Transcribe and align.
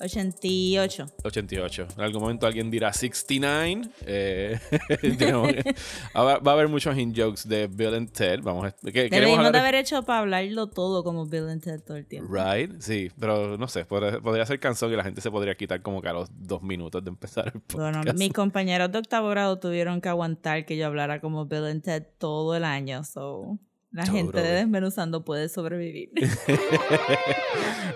88. 0.00 1.06
88. 1.24 1.88
En 1.96 2.02
algún 2.02 2.22
momento 2.22 2.46
alguien 2.46 2.70
dirá 2.70 2.92
69. 2.92 3.90
Eh, 4.06 4.58
va 6.16 6.32
a 6.44 6.52
haber 6.52 6.68
muchos 6.68 6.96
in 6.96 7.14
jokes 7.14 7.46
de 7.48 7.66
Bill 7.66 7.94
and 7.94 8.10
Ted. 8.12 8.40
Vamos 8.42 8.66
a, 8.66 8.72
que- 8.72 9.08
Deberíamos 9.08 9.52
de 9.52 9.58
haber 9.58 9.74
hecho 9.74 10.02
para 10.02 10.20
hablarlo 10.20 10.68
todo 10.68 11.04
como 11.04 11.26
Bill 11.26 11.48
and 11.48 11.62
Ted 11.62 11.80
todo 11.80 11.96
el 11.96 12.06
tiempo. 12.06 12.32
Right, 12.32 12.80
sí, 12.80 13.10
pero 13.18 13.56
no 13.58 13.68
sé, 13.68 13.84
podría, 13.84 14.20
podría 14.20 14.46
ser 14.46 14.58
canción 14.58 14.92
y 14.92 14.96
la 14.96 15.04
gente 15.04 15.20
se 15.20 15.30
podría 15.30 15.54
quitar 15.54 15.82
como 15.82 16.00
que 16.00 16.08
a 16.08 16.12
los 16.12 16.28
dos 16.32 16.62
minutos 16.62 17.04
de 17.04 17.10
empezar 17.10 17.52
el 17.54 17.60
podcast. 17.60 17.74
Bueno, 17.96 18.00
mis 18.18 18.32
compañeros 18.32 18.90
de 18.92 18.98
octavo 18.98 19.28
grado 19.28 19.58
tuvieron 19.58 20.00
que 20.00 20.08
aguantar 20.08 20.64
que 20.64 20.76
yo 20.76 20.86
hablara 20.86 21.20
como 21.20 21.46
Bill 21.46 21.66
and 21.66 21.82
Ted 21.82 22.04
todo 22.18 22.56
el 22.56 22.64
año, 22.64 23.04
so 23.04 23.58
la 23.90 24.06
gente 24.06 24.40
de. 24.40 24.52
Desmenuzando 24.52 25.24
puede 25.24 25.48
sobrevivir. 25.48 26.10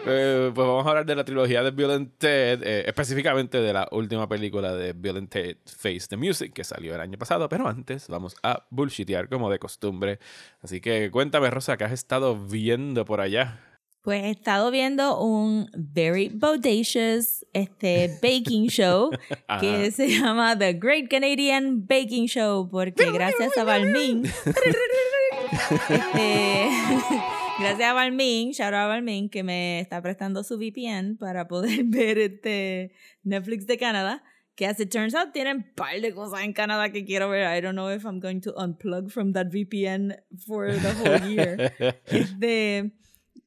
Eh, 0.06 0.52
pues 0.54 0.66
vamos 0.66 0.84
a 0.84 0.90
hablar 0.90 1.06
de 1.06 1.16
la 1.16 1.24
trilogía 1.24 1.62
de 1.62 1.94
and 1.94 2.18
Ted, 2.18 2.62
eh, 2.62 2.84
específicamente 2.86 3.58
de 3.62 3.72
la 3.72 3.88
última 3.90 4.28
película 4.28 4.74
de 4.74 4.90
and 4.90 5.30
Ted 5.30 5.56
Face 5.64 6.08
the 6.10 6.18
Music 6.18 6.52
que 6.52 6.62
salió 6.62 6.94
el 6.94 7.00
año 7.00 7.16
pasado, 7.16 7.48
pero 7.48 7.66
antes 7.66 8.08
vamos 8.08 8.36
a 8.42 8.66
bullshitear 8.68 9.30
como 9.30 9.50
de 9.50 9.58
costumbre. 9.58 10.18
Así 10.60 10.82
que 10.82 11.10
cuéntame, 11.10 11.48
Rosa, 11.48 11.78
¿qué 11.78 11.84
has 11.84 11.92
estado 11.92 12.36
viendo 12.36 13.06
por 13.06 13.22
allá? 13.22 13.60
Pues 14.04 14.22
he 14.22 14.30
estado 14.30 14.70
viendo 14.70 15.18
un 15.18 15.70
very 15.72 16.28
bodacious 16.28 17.46
este, 17.54 18.18
baking 18.20 18.68
show 18.68 19.10
que 19.60 19.90
se 19.92 20.08
llama 20.08 20.58
The 20.58 20.74
Great 20.74 21.08
Canadian 21.08 21.86
Baking 21.86 22.26
Show 22.26 22.68
porque 22.68 23.10
gracias 23.10 23.56
a 23.56 23.64
Balmin 23.64 24.24
este, 25.88 26.68
gracias 27.58 27.88
a 27.88 27.92
Balmin, 27.92 28.50
shout 28.52 28.68
out 28.68 28.74
a 28.74 28.86
Balmin 28.86 29.28
que 29.28 29.42
me 29.42 29.80
está 29.80 30.00
prestando 30.02 30.42
su 30.44 30.58
VPN 30.58 31.16
para 31.18 31.46
poder 31.48 31.80
ver 31.84 32.18
este 32.18 32.92
Netflix 33.22 33.66
de 33.66 33.78
Canadá 33.78 34.22
que 34.56 34.66
as 34.66 34.78
it 34.78 34.90
turns 34.90 35.14
out 35.16 35.32
tienen 35.32 35.56
un 35.58 35.74
par 35.74 36.00
de 36.00 36.14
cosas 36.14 36.42
en 36.44 36.52
Canadá 36.52 36.90
que 36.92 37.04
quiero 37.04 37.28
ver. 37.28 37.56
I 37.58 37.60
don't 37.60 37.74
know 37.74 37.90
if 37.90 38.04
I'm 38.04 38.20
going 38.20 38.40
to 38.42 38.54
unplug 38.56 39.10
from 39.10 39.32
that 39.32 39.48
VPN 39.48 40.14
for 40.46 40.70
the 40.72 40.92
whole 40.92 41.28
year. 41.28 41.72
Este, 42.06 42.92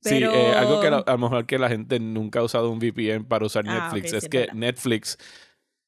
Sí, 0.02 0.20
pero... 0.20 0.32
eh, 0.34 0.54
algo 0.54 0.80
que 0.82 0.92
la- 0.92 0.98
a 1.00 1.12
lo 1.14 1.18
mejor 1.18 1.46
que 1.46 1.58
la 1.58 1.70
gente 1.70 2.00
nunca 2.00 2.40
ha 2.40 2.44
usado 2.44 2.70
un 2.72 2.78
VPN 2.80 3.24
para 3.26 3.46
usar 3.46 3.64
Ah, 3.68 3.90
Netflix 3.90 4.06
ok, 4.06 4.10
sí, 4.12 4.16
es 4.18 4.24
es 4.24 4.30
que 4.30 4.38
verdad. 4.40 4.54
Netflix, 4.56 5.18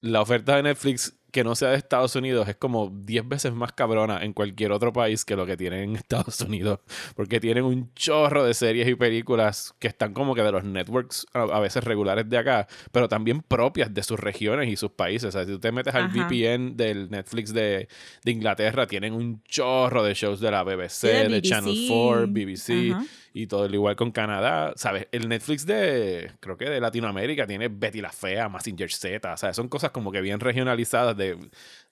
la 0.01 0.21
oferta 0.21 0.55
de 0.55 0.63
Netflix 0.63 1.18
que 1.31 1.43
no 1.43 1.55
sea 1.55 1.69
de 1.69 1.77
Estados 1.77 2.15
Unidos 2.15 2.47
es 2.47 2.55
como 2.55 2.91
10 2.93 3.27
veces 3.27 3.53
más 3.53 3.71
cabrona 3.73 4.23
en 4.23 4.33
cualquier 4.33 4.71
otro 4.71 4.91
país 4.91 5.25
que 5.25 5.35
lo 5.35 5.45
que 5.45 5.57
tienen 5.57 5.81
en 5.81 5.95
Estados 5.95 6.41
Unidos. 6.41 6.79
Porque 7.15 7.39
tienen 7.39 7.63
un 7.63 7.93
chorro 7.93 8.43
de 8.43 8.53
series 8.53 8.87
y 8.87 8.95
películas 8.95 9.73
que 9.79 9.87
están 9.87 10.13
como 10.13 10.35
que 10.35 10.41
de 10.41 10.51
los 10.51 10.63
networks 10.63 11.27
a, 11.33 11.59
veces 11.59 11.83
regulares 11.83 12.27
de 12.29 12.37
acá, 12.37 12.67
pero 12.91 13.07
también 13.07 13.41
propias 13.41 13.93
de 13.93 14.03
sus 14.03 14.19
regiones 14.19 14.69
y 14.69 14.75
sus 14.75 14.91
países. 14.91 15.29
O 15.29 15.31
sea, 15.31 15.45
si 15.45 15.51
tú 15.51 15.59
te 15.59 15.71
metes 15.71 15.93
al. 15.95 16.09
VPN 16.09 16.75
del 16.75 17.09
Netflix 17.11 17.53
de, 17.53 17.87
de 18.23 18.31
Inglaterra, 18.31 18.87
tienen 18.87 19.13
un 19.13 19.43
chorro 19.43 20.03
de 20.03 20.13
shows 20.13 20.39
de 20.39 20.51
la 20.51 20.63
BBC, 20.63 21.03
de 21.03 21.29
de 21.29 21.41
Channel 21.41 21.71
BBC. 21.71 21.87
4, 21.89 22.27
BBC 22.27 22.93
Ajá. 22.93 23.05
Y 23.33 23.47
todo 23.47 23.63
al 23.63 23.73
igual 23.73 23.95
con 23.95 24.11
Canadá, 24.11 24.73
¿sabes? 24.75 25.07
El 25.11 25.29
Netflix 25.29 25.65
de, 25.65 26.31
creo 26.39 26.57
que 26.57 26.69
de 26.69 26.79
Latinoamérica 26.79 27.47
tiene 27.47 27.67
Betty 27.67 28.01
la 28.01 28.11
Fea, 28.11 28.49
Massinger 28.49 28.91
Z, 28.91 29.33
sea, 29.37 29.53
son 29.53 29.69
cosas 29.69 29.91
como 29.91 30.11
que 30.11 30.21
bien 30.21 30.39
regionalizadas 30.39 31.15
de, 31.15 31.37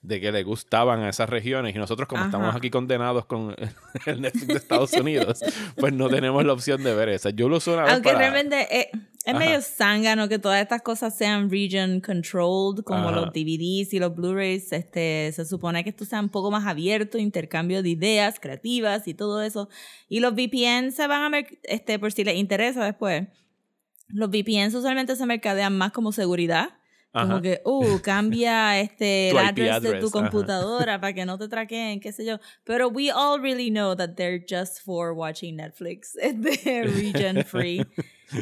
de 0.02 0.22
que 0.22 0.31
le 0.31 0.44
gustaban 0.44 1.02
a 1.02 1.09
esas 1.09 1.30
regiones 1.30 1.75
y 1.75 1.80
nosotros 1.80 2.08
como 2.08 2.22
Ajá. 2.22 2.30
estamos 2.30 2.56
aquí 2.56 2.69
condenados 2.69 3.25
con 3.25 3.56
el 4.06 4.22
Netflix 4.22 4.47
de 4.47 4.53
Estados 4.53 4.94
Unidos, 4.94 5.40
pues 5.75 5.94
no 5.94 6.09
tenemos 6.09 6.46
la 6.46 6.53
opción 6.53 6.84
de 6.84 6.94
ver 6.94 7.09
esa. 7.09 7.31
Yo 7.31 7.50
lo 7.50 7.58
uso 7.58 7.74
una 7.74 7.84
vez 7.84 7.94
Aunque 7.94 8.13
para... 8.13 8.19
realmente 8.19 8.68
eh, 8.80 8.90
es 9.28 9.34
Ajá. 9.34 9.40
medio 9.40 9.62
zángano 9.62 10.30
que 10.30 10.40
todas 10.40 10.62
estas 10.62 10.81
cosas 10.81 11.18
sean 11.18 11.50
region 11.50 12.00
controlled, 12.00 12.84
como 12.86 13.09
Ajá. 13.09 13.12
los 13.12 13.34
DVDs 13.34 13.94
y 13.94 14.00
los 14.00 14.16
Blu-rays. 14.16 14.72
Este, 14.72 15.31
se 15.34 15.44
supone 15.44 15.84
que 15.84 15.90
esto 15.90 16.06
sea 16.06 16.22
un 16.22 16.30
poco 16.30 16.50
más 16.50 16.66
abierto, 16.66 17.18
intercambio 17.18 17.84
de 17.84 17.90
ideas 17.90 18.40
creativas 18.40 19.06
y 19.07 19.13
todo 19.13 19.41
eso. 19.41 19.68
Y 20.07 20.22
los 20.22 20.34
VPN 20.34 20.94
se 20.94 21.07
van 21.07 21.24
a 21.24 21.30
ver, 21.30 21.59
este, 21.63 22.00
por 22.00 22.13
si 22.13 22.24
les 22.24 22.38
interesa 22.38 22.86
después. 22.86 23.28
Los 24.07 24.30
VPNs 24.30 24.74
usualmente 24.74 25.18
se 25.18 25.25
mercadean 25.25 25.78
más 25.78 25.91
como 25.91 26.13
seguridad. 26.13 26.69
Como 27.22 27.41
que, 27.41 27.61
uh, 27.66 28.00
cambia 28.01 28.79
este, 28.79 29.29
el 29.31 29.38
address 29.38 29.81
de 29.81 30.00
tu 30.00 30.07
ajá. 30.07 30.11
computadora 30.11 31.00
para 31.00 31.13
que 31.13 31.25
no 31.25 31.38
te 31.38 31.47
traqueen, 31.47 32.00
qué 32.00 32.11
sé 32.11 32.25
yo. 32.25 32.39
Pero 32.63 32.89
we 32.89 33.11
all 33.11 33.39
really 33.39 33.69
know 33.69 33.95
that 33.95 34.16
they're 34.16 34.39
just 34.39 34.81
for 34.81 35.13
watching 35.13 35.57
Netflix. 35.57 36.16
Este 36.22 36.83
region 36.83 37.44
free. 37.44 37.85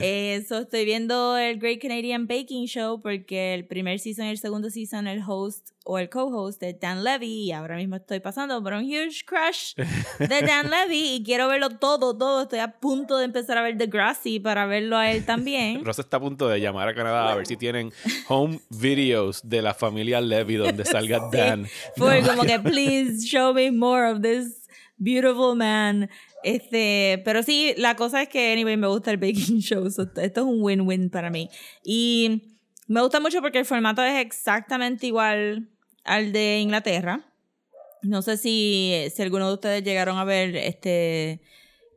Eso, 0.01 0.59
estoy 0.59 0.85
viendo 0.85 1.37
el 1.37 1.59
Great 1.59 1.79
Canadian 1.81 2.27
Baking 2.27 2.65
Show 2.65 3.01
porque 3.01 3.53
el 3.53 3.65
primer 3.65 3.99
season 3.99 4.25
y 4.25 4.29
el 4.29 4.37
segundo 4.37 4.69
season 4.69 5.07
el 5.07 5.21
host 5.25 5.69
o 5.83 5.99
el 5.99 6.09
co-host 6.09 6.63
es 6.63 6.79
Dan 6.79 7.03
Levy 7.03 7.43
y 7.43 7.51
ahora 7.51 7.75
mismo 7.77 7.95
estoy 7.95 8.19
pasando 8.19 8.61
por 8.63 8.73
un 8.73 8.83
huge 8.83 9.23
crush 9.25 9.75
de 10.17 10.41
Dan 10.41 10.71
Levy 10.71 11.15
y 11.15 11.23
quiero 11.23 11.47
verlo 11.47 11.69
todo, 11.69 12.17
todo. 12.17 12.43
Estoy 12.43 12.59
a 12.59 12.71
punto 12.79 13.17
de 13.17 13.25
empezar 13.25 13.59
a 13.59 13.61
ver 13.61 13.77
Degrassi 13.77 14.39
para 14.39 14.65
verlo 14.65 14.97
a 14.97 15.11
él 15.11 15.25
también. 15.25 15.85
Rosa 15.85 16.01
está 16.01 16.17
a 16.17 16.19
punto 16.19 16.47
de 16.49 16.59
llamar 16.59 16.87
a 16.87 16.95
Canadá 16.95 17.31
a 17.31 17.35
ver 17.35 17.45
si 17.45 17.55
tienen 17.55 17.93
home 18.27 18.59
videos 18.69 19.47
de 19.47 19.61
la 19.61 19.75
familia 19.75 20.19
Levy 20.21 20.55
donde 20.55 20.85
salga 20.85 21.29
Dan. 21.31 21.67
Fue 21.95 22.23
como 22.23 22.43
que, 22.43 22.59
please 22.59 23.25
show 23.25 23.53
me 23.53 23.71
more 23.71 24.09
of 24.09 24.21
this 24.21 24.67
beautiful 24.97 25.55
man. 25.55 26.09
Este, 26.45 27.23
pero 27.25 27.41
sí, 27.41 27.73
la 27.77 27.95
cosa 27.95 28.21
es 28.21 28.29
que, 28.29 28.53
anyway, 28.53 28.77
me 28.77 28.85
gusta 28.87 29.09
el 29.09 29.17
baking 29.17 29.59
show. 29.61 29.89
so 29.89 30.03
esto 30.03 30.21
es 30.21 30.37
un 30.45 30.61
win-win 30.61 31.09
para 31.09 31.31
mí. 31.31 31.49
Y 31.83 32.43
me 32.87 33.01
gusta 33.01 33.19
mucho 33.19 33.41
porque 33.41 33.57
el 33.57 33.65
formato 33.65 34.03
es 34.03 34.23
exactamente 34.23 35.07
igual 35.07 35.69
al 36.03 36.31
de 36.31 36.59
Inglaterra. 36.59 37.25
No 38.03 38.21
sé 38.21 38.37
si, 38.37 38.93
si 39.13 39.21
alguno 39.23 39.47
de 39.47 39.53
ustedes 39.55 39.83
llegaron 39.83 40.19
a 40.19 40.23
ver 40.23 40.55
este 40.55 41.41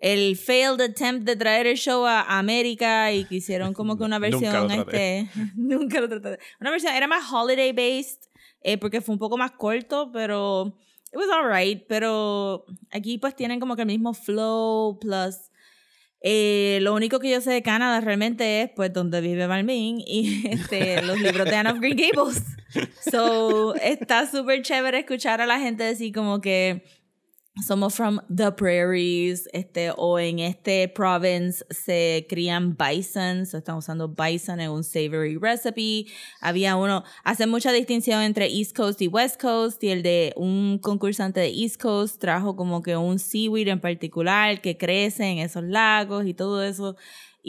el 0.00 0.36
failed 0.36 0.80
attempt 0.80 1.26
de 1.26 1.34
traer 1.36 1.66
el 1.66 1.76
show 1.76 2.06
a 2.06 2.38
América 2.38 3.12
y 3.12 3.24
que 3.26 3.34
hicieron 3.34 3.74
como 3.74 3.98
que 3.98 4.04
una 4.04 4.18
Nunca 4.18 4.30
lo 4.30 4.40
versión 4.40 4.68
traté. 4.68 5.18
este 5.20 5.30
nunca 5.56 6.00
lo 6.00 6.08
traté. 6.08 6.38
Una 6.58 6.70
versión 6.70 6.94
era 6.94 7.06
más 7.06 7.30
holiday 7.30 7.72
based 7.72 8.20
eh, 8.62 8.78
porque 8.78 9.02
fue 9.02 9.12
un 9.12 9.18
poco 9.18 9.36
más 9.36 9.50
corto, 9.50 10.10
pero 10.10 10.78
it 11.12 11.16
was 11.16 11.28
alright, 11.30 11.84
pero 11.88 12.66
aquí 12.90 13.18
pues 13.18 13.34
tienen 13.34 13.60
como 13.60 13.76
que 13.76 13.82
el 13.82 13.88
mismo 13.88 14.14
flow 14.14 14.98
plus 15.00 15.50
eh, 16.20 16.80
lo 16.82 16.94
único 16.94 17.20
que 17.20 17.30
yo 17.30 17.40
sé 17.40 17.52
de 17.52 17.62
Canadá 17.62 18.00
realmente 18.00 18.62
es 18.62 18.70
pues 18.74 18.92
donde 18.92 19.20
vive 19.20 19.46
Balmin 19.46 20.02
y 20.04 20.48
este, 20.50 21.00
los 21.02 21.20
libros 21.20 21.48
de 21.48 21.56
Anne 21.56 21.70
of 21.70 21.78
Green 21.78 21.96
Gables. 21.96 22.42
So, 23.10 23.74
está 23.76 24.30
súper 24.30 24.62
chévere 24.62 24.98
escuchar 24.98 25.40
a 25.40 25.46
la 25.46 25.58
gente 25.58 25.84
decir 25.84 26.12
como 26.12 26.40
que 26.40 26.84
somos 27.66 27.94
from 27.94 28.20
the 28.28 28.50
prairies, 28.52 29.48
este, 29.52 29.90
o 29.96 30.18
en 30.18 30.38
este 30.38 30.88
province 30.88 31.64
se 31.70 32.26
crían 32.28 32.76
bison, 32.76 33.46
so 33.46 33.58
están 33.58 33.76
usando 33.76 34.08
bison 34.08 34.60
en 34.60 34.70
un 34.70 34.84
savory 34.84 35.36
recipe. 35.36 36.06
Había 36.40 36.76
uno, 36.76 37.04
hace 37.24 37.46
mucha 37.46 37.72
distinción 37.72 38.22
entre 38.22 38.46
East 38.46 38.76
Coast 38.76 39.00
y 39.02 39.08
West 39.08 39.40
Coast, 39.40 39.82
y 39.82 39.90
el 39.90 40.02
de 40.02 40.32
un 40.36 40.78
concursante 40.78 41.40
de 41.40 41.48
East 41.48 41.80
Coast 41.80 42.20
trajo 42.20 42.56
como 42.56 42.82
que 42.82 42.96
un 42.96 43.18
seaweed 43.18 43.68
en 43.68 43.80
particular 43.80 44.60
que 44.60 44.76
crece 44.76 45.24
en 45.24 45.38
esos 45.38 45.64
lagos 45.64 46.26
y 46.26 46.34
todo 46.34 46.62
eso. 46.62 46.96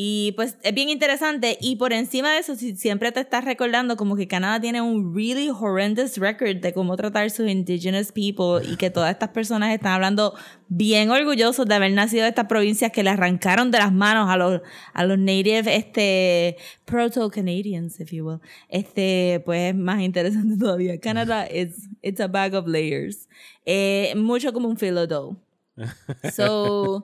Y 0.02 0.32
pues 0.38 0.56
es 0.64 0.74
bien 0.74 0.88
interesante. 0.88 1.58
Y 1.60 1.76
por 1.76 1.92
encima 1.92 2.32
de 2.32 2.40
eso, 2.40 2.56
si 2.56 2.74
siempre 2.78 3.12
te 3.12 3.20
estás 3.20 3.44
recordando 3.44 3.98
como 3.98 4.16
que 4.16 4.30
Canadá 4.30 4.62
tiene 4.62 4.82
un 4.82 5.14
really 5.14 5.50
horrendous 5.50 6.18
record 6.18 6.62
de 6.62 6.72
cómo 6.72 6.96
tratar 6.96 7.30
sus 7.32 7.50
indigenous 7.50 8.14
people 8.14 8.66
y 8.66 8.78
que 8.78 8.90
todas 8.92 9.12
estas 9.12 9.32
personas 9.32 9.74
están 9.74 9.92
hablando 9.92 10.36
bien 10.70 11.10
orgullosos 11.10 11.66
de 11.66 11.76
haber 11.76 11.92
nacido 11.92 12.24
de 12.24 12.30
estas 12.30 12.46
provincias 12.46 12.94
que 12.94 13.04
le 13.04 13.10
arrancaron 13.10 13.72
de 13.72 13.80
las 13.80 13.92
manos 13.92 14.30
a 14.30 14.38
los, 14.38 14.62
a 14.94 15.04
los 15.04 15.20
native, 15.20 15.76
este, 15.76 16.56
proto-Canadians, 16.86 18.00
if 18.00 18.14
you 18.14 18.26
will. 18.26 18.40
Este, 18.70 19.42
pues 19.44 19.74
es 19.74 19.76
más 19.76 20.00
interesante 20.00 20.56
todavía. 20.60 20.98
Canadá 21.02 21.46
is, 21.46 21.90
it's 22.02 22.22
a 22.22 22.28
bag 22.30 22.56
of 22.56 22.68
layers. 22.68 23.28
Eh, 23.66 24.14
mucho 24.16 24.54
como 24.54 24.70
un 24.70 24.78
filo 24.78 25.06
dough. 25.08 25.36
So, 26.34 27.04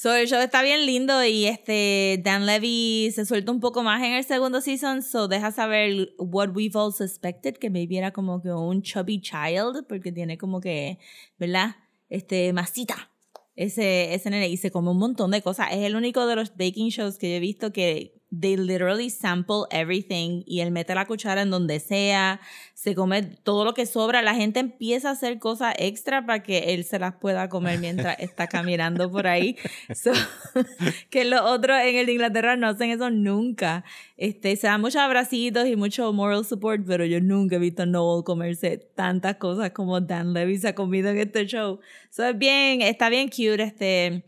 so, 0.00 0.14
el 0.14 0.26
show 0.26 0.40
está 0.40 0.62
bien 0.62 0.86
lindo 0.86 1.22
y 1.24 1.44
este 1.44 2.20
Dan 2.24 2.46
Levy 2.46 3.10
se 3.14 3.26
suelta 3.26 3.52
un 3.52 3.60
poco 3.60 3.82
más 3.82 4.02
en 4.02 4.14
el 4.14 4.24
segundo 4.24 4.60
season, 4.60 5.02
so 5.02 5.28
deja 5.28 5.50
saber 5.52 6.14
what 6.18 6.50
we've 6.54 6.76
all 6.78 6.92
suspected, 6.92 7.58
que 7.58 7.68
maybe 7.68 7.98
era 7.98 8.10
como 8.10 8.40
que 8.40 8.50
un 8.50 8.80
chubby 8.82 9.20
child, 9.20 9.84
porque 9.88 10.10
tiene 10.10 10.38
como 10.38 10.60
que, 10.60 10.98
¿verdad? 11.38 11.76
Este, 12.08 12.52
masita. 12.52 13.10
Ese, 13.56 14.14
ese 14.14 14.30
nene 14.30 14.48
y 14.48 14.56
se 14.56 14.70
come 14.70 14.90
un 14.90 14.98
montón 14.98 15.32
de 15.32 15.42
cosas. 15.42 15.68
Es 15.72 15.80
el 15.80 15.94
único 15.94 16.26
de 16.26 16.36
los 16.36 16.56
baking 16.56 16.88
shows 16.88 17.18
que 17.18 17.28
yo 17.28 17.36
he 17.36 17.40
visto 17.40 17.72
que 17.72 18.19
they 18.30 18.56
literally 18.56 19.10
sample 19.10 19.66
everything 19.70 20.42
y 20.46 20.60
él 20.60 20.70
mete 20.70 20.94
la 20.94 21.06
cuchara 21.06 21.42
en 21.42 21.50
donde 21.50 21.80
sea, 21.80 22.40
se 22.74 22.94
come 22.94 23.22
todo 23.22 23.64
lo 23.64 23.74
que 23.74 23.86
sobra, 23.86 24.22
la 24.22 24.34
gente 24.34 24.60
empieza 24.60 25.08
a 25.08 25.12
hacer 25.12 25.38
cosas 25.38 25.74
extra 25.78 26.24
para 26.24 26.42
que 26.42 26.74
él 26.74 26.84
se 26.84 26.98
las 26.98 27.14
pueda 27.16 27.48
comer 27.48 27.78
mientras 27.80 28.16
está 28.20 28.46
caminando 28.46 29.10
por 29.10 29.26
ahí. 29.26 29.56
So, 29.94 30.12
que 31.10 31.24
los 31.24 31.40
otros 31.40 31.78
en 31.80 31.96
el 31.96 32.06
de 32.06 32.12
Inglaterra 32.12 32.56
no 32.56 32.68
hacen 32.68 32.90
eso 32.90 33.10
nunca. 33.10 33.84
Este, 34.16 34.54
se 34.56 34.68
dan 34.68 34.80
muchos 34.80 35.00
abracitos 35.00 35.66
y 35.66 35.76
mucho 35.76 36.12
moral 36.12 36.44
support, 36.44 36.82
pero 36.86 37.04
yo 37.04 37.20
nunca 37.20 37.56
he 37.56 37.58
visto 37.58 37.82
a 37.82 37.86
Noel 37.86 38.22
comerse 38.24 38.78
tantas 38.78 39.36
cosas 39.36 39.72
como 39.72 40.00
Dan 40.00 40.32
Levy 40.32 40.58
se 40.58 40.68
ha 40.68 40.74
comido 40.74 41.10
en 41.10 41.18
este 41.18 41.46
show. 41.46 41.80
So, 42.10 42.24
es 42.24 42.38
bien, 42.38 42.82
está 42.82 43.08
bien 43.08 43.28
cute, 43.28 43.62
este... 43.62 44.24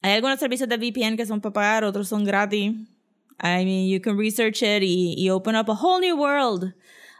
Hay 0.00 0.12
algunos 0.12 0.38
servicios 0.38 0.68
de 0.68 0.76
VPN 0.76 1.16
que 1.16 1.26
son 1.26 1.40
para 1.40 1.52
pagar, 1.52 1.84
otros 1.84 2.08
son 2.08 2.22
gratis. 2.22 2.72
I 3.40 3.64
mean, 3.64 3.88
you 3.88 4.00
can 4.00 4.16
research 4.16 4.62
it 4.62 4.82
y, 4.82 5.14
y 5.16 5.30
open 5.30 5.54
up 5.54 5.68
a 5.68 5.74
whole 5.74 6.00
new 6.00 6.16
world 6.16 6.74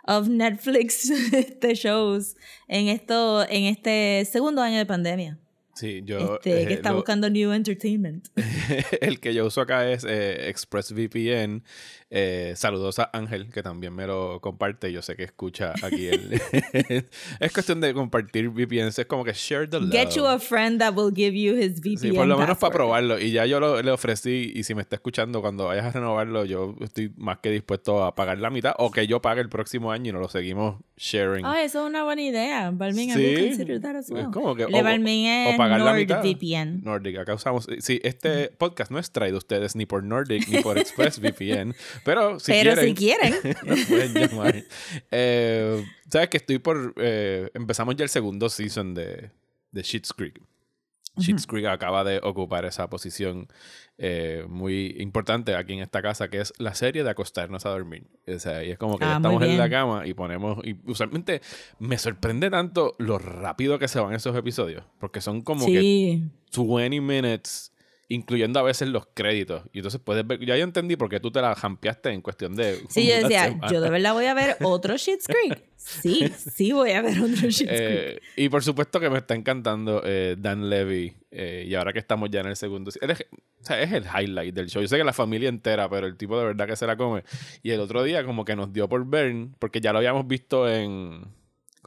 of 0.06 0.28
Netflix 0.28 1.10
este 1.32 1.74
shows 1.74 2.34
en 2.68 2.88
esto 2.88 3.42
en 3.48 3.64
este 3.64 4.24
segundo 4.24 4.60
año 4.62 4.78
de 4.78 4.86
pandemia. 4.86 5.38
Sí, 5.74 6.02
yo. 6.04 6.34
Este, 6.34 6.62
eh, 6.62 6.66
que 6.66 6.74
está 6.74 6.90
lo- 6.90 6.96
buscando 6.96 7.30
new 7.30 7.52
entertainment. 7.52 8.26
el 9.00 9.20
que 9.20 9.32
yo 9.32 9.46
uso 9.46 9.60
acá 9.60 9.88
es 9.88 10.02
eh, 10.02 10.48
ExpressVPN. 10.48 11.62
Eh, 12.10 12.54
saludos 12.56 12.98
a 13.00 13.10
Ángel, 13.12 13.50
que 13.50 13.62
también 13.62 13.94
me 13.94 14.06
lo 14.06 14.40
comparte. 14.40 14.90
Yo 14.92 15.02
sé 15.02 15.14
que 15.14 15.24
escucha 15.24 15.74
aquí. 15.82 16.06
El, 16.08 16.40
es 17.40 17.52
cuestión 17.52 17.80
de 17.82 17.92
compartir 17.92 18.48
VPNs. 18.48 18.98
Es 18.98 19.06
como 19.06 19.24
que 19.24 19.32
share 19.34 19.68
the 19.68 19.78
love. 19.80 19.90
Get 19.92 20.10
you 20.16 20.24
a 20.26 20.38
friend 20.38 20.78
that 20.80 20.94
will 20.96 21.12
give 21.14 21.38
you 21.38 21.54
his 21.54 21.80
VPN. 21.80 21.98
Sí, 21.98 22.12
por 22.12 22.26
lo 22.26 22.38
menos 22.38 22.56
para 22.56 22.72
probarlo. 22.72 23.18
Y 23.18 23.32
ya 23.32 23.44
yo 23.44 23.60
lo, 23.60 23.82
le 23.82 23.90
ofrecí. 23.90 24.52
Y 24.54 24.62
si 24.64 24.74
me 24.74 24.80
está 24.82 24.96
escuchando, 24.96 25.42
cuando 25.42 25.66
vayas 25.66 25.84
a 25.84 25.90
renovarlo, 25.90 26.44
yo 26.46 26.74
estoy 26.80 27.12
más 27.16 27.38
que 27.40 27.50
dispuesto 27.50 28.02
a 28.04 28.14
pagar 28.14 28.38
la 28.38 28.48
mitad. 28.50 28.72
O 28.78 28.90
que 28.90 29.06
yo 29.06 29.20
pague 29.20 29.42
el 29.42 29.50
próximo 29.50 29.92
año 29.92 30.10
y 30.10 30.12
nos 30.12 30.22
lo 30.22 30.28
seguimos 30.28 30.76
sharing. 30.96 31.44
Ah, 31.44 31.62
eso 31.62 31.82
es 31.82 31.88
una 31.90 32.04
buena 32.04 32.22
idea. 32.22 32.70
Balmain, 32.72 33.10
I 33.10 33.12
Sí, 33.12 33.18
will 33.20 33.48
consider 33.48 33.80
that 33.82 33.96
as 33.96 34.06
es 34.06 34.10
well. 34.10 34.30
como 34.32 34.54
que- 34.56 34.66
Le 34.66 34.80
o- 34.80 34.84
o 34.84 35.50
es 35.50 35.56
pagar 35.56 35.80
la 35.80 35.92
mitad. 35.92 36.22
NordVPN. 36.24 36.80
Nordic, 36.82 37.18
acá 37.18 37.34
usamos. 37.34 37.66
Sí, 37.80 38.00
este 38.02 38.48
podcast 38.48 38.90
no 38.90 38.98
es 38.98 39.10
traído 39.12 39.36
a 39.36 39.38
ustedes 39.38 39.76
ni 39.76 39.86
por 39.86 40.02
Nordic 40.02 40.48
ni 40.48 40.60
por 40.62 40.76
ExpressVPN, 40.78 41.74
pero 42.04 42.38
si 42.40 42.52
Pero 42.52 42.74
quieren, 42.74 42.84
si 42.86 42.94
quieren. 42.94 43.34
nos 43.66 43.80
pueden 43.86 44.14
llamar. 44.14 44.64
Eh, 45.10 45.84
Sabes 46.10 46.28
que 46.28 46.36
estoy 46.38 46.58
por. 46.58 46.94
eh, 46.98 47.50
empezamos 47.54 47.96
ya 47.96 48.04
el 48.04 48.08
segundo 48.10 48.48
season 48.48 48.94
de, 48.94 49.30
de 49.72 49.82
Schitt's 49.82 50.12
Creek. 50.12 50.40
Schitt's 51.20 51.46
Creek 51.48 51.66
acaba 51.66 52.04
de 52.04 52.20
ocupar 52.22 52.64
esa 52.64 52.88
posición 52.88 53.48
eh, 53.98 54.44
muy 54.48 54.94
importante 55.00 55.56
aquí 55.56 55.72
en 55.72 55.80
esta 55.80 56.00
casa, 56.00 56.28
que 56.30 56.40
es 56.40 56.52
la 56.58 56.74
serie 56.74 57.02
de 57.02 57.10
acostarnos 57.10 57.66
a 57.66 57.70
dormir. 57.70 58.06
O 58.32 58.38
sea, 58.38 58.62
y 58.62 58.70
es 58.70 58.78
como 58.78 58.96
que 58.98 59.04
ya 59.04 59.16
Ah, 59.16 59.18
muy 59.18 59.32
estamos 59.34 59.42
en 59.42 59.58
la 59.58 59.68
cama 59.68 60.06
y 60.06 60.14
ponemos. 60.14 60.64
Y 60.64 60.76
usualmente 60.86 61.40
me 61.80 61.98
sorprende 61.98 62.50
tanto 62.50 62.94
lo 62.98 63.18
rápido 63.18 63.80
que 63.80 63.88
se 63.88 63.98
van 63.98 64.14
esos 64.14 64.36
episodios, 64.36 64.84
porque 65.00 65.20
son 65.20 65.42
como 65.42 65.66
que 65.66 65.80
sí. 65.80 66.30
20 66.56 67.00
minutes, 67.00 67.72
incluyendo 68.08 68.58
a 68.58 68.62
veces 68.62 68.88
los 68.88 69.06
créditos. 69.12 69.64
Y 69.72 69.78
entonces 69.78 70.00
puedes 70.02 70.26
ver, 70.26 70.40
ya 70.44 70.56
yo 70.56 70.64
entendí 70.64 70.96
por 70.96 71.10
qué 71.10 71.20
tú 71.20 71.30
te 71.30 71.42
la 71.42 71.54
jampeaste 71.54 72.10
en 72.10 72.22
cuestión 72.22 72.56
de... 72.56 72.80
Sí, 72.88 73.06
yo 73.06 73.16
decía, 73.16 73.44
semana. 73.44 73.70
yo 73.70 73.80
de 73.80 73.90
verdad 73.90 74.14
voy 74.14 74.24
a 74.24 74.34
ver 74.34 74.56
otro 74.62 74.96
Shit's 74.96 75.26
Creek. 75.26 75.62
Sí, 75.76 76.28
sí 76.36 76.72
voy 76.72 76.92
a 76.92 77.02
ver 77.02 77.20
otro 77.20 77.50
Shit's 77.50 77.58
Creek. 77.58 77.70
Eh, 77.70 78.20
y 78.36 78.48
por 78.48 78.62
supuesto 78.64 78.98
que 78.98 79.10
me 79.10 79.18
está 79.18 79.34
encantando 79.34 80.02
eh, 80.04 80.36
Dan 80.38 80.70
Levy. 80.70 81.16
eh, 81.30 81.66
y 81.68 81.74
ahora 81.74 81.92
que 81.92 81.98
estamos 81.98 82.30
ya 82.30 82.40
en 82.40 82.46
el 82.46 82.56
segundo... 82.56 82.90
Es, 82.90 82.98
o 83.60 83.64
sea, 83.64 83.82
es 83.82 83.92
el 83.92 84.04
highlight 84.04 84.54
del 84.54 84.68
show. 84.68 84.80
Yo 84.80 84.88
sé 84.88 84.96
que 84.96 85.04
la 85.04 85.12
familia 85.12 85.50
entera, 85.50 85.88
pero 85.90 86.06
el 86.06 86.16
tipo 86.16 86.38
de 86.38 86.46
verdad 86.46 86.66
que 86.66 86.76
se 86.76 86.86
la 86.86 86.96
come. 86.96 87.24
Y 87.62 87.72
el 87.72 87.80
otro 87.80 88.02
día 88.02 88.24
como 88.24 88.44
que 88.44 88.56
nos 88.56 88.72
dio 88.72 88.88
por 88.88 89.04
ver, 89.06 89.34
porque 89.58 89.80
ya 89.80 89.92
lo 89.92 89.98
habíamos 89.98 90.26
visto 90.26 90.68
en... 90.68 91.37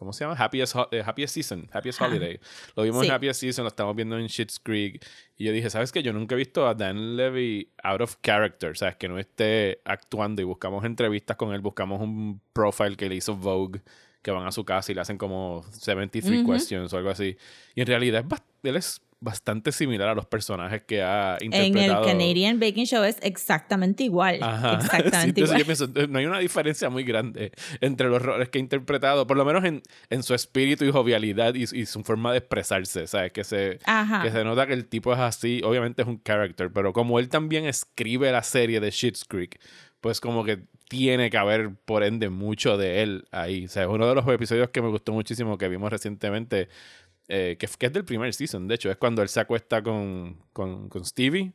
¿Cómo 0.01 0.13
se 0.13 0.23
llama? 0.25 0.35
Happiest, 0.35 0.75
Ho- 0.75 0.87
eh, 0.91 1.03
Happiest 1.05 1.35
Season, 1.35 1.69
Happiest. 1.71 2.01
Holiday. 2.01 2.39
Lo 2.75 2.81
vimos 2.81 3.01
Sí. 3.01 3.07
en 3.07 3.13
Happiest 3.13 3.39
Season, 3.39 3.63
lo 3.63 3.67
estamos 3.67 3.95
viendo 3.95 4.17
en 4.17 4.27
Schitt's 4.27 4.59
Creek. 4.59 5.05
Y 5.37 5.43
yo 5.45 5.51
dije, 5.51 5.69
¿sabes 5.69 5.91
qué? 5.91 6.01
Yo 6.01 6.11
nunca 6.11 6.33
he 6.33 6.39
visto 6.39 6.67
a 6.67 6.73
Dan 6.73 7.15
Levy 7.15 7.71
out 7.83 8.01
of 8.01 8.15
character, 8.23 8.75
¿sabes? 8.75 8.95
Que 8.95 9.07
no 9.07 9.19
esté 9.19 9.79
actuando 9.85 10.41
y 10.41 10.45
buscamos 10.45 10.85
entrevistas 10.85 11.37
con 11.37 11.53
él, 11.53 11.61
buscamos 11.61 12.01
un 12.01 12.41
profile 12.51 12.95
que 12.97 13.07
le 13.07 13.13
hizo 13.13 13.35
Vogue, 13.35 13.81
que 14.23 14.31
van 14.31 14.47
a 14.47 14.51
su 14.51 14.65
casa 14.65 14.91
y 14.91 14.95
le 14.95 15.01
hacen 15.01 15.19
como 15.19 15.63
73 15.71 16.41
Ujú. 16.41 16.51
questions 16.53 16.91
o 16.93 16.97
algo 16.97 17.11
así. 17.11 17.37
Y 17.75 17.81
en 17.81 17.85
realidad 17.87 18.25
él 18.63 18.75
es 18.77 19.01
bastante 19.21 19.71
similar 19.71 20.09
a 20.09 20.15
los 20.15 20.25
personajes 20.25 20.81
que 20.81 21.03
ha 21.03 21.37
En 21.39 21.53
el 21.53 21.67
interpretado. 21.67 22.05
Canadian 22.05 22.59
Baking 22.59 22.85
Show 22.85 23.03
es 23.03 23.17
exactamente 23.21 24.03
igual. 24.03 24.39
Ajá. 24.41 24.79
Sí, 24.81 24.85
Exactamente 24.87 25.41
yo 25.41 25.45
igual. 25.45 25.63
pienso, 25.65 25.87
no 26.09 26.19
hay 26.19 26.25
una 26.25 26.39
diferencia 26.39 26.89
muy 26.89 27.03
grande 27.03 27.51
entre 27.81 28.09
los 28.09 28.21
roles 28.21 28.49
que 28.49 28.57
ha 28.57 28.61
interpretado, 28.61 29.27
por 29.27 29.37
lo 29.37 29.45
menos 29.45 29.63
en, 29.63 29.83
en 30.09 30.23
su 30.23 30.33
espíritu 30.33 30.85
y 30.85 30.91
jovialidad 30.91 31.53
y, 31.55 31.63
y 31.63 31.85
su 31.85 32.03
forma 32.03 32.31
de 32.31 32.39
expresarse, 32.39 33.05
¿sabes? 33.07 33.31
Que 33.31 33.43
se, 33.43 33.79
Ajá. 33.85 34.23
que 34.23 34.31
se 34.31 34.43
nota 34.43 34.65
que 34.65 34.73
el 34.73 34.87
tipo 34.87 35.13
es 35.13 35.19
así, 35.19 35.61
obviamente 35.63 36.01
es 36.01 36.07
un 36.07 36.21
character, 36.23 36.71
pero 36.73 36.91
como 36.93 37.19
él 37.19 37.29
también 37.29 37.65
escribe 37.65 38.31
la 38.31 38.41
serie 38.43 38.79
de 38.79 38.91
Schitt's 38.91 39.23
Creek, 39.25 39.59
pues 40.01 40.19
como 40.19 40.43
que 40.43 40.63
tiene 40.89 41.29
que 41.29 41.37
haber, 41.37 41.69
por 41.85 42.03
ende, 42.03 42.29
mucho 42.29 42.75
de 42.75 43.01
él 43.01 43.23
ahí. 43.31 43.63
O 43.63 43.67
sea, 43.69 43.83
es 43.83 43.89
uno 43.89 44.09
de 44.09 44.13
los 44.15 44.27
episodios 44.27 44.69
que 44.71 44.81
me 44.81 44.89
gustó 44.89 45.13
muchísimo 45.13 45.57
que 45.57 45.69
vimos 45.69 45.89
recientemente, 45.89 46.67
eh, 47.31 47.55
que, 47.57 47.67
que 47.67 47.85
es 47.85 47.93
del 47.93 48.03
primer 48.05 48.33
season, 48.33 48.67
de 48.67 48.75
hecho, 48.75 48.91
es 48.91 48.97
cuando 48.97 49.21
él 49.21 49.29
se 49.29 49.39
acuesta 49.39 49.81
con, 49.81 50.37
con, 50.53 50.89
con 50.89 51.05
Stevie. 51.05 51.53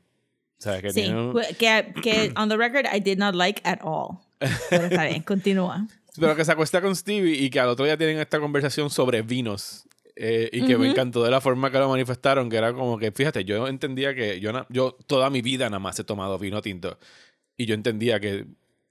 O 0.58 0.62
sea, 0.62 0.80
que 0.80 0.90
Sí, 0.90 1.02
tiene 1.02 1.20
un- 1.20 1.34
que, 1.58 1.92
que 2.02 2.32
on 2.36 2.48
the 2.48 2.56
record 2.56 2.86
I 2.92 2.98
did 3.00 3.18
not 3.18 3.34
like 3.34 3.60
at 3.64 3.80
all. 3.82 4.18
Pero 4.70 4.86
está 4.86 5.04
bien, 5.04 5.22
continúa. 5.26 5.86
Pero 6.18 6.34
que 6.34 6.44
se 6.46 6.52
acuesta 6.52 6.80
con 6.80 6.96
Stevie 6.96 7.34
y 7.36 7.50
que 7.50 7.60
al 7.60 7.68
otro 7.68 7.84
día 7.84 7.96
tienen 7.98 8.18
esta 8.18 8.40
conversación 8.40 8.88
sobre 8.88 9.20
vinos. 9.22 9.86
eh, 10.18 10.48
y 10.50 10.60
que 10.64 10.78
me 10.78 10.84
Ujú. 10.86 10.92
encantó 10.92 11.22
de 11.22 11.30
la 11.30 11.42
forma 11.42 11.70
que 11.70 11.78
lo 11.78 11.90
manifestaron, 11.90 12.48
que 12.48 12.56
era 12.56 12.72
como 12.72 12.96
que, 12.98 13.12
fíjate, 13.12 13.44
yo 13.44 13.68
entendía 13.68 14.14
que 14.14 14.40
yo, 14.40 14.50
yo 14.70 14.96
toda 15.06 15.28
mi 15.28 15.42
vida 15.42 15.66
nada 15.68 15.78
más 15.78 15.98
he 15.98 16.04
tomado 16.04 16.38
vino 16.38 16.62
tinto. 16.62 16.98
Y 17.58 17.66
yo 17.66 17.74
entendía 17.74 18.18
que 18.18 18.46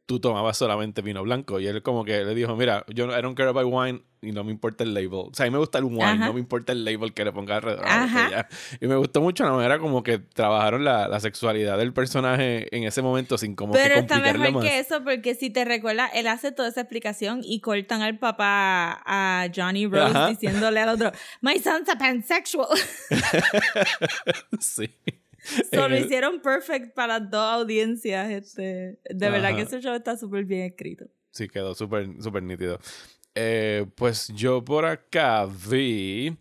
tú 0.06 0.20
tomabas 0.20 0.58
solamente 0.58 1.02
vino 1.02 1.24
blanco. 1.24 1.60
Y 1.60 1.68
él 1.68 1.82
como 1.82 2.06
que 2.06 2.24
le 2.24 2.36
dijo, 2.36 2.56
mira, 2.56 2.86
yo 2.94 3.08
no- 3.08 3.18
I 3.18 3.22
don't 3.22 3.36
care 3.36 3.50
about 3.50 3.66
wine 3.68 4.04
y 4.22 4.32
no 4.32 4.44
me 4.44 4.52
importa 4.52 4.84
el 4.84 4.94
label. 4.94 5.14
O 5.14 5.30
sea, 5.34 5.46
a 5.46 5.50
mí 5.50 5.54
me 5.54 5.60
gusta 5.60 5.78
el 5.78 5.84
wine, 5.86 6.04
Ajá. 6.04 6.26
no 6.28 6.34
me 6.34 6.40
importa 6.40 6.72
el 6.72 6.84
label 6.84 7.14
que 7.14 7.24
le 7.26 7.32
ponga 7.32 7.58
alrededor. 7.58 7.86
Ajá. 7.88 8.48
Y 8.82 8.88
me 8.88 8.96
gustó 8.96 9.22
mucho 9.22 9.44
la 9.44 9.52
manera 9.52 9.78
como 9.80 10.02
que 10.04 10.18
trabajaron 10.20 10.84
la, 10.84 11.08
la 11.08 11.20
sexualidad 11.20 11.78
del 11.78 11.94
personaje 11.94 12.76
en 12.76 12.84
ese 12.86 13.02
momento 13.04 13.38
sin 13.38 13.56
como 13.56 13.74
Pero 13.74 13.96
que 13.96 14.00
está 14.02 14.20
mejor 14.20 14.52
más. 14.52 14.64
que 14.64 14.80
eso 14.80 15.04
porque 15.04 15.36
si 15.36 15.50
te 15.52 15.64
recuerdas, 15.66 16.10
él 16.14 16.28
hace 16.28 16.52
toda 16.52 16.70
esa 16.70 16.82
explicación 16.82 17.42
y 17.44 17.60
cortan 17.60 18.02
al 18.02 18.18
papá 18.18 19.02
a 19.06 19.48
Johnny 19.56 19.86
Rose 19.88 20.06
Ajá. 20.18 20.30
diciéndole 20.30 20.80
al 20.80 20.90
otro, 20.90 21.12
My 21.42 21.60
son's 21.60 21.90
a 21.90 21.98
pansexual. 21.98 22.68
sí. 24.60 24.90
Solo 25.74 25.96
el- 25.96 26.06
hicieron 26.06 26.42
perfect 26.42 26.94
para 26.94 27.20
dos 27.20 27.54
audiencias. 27.62 28.30
Este. 28.32 29.00
De 29.10 29.30
verdad 29.30 29.48
Ajá. 29.52 29.56
que 29.58 29.62
ese 29.64 29.82
show 29.82 29.94
está 29.96 30.18
súper 30.18 30.46
bien 30.46 30.64
escrito. 30.64 31.06
Sí, 31.32 31.48
quedó 31.48 31.76
súper 31.76 32.08
súper 32.22 32.44
nítido. 32.44 32.80
Eh, 33.36 33.86
pues 33.96 34.30
yo 34.30 34.64
por 34.64 34.86
acá 34.86 35.46
vi 35.70 36.38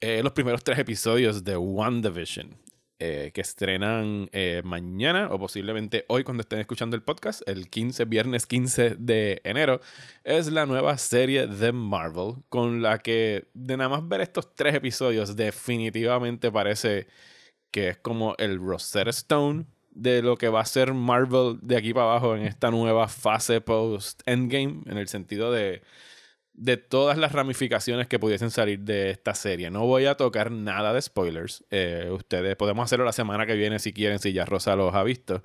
eh, 0.00 0.22
los 0.22 0.32
primeros 0.32 0.62
tres 0.62 0.78
episodios 0.78 1.42
de 1.44 1.56
WandaVision. 1.56 2.56
eh, 3.02 3.30
que 3.32 3.40
estrenan 3.40 4.28
eh, 4.32 4.60
mañana 4.62 5.28
o 5.32 5.38
posiblemente 5.38 6.04
hoy 6.08 6.22
cuando 6.22 6.42
estén 6.42 6.58
escuchando 6.60 6.94
el 6.96 7.02
podcast, 7.02 7.40
el 7.48 7.70
15, 7.70 8.04
viernes 8.04 8.46
15 8.46 8.96
de 8.98 9.40
enero, 9.42 9.80
es 10.22 10.52
la 10.52 10.66
nueva 10.66 10.98
serie 10.98 11.46
de 11.46 11.72
Marvel 11.72 12.34
con 12.50 12.82
la 12.82 12.98
que 12.98 13.48
de 13.54 13.78
nada 13.78 13.88
más 13.88 14.06
ver 14.06 14.20
estos 14.20 14.54
tres 14.54 14.74
episodios 14.74 15.34
definitivamente 15.34 16.52
parece 16.52 17.06
que 17.70 17.88
es 17.88 17.96
como 17.98 18.34
el 18.38 18.58
Rosetta 18.58 19.10
Stone 19.10 19.64
de 19.92 20.22
lo 20.22 20.36
que 20.36 20.48
va 20.48 20.60
a 20.60 20.64
ser 20.64 20.94
Marvel 20.94 21.58
de 21.62 21.76
aquí 21.76 21.92
para 21.92 22.06
abajo 22.06 22.36
en 22.36 22.42
esta 22.42 22.70
nueva 22.70 23.08
fase 23.08 23.60
post-Endgame, 23.60 24.82
en 24.86 24.96
el 24.96 25.08
sentido 25.08 25.50
de, 25.52 25.82
de 26.54 26.76
todas 26.76 27.18
las 27.18 27.32
ramificaciones 27.32 28.06
que 28.06 28.18
pudiesen 28.18 28.50
salir 28.50 28.80
de 28.80 29.10
esta 29.10 29.34
serie. 29.34 29.70
No 29.70 29.86
voy 29.86 30.06
a 30.06 30.16
tocar 30.16 30.50
nada 30.52 30.92
de 30.92 31.02
spoilers. 31.02 31.64
Eh, 31.70 32.08
ustedes 32.12 32.54
podemos 32.56 32.84
hacerlo 32.84 33.04
la 33.04 33.12
semana 33.12 33.46
que 33.46 33.54
viene 33.54 33.78
si 33.78 33.92
quieren, 33.92 34.18
si 34.20 34.32
ya 34.32 34.44
Rosa 34.44 34.76
los 34.76 34.94
ha 34.94 35.02
visto. 35.02 35.42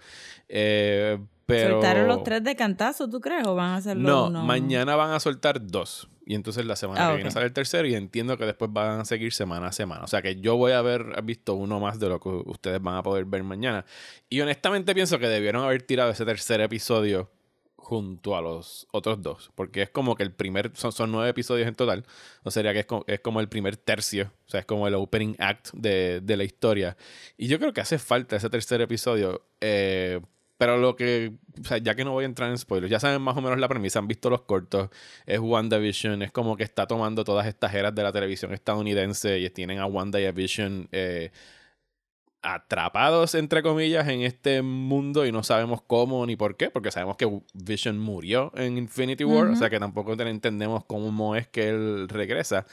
Eh, 0.47 1.17
pero... 1.45 1.73
¿Soltaron 1.73 2.07
los 2.07 2.23
tres 2.23 2.43
de 2.43 2.55
cantazo, 2.55 3.09
tú 3.09 3.19
crees? 3.21 3.45
¿O 3.47 3.55
van 3.55 3.71
a 3.71 3.75
hacerlo 3.77 4.07
No, 4.07 4.27
uno? 4.27 4.43
mañana 4.43 4.95
van 4.95 5.11
a 5.11 5.19
soltar 5.19 5.65
dos. 5.65 6.07
Y 6.25 6.33
entonces 6.35 6.65
la 6.65 6.75
semana 6.75 7.05
Ah, 7.05 7.09
que 7.11 7.15
viene 7.17 7.29
ok. 7.29 7.33
sale 7.33 7.45
el 7.45 7.53
tercero 7.53 7.87
y 7.87 7.93
entiendo 7.93 8.35
que 8.37 8.45
después 8.45 8.71
van 8.73 8.99
a 9.01 9.05
seguir 9.05 9.31
semana 9.31 9.67
a 9.67 9.71
semana. 9.71 10.03
O 10.03 10.07
sea 10.07 10.21
que 10.21 10.37
yo 10.41 10.57
voy 10.57 10.71
a 10.71 10.79
haber 10.79 11.21
visto 11.23 11.53
uno 11.53 11.79
más 11.79 11.99
de 11.99 12.09
lo 12.09 12.19
que 12.19 12.29
ustedes 12.29 12.81
van 12.81 12.95
a 12.95 13.03
poder 13.03 13.25
ver 13.25 13.43
mañana. 13.43 13.85
Y 14.29 14.41
honestamente 14.41 14.95
pienso 14.95 15.19
que 15.19 15.27
debieron 15.27 15.63
haber 15.63 15.83
tirado 15.83 16.09
ese 16.11 16.25
tercer 16.25 16.61
episodio 16.61 17.29
junto 17.77 18.35
a 18.35 18.41
los 18.41 18.87
otros 18.91 19.21
dos. 19.21 19.51
Porque 19.53 19.83
es 19.83 19.89
como 19.91 20.15
que 20.15 20.23
el 20.23 20.31
primer, 20.33 20.71
son, 20.73 20.91
son 20.91 21.11
nueve 21.11 21.29
episodios 21.29 21.67
en 21.67 21.75
total. 21.75 22.03
O 22.41 22.49
sería 22.49 22.73
que 22.73 22.79
es 22.79 22.85
como, 22.87 23.03
es 23.05 23.19
como 23.19 23.39
el 23.39 23.47
primer 23.47 23.77
tercio. 23.77 24.31
O 24.47 24.49
sea, 24.49 24.61
es 24.61 24.65
como 24.65 24.87
el 24.87 24.95
opening 24.95 25.35
act 25.37 25.69
de, 25.73 26.21
de 26.21 26.37
la 26.37 26.43
historia. 26.43 26.97
Y 27.37 27.47
yo 27.47 27.59
creo 27.59 27.71
que 27.73 27.81
hace 27.81 27.99
falta 27.99 28.35
ese 28.37 28.49
tercer 28.49 28.81
episodio. 28.81 29.45
eh, 29.61 30.19
pero 30.57 30.77
lo 30.77 30.95
que, 30.95 31.33
o 31.59 31.63
sea, 31.65 31.77
ya 31.79 31.95
que 31.95 32.05
no 32.05 32.11
voy 32.13 32.23
a 32.23 32.27
entrar 32.27 32.49
en 32.49 32.57
spoilers, 32.57 32.89
ya 32.91 32.99
saben 32.99 33.21
más 33.21 33.35
o 33.37 33.41
menos 33.41 33.59
la 33.59 33.67
premisa, 33.67 33.99
han 33.99 34.07
visto 34.07 34.29
los 34.29 34.41
cortos, 34.43 34.89
es 35.25 35.39
WandaVision, 35.39 36.21
es 36.21 36.31
como 36.31 36.55
que 36.57 36.63
está 36.63 36.87
tomando 36.87 37.23
todas 37.23 37.45
estas 37.47 37.73
eras 37.73 37.93
de 37.93 38.03
la 38.03 38.11
televisión 38.11 38.53
estadounidense 38.53 39.39
y 39.39 39.49
tienen 39.49 39.79
a 39.79 39.85
Wanda 39.85 40.19
y 40.21 40.25
a 40.25 40.31
Vision 40.31 40.87
eh, 40.91 41.31
atrapados, 42.41 43.33
entre 43.33 43.63
comillas, 43.63 44.07
en 44.07 44.21
este 44.21 44.61
mundo 44.61 45.25
y 45.25 45.31
no 45.31 45.41
sabemos 45.43 45.81
cómo 45.81 46.23
ni 46.27 46.35
por 46.35 46.55
qué, 46.57 46.69
porque 46.69 46.91
sabemos 46.91 47.17
que 47.17 47.27
Vision 47.55 47.97
murió 47.97 48.51
en 48.55 48.77
Infinity 48.77 49.23
War, 49.23 49.47
o 49.47 49.55
sea 49.55 49.69
que 49.71 49.79
tampoco 49.79 50.15
te- 50.15 50.29
entendemos 50.29 50.85
cómo 50.85 51.35
es 51.35 51.47
que 51.47 51.69
él 51.69 52.07
regresa. 52.07 52.65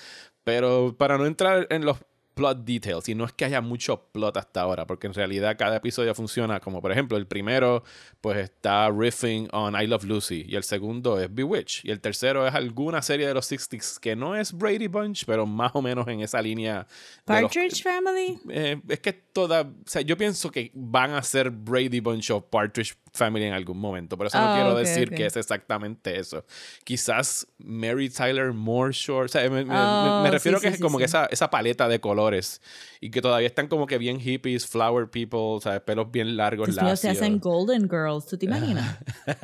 Pero 0.45 0.95
para 0.99 1.17
no 1.17 1.25
entrar 1.25 1.67
en 1.71 1.87
los 1.87 1.99
plot 2.35 2.65
details, 2.65 3.09
y 3.09 3.15
no 3.15 3.25
es 3.25 3.33
que 3.33 3.45
haya 3.45 3.61
mucho 3.61 4.09
plot 4.13 4.37
hasta 4.37 4.63
ahora, 4.63 4.87
porque 4.87 5.07
en 5.07 5.15
realidad 5.15 5.57
cada 5.59 5.77
episodio 5.77 6.15
funciona 6.15 6.61
como, 6.61 6.81
por 6.81 6.93
ejemplo, 6.93 7.17
el 7.17 7.27
primero, 7.27 7.85
pues 8.21 8.39
está 8.39 8.91
riffing 8.91 9.49
on 9.53 9.75
I 9.81 9.87
Love 9.87 10.05
Lucy, 10.05 10.45
y 10.49 10.57
el 10.57 10.63
segundo 10.65 11.21
es 11.21 11.33
Bewitched, 11.33 11.85
y 11.85 11.91
el 11.91 12.01
tercero 12.01 12.47
es 12.47 12.55
alguna 12.55 13.03
serie 13.03 13.27
de 13.27 13.35
los 13.35 13.51
60s 13.51 13.99
que 14.01 14.17
no 14.17 14.35
es 14.37 14.53
Brady 14.53 14.87
Bunch, 14.89 15.25
pero 15.27 15.47
más 15.47 15.73
o 15.75 15.83
menos 15.83 16.07
en 16.09 16.21
esa 16.21 16.41
línea. 16.41 16.87
los- 17.27 17.41
Partridge 17.43 17.83
Family. 17.83 18.39
eh, 18.51 18.81
es 18.89 19.01
que 19.01 19.13
toda. 19.13 19.63
O 19.63 19.73
sea, 19.87 20.03
yo 20.03 20.17
pienso 20.17 20.51
que 20.51 20.71
van 20.75 21.13
a 21.13 21.23
ser 21.23 21.51
Brady 21.51 22.01
Bunch 22.01 22.31
o 22.31 22.41
Partridge 22.41 22.95
Family 23.15 23.45
en 23.45 23.53
algún 23.53 23.79
momento. 23.79 24.17
Por 24.17 24.27
eso 24.27 24.39
no 24.39 24.45
Ah, 24.49 24.55
quiero 24.55 24.73
ok, 24.73 24.79
decir 24.79 25.09
ok. 25.11 25.15
que 25.17 25.27
es 25.27 25.37
exactamente 25.37 26.19
eso. 26.19 26.45
Quizás 26.85 27.47
Mary 27.59 28.09
Tyler 28.09 28.53
Moore 28.53 28.93
Shore. 28.93 29.27
O 29.27 29.29
sea, 29.29 29.43
me, 29.51 29.65
me- 29.65 29.75
Oh, 29.75 30.21
me 30.23 30.31
refiero 30.31 30.59
sí, 30.59 30.63
que 30.63 30.69
sí, 30.69 30.73
es 30.73 30.77
sí, 30.79 30.83
como 30.83 30.97
que 30.99 31.05
esa, 31.05 31.27
esa 31.27 31.51
paleta 31.51 31.89
de 31.89 32.01
colores. 32.01 32.61
Y 33.01 33.11
que 33.11 33.21
todavía 33.21 33.47
están 33.49 33.67
como 33.69 33.87
que 33.87 33.99
bien 33.99 34.19
hippies, 34.21 34.67
flower 34.67 35.11
people, 35.11 35.39
o 35.41 35.61
sea, 35.61 35.85
pelos 35.85 36.11
bien 36.11 36.37
largos, 36.37 36.69
Dios 36.69 36.77
mío, 36.83 36.97
se 36.97 37.09
lacios. 37.09 37.23
hacen 37.23 37.39
Golden 37.41 37.83
Girls, 37.91 38.27
¿tú 38.27 38.39
te 38.39 38.47
imaginas? 38.47 38.97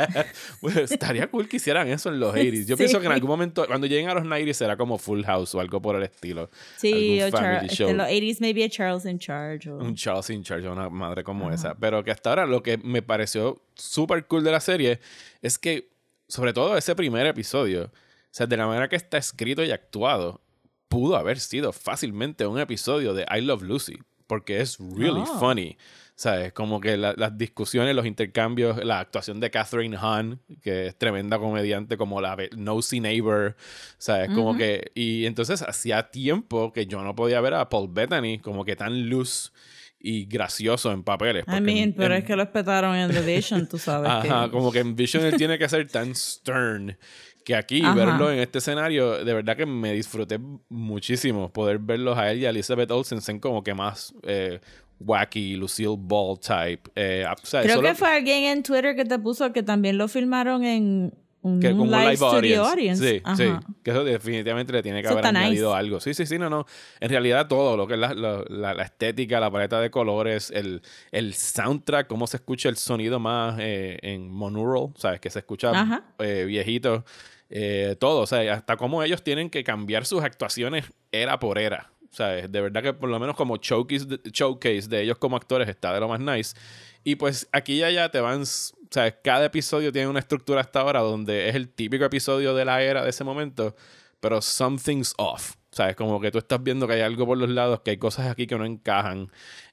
Pues 0.61 0.77
estaría 0.77 1.29
cool 1.31 1.49
que 1.49 1.57
hicieran 1.57 1.89
eso 1.89 2.09
en 2.09 2.21
los 2.21 2.35
80s. 2.35 2.67
Yo 2.67 2.77
pienso 2.77 3.01
que 3.01 3.07
en 3.07 3.13
algún 3.13 3.29
momento, 3.29 3.67
cuando 3.67 3.87
lleguen 3.87 4.09
a 4.09 4.15
los 4.15 4.25
90s, 4.25 4.53
será 4.55 4.77
como 4.77 4.99
Full 4.99 5.23
House 5.25 5.55
o 5.55 5.61
algo 5.61 5.81
por 5.83 5.97
el 5.97 6.03
estilo. 6.05 6.51
Sí, 6.77 7.21
o 7.23 7.31
family 7.31 7.67
este, 7.67 7.77
show. 7.77 7.89
en 7.91 7.97
los 7.99 8.07
80s 8.09 8.37
maybe 8.41 8.65
a 8.65 8.69
Charles 8.69 9.05
in 9.05 9.19
Charge. 9.19 9.71
O... 9.71 9.77
Un 9.79 9.95
Charles 9.95 10.31
in 10.31 10.43
Charge, 10.43 10.69
una 10.69 10.89
madre 10.89 11.23
como 11.25 11.51
esa. 11.51 11.75
Pero 11.75 12.03
que 12.05 12.11
hasta 12.11 12.31
ahora 12.31 12.47
lo 12.47 12.63
que 12.63 12.79
me 12.79 13.03
pareció 13.03 13.58
súper 13.75 14.27
cool 14.27 14.45
de 14.45 14.53
la 14.53 14.61
serie 14.61 15.01
es 15.43 15.59
que, 15.59 15.91
sobre 16.29 16.53
todo 16.53 16.77
ese 16.77 16.95
primer 16.95 17.27
episodio, 17.27 17.85
o 17.85 17.91
sea, 18.31 18.47
de 18.47 18.57
la 18.57 18.67
manera 18.67 18.89
que 18.89 18.97
está 18.97 19.19
escrito 19.19 19.63
y 19.65 19.71
actuado, 19.71 20.41
pudo 20.89 21.17
haber 21.17 21.39
sido 21.41 21.73
fácilmente 21.73 22.47
un 22.47 22.59
episodio 22.59 23.15
de 23.15 23.27
I 23.31 23.41
Love 23.43 23.63
Lucy, 23.63 23.99
porque 24.27 24.61
es 24.61 24.79
really 24.79 25.21
Oh. 25.23 25.39
funny. 25.39 25.77
¿Sabes? 26.15 26.53
Como 26.53 26.81
que 26.81 26.97
la- 26.97 27.15
las 27.17 27.39
discusiones, 27.39 27.95
los 27.95 28.05
intercambios, 28.05 28.83
la 28.85 28.99
actuación 28.99 29.39
de 29.39 29.53
Catherine 29.53 29.97
Hahn, 29.97 30.41
que 30.63 30.89
es 30.89 30.97
tremenda 30.99 31.39
comediante, 31.39 31.97
como 31.97 32.21
la 32.21 32.37
Nosy 32.57 32.99
Neighbor, 32.99 33.55
¿sabes? 33.99 34.29
Como 34.35 34.57
que. 34.57 34.91
Y 34.97 35.27
entonces 35.27 35.63
hacía 35.63 36.11
tiempo 36.11 36.73
que 36.73 36.87
yo 36.87 37.03
no 37.05 37.15
podía 37.15 37.41
ver 37.41 37.55
a 37.55 37.69
Paul 37.69 37.87
Bettany 37.93 38.41
como 38.41 38.65
que 38.65 38.75
tan 38.75 39.09
luz 39.09 39.53
y 40.01 40.27
gracioso 40.27 40.93
en 40.93 41.03
papeles. 41.03 41.45
I 41.49 41.61
mean, 41.61 41.77
en- 41.79 41.93
pero 41.95 42.15
en- 42.15 42.21
es 42.21 42.25
que 42.25 42.37
lo 42.37 42.43
espetaron 42.43 42.95
en 42.97 43.11
The 43.11 43.21
Vision, 43.23 43.69
tú 43.69 43.79
sabes. 43.79 44.09
Ajá, 44.11 44.45
que... 44.47 44.51
como 44.51 44.71
que 44.71 44.79
en 44.81 44.95
Vision 44.95 45.25
él 45.25 45.37
tiene 45.37 45.59
que 45.59 45.69
ser 45.69 45.87
tan 45.89 46.15
stern 46.15 46.97
que 47.45 47.57
aquí 47.57 47.81
Ajá. 47.85 47.95
verlo 47.95 48.31
en 48.31 48.39
este 48.39 48.59
escenario, 48.59 49.25
de 49.25 49.35
verdad 49.35 49.57
que 49.57 49.67
me 49.67 49.93
disfruté 49.93 50.39
muchísimo 50.69 51.53
poder 51.53 51.79
verlos 51.79 52.17
a 52.19 52.31
él 52.31 52.39
y 52.41 52.47
a 52.47 52.51
Elizabeth 52.51 52.91
Olsen 52.91 53.21
ser 53.21 53.41
como 53.41 53.63
que 53.65 53.75
más 53.75 54.15
eh, 54.23 54.61
wacky, 55.01 55.57
Lucille 55.57 55.97
Ball 55.99 56.39
type. 56.39 56.91
Eh, 56.95 57.25
o 57.27 57.47
sea, 57.47 57.63
Creo 57.63 57.81
que 57.81 57.95
fue 57.95 58.09
alguien 58.17 58.45
en 58.45 58.63
Twitter 58.63 58.95
que 58.97 59.05
te 59.05 59.19
puso 59.19 59.53
que 59.53 59.63
también 59.63 59.97
lo 59.99 60.09
filmaron 60.09 60.65
en 60.65 61.15
un 61.43 61.61
que 61.61 61.71
como 61.71 61.85
un 61.85 61.91
live, 61.91 62.17
audience. 62.21 62.57
audience. 62.71 63.09
Sí, 63.11 63.21
Ajá. 63.25 63.37
sí. 63.37 63.51
Que 63.83 63.91
eso 63.93 64.03
definitivamente 64.05 64.73
le 64.73 64.83
tiene 64.83 65.01
que 65.01 65.07
Eso 65.09 65.15
haber 65.19 65.27
añadido 65.27 65.71
nice. 65.71 65.79
algo. 65.79 66.01
Sí, 66.01 66.13
sí, 66.15 66.27
sí, 66.27 66.39
no, 66.39 66.51
no. 66.51 66.67
En 67.01 67.09
realidad 67.11 67.47
todo, 67.47 67.77
lo 67.77 67.87
que 67.87 67.95
es 67.95 68.01
la, 68.01 68.13
la- 68.15 68.45
la- 68.49 68.75
la 68.75 68.83
estética, 68.83 69.39
la 69.41 69.51
paleta 69.51 69.81
de 69.81 69.91
colores, 69.91 70.51
el, 70.51 70.83
el 71.13 71.35
soundtrack, 71.35 72.07
cómo 72.09 72.27
se 72.27 72.39
escucha 72.39 72.69
el 72.69 72.77
sonido 72.77 73.19
más 73.21 73.57
eh, 73.61 73.99
en 74.03 74.31
monaural, 74.31 74.89
¿sabes? 74.97 75.21
Que 75.21 75.31
se 75.31 75.39
escucha 75.39 75.73
eh, 76.19 76.45
viejito. 76.47 77.05
eh, 77.51 77.97
todo, 77.99 78.21
o 78.23 78.27
sea, 78.27 78.53
hasta 78.55 78.77
cómo 78.77 79.03
ellos 79.03 79.23
tienen 79.23 79.49
que 79.49 79.65
cambiar 79.65 80.05
sus 80.07 80.23
actuaciones 80.23 80.85
era 81.13 81.39
por 81.39 81.59
era. 81.59 81.91
O 82.11 82.15
sea, 82.15 82.29
de 82.29 82.61
verdad 82.61 82.83
que 82.83 82.93
por 82.95 83.09
lo 83.11 83.19
menos 83.21 83.37
como 83.37 83.57
showcase 83.59 84.07
de, 84.07 84.21
showcase 84.33 84.89
de 84.89 85.03
ellos 85.03 85.19
como 85.19 85.37
actores 85.37 85.69
está 85.69 85.93
de 85.95 86.01
lo 86.01 86.09
más 86.09 86.21
nice. 86.21 86.57
Y 87.05 87.15
pues 87.17 87.49
aquí 87.53 87.75
y 87.75 87.83
allá 87.85 88.11
te 88.11 88.19
van, 88.21 88.43
o 88.91 88.93
sea, 88.93 89.21
cada 89.21 89.47
episodio 89.47 89.93
tiene 89.93 90.09
una 90.09 90.21
estructura 90.21 90.61
hasta 90.61 90.81
ahora 90.81 91.01
donde 91.01 91.49
es 91.49 91.55
el 91.55 91.69
típico 91.69 92.05
episodio 92.05 92.55
de 92.55 92.65
la 92.65 92.83
era 92.83 93.03
de 93.05 93.11
ese 93.11 93.25
momento, 93.25 93.75
pero 94.21 94.41
something's 94.43 95.15
off. 95.19 95.55
¿Sabes? 95.71 95.95
Como 95.97 96.19
que 96.19 96.31
tú 96.31 96.39
estás 96.39 96.61
viendo 96.63 96.87
que 96.89 96.95
hay 96.95 97.03
algo 97.03 97.27
por 97.27 97.37
los 97.37 97.51
lados, 97.51 97.81
que 97.85 97.91
hay 97.93 97.99
cosas 97.99 98.27
aquí 98.29 98.47
que 98.47 98.57
no 98.57 98.65
encajan. 98.65 99.31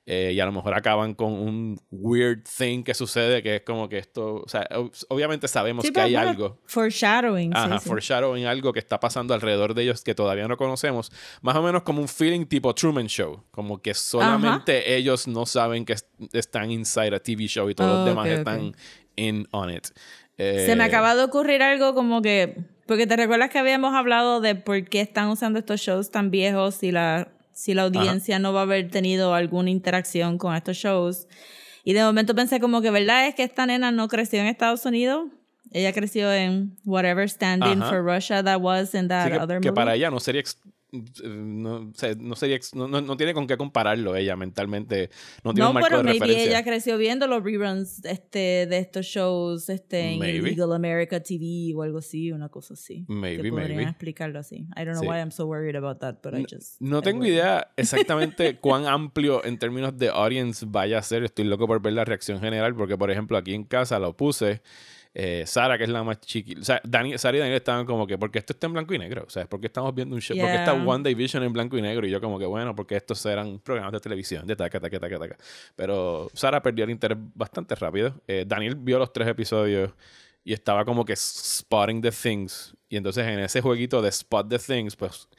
eh, 0.08 0.34
y 0.36 0.40
a 0.40 0.46
lo 0.46 0.52
mejor 0.52 0.76
acaban 0.76 1.16
con 1.16 1.32
un 1.34 1.80
weird 1.90 2.44
thing 2.44 2.84
que 2.84 2.94
sucede, 2.94 3.42
que 3.42 3.56
es 3.56 3.62
como 3.64 3.90
que 3.90 3.98
esto. 3.98 4.36
O 4.46 4.48
sea, 4.48 4.68
ob- 4.70 4.92
obviamente 5.10 5.48
sabemos 5.48 5.84
Sí, 5.84 5.92
que 5.92 6.00
hay 6.02 6.16
algo. 6.16 6.60
Foreshadowing. 6.68 7.52
sí, 7.52 7.58
Ajá, 7.58 7.80
sí. 7.80 7.90
foreshadowing 7.90 8.46
algo 8.46 8.72
que 8.72 8.78
está 8.80 9.00
pasando 9.00 9.34
alrededor 9.34 9.74
de 9.74 9.82
ellos 9.82 10.04
que 10.04 10.14
todavía 10.14 10.48
no 10.48 10.58
conocemos. 10.58 11.12
Más 11.42 11.56
o 11.56 11.64
menos 11.64 11.82
como 11.82 12.02
un 12.02 12.08
feeling 12.08 12.46
tipo 12.46 12.76
Truman 12.76 13.08
Show. 13.08 13.46
Como 13.50 13.82
que 13.82 13.96
solamente 13.96 14.96
ellos 14.96 15.28
no 15.28 15.48
saben 15.48 15.86
que 15.86 15.94
est- 15.94 16.08
están 16.34 16.70
inside 16.70 17.16
a 17.16 17.20
TV 17.20 17.48
show 17.48 17.68
y 17.70 17.74
todos 17.74 17.92
Oh, 17.92 17.96
los 17.96 18.06
demás 18.06 18.26
ok, 18.28 18.32
ok. 18.34 18.38
están 18.38 18.76
in 19.16 19.48
on 19.52 19.70
it. 19.70 19.88
Se 20.38 20.76
me 20.76 20.84
Eh, 20.84 20.88
acaba 20.88 21.16
de 21.16 21.24
ocurrir 21.24 21.62
algo 21.64 21.94
como 21.96 22.22
que. 22.22 22.58
Porque 22.86 23.08
te 23.08 23.16
recuerdas 23.16 23.50
que 23.50 23.58
habíamos 23.58 23.94
hablado 23.96 24.42
de 24.42 24.56
por 24.56 24.84
qué 24.86 25.02
están 25.02 25.30
usando 25.30 25.58
estos 25.60 25.82
shows 25.82 26.12
tan 26.12 26.30
viejos 26.30 26.76
si 26.76 26.92
la, 26.92 27.30
si 27.52 27.74
la 27.74 27.84
audiencia 27.84 28.38
no 28.38 28.54
va 28.54 28.60
a 28.60 28.64
haber 28.64 28.90
tenido 28.92 29.34
alguna 29.34 29.72
interacción 29.72 30.38
con 30.38 30.56
estos 30.56 30.78
shows. 30.78 31.28
Y 31.84 31.94
de 31.94 32.04
momento 32.04 32.36
pensé 32.36 32.60
como 32.60 32.82
que, 32.82 32.92
¿verdad? 32.92 33.28
Es 33.28 33.36
que 33.36 33.44
esta 33.44 33.66
nena 33.66 33.92
no 33.92 34.08
creció 34.08 34.40
en 34.40 34.48
Estados 34.48 34.86
Unidos. 34.86 35.30
Ella 35.72 35.94
creció 35.94 36.32
en 36.32 36.78
whatever 36.86 37.28
standing 37.30 37.82
Ajá. 37.82 37.90
for 37.90 38.04
Russia 38.04 38.44
that 38.44 38.62
was 38.62 38.94
in 38.94 39.08
that 39.08 39.26
sí, 39.26 39.32
que, 39.32 39.38
other 39.40 39.60
que 39.62 39.70
movie. 39.72 39.76
para 39.76 39.96
ella 39.96 40.12
no 40.12 40.20
sería. 40.20 40.44
Eh, 41.24 41.28
no, 41.28 41.92
no 42.20 42.36
sería 42.36 42.60
no, 42.74 42.88
no- 42.88 43.18
tiene 43.18 43.34
con 43.34 43.48
qué 43.48 43.58
compararlo 43.58 44.16
ella 44.16 44.36
mentalmente. 44.36 45.10
No 45.44 45.54
tiene 45.54 45.64
No, 45.66 45.70
un 45.70 45.74
marco 45.76 45.88
pero 45.88 45.98
de 46.00 46.04
maybe 46.04 46.20
referencia. 46.20 46.50
ella 46.50 46.64
creció 46.64 46.98
viendo 46.98 47.28
los 47.28 47.44
reruns 47.44 48.04
este, 48.06 48.66
de 48.68 48.78
estos 48.78 49.06
shows 49.06 49.70
este, 49.70 50.14
en 50.14 50.20
Maybe. 50.20 50.50
Illegal 50.50 50.74
America 50.74 51.20
TV 51.22 51.74
o 51.76 51.84
algo 51.84 52.00
así, 52.00 52.32
una 52.32 52.50
cosa 52.50 52.74
así. 52.76 53.06
Maybe, 53.08 53.44
que 53.44 53.50
podrían 53.50 53.76
maybe. 53.78 53.90
explicarlo 53.92 54.40
así. 54.40 54.68
I 54.76 54.84
don't 54.86 54.92
know 54.94 55.02
Sí. 55.02 55.08
why 55.08 55.18
I'm 55.20 55.32
so 55.32 55.46
worried 55.46 55.76
about 55.76 56.00
that, 56.00 56.16
but 56.24 56.34
I 56.34 56.46
just... 56.50 56.80
No 56.82 57.00
I 57.00 57.02
tengo 57.02 57.20
worry. 57.20 57.32
idea 57.32 57.68
exactamente 57.78 58.58
cuán 58.60 58.86
amplio 58.88 59.44
en 59.46 59.58
términos 59.58 59.98
de 59.98 60.10
audience 60.10 60.66
vaya 60.68 61.00
a 61.00 61.02
ser. 61.02 61.24
Estoy 61.24 61.46
loco 61.46 61.68
por 61.68 61.82
ver 61.82 61.94
la 61.94 62.06
reacción 62.06 62.40
general 62.40 62.76
porque, 62.76 62.98
por 62.98 63.12
ejemplo, 63.12 63.38
aquí 63.38 63.54
en 63.54 63.64
casa 63.64 64.00
lo 64.00 64.16
puse. 64.16 64.62
Eh, 65.18 65.46
Sara, 65.48 65.78
que 65.78 65.86
es 65.86 65.90
la 65.90 66.04
más 66.04 66.20
chiquita. 66.20 66.60
O 66.60 66.64
sea, 66.66 66.82
Dani, 66.84 67.18
Sara 67.18 67.38
y 67.38 67.40
Daniel 67.40 67.56
estaban 67.56 67.86
como 67.86 68.06
que, 68.06 68.18
porque 68.18 68.40
esto 68.40 68.52
está 68.52 68.68
en 68.68 68.74
blanco 68.74 68.94
y 68.94 69.00
negro. 69.00 69.24
O 69.26 69.30
sea, 69.30 69.46
porque 69.46 69.68
estamos 69.68 69.96
viendo 69.96 70.14
un 70.14 70.22
show. 70.22 70.38
Porque 70.38 70.56
está 70.56 70.76
Yeah. 70.76 70.86
One 70.86 71.08
Division 71.08 71.42
en 71.44 71.54
blanco 71.54 71.78
y 71.78 71.82
negro. 71.82 72.06
Y 72.06 72.12
yo, 72.12 72.20
como 72.20 72.38
que, 72.38 72.46
bueno, 72.46 72.76
porque 72.76 72.98
estos 72.98 73.26
eran 73.26 73.60
programas 73.60 73.94
de 73.94 74.02
televisión. 74.02 74.46
De 74.46 74.58
taca, 74.58 74.78
taca, 74.78 75.00
taca, 75.00 75.18
taca. 75.18 75.38
Pero 75.78 76.30
Sara 76.34 76.62
perdió 76.62 76.84
el 76.84 76.92
interés 76.92 77.18
bastante 77.34 77.76
rápido. 77.76 78.14
Eh, 78.28 78.44
Daniel 78.46 78.76
vio 78.76 79.00
los 79.00 79.14
tres 79.14 79.30
episodios 79.30 79.92
y 80.44 80.52
estaba 80.52 80.84
como 80.84 81.06
que 81.06 81.16
spotting 81.16 82.02
the 82.02 82.12
things. 82.12 82.76
Y 82.90 82.98
entonces 82.98 83.26
en 83.26 83.40
ese 83.40 83.62
jueguito 83.62 84.02
de 84.02 84.10
spot 84.10 84.50
the 84.50 84.60
things, 84.60 84.98
pues 84.98 85.30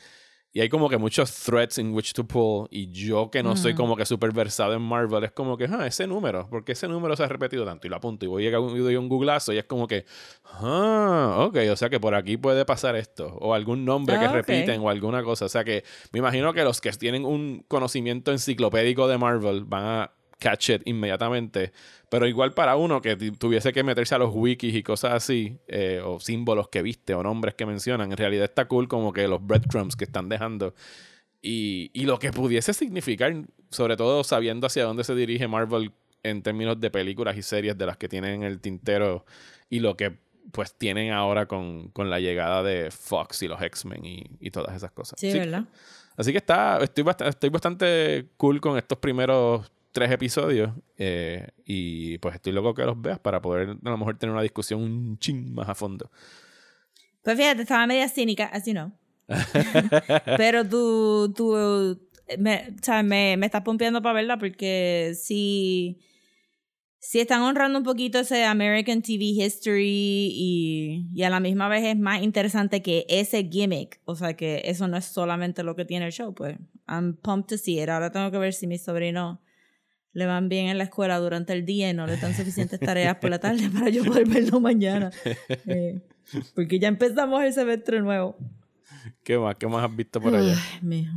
Y 0.57 0.61
hay 0.63 0.71
como 0.71 0.89
que 0.89 0.97
muchos 0.97 1.35
threads 1.35 1.77
in 1.77 1.93
which 1.93 2.15
to 2.15 2.27
pull. 2.27 2.67
Y 2.71 2.89
yo 2.89 3.31
que 3.31 3.43
no 3.43 3.57
soy 3.57 3.75
como 3.75 3.95
que 3.95 4.07
súper 4.07 4.33
versado 4.33 4.73
en 4.73 4.81
Marvel, 4.81 5.23
es 5.23 5.33
como 5.33 5.59
que, 5.59 5.67
ah, 5.67 5.87
ese 5.87 6.07
número, 6.07 6.49
porque 6.49 6.73
ese 6.73 6.89
número 6.89 7.15
se 7.15 7.25
ha 7.25 7.29
repetido 7.29 7.67
tanto? 7.67 7.87
Y 7.87 7.91
lo 7.91 7.97
apunto 7.97 8.25
y 8.25 8.29
voy 8.29 8.51
a 8.51 8.59
un, 8.59 8.75
y 8.75 8.79
doy 8.79 8.97
un 8.97 9.07
googlazo 9.07 9.53
y 9.53 9.59
es 9.59 9.65
como 9.65 9.87
que, 9.87 10.07
ah, 10.45 11.45
ok, 11.47 11.59
o 11.71 11.77
sea 11.77 11.91
que 11.91 12.01
por 12.01 12.15
aquí 12.15 12.39
puede 12.39 12.65
pasar 12.65 12.97
esto. 12.97 13.37
O 13.39 13.53
algún 13.53 13.85
nombre 13.85 14.19
que 14.19 14.25
Ah, 14.25 14.33
repiten 14.33 14.81
o 14.81 14.89
alguna 14.89 15.23
cosa. 15.23 15.45
O 15.45 15.49
sea 15.51 15.63
que 15.63 15.85
me 16.13 16.21
imagino 16.21 16.55
que 16.55 16.65
los 16.65 16.81
que 16.81 16.91
tienen 16.93 17.27
un 17.27 17.63
conocimiento 17.69 18.33
enciclopédico 18.33 19.09
de 19.09 19.19
Marvel 19.19 19.65
van 19.67 19.85
a 19.85 20.16
catch 20.39 20.71
it 20.71 20.83
inmediatamente. 20.85 21.73
Pero 22.09 22.27
igual 22.27 22.53
para 22.53 22.77
uno 22.77 23.01
que 23.01 23.17
tu- 23.17 23.33
tuviese 23.33 23.73
que 23.73 23.83
meterse 23.83 24.15
a 24.15 24.19
los 24.19 24.31
wikis 24.35 24.75
y 24.75 24.83
cosas 24.83 25.13
así, 25.15 25.59
eh, 25.69 26.01
o 26.05 26.21
símbolos 26.21 26.69
que 26.69 26.83
viste 26.83 27.15
o 27.15 27.23
nombres 27.23 27.55
que 27.55 27.67
mencionan, 27.67 28.11
en 28.13 28.17
realidad 28.19 28.45
está 28.45 28.67
cool 28.69 28.87
como 28.89 29.13
que 29.13 29.27
los 29.29 29.45
breadcrumbs 29.45 29.97
que 29.97 30.05
están 30.05 30.29
dejando. 30.29 30.75
Y, 31.43 31.91
y 31.93 32.05
lo 32.07 32.19
que 32.19 32.33
pudiese 32.33 32.73
significar, 32.75 33.35
sobre 33.71 33.97
todo 33.97 34.25
sabiendo 34.25 34.67
hacia 34.67 34.85
dónde 34.85 35.05
se 35.05 35.15
dirige 35.15 35.47
Marvel 35.49 35.93
en 36.23 36.43
términos 36.43 36.81
de 36.81 36.91
películas 36.91 37.37
y 37.37 37.43
series 37.43 37.79
de 37.79 37.87
las 37.87 37.97
que 37.97 38.09
tienen 38.09 38.35
en 38.35 38.43
el 38.43 38.61
tintero 38.61 39.25
y 39.71 39.81
lo 39.81 39.97
que 39.97 40.17
pues 40.53 40.75
tienen 40.75 41.13
ahora 41.13 41.47
con, 41.47 41.89
con 41.89 42.09
la 42.11 42.21
llegada 42.21 42.63
de 42.63 42.91
Fox 42.91 43.43
y 43.43 43.49
los 43.49 43.61
X-Men 43.61 44.05
y, 44.05 44.25
y 44.41 44.51
todas 44.51 44.75
esas 44.77 44.91
cosas. 44.93 45.21
Sí, 45.21 45.31
Sí, 45.33 45.39
¿verdad? 45.39 45.65
Así 46.17 46.33
que 46.33 46.39
está, 46.39 46.79
estoy, 46.83 47.05
bast- 47.05 47.27
estoy 47.29 47.51
bastante 47.51 48.27
cool 48.37 48.61
con 48.61 48.79
estos 48.79 48.97
primeros 48.99 49.71
tres 49.97 50.11
episodios. 50.11 50.73
eh, 50.99 51.49
y 51.65 52.19
pues 52.19 52.35
estoy 52.35 52.53
loco 52.53 52.75
que 52.75 52.85
los 52.85 53.01
veas 53.01 53.19
para 53.19 53.41
poder 53.41 53.71
a 53.83 53.91
lo 53.91 53.97
mejor 53.97 54.19
tener 54.19 54.35
una 54.35 54.43
discusión 54.43 54.83
un 54.83 55.19
ching 55.19 55.55
más 55.55 55.71
a 55.71 55.75
fondo. 55.75 56.11
Pues 57.23 57.35
fíjate, 57.39 57.63
estaba 57.63 57.87
media 57.87 58.07
cínica, 58.07 58.45
así 58.45 58.75
no. 58.75 58.93
Pero 60.37 60.69
tú, 60.69 61.33
tú 61.35 61.99
me, 62.39 62.75
o 62.79 62.85
sea, 62.85 63.03
me, 63.03 63.39
me 63.39 63.47
estás 63.47 63.63
pompeando 63.63 64.03
para 64.03 64.13
verla 64.13 64.39
porque 64.39 65.15
si, 65.19 65.99
si 66.99 67.21
están 67.21 67.41
honrando 67.41 67.79
un 67.79 67.85
poquito 67.85 68.19
ese 68.19 68.45
American 68.45 69.01
TV 69.01 69.25
history 69.25 70.31
y, 70.31 71.09
y 71.15 71.23
a 71.23 71.31
la 71.31 71.41
misma 71.41 71.71
vez 71.71 71.85
es 71.85 71.99
más 71.99 72.23
interesante 72.23 72.83
que 72.83 73.07
ese 73.09 73.49
gimmick, 73.51 73.99
o 74.05 74.15
sea 74.15 74.37
que 74.37 74.61
eso 74.67 74.89
no 74.89 74.99
es 74.99 75.07
solamente 75.07 75.63
lo 75.63 75.75
que 75.75 75.87
tiene 75.87 76.05
el 76.05 76.13
show, 76.13 76.35
pues 76.35 76.59
I'm 76.87 77.17
pumped 77.17 77.49
to 77.49 77.57
see 77.57 77.81
it. 77.81 77.89
Ahora 77.89 78.13
tengo 78.13 78.31
que 78.31 78.39
ver 78.39 78.53
si 78.53 78.67
mis 78.67 78.85
sobrinos 78.85 79.39
le 80.17 80.25
van 80.25 80.49
bien 80.49 80.69
en 80.69 80.79
la 80.79 80.85
escuela 80.85 81.19
durante 81.19 81.53
el 81.53 81.67
día 81.67 81.91
y 81.91 81.93
no 81.93 82.07
le 82.07 82.17
dan 82.17 82.35
suficientes 82.35 82.81
tareas 82.81 83.17
por 83.17 83.29
la 83.29 83.39
tarde 83.39 83.69
para 83.73 83.91
yo 83.91 84.03
poder 84.03 84.27
verlo 84.27 84.61
mañana. 84.61 85.11
Eh, 85.69 86.01
porque 86.57 86.81
ya 86.81 86.89
empezamos 86.89 87.45
el 87.45 87.53
semestre 87.53 88.01
nuevo. 88.01 88.37
¿Qué 89.23 89.39
más? 89.39 89.55
¿Qué 89.55 89.69
más 89.69 89.85
has 89.85 89.95
visto 89.95 90.21
por 90.21 90.35
allá? 90.35 90.57
Ay. 90.83 91.09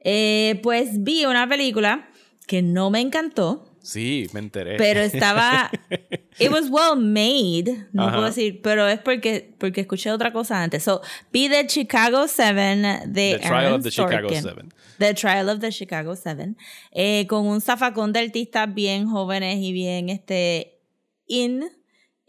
Eh, 0.00 0.60
pues 0.64 1.04
vi 1.04 1.26
una 1.26 1.48
película 1.48 2.08
que 2.46 2.62
no 2.62 2.90
me 2.90 3.00
encantó, 3.00 3.67
Sí, 3.90 4.26
me 4.34 4.40
enteré. 4.40 4.76
pero 4.76 5.00
estaba. 5.00 5.70
It 6.38 6.50
was 6.50 6.68
well 6.70 6.94
made, 6.94 7.86
no 7.92 8.02
Ajá. 8.02 8.12
puedo 8.12 8.26
decir, 8.26 8.60
pero 8.62 8.86
es 8.86 9.00
porque, 9.00 9.54
porque 9.58 9.80
escuché 9.80 10.12
otra 10.12 10.30
cosa 10.32 10.62
antes. 10.62 10.82
So, 10.84 11.00
vi 11.32 11.48
The 11.48 11.66
Chicago 11.66 12.28
Seven 12.28 12.82
de 13.12 13.32
The 13.34 13.38
Trial 13.38 13.54
Aaron 13.54 13.72
of 13.74 13.82
the 13.82 13.90
Chicago 13.90 14.28
Sorkin. 14.28 14.42
Seven. 14.42 14.72
The 14.98 15.14
Trial 15.14 15.48
of 15.48 15.60
the 15.60 15.72
Chicago 15.72 16.14
Seven. 16.16 16.56
eh, 16.92 17.26
con 17.28 17.46
un 17.46 17.60
zafacón 17.62 18.12
de 18.12 18.20
artistas 18.20 18.72
bien 18.72 19.08
jóvenes 19.08 19.56
y 19.58 19.72
bien 19.72 20.10
este 20.10 20.78
in. 21.26 21.64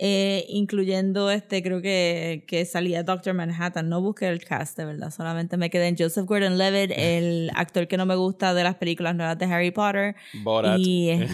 Eh, 0.02 0.46
incluyendo 0.48 1.30
este, 1.30 1.62
creo 1.62 1.82
que, 1.82 2.46
que 2.48 2.64
salía 2.66 3.04
Doctor 3.04 3.34
Manhattan. 3.34 3.90
No 3.90 4.02
busqué 4.02 4.30
el 4.30 4.44
cast, 4.44 4.78
de 4.78 4.86
verdad. 4.86 5.12
Solamente 5.12 5.58
me 5.58 5.70
quedé 5.70 5.88
en 5.90 5.98
Joseph 5.98 6.26
Gordon 6.26 6.58
Levitt, 6.58 6.92
el 6.98 7.52
actor 7.56 7.88
que 7.88 7.98
no 7.98 8.06
me 8.06 8.16
gusta 8.16 8.54
de 8.54 8.64
las 8.64 8.76
películas 8.76 9.14
nuevas 9.16 9.38
de 9.38 9.46
Harry 9.46 9.72
Potter. 9.72 10.16
Borat. 10.42 10.80
Y, 10.80 11.10
eh, 11.12 11.28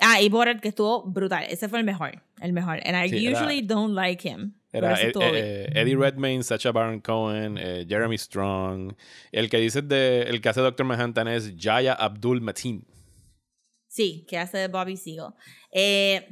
ah, 0.00 0.20
y 0.22 0.28
Borat, 0.28 0.60
que 0.60 0.68
estuvo 0.68 1.02
brutal. 1.02 1.44
Ese 1.50 1.68
fue 1.68 1.80
el 1.80 1.84
mejor. 1.84 2.22
El 2.40 2.52
mejor. 2.52 2.80
And 2.86 2.96
I 3.04 3.08
Sí, 3.10 3.26
era- 3.26 3.36
usually 3.38 3.60
don't 3.62 3.94
like 3.94 4.26
him. 4.28 4.54
Era 4.72 4.94
Ed- 5.00 5.12
eh, 5.20 5.68
Eddie 5.74 5.96
Redmayne, 5.96 6.42
Sacha 6.42 6.72
Baron 6.72 7.00
Cohen, 7.00 7.56
Jeremy 7.88 8.18
Strong. 8.18 8.94
El 9.30 9.48
que 9.48 9.58
dice 9.58 9.82
de, 9.82 10.22
el 10.22 10.40
que 10.40 10.48
hace 10.48 10.60
Doctor 10.60 10.84
Manhattan 10.84 11.28
es 11.28 11.54
Jaya 11.56 11.92
Abdul 11.92 12.40
Mateen. 12.40 12.84
Sí, 13.86 14.26
que 14.28 14.36
hace 14.38 14.58
de 14.58 14.66
Bobby 14.68 14.96
Seagull. 14.96 15.32
Eh, 15.70 16.26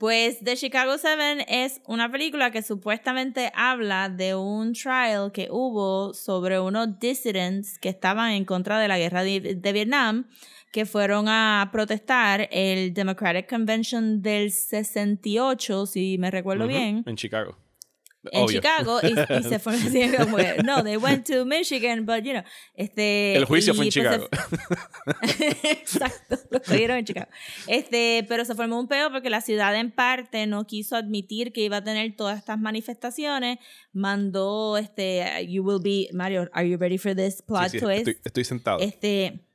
pues 0.00 0.38
The 0.42 0.56
Chicago 0.56 0.96
Seven 0.96 1.44
es 1.46 1.82
una 1.86 2.10
película 2.10 2.50
que 2.50 2.62
supuestamente 2.62 3.52
habla 3.54 4.08
de 4.08 4.34
un 4.34 4.72
trial 4.72 5.30
que 5.30 5.48
hubo 5.50 6.14
sobre 6.14 6.58
unos 6.58 6.98
dissidents 6.98 7.78
que 7.78 7.90
estaban 7.90 8.32
en 8.32 8.46
contra 8.46 8.80
de 8.80 8.88
la 8.88 8.98
guerra 8.98 9.22
de, 9.22 9.56
de 9.56 9.72
Vietnam, 9.74 10.26
que 10.72 10.86
fueron 10.86 11.26
a 11.28 11.68
protestar 11.70 12.48
el 12.50 12.94
Democratic 12.94 13.46
Convention 13.46 14.22
del 14.22 14.50
68, 14.50 15.84
si 15.84 16.16
me 16.16 16.30
recuerdo 16.30 16.66
bien. 16.66 17.02
En 17.04 17.16
Chicago. 17.16 17.58
en 18.32 18.42
Obvio. 18.42 18.60
Chicago 18.60 19.00
y, 19.02 19.38
y 19.38 19.42
se 19.42 19.58
fueron 19.58 19.82
así 19.82 20.10
como 20.16 20.36
que, 20.36 20.62
no, 20.64 20.82
they 20.82 20.96
went 20.96 21.26
to 21.26 21.44
Michigan, 21.44 22.04
but 22.04 22.22
you 22.22 22.32
know, 22.32 22.42
este 22.74 23.36
El 23.36 23.44
juicio 23.44 23.74
fue 23.74 23.86
en 23.86 23.92
pues, 23.92 23.94
se 23.94 24.00
Chicago. 24.00 24.28
Exacto, 25.62 26.36
lo 26.50 26.60
cogieron 26.60 26.98
en 26.98 27.04
Chicago. 27.04 27.30
Este, 27.66 28.24
pero 28.28 28.44
se 28.44 28.54
formó 28.54 28.78
un 28.78 28.88
peo 28.88 29.10
porque 29.10 29.30
la 29.30 29.40
ciudad 29.40 29.74
en 29.74 29.90
parte 29.90 30.46
no 30.46 30.66
quiso 30.66 30.96
admitir 30.96 31.52
que 31.52 31.62
iba 31.62 31.78
a 31.78 31.84
tener 31.84 32.14
todas 32.16 32.38
estas 32.38 32.58
manifestaciones. 32.58 33.58
Mandó, 33.92 34.76
este, 34.76 35.46
you 35.48 35.62
will 35.62 35.80
be, 35.82 36.08
Mario, 36.12 36.48
are 36.52 36.68
you 36.68 36.76
ready 36.76 36.98
for 36.98 37.14
this 37.14 37.42
plot 37.42 37.70
Sí, 37.70 37.78
sí, 37.78 37.84
twist? 37.84 38.08
estoy, 38.08 38.16
estoy 38.24 38.44
sentado. 38.44 38.78
Este, 38.80 39.46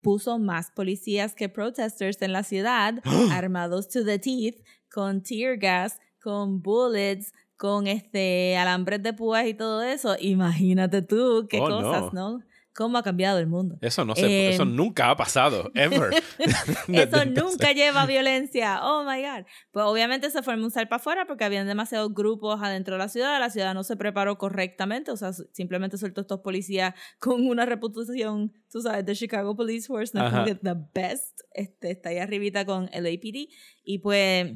puso 0.00 0.38
más 0.38 0.70
policías 0.70 1.34
que 1.34 1.48
protesters 1.48 2.20
en 2.22 2.32
la 2.32 2.42
ciudad, 2.42 2.94
armados 3.30 3.88
to 3.88 4.04
the 4.04 4.18
teeth, 4.18 4.62
con 4.90 5.22
tear 5.22 5.56
gas, 5.56 5.98
con 6.22 6.62
bullets, 6.62 7.32
con 7.56 7.86
este 7.86 8.56
alambres 8.56 9.02
de 9.02 9.12
púas 9.12 9.46
y 9.46 9.54
todo 9.54 9.82
eso. 9.82 10.16
Imagínate 10.20 11.02
tú 11.02 11.46
qué 11.48 11.60
Oh, 11.60 11.68
cosas, 11.68 12.12
no. 12.12 12.38
¿no? 12.38 12.44
¿Cómo 12.74 12.96
ha 12.96 13.02
cambiado 13.02 13.38
el 13.38 13.46
mundo? 13.46 13.76
Eso 13.82 14.02
no 14.06 14.14
sé, 14.14 14.24
Eh, 14.26 14.48
eso 14.54 14.64
nunca 14.64 15.10
ha 15.10 15.16
pasado, 15.16 15.70
ever. 15.74 16.10
Eso 16.88 17.24
nunca 17.26 17.72
lleva 17.72 18.00
a 18.02 18.06
violencia. 18.06 18.80
Oh 18.82 19.04
my 19.04 19.20
God. 19.20 19.44
Pues 19.72 19.84
obviamente 19.84 20.30
se 20.30 20.42
formó 20.42 20.64
un 20.64 20.70
salpa 20.70 20.96
afuera 20.96 21.26
porque 21.26 21.44
habían 21.44 21.66
demasiados 21.66 22.14
grupos 22.14 22.62
adentro 22.62 22.94
de 22.94 22.98
la 23.00 23.08
ciudad. 23.08 23.38
La 23.38 23.50
ciudad 23.50 23.74
no 23.74 23.84
se 23.84 23.96
preparó 23.96 24.38
correctamente. 24.38 25.10
O 25.10 25.18
sea, 25.18 25.34
simplemente 25.52 25.98
soltó 25.98 26.22
estos 26.22 26.40
policías 26.40 26.94
con 27.18 27.46
una 27.46 27.66
reputación, 27.66 28.54
tú 28.70 28.80
sabes, 28.80 29.04
de 29.04 29.16
Chicago 29.16 29.54
Police 29.54 29.86
Force. 29.86 30.16
No 30.16 30.46
es 30.46 30.58
the 30.62 30.74
best. 30.94 31.40
Este, 31.52 31.90
está 31.90 32.08
ahí 32.08 32.18
arribita 32.18 32.64
con 32.64 32.88
el 32.94 33.04
APD. 33.04 33.50
Y 33.84 33.98
pues 33.98 34.50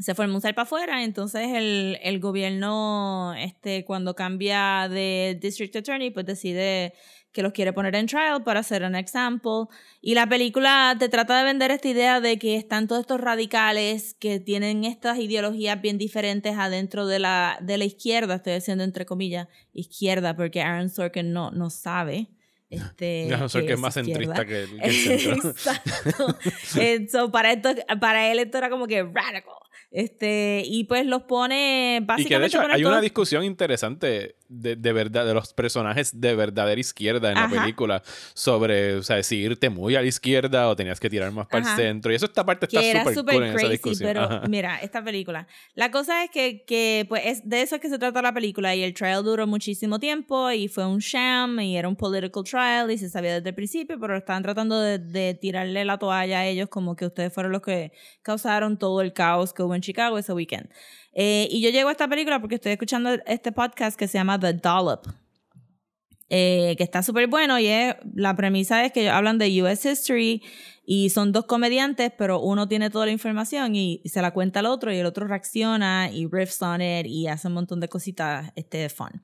se 0.00 0.14
formó 0.14 0.36
un 0.36 0.40
salpa 0.40 0.62
afuera. 0.62 1.04
Entonces 1.04 1.48
el, 1.54 1.98
el 2.02 2.20
gobierno, 2.20 3.34
este, 3.34 3.84
cuando 3.84 4.14
cambia 4.14 4.88
de 4.88 5.38
District 5.40 5.74
Attorney, 5.76 6.10
pues 6.10 6.26
decide 6.26 6.94
que 7.32 7.42
los 7.42 7.52
quiere 7.52 7.72
poner 7.72 7.94
en 7.94 8.06
trial 8.06 8.44
para 8.44 8.60
hacer 8.60 8.82
un 8.84 8.94
example. 8.94 9.64
Y 10.02 10.14
la 10.14 10.28
película 10.28 10.94
te 10.98 11.08
trata 11.08 11.38
de 11.38 11.44
vender 11.44 11.70
esta 11.70 11.88
idea 11.88 12.20
de 12.20 12.38
que 12.38 12.56
están 12.56 12.86
todos 12.88 13.00
estos 13.00 13.20
radicales 13.20 14.14
que 14.20 14.38
tienen 14.38 14.84
estas 14.84 15.18
ideologías 15.18 15.80
bien 15.80 15.96
diferentes 15.96 16.56
adentro 16.58 17.06
de 17.06 17.18
la, 17.18 17.58
de 17.62 17.78
la 17.78 17.84
izquierda, 17.84 18.34
estoy 18.36 18.54
diciendo 18.54 18.84
entre 18.84 19.06
comillas 19.06 19.48
izquierda, 19.72 20.36
porque 20.36 20.60
Aaron 20.60 20.90
Sorkin 20.90 21.32
no, 21.32 21.50
no 21.50 21.70
sabe. 21.70 22.28
Este, 22.68 23.26
Ya 23.28 23.36
no 23.38 23.48
sé 23.48 23.60
es 23.70 23.78
más 23.78 23.96
izquierda. 23.96 24.44
centrista 24.44 24.46
que 24.46 24.62
el, 24.64 24.70
que 24.80 25.14
el. 25.14 25.32
Exacto. 25.32 26.36
So, 27.10 27.30
para, 27.30 27.52
esto, 27.52 27.70
para 28.00 28.30
él 28.30 28.38
esto 28.40 28.58
era 28.58 28.68
como 28.70 28.86
que 28.86 29.02
radical. 29.02 29.61
Este, 29.92 30.62
y 30.64 30.84
pues 30.84 31.04
los 31.04 31.22
pone 31.24 32.00
básicamente 32.02 32.22
Y 32.22 32.28
que 32.28 32.38
de 32.38 32.46
hecho 32.46 32.72
hay 32.72 32.84
una 32.84 33.00
discusión 33.00 33.44
interesante 33.44 34.36
de, 34.52 34.76
de 34.76 34.92
verdad, 34.92 35.24
de 35.26 35.34
los 35.34 35.52
personajes 35.52 36.20
de 36.20 36.34
verdadera 36.34 36.80
izquierda 36.80 37.30
en 37.32 37.38
Ajá. 37.38 37.54
la 37.54 37.62
película 37.62 38.02
sobre, 38.34 38.96
o 38.96 39.02
sea, 39.02 39.22
si 39.22 39.36
irte 39.36 39.70
muy 39.70 39.96
a 39.96 40.00
la 40.02 40.06
izquierda 40.06 40.68
o 40.68 40.76
tenías 40.76 41.00
que 41.00 41.08
tirar 41.08 41.32
más 41.32 41.46
para 41.46 41.70
el 41.70 41.76
centro. 41.76 42.12
Y 42.12 42.16
eso 42.16 42.26
esta 42.26 42.44
parte 42.44 42.66
está 42.66 43.04
súper 43.12 43.34
cool 43.34 43.44
en 43.44 43.48
esa 43.50 43.58
crazy, 43.58 43.72
discusión. 43.72 44.08
pero 44.08 44.22
Ajá. 44.22 44.42
mira, 44.48 44.78
esta 44.78 45.02
película. 45.02 45.46
La 45.74 45.90
cosa 45.90 46.24
es 46.24 46.30
que, 46.30 46.64
que, 46.64 47.06
pues, 47.08 47.22
es 47.24 47.48
de 47.48 47.62
eso 47.62 47.76
es 47.76 47.80
que 47.80 47.88
se 47.88 47.98
trata 47.98 48.22
la 48.22 48.32
película 48.32 48.74
y 48.74 48.82
el 48.82 48.94
trial 48.94 49.24
duró 49.24 49.46
muchísimo 49.46 49.98
tiempo 49.98 50.50
y 50.50 50.68
fue 50.68 50.86
un 50.86 50.98
sham 50.98 51.60
y 51.60 51.76
era 51.76 51.88
un 51.88 51.96
political 51.96 52.44
trial 52.44 52.90
y 52.90 52.98
se 52.98 53.08
sabía 53.08 53.34
desde 53.34 53.48
el 53.50 53.54
principio, 53.54 53.98
pero 53.98 54.16
estaban 54.16 54.42
tratando 54.42 54.80
de, 54.80 54.98
de 54.98 55.34
tirarle 55.34 55.84
la 55.84 55.98
toalla 55.98 56.40
a 56.40 56.46
ellos 56.46 56.68
como 56.68 56.96
que 56.96 57.06
ustedes 57.06 57.32
fueron 57.32 57.52
los 57.52 57.62
que 57.62 57.92
causaron 58.22 58.78
todo 58.78 59.00
el 59.00 59.12
caos 59.12 59.52
que 59.52 59.62
hubo 59.62 59.74
en 59.74 59.80
Chicago 59.80 60.18
ese 60.18 60.32
weekend. 60.32 60.68
Eh, 61.12 61.48
y 61.50 61.60
yo 61.60 61.70
llego 61.70 61.88
a 61.88 61.92
esta 61.92 62.08
película 62.08 62.40
porque 62.40 62.56
estoy 62.56 62.72
escuchando 62.72 63.10
este 63.26 63.52
podcast 63.52 63.98
que 63.98 64.08
se 64.08 64.18
llama 64.18 64.38
The 64.38 64.54
Dollop. 64.54 65.06
eh, 66.34 66.74
que 66.78 66.82
está 66.82 67.02
súper 67.02 67.26
bueno 67.26 67.58
y 67.58 67.66
es, 67.66 67.94
la 68.14 68.34
premisa 68.34 68.84
es 68.86 68.92
que 68.92 69.10
hablan 69.10 69.36
de 69.36 69.62
US 69.62 69.84
History 69.84 70.42
y 70.84 71.10
son 71.10 71.30
dos 71.30 71.44
comediantes, 71.44 72.10
pero 72.16 72.40
uno 72.40 72.66
tiene 72.68 72.88
toda 72.88 73.04
la 73.04 73.12
información 73.12 73.76
y, 73.76 74.00
y 74.02 74.08
se 74.08 74.22
la 74.22 74.30
cuenta 74.32 74.60
al 74.60 74.66
otro 74.66 74.90
y 74.90 74.96
el 74.96 75.04
otro 75.04 75.26
reacciona 75.26 76.10
y 76.10 76.26
riffs 76.26 76.62
on 76.62 76.80
it 76.80 77.06
y 77.06 77.26
hace 77.26 77.48
un 77.48 77.54
montón 77.54 77.80
de 77.80 77.88
cositas 77.88 78.50
este, 78.56 78.88
fun. 78.88 79.22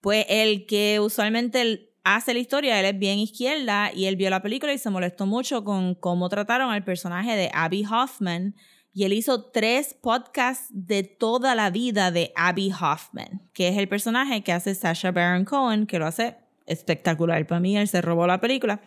Pues 0.00 0.24
el 0.28 0.66
que 0.66 1.00
usualmente 1.00 1.90
hace 2.04 2.32
la 2.32 2.38
historia, 2.38 2.78
él 2.78 2.86
es 2.86 2.98
bien 2.98 3.18
izquierda 3.18 3.90
y 3.92 4.04
él 4.06 4.14
vio 4.14 4.30
la 4.30 4.40
película 4.40 4.72
y 4.72 4.78
se 4.78 4.90
molestó 4.90 5.26
mucho 5.26 5.64
con 5.64 5.96
cómo 5.96 6.28
trataron 6.28 6.70
al 6.70 6.84
personaje 6.84 7.34
de 7.34 7.50
Abby 7.52 7.84
Hoffman. 7.84 8.54
Y 8.96 9.04
él 9.04 9.12
hizo 9.12 9.42
tres 9.42 9.92
podcasts 9.92 10.68
de 10.70 11.02
toda 11.02 11.54
la 11.54 11.68
vida 11.68 12.10
de 12.10 12.32
Abby 12.34 12.72
Hoffman, 12.72 13.42
que 13.52 13.68
es 13.68 13.76
el 13.76 13.88
personaje 13.88 14.42
que 14.42 14.54
hace 14.54 14.74
Sasha 14.74 15.12
Baron 15.12 15.44
Cohen, 15.44 15.86
que 15.86 15.98
lo 15.98 16.06
hace 16.06 16.36
espectacular. 16.64 17.46
Para 17.46 17.60
mí, 17.60 17.76
él 17.76 17.88
se 17.88 18.00
robó 18.00 18.26
la 18.26 18.40
película. 18.40 18.80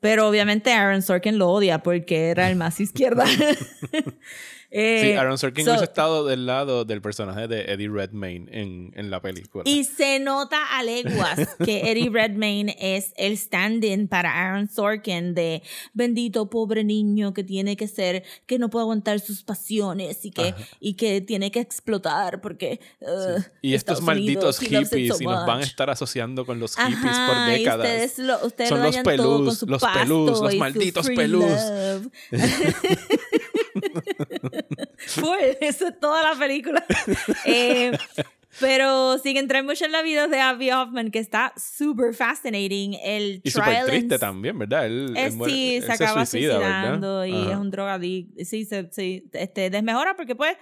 Pero 0.00 0.28
obviamente 0.28 0.72
Aaron 0.72 1.02
Sorkin 1.02 1.38
lo 1.38 1.50
odia 1.50 1.82
porque 1.82 2.28
era 2.28 2.48
el 2.50 2.56
más 2.56 2.80
izquierda. 2.80 3.24
Eh, 4.72 5.00
sí, 5.02 5.12
Aaron 5.18 5.36
Sorkin 5.36 5.64
so- 5.64 5.72
hubiese 5.72 5.84
estado 5.84 6.24
del 6.24 6.46
lado 6.46 6.84
del 6.84 7.02
personaje 7.02 7.48
de 7.48 7.72
Eddie 7.72 7.88
Redmayne 7.88 8.46
en, 8.52 8.92
en 8.94 9.10
la 9.10 9.20
película. 9.20 9.64
Y 9.66 9.82
se 9.82 10.20
nota 10.20 10.58
a 10.78 10.84
leguas 10.84 11.56
que 11.64 11.80
Eddie 11.90 12.08
Redmayne 12.08 12.76
es 12.78 13.12
el 13.16 13.32
stand-in 13.32 14.06
para 14.06 14.30
Aaron 14.30 14.68
Sorkin 14.68 15.34
de 15.34 15.62
bendito 15.92 16.48
pobre 16.50 16.84
niño 16.84 17.34
que 17.34 17.42
tiene 17.42 17.76
que 17.76 17.88
ser, 17.88 18.22
que 18.46 18.60
no 18.60 18.70
puede 18.70 18.84
aguantar 18.84 19.18
sus 19.18 19.42
pasiones 19.42 20.24
y 20.24 20.30
que, 20.30 20.54
y 20.78 20.94
que 20.94 21.20
tiene 21.20 21.50
que 21.50 21.58
explotar 21.58 22.40
porque... 22.40 22.78
uh, 23.00 23.40
y 23.62 23.74
estos 23.74 24.00
malditos 24.02 24.60
Unidos, 24.60 24.88
hippies 24.90 25.16
so 25.16 25.22
y 25.22 25.26
nos 25.26 25.46
van 25.46 25.58
a 25.58 25.64
estar 25.64 25.90
asociando 25.90 26.46
con 26.46 26.60
los 26.60 26.76
hippies 26.76 26.96
por 27.00 27.10
Ajá, 27.10 27.56
y 27.56 27.58
décadas. 27.58 27.86
ustedes 27.88 28.18
lo, 28.20 28.46
ustedes 28.46 28.68
Son 28.68 28.78
lo 28.78 28.84
los 28.84 29.58
su 29.58 29.66
los 29.66 29.82
pelús, 29.94 30.40
los 30.40 30.56
malditos 30.56 31.08
pelús. 31.10 31.50
Full, 35.06 35.38
eso 35.60 35.88
es 35.88 36.00
toda 36.00 36.22
la 36.22 36.38
película. 36.38 36.84
Eh, 37.46 37.92
pero 38.58 39.18
sin 39.18 39.36
entrar 39.36 39.62
mucho 39.64 39.84
en 39.84 39.92
la 39.92 40.02
vida 40.02 40.26
de 40.26 40.40
Abby 40.40 40.70
Hoffman, 40.72 41.10
que 41.10 41.18
está 41.20 41.52
super 41.56 42.14
fascinating. 42.14 42.94
El 43.02 43.40
Y 43.44 43.50
súper 43.50 43.84
triste 43.86 44.14
and- 44.14 44.20
también, 44.20 44.58
¿verdad? 44.58 44.86
Él, 44.86 45.14
Eh, 45.16 45.26
él 45.26 45.32
muere- 45.34 45.52
sí, 45.52 45.74
él 45.76 45.82
se 45.84 45.92
acaba 45.92 46.26
suicida, 46.26 46.58
¿verdad? 46.58 46.80
suicidando 46.82 47.26
y 47.26 47.32
Ajá. 47.42 47.52
es 47.52 47.56
un 47.56 47.70
drogadicto. 47.70 48.44
Sí, 48.44 48.64
se, 48.64 48.88
sí, 48.90 49.28
este, 49.32 49.70
desmejora 49.70 50.16
porque 50.16 50.34
pues, 50.34 50.56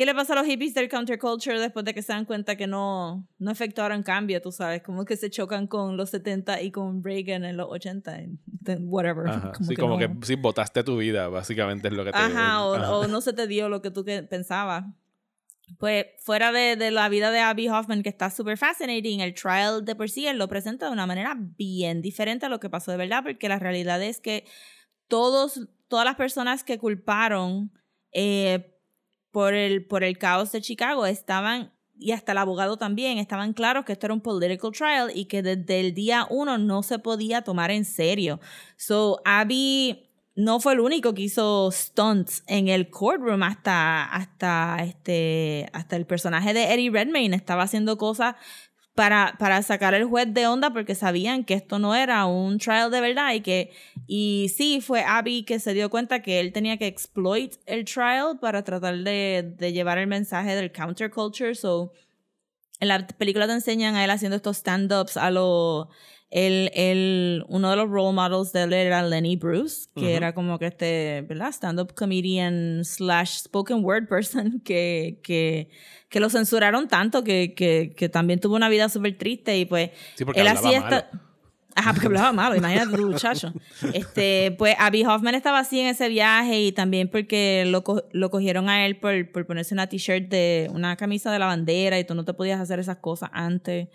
¿qué 0.00 0.06
le 0.06 0.14
pasa 0.14 0.32
a 0.32 0.36
los 0.36 0.46
hippies 0.46 0.72
del 0.72 0.88
counterculture 0.88 1.60
después 1.60 1.84
de 1.84 1.92
que 1.92 2.00
se 2.00 2.14
dan 2.14 2.24
cuenta 2.24 2.56
que 2.56 2.66
no, 2.66 3.28
no 3.38 3.50
efectuaron 3.50 4.02
cambio, 4.02 4.40
tú 4.40 4.50
sabes? 4.50 4.82
Como 4.82 5.04
que 5.04 5.14
se 5.14 5.28
chocan 5.28 5.66
con 5.66 5.98
los 5.98 6.08
70 6.08 6.62
y 6.62 6.70
con 6.70 7.04
Reagan 7.04 7.44
en 7.44 7.58
los 7.58 7.66
80, 7.68 8.22
y 8.22 8.38
then 8.64 8.86
whatever. 8.88 9.28
Ajá, 9.28 9.52
Como 9.52 9.68
sí, 9.68 9.74
que 9.76 9.80
como 9.82 9.98
no. 9.98 10.18
que 10.18 10.26
sí, 10.26 10.36
botaste 10.36 10.82
tu 10.84 10.96
vida, 10.96 11.28
básicamente 11.28 11.88
es 11.88 11.92
lo 11.92 12.06
que 12.06 12.12
te... 12.12 12.16
Ajá, 12.16 12.64
o, 12.64 12.76
ajá. 12.76 12.96
o 12.96 13.08
no 13.08 13.20
se 13.20 13.34
te 13.34 13.46
dio 13.46 13.68
lo 13.68 13.82
que 13.82 13.90
tú 13.90 14.02
que 14.02 14.22
pensabas. 14.22 14.86
Pues 15.78 16.06
fuera 16.24 16.50
de, 16.50 16.76
de 16.76 16.90
la 16.90 17.10
vida 17.10 17.30
de 17.30 17.40
Abby 17.40 17.68
Hoffman, 17.68 18.02
que 18.02 18.08
está 18.08 18.30
súper 18.30 18.56
fascinating, 18.56 19.20
el 19.20 19.34
trial 19.34 19.84
de 19.84 19.94
por 19.96 20.08
sí 20.08 20.26
él 20.26 20.38
lo 20.38 20.48
presenta 20.48 20.86
de 20.86 20.92
una 20.92 21.06
manera 21.06 21.36
bien 21.36 22.00
diferente 22.00 22.46
a 22.46 22.48
lo 22.48 22.58
que 22.58 22.70
pasó 22.70 22.90
de 22.90 22.96
verdad, 22.96 23.22
porque 23.22 23.50
la 23.50 23.58
realidad 23.58 24.02
es 24.02 24.18
que 24.18 24.46
todos, 25.08 25.68
todas 25.88 26.06
las 26.06 26.16
personas 26.16 26.64
que 26.64 26.78
culparon 26.78 27.70
eh, 28.12 28.69
por, 29.30 29.54
el, 29.54 29.86
por 29.86 30.04
el 30.04 30.18
caos 30.18 30.52
de 30.52 30.60
Chicago 30.60 31.06
estaban, 31.06 31.72
y 31.98 32.12
hasta 32.12 32.32
el 32.32 32.38
abogado 32.38 32.76
también, 32.76 33.18
estaban 33.18 33.52
claros 33.52 33.84
que 33.84 33.92
esto 33.92 34.06
era 34.06 34.14
un 34.14 34.20
political 34.20 34.72
trial 34.72 35.10
y 35.14 35.26
que 35.26 35.42
desde 35.42 35.80
el 35.80 35.94
día 35.94 36.26
uno 36.30 36.58
no 36.58 36.82
se 36.82 36.98
podía 36.98 37.42
tomar 37.42 37.70
en 37.70 37.84
serio. 37.84 38.40
So, 38.76 39.20
Abby 39.24 40.10
no 40.34 40.60
fue 40.60 40.72
el 40.72 40.80
único 40.80 41.12
que 41.12 41.22
hizo 41.22 41.70
stunts 41.70 42.42
en 42.46 42.68
el 42.68 42.88
courtroom 42.90 43.42
hasta, 43.42 44.04
hasta, 44.04 44.78
este, 44.82 45.68
hasta 45.72 45.96
el 45.96 46.06
personaje 46.06 46.54
de 46.54 46.72
Eddie 46.72 46.90
Redmayne 46.90 47.36
estaba 47.36 47.64
haciendo 47.64 47.98
cosas 47.98 48.36
para, 48.94 49.36
para 49.38 49.62
sacar 49.62 49.94
el 49.94 50.04
juez 50.04 50.32
de 50.32 50.46
onda 50.46 50.72
porque 50.72 50.94
sabían 50.94 51.44
que 51.44 51.54
esto 51.54 51.78
no 51.78 51.94
era 51.94 52.26
un 52.26 52.58
trial 52.58 52.90
de 52.90 53.00
verdad 53.00 53.32
y 53.34 53.40
que 53.40 53.72
y 54.06 54.50
sí 54.54 54.80
fue 54.80 55.02
Abby 55.04 55.44
que 55.44 55.60
se 55.60 55.74
dio 55.74 55.90
cuenta 55.90 56.22
que 56.22 56.40
él 56.40 56.52
tenía 56.52 56.76
que 56.76 56.86
exploit 56.86 57.54
el 57.66 57.84
trial 57.84 58.38
para 58.40 58.64
tratar 58.64 58.98
de, 58.98 59.54
de 59.56 59.72
llevar 59.72 59.98
el 59.98 60.06
mensaje 60.06 60.54
del 60.54 60.72
counterculture 60.72 61.54
so 61.54 61.92
en 62.80 62.88
la 62.88 63.06
película 63.06 63.46
te 63.46 63.52
enseñan 63.52 63.94
a 63.94 64.04
él 64.04 64.10
haciendo 64.10 64.36
estos 64.36 64.58
stand-ups 64.58 65.16
a 65.16 65.30
lo 65.30 65.90
el, 66.30 66.70
el, 66.74 67.44
uno 67.48 67.70
de 67.70 67.76
los 67.76 67.90
role 67.90 68.12
models 68.14 68.52
de 68.52 68.62
él 68.62 68.72
era 68.72 69.02
Lenny 69.02 69.36
Bruce, 69.36 69.88
que 69.94 70.00
Ujú. 70.00 70.08
era 70.08 70.32
como 70.34 70.58
que 70.58 70.66
este, 70.66 71.24
¿verdad? 71.28 71.48
Stand-up 71.52 71.94
comedian 71.94 72.84
slash 72.84 73.38
spoken 73.42 73.84
word 73.84 74.06
person 74.08 74.60
que, 74.64 75.20
que, 75.24 75.70
que 76.08 76.20
lo 76.20 76.30
censuraron 76.30 76.86
tanto 76.88 77.24
que, 77.24 77.54
que, 77.54 77.94
que 77.96 78.08
también 78.08 78.38
tuvo 78.40 78.54
una 78.54 78.68
vida 78.68 78.88
súper 78.88 79.18
triste 79.18 79.58
y 79.58 79.64
pues 79.64 79.90
Sí, 80.14 80.24
porque 80.24 80.40
él 80.40 80.46
hacía 80.48 80.80
malo. 80.80 80.96
esta... 80.96 81.10
Ajá, 81.76 81.92
porque 81.92 82.08
hablaba 82.08 82.32
malo, 82.32 82.56
imagínate 82.56 82.96
tú, 82.96 83.06
muchacho. 83.10 83.52
Este, 83.94 84.50
pues 84.58 84.74
Abby 84.78 85.04
Hoffman 85.04 85.36
estaba 85.36 85.60
así 85.60 85.78
en 85.78 85.86
ese 85.86 86.08
viaje 86.08 86.60
y 86.60 86.72
también 86.72 87.08
porque 87.08 87.64
lo, 87.66 87.84
co- 87.84 88.04
lo 88.12 88.28
cogieron 88.30 88.68
a 88.68 88.86
él 88.86 88.98
por, 88.98 89.30
por 89.30 89.46
ponerse 89.46 89.72
una 89.72 89.88
t-shirt 89.88 90.28
de 90.28 90.68
una 90.72 90.96
camisa 90.96 91.30
de 91.32 91.38
la 91.38 91.46
bandera 91.46 91.98
y 91.98 92.04
tú 92.04 92.14
no 92.16 92.24
te 92.24 92.34
podías 92.34 92.60
hacer 92.60 92.80
esas 92.80 92.96
cosas 92.96 93.30
antes. 93.32 93.86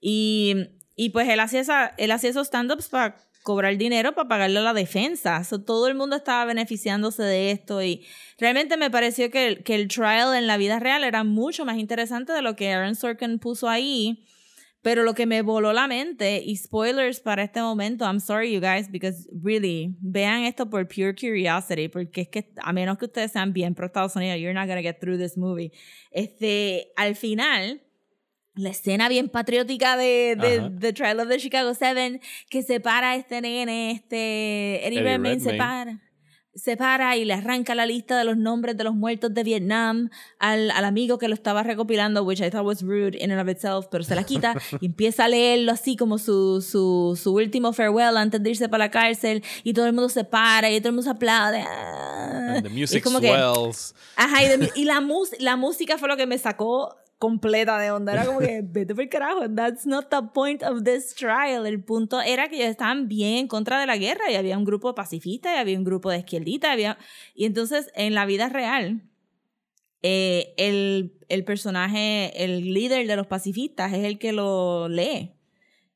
Y, 0.00 0.56
y 1.02 1.10
pues 1.10 1.28
él 1.28 1.40
hacía, 1.40 1.60
esa, 1.60 1.94
él 1.96 2.10
hacía 2.10 2.28
esos 2.30 2.48
stand-ups 2.48 2.88
para 2.90 3.16
cobrar 3.42 3.76
dinero 3.78 4.12
para 4.14 4.28
pagarle 4.28 4.58
a 4.58 4.62
la 4.62 4.74
defensa. 4.74 5.42
So, 5.44 5.62
todo 5.64 5.88
el 5.88 5.94
mundo 5.94 6.16
estaba 6.16 6.44
beneficiándose 6.44 7.22
de 7.22 7.52
esto 7.52 7.82
y 7.82 8.04
realmente 8.38 8.76
me 8.76 8.90
pareció 8.90 9.30
que, 9.30 9.46
el- 9.48 9.62
que 9.62 9.74
el 9.76 9.88
trial 9.88 10.34
en 10.36 10.46
la 10.46 10.58
vida 10.58 10.78
real 10.78 11.02
era 11.04 11.24
mucho 11.24 11.64
más 11.64 11.78
interesante 11.78 12.34
de 12.34 12.42
lo 12.42 12.54
que 12.54 12.70
Aaron 12.70 12.94
Sorkin 12.94 13.38
puso 13.38 13.68
ahí. 13.70 14.26
Pero 14.82 15.02
lo 15.02 15.12
que 15.14 15.26
me 15.26 15.42
voló 15.42 15.72
la 15.74 15.86
mente, 15.86 16.42
y 16.44 16.56
spoilers 16.56 17.20
para 17.20 17.42
este 17.44 17.60
momento, 17.60 18.04
I'm 18.06 18.18
sorry 18.20 18.50
you 18.52 18.60
guys, 18.60 18.90
because 18.90 19.28
really, 19.42 19.96
vean 20.00 20.44
esto 20.44 20.70
por 20.70 20.86
pure 20.88 21.14
curiosity, 21.14 21.88
porque 21.88 22.22
es 22.22 22.28
que 22.28 22.52
a 22.62 22.72
menos 22.72 22.96
que 22.96 23.04
ustedes 23.06 23.32
sean 23.32 23.52
bien 23.52 23.74
pro 23.74 23.86
Estados 23.86 24.16
Unidos, 24.16 24.38
you're 24.40 24.54
not 24.54 24.66
gonna 24.68 24.80
get 24.82 24.98
through 24.98 25.18
this 25.18 25.36
movie. 25.36 25.70
Este, 26.10 26.92
al 26.96 27.14
final, 27.14 27.82
la 28.60 28.70
escena 28.70 29.08
bien 29.08 29.28
patriótica 29.28 29.96
de, 29.96 30.36
de. 30.40 30.70
The 30.78 30.92
Trial 30.92 31.20
of 31.20 31.28
the 31.28 31.38
Chicago 31.38 31.74
Seven, 31.74 32.20
que 32.48 32.62
se 32.62 32.80
para 32.80 33.16
este 33.16 33.40
nene, 33.40 33.90
este 33.92 34.86
Eddie, 34.86 34.98
Eddie 34.98 35.02
Redmayne 35.02 35.40
se 35.40 35.54
para. 35.54 35.98
Se 36.52 36.76
para 36.76 37.16
y 37.16 37.24
le 37.24 37.32
arranca 37.34 37.76
la 37.76 37.86
lista 37.86 38.18
de 38.18 38.24
los 38.24 38.36
nombres 38.36 38.76
de 38.76 38.82
los 38.82 38.94
muertos 38.94 39.32
de 39.32 39.44
Vietnam 39.44 40.10
al, 40.40 40.72
al 40.72 40.84
amigo 40.84 41.16
que 41.16 41.28
lo 41.28 41.34
estaba 41.34 41.62
recopilando, 41.62 42.24
which 42.24 42.40
I 42.40 42.50
thought 42.50 42.66
was 42.66 42.82
rude 42.82 43.16
in 43.16 43.30
and 43.30 43.40
of 43.40 43.48
itself, 43.48 43.86
pero 43.88 44.02
se 44.02 44.16
la 44.16 44.24
quita 44.24 44.54
y 44.80 44.86
empieza 44.86 45.26
a 45.26 45.28
leerlo 45.28 45.70
así 45.70 45.96
como 45.96 46.18
su, 46.18 46.60
su, 46.60 47.16
su 47.22 47.32
último 47.34 47.72
farewell 47.72 48.16
antes 48.16 48.42
de 48.42 48.50
irse 48.50 48.68
para 48.68 48.86
la 48.86 48.90
cárcel 48.90 49.44
y 49.62 49.72
todo 49.74 49.86
el 49.86 49.92
mundo 49.92 50.08
se 50.08 50.24
para 50.24 50.68
y 50.70 50.80
todo 50.80 50.88
el 50.88 50.94
mundo 50.96 51.04
se 51.04 51.10
aplaude. 51.10 51.60
Ah. 51.66 52.54
And 52.56 52.64
the 52.64 52.68
Y 52.68 52.80
music 52.80 53.04
que- 53.04 53.10
swells. 53.10 53.94
Ajá, 54.16 54.42
y, 54.42 54.48
de- 54.48 54.70
y 54.74 54.84
la, 54.86 55.00
mus- 55.00 55.36
la 55.38 55.54
música 55.54 55.98
fue 55.98 56.08
lo 56.08 56.16
que 56.16 56.26
me 56.26 56.36
sacó 56.36 56.96
completa 57.20 57.78
de 57.78 57.90
onda. 57.90 58.14
Era 58.14 58.24
como 58.24 58.40
que, 58.40 58.62
vete 58.64 58.94
por 58.94 59.04
el 59.04 59.10
carajo, 59.10 59.48
that's 59.54 59.86
not 59.86 60.08
the 60.08 60.22
point 60.34 60.62
of 60.64 60.82
this 60.82 61.14
trial. 61.14 61.66
El 61.66 61.84
punto 61.84 62.20
era 62.20 62.48
que 62.48 62.56
ellos 62.56 62.70
estaban 62.70 63.06
bien 63.06 63.36
en 63.36 63.46
contra 63.46 63.78
de 63.78 63.86
la 63.86 63.98
guerra 63.98 64.30
y 64.30 64.34
había 64.34 64.58
un 64.58 64.64
grupo 64.64 64.94
pacifista 64.94 65.54
y 65.54 65.58
había 65.58 65.78
un 65.78 65.84
grupo 65.84 66.10
de 66.10 66.18
izquierdita. 66.18 66.72
Había... 66.72 66.98
Y 67.34 67.44
entonces, 67.44 67.90
en 67.94 68.14
la 68.14 68.24
vida 68.24 68.48
real, 68.48 69.02
eh, 70.02 70.54
el, 70.56 71.12
el 71.28 71.44
personaje, 71.44 72.42
el 72.42 72.72
líder 72.72 73.06
de 73.06 73.16
los 73.16 73.26
pacifistas 73.26 73.92
es 73.92 74.04
el 74.04 74.18
que 74.18 74.32
lo 74.32 74.88
lee. 74.88 75.32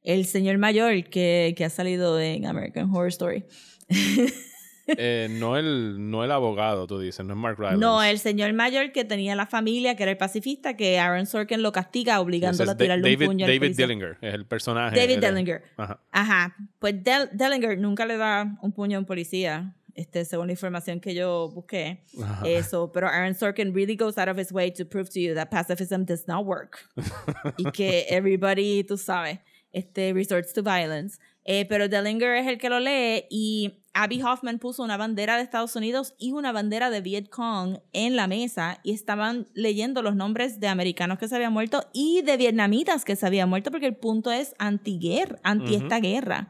El 0.02 0.26
señor 0.26 0.58
mayor 0.58 1.04
que, 1.04 1.54
que 1.56 1.64
ha 1.64 1.70
salido 1.70 2.20
en 2.20 2.44
American 2.44 2.90
Horror 2.90 3.08
Story. 3.08 3.44
Eh, 4.86 5.28
no, 5.30 5.56
el, 5.56 6.10
no 6.10 6.24
el 6.24 6.30
abogado, 6.30 6.86
tú 6.86 6.98
dices, 6.98 7.24
no 7.24 7.32
es 7.32 7.38
Mark 7.38 7.56
Rylance. 7.58 7.78
No, 7.80 8.02
el 8.02 8.18
señor 8.18 8.52
mayor 8.52 8.92
que 8.92 9.04
tenía 9.04 9.34
la 9.34 9.46
familia, 9.46 9.96
que 9.96 10.02
era 10.02 10.12
el 10.12 10.18
pacifista, 10.18 10.76
que 10.76 10.98
Aaron 10.98 11.26
Sorkin 11.26 11.62
lo 11.62 11.72
castiga 11.72 12.20
obligándolo 12.20 12.70
a 12.72 12.76
tirarle 12.76 13.02
David, 13.02 13.20
un 13.22 13.26
puño 13.28 13.44
al 13.46 13.50
David 13.50 13.60
policía. 13.60 13.86
Dillinger, 13.86 14.18
es 14.20 14.34
el 14.34 14.46
personaje. 14.46 14.96
David 14.96 15.18
Dellinger. 15.20 15.62
Ajá. 15.76 16.00
Ajá. 16.12 16.56
Pues 16.78 17.02
Del- 17.02 17.30
Dellinger 17.32 17.78
nunca 17.78 18.04
le 18.06 18.16
da 18.16 18.58
un 18.62 18.72
puño 18.72 18.98
a 18.98 19.00
un 19.00 19.06
policía, 19.06 19.74
este, 19.94 20.24
según 20.24 20.48
la 20.48 20.52
información 20.52 21.00
que 21.00 21.14
yo 21.14 21.50
busqué. 21.54 22.02
Ajá. 22.22 22.46
Eso, 22.46 22.90
pero 22.92 23.08
Aaron 23.08 23.34
Sorkin 23.34 23.72
really 23.74 23.96
goes 23.96 24.18
out 24.18 24.28
of 24.28 24.38
his 24.38 24.52
way 24.52 24.70
to 24.70 24.84
prove 24.84 25.08
to 25.10 25.20
you 25.20 25.34
that 25.34 25.48
pacifism 25.50 26.04
does 26.04 26.26
not 26.28 26.44
work. 26.44 26.78
y 27.56 27.70
que 27.70 28.06
everybody, 28.10 28.84
tú 28.84 28.96
sabes, 28.98 29.38
este, 29.72 30.12
resorts 30.12 30.52
to 30.52 30.62
violence. 30.62 31.18
Eh, 31.46 31.66
pero 31.68 31.88
Dellinger 31.88 32.34
es 32.36 32.46
el 32.46 32.58
que 32.58 32.68
lo 32.70 32.80
lee 32.80 33.26
y 33.30 33.83
Abby 33.94 34.20
Hoffman 34.22 34.58
puso 34.58 34.82
una 34.82 34.96
bandera 34.96 35.36
de 35.36 35.44
Estados 35.44 35.76
Unidos 35.76 36.14
y 36.18 36.32
una 36.32 36.50
bandera 36.50 36.90
de 36.90 37.00
Viet 37.00 37.30
Cong 37.30 37.78
en 37.92 38.16
la 38.16 38.26
mesa 38.26 38.80
y 38.82 38.92
estaban 38.92 39.46
leyendo 39.54 40.02
los 40.02 40.16
nombres 40.16 40.58
de 40.58 40.66
americanos 40.66 41.18
que 41.18 41.28
se 41.28 41.36
habían 41.36 41.52
muerto 41.52 41.88
y 41.92 42.22
de 42.22 42.36
vietnamitas 42.36 43.04
que 43.04 43.14
se 43.14 43.24
habían 43.26 43.48
muerto 43.48 43.70
porque 43.70 43.86
el 43.86 43.96
punto 43.96 44.32
es 44.32 44.54
anti-guerra, 44.58 45.38
anti 45.44 45.76
esta 45.76 46.00
guerra. 46.00 46.48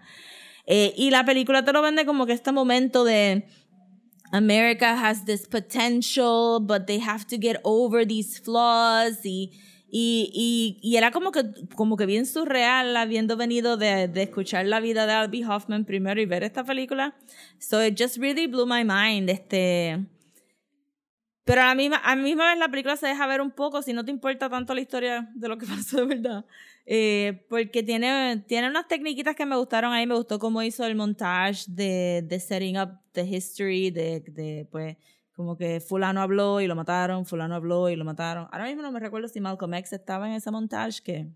Eh, 0.66 0.94
y 0.96 1.10
la 1.10 1.26
película 1.26 1.64
te 1.64 1.72
lo 1.74 1.82
vende 1.82 2.06
como 2.06 2.24
que 2.24 2.32
este 2.32 2.50
momento 2.50 3.04
de 3.04 3.46
America 4.32 5.06
has 5.06 5.26
this 5.26 5.46
potential, 5.46 6.58
but 6.60 6.86
they 6.86 6.98
have 6.98 7.26
to 7.26 7.36
get 7.38 7.60
over 7.62 8.06
these 8.06 8.40
flaws 8.40 9.24
y, 9.24 9.52
Y, 9.96 10.28
y, 10.34 10.80
y 10.82 10.96
era 10.96 11.12
como 11.12 11.30
que, 11.30 11.44
como 11.76 11.96
que 11.96 12.04
bien 12.04 12.26
surreal 12.26 12.96
habiendo 12.96 13.36
venido 13.36 13.76
de, 13.76 14.08
de 14.08 14.24
escuchar 14.24 14.66
la 14.66 14.80
vida 14.80 15.06
de 15.06 15.12
Albie 15.12 15.46
Hoffman 15.46 15.84
primero 15.84 16.20
y 16.20 16.26
ver 16.26 16.42
esta 16.42 16.64
película. 16.64 17.14
So 17.60 17.80
it 17.80 17.96
just 17.96 18.16
really 18.16 18.48
blew 18.48 18.66
my 18.66 18.82
mind. 18.82 19.30
Este, 19.30 20.04
pero 21.44 21.62
a 21.62 21.66
la 21.66 21.76
misma, 21.76 21.98
a 21.98 22.16
la 22.16 22.22
misma 22.22 22.48
vez 22.48 22.58
la 22.58 22.68
película 22.68 22.96
se 22.96 23.06
deja 23.06 23.24
ver 23.28 23.40
un 23.40 23.52
poco 23.52 23.82
si 23.82 23.92
no 23.92 24.04
te 24.04 24.10
importa 24.10 24.50
tanto 24.50 24.74
la 24.74 24.80
historia 24.80 25.30
de 25.32 25.46
lo 25.46 25.58
que 25.58 25.66
pasó 25.68 25.98
de 25.98 26.06
verdad. 26.06 26.44
Eh, 26.86 27.46
porque 27.48 27.84
tiene, 27.84 28.42
tiene 28.48 28.68
unas 28.68 28.88
técnicas 28.88 29.36
que 29.36 29.46
me 29.46 29.54
gustaron 29.54 29.92
ahí. 29.92 30.08
Me 30.08 30.16
gustó 30.16 30.40
cómo 30.40 30.60
hizo 30.64 30.84
el 30.84 30.96
montage 30.96 31.66
de, 31.68 32.22
de 32.26 32.40
setting 32.40 32.78
up 32.78 32.98
the 33.12 33.22
history, 33.22 33.92
de, 33.92 34.24
de 34.26 34.66
pues 34.72 34.96
como 35.34 35.56
que 35.56 35.80
fulano 35.80 36.20
habló 36.22 36.60
y 36.60 36.66
lo 36.66 36.74
mataron, 36.76 37.26
fulano 37.26 37.54
habló 37.56 37.88
y 37.90 37.96
lo 37.96 38.04
mataron. 38.04 38.48
Ahora 38.52 38.64
mismo 38.66 38.82
no 38.82 38.90
me 38.92 39.00
recuerdo 39.00 39.28
si 39.28 39.40
Malcolm 39.40 39.74
X 39.74 39.92
estaba 39.92 40.28
en 40.28 40.34
ese 40.34 40.50
montage 40.50 41.02
que... 41.02 41.28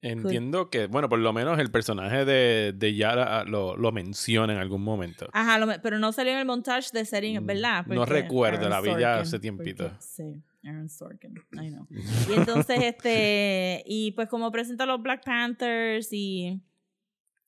Entiendo 0.00 0.68
que, 0.68 0.86
bueno, 0.86 1.08
por 1.08 1.18
lo 1.18 1.32
menos 1.32 1.58
el 1.58 1.70
personaje 1.70 2.26
de, 2.26 2.74
de 2.76 2.94
Yara 2.94 3.40
ah, 3.40 3.44
lo, 3.44 3.74
lo 3.74 3.90
menciona 3.90 4.52
en 4.52 4.58
algún 4.58 4.82
momento. 4.82 5.26
Ajá, 5.32 5.58
lo 5.58 5.66
pero 5.82 5.98
no 5.98 6.12
salió 6.12 6.32
en 6.32 6.40
el 6.40 6.44
montage 6.44 6.90
de 6.92 7.06
setting, 7.06 7.42
Mm, 7.42 7.46
¿verdad? 7.46 7.86
no 7.86 8.04
recuerdo, 8.04 8.66
Aaron 8.66 8.70
la 8.70 8.80
vi 8.82 9.00
ya 9.00 9.20
hace 9.20 9.38
tiempito. 9.38 9.84
porque- 9.84 9.96
sí, 10.02 10.42
Aaron 10.62 10.90
Sorkin, 10.90 11.34
I 11.52 11.68
know. 11.70 11.86
Y 12.28 12.34
entonces, 12.34 12.82
este, 12.82 13.82
y 13.86 14.10
pues 14.12 14.28
como 14.28 14.52
presenta 14.52 14.84
a 14.84 14.86
los 14.86 15.00
Black 15.02 15.24
Panthers 15.24 16.08
y, 16.12 16.60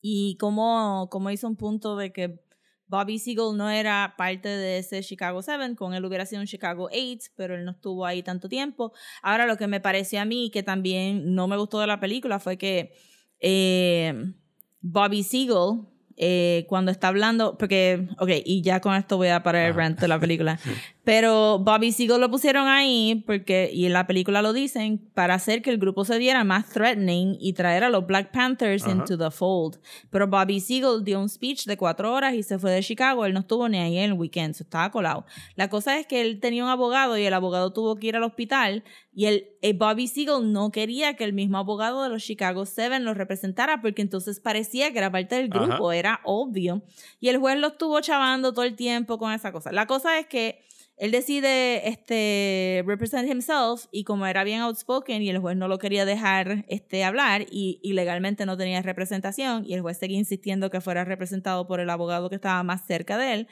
y 0.01 0.39
cómo, 0.39 1.09
cómo 1.11 1.31
hizo 1.31 1.47
un 1.47 1.57
punto 1.57 1.95
de 1.95 2.11
que 2.11 2.41
Bobby 2.89 3.19
Seagull 3.19 3.57
no 3.57 3.69
era 3.69 4.15
parte 4.17 4.49
de 4.49 4.79
ese 4.79 5.03
Chicago 5.03 5.43
7, 5.43 5.75
con 5.75 5.95
él 5.95 6.05
hubiera 6.05 6.25
sido 6.27 6.41
un 6.41 6.47
Chicago 6.47 6.89
8, 6.93 7.31
pero 7.37 7.55
él 7.57 7.65
no 7.65 7.73
estuvo 7.73 8.07
ahí 8.07 8.23
tanto 8.23 8.49
tiempo. 8.49 8.93
Ahora, 9.23 9.47
lo 9.47 9.57
que 9.57 9.67
me 9.67 9.81
pareció 9.81 10.21
a 10.21 10.25
mí, 10.25 10.51
que 10.53 10.63
también 10.63 11.35
no 11.35 11.49
me 11.49 11.57
gustó 11.57 11.81
de 11.81 11.87
la 11.87 11.99
película, 11.99 12.39
fue 12.39 12.57
que 12.57 12.93
eh, 13.41 14.33
Bobby 14.81 15.23
Seagull, 15.23 15.89
eh, 16.17 16.65
cuando 16.69 16.91
está 16.91 17.09
hablando, 17.09 17.59
porque, 17.59 18.09
ok, 18.19 18.31
y 18.45 18.63
ya 18.63 18.81
con 18.81 18.95
esto 18.95 19.17
voy 19.17 19.29
a 19.29 19.43
parar 19.43 19.67
el 19.67 19.73
Ajá. 19.73 19.81
rant 19.81 20.01
de 20.01 20.09
la 20.09 20.19
película, 20.19 20.59
pero 21.07 21.61
Bobby 21.61 21.93
Seagull 21.93 22.21
lo 22.21 22.29
pusieron 22.33 22.67
ahí, 22.67 23.23
porque, 23.29 23.71
y 23.73 23.87
en 23.87 23.93
la 23.93 24.09
película 24.09 24.43
lo 24.43 24.53
dicen, 24.53 24.99
para 25.15 25.35
hacer 25.35 25.63
que 25.63 25.71
el 25.71 25.79
grupo 25.79 26.05
se 26.05 26.19
diera 26.19 26.43
más 26.43 26.69
threatening 26.69 27.37
y 27.39 27.53
traer 27.53 27.85
a 27.85 27.91
los 27.91 28.09
Black 28.09 28.33
Panthers 28.33 28.85
into 28.89 29.17
the 29.17 29.31
fold. 29.31 29.79
Pero 30.11 30.27
Bobby 30.27 30.59
Seagull 30.59 31.05
dio 31.05 31.21
un 31.21 31.29
speech 31.29 31.67
de 31.67 31.77
cuatro 31.77 32.13
horas 32.13 32.35
y 32.35 32.43
se 32.43 32.59
fue 32.59 32.73
de 32.73 32.83
Chicago, 32.83 33.25
él 33.25 33.35
no 33.35 33.39
estuvo 33.39 33.69
ni 33.69 33.79
ahí 33.79 33.99
en 33.99 34.11
el 34.11 34.13
weekend, 34.15 34.57
so 34.57 34.65
estaba 34.65 34.91
colado. 34.91 35.25
La 35.55 35.71
cosa 35.71 35.97
es 35.97 36.09
que 36.09 36.21
él 36.21 36.41
tenía 36.41 36.65
un 36.65 36.71
abogado 36.71 37.17
y 37.17 37.23
el 37.23 37.35
abogado 37.35 37.73
tuvo 37.73 37.95
que 37.95 38.09
ir 38.09 38.17
al 38.17 38.25
hospital 38.25 38.83
y 39.15 39.27
el, 39.27 39.47
el 39.63 39.75
Bobby 39.75 40.09
Seagull 40.09 40.51
no 40.51 40.73
quería 40.73 41.15
que 41.15 41.23
el 41.23 41.35
mismo 41.35 41.59
abogado 41.59 42.03
de 42.03 42.09
los 42.09 42.25
Chicago 42.25 42.67
Seven 42.67 43.05
lo 43.05 43.15
representara 43.15 43.81
porque 43.81 44.03
entonces 44.03 44.41
parecía 44.41 44.91
que 44.91 44.99
era 44.99 45.13
parte 45.13 45.37
del 45.37 45.51
grupo, 45.51 45.93
era 45.93 46.19
obvio. 46.25 46.83
Y 47.21 47.29
el 47.29 47.39
juez 47.39 47.61
lo 47.61 47.69
estuvo 47.69 48.01
chavando 48.01 48.53
todo 48.53 48.65
el 48.65 48.75
tiempo 48.75 49.19
con 49.19 49.33
esa 49.33 49.53
cosa. 49.53 49.71
La 49.71 49.87
cosa 49.87 50.19
es 50.19 50.27
que 50.27 50.67
él 50.99 51.11
decide 51.11 51.89
este, 51.89 52.83
represent 52.87 53.29
himself 53.31 53.85
y 53.91 54.05
como 54.05 54.27
era 54.27 54.45
bien 54.45 54.61
outspoken 54.63 55.23
y 55.23 55.29
el 55.31 55.39
juez 55.39 55.57
no 55.57 55.69
lo 55.69 55.79
quería 55.79 56.05
dejar 56.05 56.65
este, 56.69 57.05
hablar 57.05 57.43
y, 57.51 57.81
y 57.83 57.93
legalmente 57.93 58.47
no 58.47 58.57
tenía 58.57 58.81
representación 58.83 59.65
y 59.67 59.75
el 59.75 59.83
juez 59.83 59.99
seguía 59.99 60.19
insistiendo 60.19 60.71
que 60.71 60.81
fuera 60.81 61.05
representado 61.05 61.67
por 61.67 61.81
el 61.81 61.91
abogado 61.91 62.29
que 62.31 62.37
estaba 62.37 62.63
más 62.63 62.87
cerca 62.87 63.19
de 63.19 63.35
él, 63.35 63.49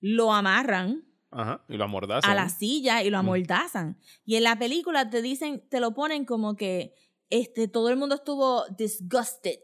lo 0.00 0.32
amarran 0.32 1.04
Ajá, 1.30 1.64
y 1.68 1.76
lo 1.76 1.84
amordazan. 1.84 2.30
a 2.30 2.34
la 2.34 2.48
silla 2.48 3.02
y 3.02 3.10
lo 3.10 3.16
Mm. 3.16 3.20
amordazan. 3.20 3.98
Y 4.24 4.36
en 4.36 4.44
la 4.44 4.58
película 4.58 5.08
te 5.10 5.22
dicen, 5.22 5.66
te 5.70 5.80
lo 5.80 5.94
ponen 5.94 6.24
como 6.26 6.56
que 6.56 6.94
este, 7.30 7.68
todo 7.68 7.88
el 7.88 7.96
mundo 7.96 8.14
estuvo 8.14 8.64
disgusted. 8.76 9.58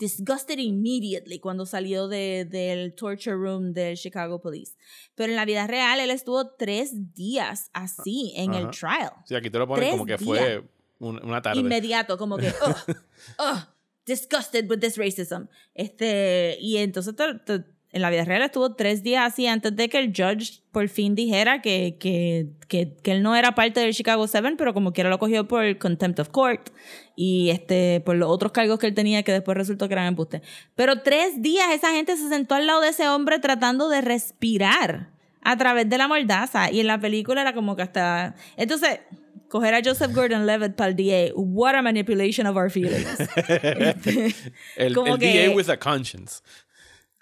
Disgusted 0.00 0.58
immediately 0.58 1.38
cuando 1.38 1.66
salió 1.66 2.08
de, 2.08 2.46
del 2.46 2.94
torture 2.94 3.36
room 3.36 3.72
del 3.74 3.96
Chicago 3.96 4.40
Police. 4.40 4.74
Pero 5.14 5.30
en 5.30 5.36
la 5.36 5.44
vida 5.44 5.66
real 5.66 6.00
él 6.00 6.10
estuvo 6.10 6.48
tres 6.56 7.14
días 7.14 7.70
así 7.74 8.32
en 8.34 8.54
el 8.54 8.62
Ajá. 8.64 8.70
trial. 8.70 9.12
Sí, 9.26 9.34
aquí 9.36 9.50
te 9.50 9.58
lo 9.58 9.68
ponen 9.68 9.82
Tres 9.82 9.92
como 9.92 10.06
que 10.06 10.16
fue 10.18 10.64
un- 11.00 11.22
una 11.22 11.42
tarde. 11.42 11.60
Inmediato, 11.60 12.16
como 12.16 12.38
que, 12.38 12.48
ugh, 12.66 12.96
ugh, 13.38 13.58
disgusted 14.06 14.68
with 14.70 14.78
this 14.80 14.96
racism. 14.96 15.48
Este, 15.74 16.56
y 16.60 16.78
entonces 16.78 17.14
te- 17.14 17.34
te- 17.44 17.64
en 17.92 18.02
la 18.02 18.10
vida 18.10 18.24
real 18.24 18.42
estuvo 18.42 18.74
tres 18.74 19.02
días 19.02 19.24
así 19.32 19.46
antes 19.48 19.74
de 19.74 19.88
que 19.88 19.98
el 19.98 20.12
judge 20.16 20.62
por 20.70 20.88
fin 20.88 21.14
dijera 21.16 21.60
que, 21.60 21.96
que, 21.98 22.46
que, 22.68 22.96
que 23.02 23.12
él 23.12 23.22
no 23.22 23.34
era 23.34 23.54
parte 23.56 23.80
del 23.80 23.92
Chicago 23.94 24.28
7, 24.28 24.54
pero 24.56 24.72
como 24.72 24.92
quiera 24.92 25.10
lo 25.10 25.18
cogió 25.18 25.48
por 25.48 25.76
contempt 25.78 26.20
of 26.20 26.28
court 26.28 26.70
y 27.16 27.50
este, 27.50 28.00
por 28.00 28.14
los 28.16 28.30
otros 28.30 28.52
cargos 28.52 28.78
que 28.78 28.86
él 28.86 28.94
tenía 28.94 29.24
que 29.24 29.32
después 29.32 29.56
resultó 29.56 29.88
que 29.88 29.94
eran 29.94 30.06
embuste. 30.06 30.40
Pero 30.76 31.02
tres 31.02 31.42
días 31.42 31.66
esa 31.72 31.90
gente 31.90 32.16
se 32.16 32.28
sentó 32.28 32.54
al 32.54 32.66
lado 32.66 32.80
de 32.80 32.90
ese 32.90 33.08
hombre 33.08 33.40
tratando 33.40 33.88
de 33.88 34.00
respirar 34.02 35.10
a 35.42 35.56
través 35.56 35.88
de 35.88 35.98
la 35.98 36.06
mordaza 36.06 36.70
y 36.70 36.80
en 36.80 36.86
la 36.86 37.00
película 37.00 37.40
era 37.40 37.54
como 37.54 37.74
que 37.74 37.82
hasta... 37.82 38.36
Entonces, 38.56 39.00
coger 39.48 39.74
a 39.74 39.80
Joseph 39.84 40.12
Gordon-Levitt 40.14 40.76
para 40.76 40.90
el 40.90 40.96
DA, 40.96 41.32
what 41.34 41.74
a 41.74 41.82
manipulation 41.82 42.46
of 42.46 42.56
our 42.56 42.70
feelings. 42.70 43.18
Este, 43.36 44.34
el 44.76 44.94
como 44.94 45.14
el 45.14 45.18
que- 45.20 45.48
DA 45.48 45.54
with 45.56 45.68
a 45.68 45.76
conscience. 45.76 46.40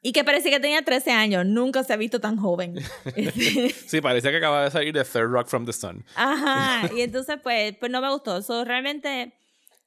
Y 0.02 0.12
que 0.12 0.22
parecía 0.24 0.50
que 0.52 0.60
tenía 0.60 0.82
13 0.82 1.10
años, 1.10 1.44
nunca 1.46 1.82
se 1.82 1.92
ha 1.92 1.96
visto 1.96 2.20
tan 2.20 2.36
joven. 2.36 2.74
Este, 3.16 3.70
Sí, 3.70 4.00
parecía 4.00 4.30
que 4.30 4.36
acaba 4.38 4.64
de 4.64 4.70
salir 4.70 4.92
de 4.94 5.04
Third 5.04 5.30
Rock 5.30 5.48
from 5.48 5.64
the 5.66 5.72
Sun. 5.72 6.04
Ajá, 6.14 6.92
y 6.94 7.00
entonces 7.02 7.36
pues, 7.42 7.74
pues 7.78 7.90
no 7.90 8.00
me 8.00 8.10
gustó. 8.10 8.38
Eso 8.38 8.64
realmente, 8.64 9.32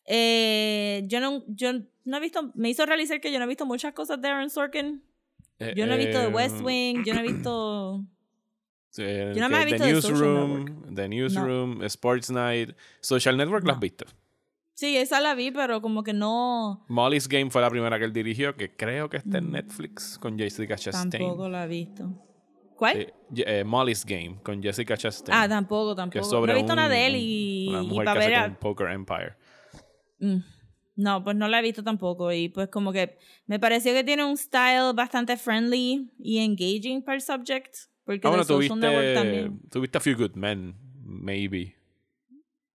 eh, 0.06 1.04
yo, 1.08 1.20
no, 1.20 1.44
yo 1.48 1.72
no 2.04 2.18
he 2.18 2.20
visto, 2.20 2.52
me 2.56 2.70
hizo 2.70 2.86
realizar 2.86 3.22
que 3.22 3.32
yo 3.32 3.40
no 3.40 3.46
he 3.46 3.48
visto 3.48 3.66
muchas 3.66 3.94
cosas 3.94 4.22
de 4.22 4.28
Aaron 4.28 4.50
Sorkin. 4.50 5.04
Yo 5.76 5.86
no 5.86 5.94
he 5.94 5.98
visto 5.98 6.20
The 6.20 6.28
West 6.28 6.56
Eh, 6.60 6.64
Wing, 6.64 7.04
yo 7.06 7.14
no 7.14 7.20
he 7.20 7.24
visto... 7.24 8.04
yo 8.98 9.36
nada 9.36 9.50
más 9.50 9.62
he 9.62 9.66
visto 9.66 9.84
The 9.86 9.92
Newsroom, 9.94 10.96
The 10.96 11.08
Newsroom, 11.08 11.84
Sports 11.84 12.30
Night, 12.32 12.76
Social 13.00 13.38
Network, 13.38 13.64
¿las 13.66 13.76
has 13.76 13.78
No. 13.78 13.82
visto? 13.82 14.06
Sí, 14.82 14.98
esa 14.98 15.22
la 15.22 15.36
vi, 15.36 15.52
pero 15.52 15.80
como 15.80 16.02
que 16.04 16.12
no... 16.12 16.84
Molly's 16.88 17.28
Game 17.28 17.52
fue 17.52 17.62
la 17.62 17.70
primera 17.70 18.00
que 18.00 18.06
él 18.06 18.12
dirigió, 18.14 18.56
que 18.56 18.76
creo 18.76 19.12
que 19.12 19.18
está 19.18 19.38
en 19.38 19.50
Mm. 19.50 19.52
Netflix 19.52 20.18
con 20.18 20.40
Jessica 20.40 20.76
Chastain. 20.76 21.12
Tampoco 21.12 21.48
la 21.50 21.66
he 21.66 21.68
visto. 21.68 22.10
¿Cuál? 22.78 22.98
Eh, 22.98 23.14
eh, 23.46 23.64
Molly's 23.64 24.04
Game 24.04 24.40
con 24.42 24.60
Jessica 24.60 24.98
Chastain. 24.98 25.38
ah, 25.38 25.48
tampoco, 25.48 25.92
que 25.94 25.98
tampoco. 25.98 26.20
es 26.22 26.28
sobre 26.28 26.54
no 26.54 26.58
he 26.58 26.62
visto 26.64 26.74
un- 26.74 26.78
nada 26.78 26.90
de 26.90 27.06
él 27.06 27.16
y, 27.16 27.68
una 27.70 27.84
y 27.84 27.88
mujer 27.90 28.06
para 28.06 28.20
que 28.22 28.26
hace 28.26 28.36
a- 28.38 28.44
con 28.48 28.56
Poker 28.56 28.88
Empire. 28.88 29.34
Mm. 30.18 30.38
No, 30.96 31.24
pues 31.24 31.36
no 31.36 31.48
la 31.48 31.60
he 31.60 31.62
visto 31.62 31.84
tampoco. 31.84 32.32
Y 32.32 32.50
pues 32.50 32.70
como 32.70 32.92
que 32.92 33.20
me 33.46 33.60
pareció 33.60 33.94
que 33.94 34.04
tiene 34.04 34.26
un 34.26 34.36
style 34.36 34.94
bastante 34.96 35.38
friendly 35.38 36.10
y 36.18 36.40
engaging 36.40 37.04
para 37.04 37.18
el 37.18 37.22
subject. 37.22 37.76
Porque 38.04 38.22
Ah, 38.26 38.30
bueno, 38.32 38.46
tuviste, 38.46 39.52
tuviste 39.70 39.98
A 40.00 40.02
Few 40.02 40.18
Good 40.18 40.34
Men, 40.34 40.76
maybe. 41.04 41.76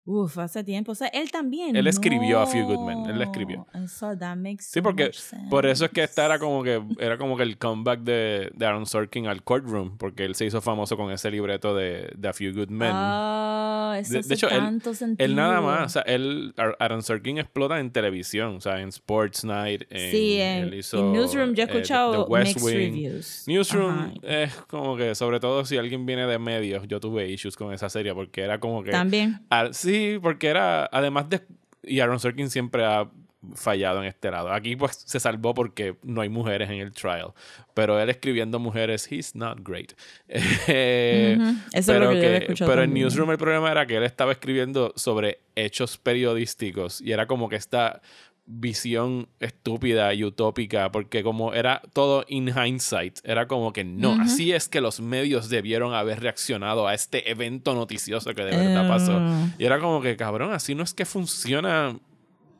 Uf, 0.06 0.38
hace 0.38 0.64
tiempo. 0.66 0.92
O 0.92 0.96
sea, 0.96 1.08
él 1.08 1.32
también. 1.32 1.76
Él 1.78 1.88
escribió 1.88 2.42
A 2.42 2.46
Few 2.48 2.66
Good 2.66 2.86
Men, 2.86 3.06
él 3.10 3.18
la 3.20 3.24
escribió. 3.24 3.66
No, 3.74 3.84
Eso, 3.86 4.18
that 4.18 4.36
makes 4.36 4.64
Sí, 4.66 4.80
so 4.80 4.84
porque 4.84 5.06
much 5.06 5.50
por 5.50 5.66
eso 5.66 5.86
es 5.86 5.92
que 5.92 6.04
esta 6.04 6.26
era 6.26 6.40
como 6.40 6.62
que 6.62 6.82
era 7.00 7.18
como 7.18 7.38
que 7.38 7.44
el 7.44 7.58
comeback 7.58 8.02
de, 8.02 8.52
de 8.54 8.66
Aaron 8.66 8.86
Sorkin 8.86 9.28
al 9.28 9.44
courtroom, 9.44 9.98
porque 9.98 10.26
él 10.26 10.36
se 10.36 10.46
hizo 10.46 10.60
famoso 10.60 10.98
con 10.98 11.10
ese 11.12 11.32
libreto 11.32 11.74
de, 11.74 12.12
de 12.18 12.28
A 12.28 12.34
Few 12.34 12.54
Good 12.54 12.68
Men. 12.70 12.92
Ah, 12.94 13.96
eso 13.98 14.10
De- 14.10 14.16
de 14.16 14.20
hace 14.20 14.34
hecho, 14.34 14.50
él- 14.50 14.58
tanto 14.60 14.94
sentido. 14.94 15.26
Él 15.26 15.36
nada 15.36 15.62
más, 15.62 15.86
o 15.86 15.90
sea, 15.90 16.02
él, 16.02 16.54
Ar- 16.58 16.76
Aaron 16.80 17.02
Sorkin 17.02 17.38
explota 17.38 17.80
en 17.80 17.90
televisión, 17.92 18.56
o 18.58 18.62
sea, 18.62 18.82
en 18.82 18.90
Sports 18.90 19.46
Night, 19.46 19.84
en, 19.90 20.12
sí, 20.12 20.36
en, 20.40 20.64
él 20.66 20.74
hizo, 20.74 20.98
en 21.00 21.14
Newsroom 21.14 21.54
yo 21.54 21.64
he 21.64 21.66
eh, 21.66 21.70
escuchado 21.70 22.26
The 22.26 22.30
West 22.32 22.56
mixed 22.58 22.64
Wing. 22.66 22.92
reviews. 22.94 23.44
Newsroom 23.48 24.16
es 24.22 24.54
como 24.68 24.98
que, 24.98 25.16
sobre 25.16 25.40
todo 25.40 25.64
si 25.64 25.78
alguien 25.78 26.06
viene 26.06 26.26
de 26.28 26.40
medios, 26.40 26.86
yo 26.90 27.00
tuve 27.00 27.30
issues 27.30 27.56
con 27.56 27.72
esa 27.74 27.90
serie 27.90 28.14
porque 28.14 28.42
era 28.42 28.60
como 28.60 28.84
que... 28.84 28.92
También. 28.92 29.40
Sí, 29.72 29.93
porque 30.22 30.48
era, 30.48 30.86
además 30.92 31.30
de... 31.30 31.42
Y 31.84 32.00
Aaron 32.00 32.20
Sorkin 32.20 32.50
siempre 32.50 32.86
ha 32.86 33.10
fallado 33.56 34.00
en 34.02 34.06
este 34.08 34.32
lado. 34.32 34.54
Aquí 34.54 34.78
pues 34.78 34.96
se 35.06 35.20
salvó 35.20 35.54
porque 35.54 35.98
no 36.02 36.22
hay 36.22 36.30
mujeres 36.30 36.70
en 36.70 36.78
el 36.80 36.94
trial. 36.94 37.34
Pero 37.74 38.00
él 38.00 38.10
escribiendo 38.10 38.58
mujeres, 38.58 39.12
he's 39.12 39.36
not 39.36 39.60
great. 39.62 39.92
Eh, 40.68 41.38
Eso 41.74 41.78
es 41.80 41.86
pero 41.86 42.06
lo 42.06 42.12
que, 42.12 42.16
yo 42.22 42.28
había 42.28 42.40
que- 42.40 42.44
escuchado. 42.46 42.72
pero 42.72 42.84
en. 42.84 42.94
Newsroom 42.94 43.32
el 43.32 43.38
problema 43.38 43.70
era 43.72 43.86
que 43.86 43.98
él 43.98 44.04
estaba 44.04 44.32
escribiendo 44.32 44.94
sobre 44.96 45.40
hechos 45.56 45.98
periodísticos 45.98 47.02
y 47.02 47.12
era 47.12 47.28
como 47.28 47.50
que 47.50 47.58
esta 47.58 48.02
visión 48.46 49.30
estúpida 49.40 50.14
y 50.14 50.24
utópica 50.24 50.92
porque 50.92 51.24
como 51.24 51.54
era 51.54 51.82
todo 51.94 52.26
in 52.28 52.50
hindsight 52.50 53.20
era 53.24 53.48
como 53.48 53.72
que 53.72 53.86
no 53.86 54.22
así 54.22 54.52
es 54.52 54.68
que 54.68 54.82
los 54.82 55.00
medios 55.00 55.50
debieron 55.50 55.94
haber 55.94 56.20
reaccionado 56.20 56.88
a 56.88 56.94
este 56.94 57.32
evento 57.32 57.74
noticioso 57.74 58.34
que 58.34 58.44
de 58.44 58.56
verdad 58.56 58.88
pasó. 58.88 59.22
Y 59.58 59.66
era 59.66 59.80
como 59.80 60.02
que 60.02 60.18
cabrón 60.18 60.52
así 60.52 60.76
no 60.76 60.84
es 60.84 60.94
que 60.94 61.06
funciona 61.06 61.98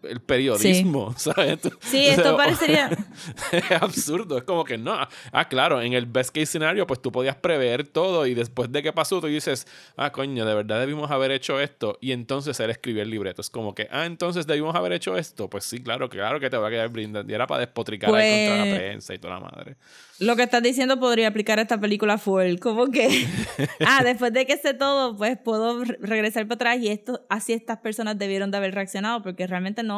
el 0.10 0.20
periodismo, 0.22 1.14
¿sabes? 1.18 1.62
Tú- 1.62 1.72
Sí, 1.82 2.06
esto 2.06 2.34
o- 2.34 2.38
parecería... 2.38 2.90
es 3.52 3.72
absurdo. 3.72 4.38
Es 4.38 4.44
como 4.44 4.64
que 4.64 4.78
no. 4.78 4.96
Ah, 5.32 5.48
claro, 5.48 5.82
en 5.82 5.94
el 5.94 6.06
best 6.06 6.30
case 6.34 6.46
scenario, 6.48 6.86
pues 6.88 7.02
tú 7.02 7.12
podías 7.12 7.36
prever 7.36 7.88
todo 7.88 8.26
y 8.28 8.34
después 8.34 8.72
de 8.72 8.84
que 8.84 8.94
pasó, 8.94 9.20
tú 9.22 9.28
dices, 9.28 9.68
ah, 9.98 10.12
coño, 10.12 10.46
de 10.46 10.56
verdad 10.56 10.80
debimos 10.80 11.12
haber 11.12 11.32
hecho 11.32 11.60
esto. 11.60 11.98
Y 12.02 12.12
entonces 12.12 12.60
él 12.60 12.70
escribió 12.70 13.02
el 13.04 13.10
libreto. 13.10 13.42
Es 13.42 13.50
como 13.50 13.74
que, 13.76 13.88
ah, 13.92 14.06
entonces 14.06 14.48
debimos 14.48 14.76
haber 14.76 14.94
hecho 14.94 15.18
esto. 15.18 15.50
Pues 15.50 15.64
sí, 15.66 15.82
claro, 15.82 16.10
claro 16.10 16.40
que 16.40 16.50
te 16.50 16.58
va 16.58 16.68
a 16.68 16.72
quedar 16.72 16.90
brindando. 16.90 17.32
Y 17.32 17.36
era 17.36 17.48
para 17.48 17.62
despotricar 17.62 18.14
ahí 18.14 18.48
contra 18.48 18.58
la 18.58 18.64
Pues- 18.64 18.76
prensa 18.80 19.14
y 19.14 19.18
toda 19.20 19.34
la 19.36 19.40
madre. 19.40 19.76
Lo 20.20 20.36
que 20.36 20.44
estás 20.44 20.62
diciendo 20.64 21.00
podría 21.00 21.28
aplicar 21.28 21.58
a 21.60 21.64
esta 21.64 21.80
película 21.82 22.18
full, 22.18 22.58
como 22.60 22.88
que, 22.92 23.28
ah, 23.86 24.04
después 24.04 24.32
de 24.32 24.46
que 24.46 24.56
sé 24.58 24.74
todo, 24.74 25.18
pues 25.18 25.38
puedo 25.44 25.84
re- 25.84 25.98
regresar 26.00 26.48
para 26.48 26.56
atrás 26.56 26.78
y 26.80 26.88
esto, 26.90 27.26
así 27.30 27.52
estas 27.52 27.80
personas 27.80 28.18
debieron 28.18 28.52
de 28.52 28.58
haber 28.58 28.74
reaccionado, 28.76 29.22
porque 29.24 29.48
realmente 29.48 29.82
no, 29.84 29.93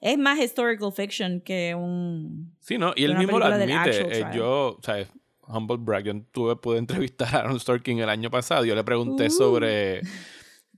es 0.00 0.18
más 0.18 0.38
historical 0.38 0.92
fiction 0.92 1.40
que 1.40 1.74
un... 1.74 2.54
Sí, 2.60 2.78
¿no? 2.78 2.92
Y 2.96 3.04
él 3.04 3.16
mismo 3.16 3.38
lo 3.38 3.46
admite. 3.46 4.20
Eh, 4.20 4.26
yo, 4.34 4.76
o 4.78 4.82
sea, 4.82 5.06
humble 5.48 5.76
brag, 5.78 6.04
yo 6.04 6.14
tuve, 6.32 6.56
pude 6.56 6.78
entrevistar 6.78 7.34
a 7.34 7.38
Aaron 7.40 7.60
Sorkin 7.60 7.98
el 7.98 8.08
año 8.08 8.30
pasado. 8.30 8.64
Yo 8.64 8.74
le 8.74 8.84
pregunté 8.84 9.26
Uh. 9.26 9.30
sobre, 9.30 10.00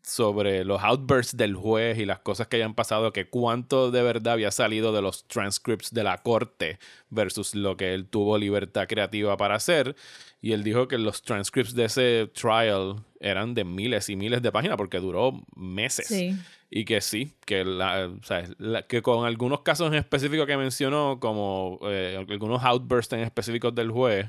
sobre 0.02 0.64
los 0.64 0.82
outbursts 0.82 1.36
del 1.36 1.54
juez 1.54 1.98
y 1.98 2.04
las 2.04 2.20
cosas 2.20 2.46
que 2.48 2.56
hayan 2.56 2.74
pasado, 2.74 3.12
que 3.12 3.28
cuánto 3.28 3.90
de 3.90 4.02
verdad 4.02 4.34
había 4.34 4.50
salido 4.50 4.92
de 4.92 5.02
los 5.02 5.26
transcripts 5.26 5.92
de 5.92 6.04
la 6.04 6.18
corte 6.18 6.78
versus 7.10 7.54
lo 7.54 7.76
que 7.76 7.94
él 7.94 8.06
tuvo 8.08 8.36
libertad 8.38 8.86
creativa 8.88 9.36
para 9.36 9.54
hacer. 9.54 9.96
Y 10.44 10.52
él 10.52 10.62
dijo 10.62 10.88
que 10.88 10.98
los 10.98 11.22
transcripts 11.22 11.74
de 11.74 11.86
ese 11.86 12.30
trial 12.34 12.96
eran 13.18 13.54
de 13.54 13.64
miles 13.64 14.10
y 14.10 14.16
miles 14.16 14.42
de 14.42 14.52
páginas 14.52 14.76
porque 14.76 15.00
duró 15.00 15.32
meses. 15.56 16.06
Sí. 16.06 16.36
Y 16.70 16.84
que 16.84 17.00
sí, 17.00 17.32
que, 17.46 17.64
la, 17.64 18.08
o 18.08 18.22
sea, 18.22 18.44
la- 18.58 18.82
que 18.82 19.00
con 19.00 19.24
algunos 19.24 19.62
casos 19.62 19.88
en 19.88 19.94
específico 19.94 20.44
que 20.44 20.56
mencionó, 20.58 21.18
como 21.18 21.78
eh, 21.84 22.22
algunos 22.28 22.62
outbursts 22.62 23.14
en 23.14 23.20
específicos 23.20 23.74
del 23.74 23.90
juez, 23.90 24.26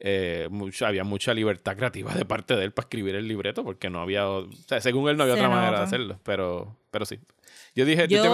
eh, 0.00 0.48
mucha- 0.50 0.88
había 0.88 1.04
mucha 1.04 1.34
libertad 1.34 1.76
creativa 1.76 2.14
de 2.14 2.24
parte 2.24 2.56
de 2.56 2.64
él 2.64 2.72
para 2.72 2.86
escribir 2.86 3.14
el 3.14 3.28
libreto, 3.28 3.62
porque 3.62 3.90
no 3.90 4.00
había, 4.00 4.26
o 4.28 4.50
sea, 4.66 4.80
según 4.80 5.10
él 5.10 5.18
no 5.18 5.24
había 5.24 5.34
Se 5.34 5.40
otra 5.40 5.50
manera 5.54 5.78
de 5.80 5.84
hacerlo, 5.84 6.18
pero, 6.24 6.76
pero 6.90 7.04
sí. 7.04 7.18
Yo 7.74 7.86
dije, 7.86 8.06
yo 8.06 8.22
te 8.22 8.28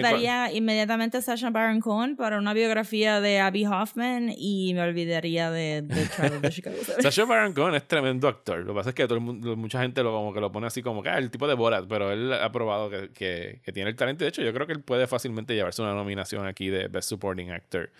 contrataría 0.00 0.52
inmediatamente 0.52 1.18
a 1.18 1.20
Sacha 1.20 1.50
Baron 1.50 1.80
Cohen 1.80 2.16
para 2.16 2.38
una 2.38 2.54
biografía 2.54 3.20
de 3.20 3.38
Abby 3.38 3.66
Hoffman 3.66 4.32
y 4.34 4.72
me 4.72 4.80
olvidaría 4.80 5.50
de, 5.50 5.82
de 5.82 6.02
of 6.02 6.40
the 6.40 6.48
Chicago. 6.50 6.76
Sacha 7.02 7.26
Baron 7.26 7.52
Cohen 7.52 7.74
es 7.74 7.86
tremendo 7.86 8.28
actor. 8.28 8.60
Lo 8.60 8.72
que 8.72 8.76
pasa 8.78 8.88
es 8.90 8.94
que 8.94 9.04
todo 9.04 9.16
el 9.16 9.20
mundo, 9.20 9.56
mucha 9.56 9.82
gente 9.82 10.02
lo, 10.02 10.12
como 10.12 10.32
que 10.32 10.40
lo 10.40 10.50
pone 10.50 10.66
así 10.68 10.82
como 10.82 11.02
que 11.02 11.10
ah, 11.10 11.18
el 11.18 11.30
tipo 11.30 11.46
de 11.46 11.52
Borat, 11.54 11.84
pero 11.86 12.10
él 12.12 12.32
ha 12.32 12.50
probado 12.50 12.88
que, 12.88 13.10
que- 13.12 13.60
que 13.62 13.72
tiene 13.72 13.90
el 13.90 13.96
talento. 13.96 14.24
De 14.24 14.30
hecho, 14.30 14.40
yo 14.40 14.54
creo 14.54 14.66
que 14.66 14.72
él 14.72 14.80
puede 14.82 15.06
fácilmente 15.06 15.54
llevarse 15.54 15.82
una 15.82 15.92
nominación 15.92 16.46
aquí 16.46 16.68
de 16.70 16.88
Best 16.88 17.10
Supporting 17.10 17.50
Actor. 17.50 17.90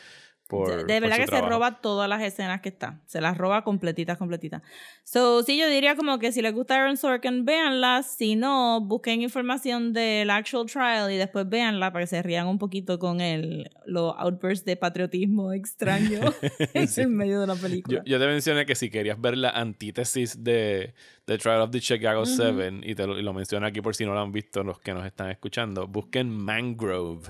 Por, 0.49 0.87
de, 0.87 1.01
verdad 1.01 1.19
que 1.19 1.27
trabajo. 1.27 1.47
se 1.47 1.51
roba 1.55 1.81
todas 1.83 2.09
las 2.09 2.23
escenas 2.23 2.63
que 2.63 2.71
está. 2.71 3.03
Se 3.07 3.21
las 3.21 3.37
roba 3.37 3.63
completitas, 3.65 4.17
completitas. 4.17 4.63
So, 5.05 5.43
sí, 5.43 5.59
yo 5.59 5.69
diría 5.69 5.95
como 5.95 6.19
que 6.19 6.33
si 6.33 6.41
les 6.41 6.55
gusta 6.55 6.77
Aaron 6.77 6.97
Sorkin, 6.97 7.45
véanla. 7.45 8.03
Si 8.03 8.35
no, 8.35 8.81
busquen 8.81 9.21
información 9.21 9.93
del 9.93 10.31
actual 10.31 10.65
trial 10.65 11.13
y 11.13 11.17
después 11.19 11.47
véanla 11.47 11.93
para 11.93 12.05
que 12.05 12.07
se 12.07 12.23
rían 12.23 12.47
un 12.47 12.59
poquito 12.59 12.99
con 12.99 13.21
el, 13.21 13.71
los 13.85 14.15
outbursts 14.17 14.65
de 14.65 14.77
patriotismo 14.77 15.53
extraño 15.53 16.21
Sí. 16.89 17.03
en 17.03 17.15
medio 17.15 17.41
de 17.43 17.47
la 17.47 17.55
Yo, 17.55 17.61
película. 17.61 18.03
yo 18.07 18.19
te 18.19 18.27
mencioné 18.27 18.65
que 18.65 18.75
si 18.75 18.89
querías 18.89 19.21
ver 19.21 19.37
la 19.37 19.51
antítesis 19.51 20.43
de 20.43 20.95
The 21.27 21.37
Trial 21.37 21.61
of 21.61 21.71
the 21.73 21.81
Chicago 21.81 22.25
Seven, 22.25 22.81
y, 22.87 22.95
te 22.95 23.07
lo, 23.07 23.19
y 23.19 23.23
lo 23.23 23.35
menciono 23.35 23.67
aquí 23.67 23.83
por 23.83 23.95
si 23.95 24.07
no 24.07 24.15
lo 24.15 24.21
han 24.21 24.33
visto 24.33 24.65
los 24.65 24.81
que 24.81 24.95
nos 24.95 25.05
están 25.05 25.31
escuchando, 25.31 25.87
busquen 25.87 26.31
Mangrove 26.31 27.29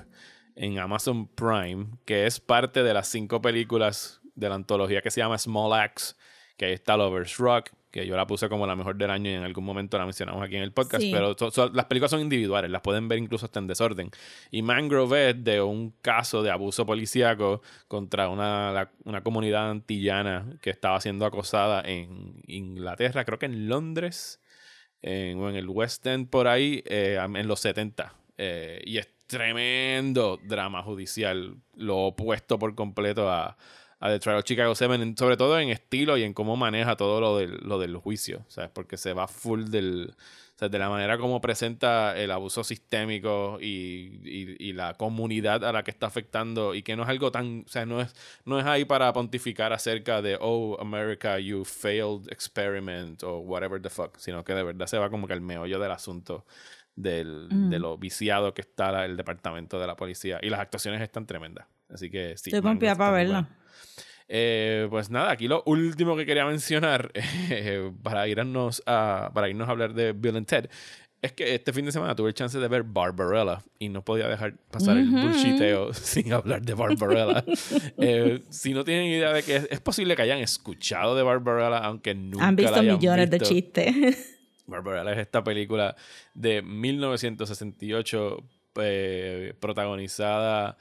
en 0.61 0.77
Amazon 0.77 1.27
Prime, 1.27 1.87
que 2.05 2.25
es 2.25 2.39
parte 2.41 2.83
de 2.83 2.93
las 2.93 3.07
cinco 3.07 3.41
películas 3.41 4.19
de 4.35 4.49
la 4.49 4.55
antología 4.55 5.01
que 5.01 5.09
se 5.09 5.21
llama 5.21 5.37
Small 5.37 5.71
Axe, 5.73 6.15
que 6.57 6.65
ahí 6.65 6.73
está 6.73 6.97
Lovers 6.97 7.37
Rock, 7.37 7.69
que 7.91 8.05
yo 8.05 8.15
la 8.17 8.27
puse 8.27 8.49
como 8.49 8.67
la 8.67 8.75
mejor 8.75 8.97
del 8.97 9.09
año 9.09 9.31
y 9.31 9.33
en 9.35 9.43
algún 9.43 9.63
momento 9.63 9.97
la 9.97 10.03
mencionamos 10.05 10.43
aquí 10.43 10.57
en 10.57 10.61
el 10.63 10.73
podcast, 10.73 11.01
Sí. 11.01 11.11
pero 11.13 11.33
so- 11.37 11.49
so- 11.49 11.69
las 11.69 11.85
películas 11.85 12.11
son 12.11 12.19
individuales, 12.19 12.69
las 12.69 12.81
pueden 12.81 13.07
ver 13.07 13.17
incluso 13.19 13.45
hasta 13.45 13.59
en 13.59 13.67
desorden. 13.67 14.11
Y 14.51 14.61
Mangrove 14.61 15.29
es 15.29 15.43
de 15.43 15.61
un 15.61 15.91
caso 16.01 16.43
de 16.43 16.51
abuso 16.51 16.85
policíaco 16.85 17.61
contra 17.87 18.27
una, 18.29 18.71
la- 18.73 18.91
una 19.05 19.23
comunidad 19.23 19.71
antillana 19.71 20.45
que 20.61 20.69
estaba 20.71 20.99
siendo 21.01 21.25
acosada 21.25 21.81
en 21.85 22.41
Inglaterra, 22.47 23.23
creo 23.25 23.39
que 23.39 23.45
en 23.47 23.69
Londres, 23.69 24.39
en, 25.01 25.39
o 25.39 25.49
en 25.49 25.55
el 25.55 25.69
West 25.69 26.05
End 26.05 26.29
por 26.29 26.47
ahí, 26.49 26.83
eh, 26.85 27.17
en 27.17 27.47
los 27.47 27.61
70. 27.61 28.13
Eh, 28.37 28.81
y 28.85 28.97
es 28.99 29.07
tremendo 29.29 30.39
drama 30.43 30.81
judicial, 30.83 31.55
lo 31.75 31.97
opuesto 32.07 32.57
por 32.59 32.73
completo 32.75 33.29
a, 33.29 33.57
a 33.99 34.09
The 34.09 34.19
Trial 34.19 34.37
of 34.39 34.43
Chicago 34.43 34.73
7, 34.75 34.95
en- 34.95 35.15
sobre 35.17 35.37
todo 35.37 35.59
en 35.59 35.69
estilo 35.69 36.17
y 36.17 36.23
en 36.23 36.33
cómo 36.33 36.57
maneja 36.57 36.95
todo 36.97 37.21
lo 37.21 37.37
del, 37.37 37.57
lo 37.61 37.79
del 37.79 37.95
juicio, 37.97 38.43
¿sabes? 38.49 38.71
Porque 38.73 38.97
se 38.97 39.13
va 39.13 39.27
full 39.27 39.65
del... 39.65 40.13
o 40.55 40.59
sea, 40.59 40.67
de 40.67 40.79
la 40.79 40.89
manera 40.89 41.17
como 41.19 41.39
presenta 41.41 42.17
el 42.17 42.31
abuso 42.31 42.63
sistémico 42.63 43.59
y, 43.61 44.19
y- 44.23 44.55
y 44.59 44.73
la 44.73 44.95
comunidad 44.95 45.63
a 45.63 45.71
la 45.71 45.83
que 45.83 45.91
está 45.91 46.07
afectando 46.07 46.73
y 46.73 46.81
que 46.83 46.95
no 46.95 47.03
es 47.03 47.09
algo 47.09 47.31
tan, 47.31 47.63
o 47.67 47.69
sea, 47.69 47.85
no 47.85 48.01
es, 48.01 48.13
no 48.45 48.59
es 48.59 48.65
ahí 48.65 48.83
para 48.83 49.13
pontificar 49.13 49.73
acerca 49.73 50.21
de, 50.23 50.37
oh, 50.41 50.75
America, 50.81 51.37
you 51.39 51.63
failed 51.65 52.31
experiment 52.31 53.21
o 53.23 53.37
whatever 53.39 53.79
the 53.81 53.89
fuck, 53.91 54.17
sino 54.17 54.43
que 54.43 54.53
de 54.55 54.63
verdad 54.63 54.87
se 54.87 54.97
va 54.97 55.09
como 55.11 55.27
que 55.27 55.33
al 55.33 55.41
meollo 55.41 55.79
del 55.79 55.91
asunto 55.91 56.45
del, 57.01 57.47
Mm. 57.49 57.69
de 57.69 57.79
lo 57.79 57.97
viciado 57.97 58.53
que 58.53 58.61
está 58.61 58.91
la- 58.91 59.05
el 59.05 59.15
departamento 59.17 59.79
de 59.79 59.87
la 59.87 59.95
policía 59.95 60.39
y 60.41 60.49
las 60.49 60.59
actuaciones 60.59 61.01
están 61.01 61.25
tremendas. 61.25 61.65
Así 61.89 62.09
que 62.09 62.37
sí. 62.37 62.51
Estoy 62.53 62.73
está 62.73 62.95
para 62.95 63.11
verla. 63.11 63.49
Eh, 64.27 64.85
pues 64.91 65.09
nada, 65.09 65.31
aquí 65.31 65.47
lo 65.47 65.63
último 65.65 66.15
que 66.15 66.25
quería 66.25 66.45
mencionar 66.45 67.11
eh, 67.49 67.91
para 68.03 68.27
irnos 68.27 68.83
a 68.85 69.31
para 69.33 69.49
irnos 69.49 69.67
a 69.67 69.71
hablar 69.71 69.93
de 69.93 70.11
Bill 70.13 70.35
and 70.37 70.45
Ted 70.45 70.69
es 71.21 71.33
que 71.33 71.55
este 71.55 71.73
fin 71.73 71.83
de 71.85 71.91
semana 71.91 72.15
tuve 72.15 72.29
el 72.29 72.33
chance 72.33 72.57
de 72.59 72.67
ver 72.67 72.83
Barbarella 72.83 73.61
y 73.79 73.89
no 73.89 74.05
podía 74.05 74.27
dejar 74.27 74.53
pasar 74.71 74.97
el 74.97 75.09
Ujú. 75.09 75.19
bullshiteo 75.27 75.93
sin 75.93 76.31
hablar 76.31 76.61
de 76.61 76.73
Barbarella. 76.75 77.43
Eh, 77.97 78.41
si 78.49 78.73
no 78.73 78.83
tienen 78.83 79.07
idea 79.07 79.33
de 79.33 79.41
que 79.43 79.55
es, 79.57 79.67
es 79.71 79.79
posible 79.81 80.15
que 80.15 80.21
hayan 80.21 80.39
escuchado 80.39 81.15
de 81.15 81.23
Barbarella, 81.23 81.79
aunque 81.79 82.13
nunca 82.13 82.45
Han 82.47 82.55
la 82.55 82.61
visto 82.61 82.79
hayan 82.79 82.95
millones 82.97 83.29
de 83.31 83.37
visto. 83.39 83.53
chistes. 83.53 84.38
Barbarella 84.69 85.11
es 85.11 85.19
esta 85.19 85.43
película 85.43 85.95
de 86.33 86.61
1968 86.61 88.43
eh, 88.81 89.53
protagonizada 89.59 90.77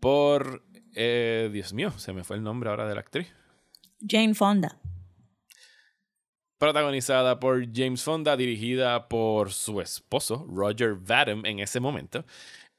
por 0.00 0.64
eh, 0.94 1.50
Dios 1.52 1.72
mío, 1.72 1.92
se 1.96 2.12
me 2.12 2.24
fue 2.24 2.36
el 2.36 2.42
nombre 2.42 2.70
ahora 2.70 2.88
de 2.88 2.94
la 2.94 3.00
actriz. 3.00 3.28
Jane 4.06 4.34
Fonda. 4.34 4.78
protagonizada 6.58 7.38
por 7.38 7.64
James 7.72 8.02
Fonda, 8.02 8.36
dirigida 8.36 9.08
por 9.08 9.52
su 9.52 9.80
esposo, 9.80 10.46
Roger 10.48 10.94
Vadim, 10.94 11.44
en 11.46 11.60
ese 11.60 11.78
momento. 11.78 12.24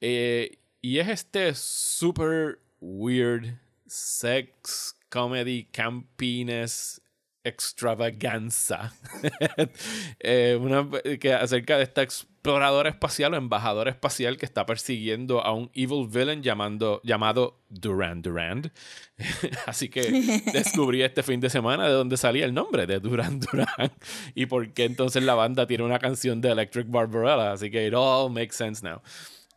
Eh, 0.01 0.59
y 0.81 0.99
es 0.99 1.07
este 1.09 1.53
super 1.55 2.59
weird 2.81 3.59
sex 3.85 4.95
comedy 5.09 5.65
campiness 5.65 7.01
extravaganza 7.49 8.93
Eh, 10.21 10.57
una, 10.59 10.87
que 11.19 11.33
acerca 11.33 11.77
de 11.77 11.83
esta 11.83 12.01
exploradora 12.01 12.89
espacial 12.89 13.33
o 13.33 13.37
embajador 13.37 13.87
espacial 13.87 14.37
que 14.37 14.45
está 14.45 14.65
persiguiendo 14.65 15.43
a 15.43 15.53
un 15.53 15.69
evil 15.73 16.07
villain 16.07 16.41
llamando, 16.41 17.01
llamado 17.03 17.59
Duran 17.69 18.21
Duran. 18.21 18.71
Así 19.65 19.89
que 19.89 20.01
descubrí 20.53 21.01
este 21.01 21.23
fin 21.23 21.39
de 21.39 21.49
semana 21.49 21.87
de 21.87 21.93
dónde 21.93 22.17
salía 22.17 22.45
el 22.45 22.53
nombre 22.53 22.85
de 22.85 22.99
Duran 22.99 23.39
Duran 23.39 23.91
y 24.35 24.45
por 24.45 24.73
qué 24.73 24.85
entonces 24.85 25.23
la 25.23 25.35
banda 25.35 25.67
tiene 25.67 25.83
una 25.83 25.99
canción 25.99 26.41
de 26.41 26.51
Electric 26.51 26.89
Barbarella. 26.89 27.53
Así 27.53 27.69
que 27.71 27.87
it 27.87 27.93
all 27.93 28.29
makes 28.29 28.55
sense 28.55 28.85
now. 28.85 29.01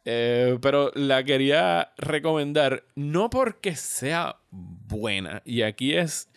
Eh, 0.04 0.58
pero 0.60 0.90
la 0.94 1.22
quería 1.22 1.92
recomendar 1.96 2.84
no 2.96 3.30
porque 3.30 3.76
sea 3.76 4.36
buena. 4.50 5.42
Y 5.44 5.62
aquí 5.62 5.94
es 5.94 6.28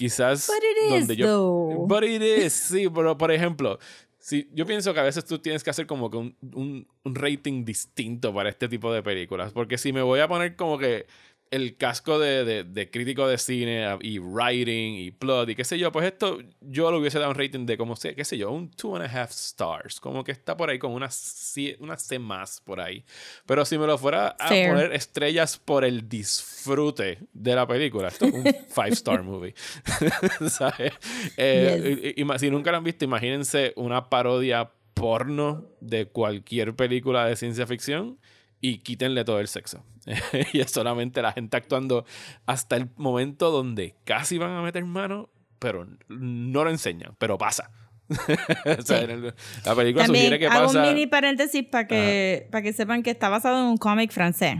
quizás 0.00 0.46
But 0.48 0.56
it 0.62 0.94
is, 0.94 1.06
donde 1.08 1.16
yo... 1.16 1.26
though. 1.26 1.86
But 1.86 2.04
it 2.04 2.22
is, 2.22 2.52
sí, 2.54 2.88
pero 2.88 3.18
por 3.18 3.30
ejemplo, 3.30 3.78
si, 4.18 4.48
yo 4.54 4.64
pienso 4.64 4.94
que 4.94 5.00
a 5.00 5.02
veces 5.02 5.24
tú 5.26 5.38
tienes 5.38 5.62
que 5.62 5.68
hacer 5.70 5.86
como 5.86 6.10
que 6.10 6.16
un, 6.16 6.34
un- 6.54 6.86
un 7.04 7.14
rating 7.14 7.64
distinto 7.66 8.32
para 8.32 8.48
este 8.48 8.66
tipo 8.68 8.90
de 8.92 9.02
películas. 9.02 9.52
Porque 9.52 9.76
si 9.78 9.92
me 9.92 10.00
voy 10.02 10.20
a 10.20 10.28
poner 10.28 10.56
como 10.56 10.78
que 10.78 11.06
el 11.50 11.76
casco 11.76 12.18
de, 12.20 12.44
de- 12.44 12.64
de 12.64 12.90
crítico 12.90 13.26
de 13.26 13.36
cine 13.36 13.84
y 14.02 14.18
writing 14.20 14.94
y 14.94 15.10
plot 15.10 15.48
y 15.50 15.54
qué 15.56 15.64
sé 15.64 15.78
yo, 15.78 15.90
pues 15.90 16.06
esto 16.06 16.38
yo 16.60 16.90
lo 16.92 16.98
hubiese 16.98 17.18
dado 17.18 17.30
un 17.32 17.36
rating 17.36 17.66
de 17.66 17.76
como 17.76 17.96
qué 17.96 18.24
sé 18.24 18.38
yo, 18.38 18.50
un 18.52 18.70
two 18.70 18.94
and 18.96 19.04
a 19.04 19.22
half 19.22 19.30
stars. 19.32 19.98
Como 20.00 20.22
que 20.22 20.30
está 20.32 20.56
por 20.56 20.70
ahí 20.70 20.78
con 20.78 20.92
una 20.92 21.10
C, 21.10 21.76
una 21.80 21.96
C 21.96 22.18
más 22.20 22.60
por 22.60 22.80
ahí. 22.80 23.04
Pero 23.46 23.64
si 23.64 23.78
me 23.78 23.86
lo 23.86 23.98
fuera 23.98 24.28
a 24.38 24.48
Fair. 24.48 24.70
poner 24.70 24.92
estrellas 24.92 25.58
por 25.58 25.84
el 25.84 26.08
disfrute 26.08 27.18
de 27.32 27.54
la 27.54 27.66
película, 27.66 28.08
esto 28.08 28.26
es 28.26 28.32
un 28.32 28.44
five 28.68 28.90
star 28.90 29.22
movie. 29.22 29.54
¿Sabes? 30.48 30.92
Eh, 31.36 32.12
y- 32.16 32.22
y- 32.22 32.38
si 32.38 32.50
nunca 32.50 32.70
lo 32.70 32.76
han 32.78 32.84
visto, 32.84 33.04
imagínense 33.04 33.72
una 33.76 34.08
parodia 34.08 34.70
porno 34.94 35.66
de 35.80 36.06
cualquier 36.06 36.74
película 36.76 37.26
de 37.26 37.34
ciencia 37.36 37.66
ficción 37.66 38.18
y 38.60 38.78
quítenle 38.78 39.24
todo 39.24 39.40
el 39.40 39.48
sexo. 39.48 39.84
y 40.52 40.60
es 40.60 40.70
solamente 40.70 41.22
la 41.22 41.32
gente 41.32 41.56
actuando 41.56 42.04
hasta 42.46 42.76
el 42.76 42.88
momento 42.96 43.50
donde 43.50 43.96
casi 44.04 44.38
van 44.38 44.52
a 44.52 44.62
meter 44.62 44.84
mano, 44.84 45.30
pero 45.58 45.86
no 46.08 46.64
lo 46.64 46.70
enseñan, 46.70 47.14
pero 47.18 47.38
pasa. 47.38 47.70
o 48.78 48.82
sea, 48.82 49.02
en 49.02 49.10
el- 49.10 49.34
la 49.64 49.74
película 49.74 50.04
También 50.04 50.24
sugiere 50.24 50.38
que 50.38 50.46
hago 50.46 50.66
pasa. 50.66 50.82
un 50.82 50.88
mini 50.88 51.06
paréntesis 51.06 51.64
para 51.64 51.86
que, 51.86 52.48
para 52.50 52.62
que 52.62 52.72
sepan 52.72 53.02
que 53.02 53.10
está 53.10 53.28
basado 53.28 53.58
en 53.60 53.66
un 53.66 53.76
cómic 53.76 54.10
francés. 54.10 54.56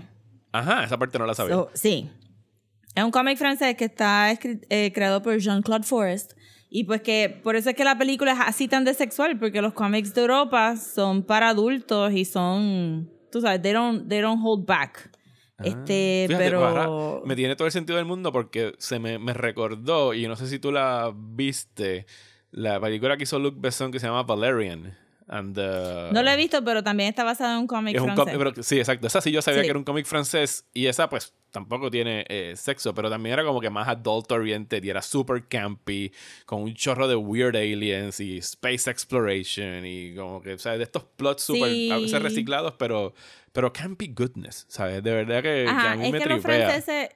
Ajá, 0.53 0.84
esa 0.84 0.98
parte 0.98 1.18
no 1.18 1.26
la 1.26 1.34
sabía. 1.34 1.55
So, 1.55 1.70
sí. 1.74 2.11
Es 2.94 3.05
un 3.05 3.11
cómic 3.11 3.38
francés 3.38 3.76
que 3.76 3.84
está 3.84 4.32
eh, 4.32 4.92
creado 4.92 5.22
por 5.22 5.36
Jean-Claude 5.38 5.84
Forest. 5.84 6.32
Y 6.68 6.84
pues 6.84 7.03
que 7.03 7.40
por 7.42 7.57
eso 7.57 7.70
es 7.70 7.76
que 7.76 7.82
la 7.84 7.98
película 7.98 8.32
es 8.32 8.38
así 8.40 8.68
tan 8.68 8.84
de 8.84 8.94
sexual, 8.94 9.38
porque 9.38 9.61
los 9.62 9.72
cómics 9.72 10.14
de 10.14 10.20
Europa 10.20 10.76
son 10.76 11.24
para 11.24 11.48
adultos 11.48 12.12
y 12.12 12.24
son, 12.24 13.11
tú 13.31 13.41
sabes, 13.41 13.62
they 13.62 13.72
don't, 13.72 14.09
they 14.09 14.20
don't 14.20 14.41
hold 14.43 14.66
back. 14.66 15.11
este, 15.62 16.24
Ah, 16.24 16.28
Fíjate, 16.28 16.45
pero... 16.45 16.66
ahora 16.66 17.20
me 17.26 17.37
tiene 17.37 17.55
todo 17.57 17.66
el 17.66 17.72
sentido 17.72 17.97
del 17.99 18.07
mundo 18.07 18.33
porque 18.33 18.72
se 18.78 18.99
me, 18.99 19.18
me 19.18 19.35
recordó, 19.35 20.14
y 20.14 20.26
no 20.26 20.37
sé 20.37 20.47
si 20.47 20.59
tú 20.59 20.72
la 20.72 21.12
viste, 21.14 22.07
la 22.51 22.81
película 22.81 23.16
que 23.16 23.24
hizo 23.24 23.39
Luc 23.39 23.55
Besson 23.61 23.93
que 23.93 24.01
se 24.01 24.07
llama 24.07 24.22
Valerian. 24.22 24.97
And, 25.28 25.57
uh, 25.57 26.12
No 26.12 26.22
lo 26.24 26.31
he 26.31 26.37
visto, 26.37 26.64
pero 26.64 26.83
también 26.83 27.09
está 27.11 27.22
basado 27.22 27.53
en 27.53 27.59
un 27.61 27.66
cómic 27.68 27.95
es 27.95 28.03
un 28.03 28.14
francés. 28.14 28.35
pero- 28.37 28.62
sí, 28.62 28.78
exacto. 28.78 29.07
Esa 29.07 29.20
sí 29.20 29.31
yo 29.31 29.41
sabía 29.43 29.61
Sí. 29.61 29.66
que 29.66 29.70
era 29.70 29.78
un 29.78 29.85
cómic 29.85 30.07
francés 30.07 30.64
y 30.74 30.87
esa 30.87 31.09
pues 31.09 31.35
tampoco 31.51 31.90
tiene 31.90 32.24
eh, 32.28 32.55
sexo, 32.57 32.94
pero 32.94 33.11
también 33.11 33.34
era 33.34 33.44
como 33.44 33.61
que 33.61 33.70
más 33.70 33.88
adult 33.88 34.30
oriented 34.32 34.82
y 34.84 34.90
era 34.90 35.03
super 35.03 35.46
campy, 35.48 36.12
con 36.46 36.62
un 36.62 36.74
chorro 36.74 37.09
de 37.09 37.16
weird 37.16 37.57
aliens 37.57 38.20
y 38.20 38.38
space 38.38 38.90
exploration 38.90 39.84
y 39.86 40.14
como 40.14 40.40
que, 40.40 40.59
sea, 40.59 40.76
de 40.78 40.84
estos 40.84 41.05
plots 41.05 41.42
super 41.42 41.68
a 41.70 41.72
Sí. 41.74 41.88
veces 42.03 42.22
reciclados, 42.22 42.74
pero, 42.78 43.14
pero 43.53 43.72
campy 43.72 44.09
goodness, 44.14 44.66
¿sabes? 44.68 45.03
De 45.03 45.11
verdad 45.12 45.42
que, 45.42 45.64
que 45.64 45.68
Ajá, 45.68 45.92
a 45.92 45.96
mí 45.96 46.07
es 46.07 46.12
me 46.12 46.18
que 46.18 46.26
los 46.26 46.42
franceses... 46.42 47.11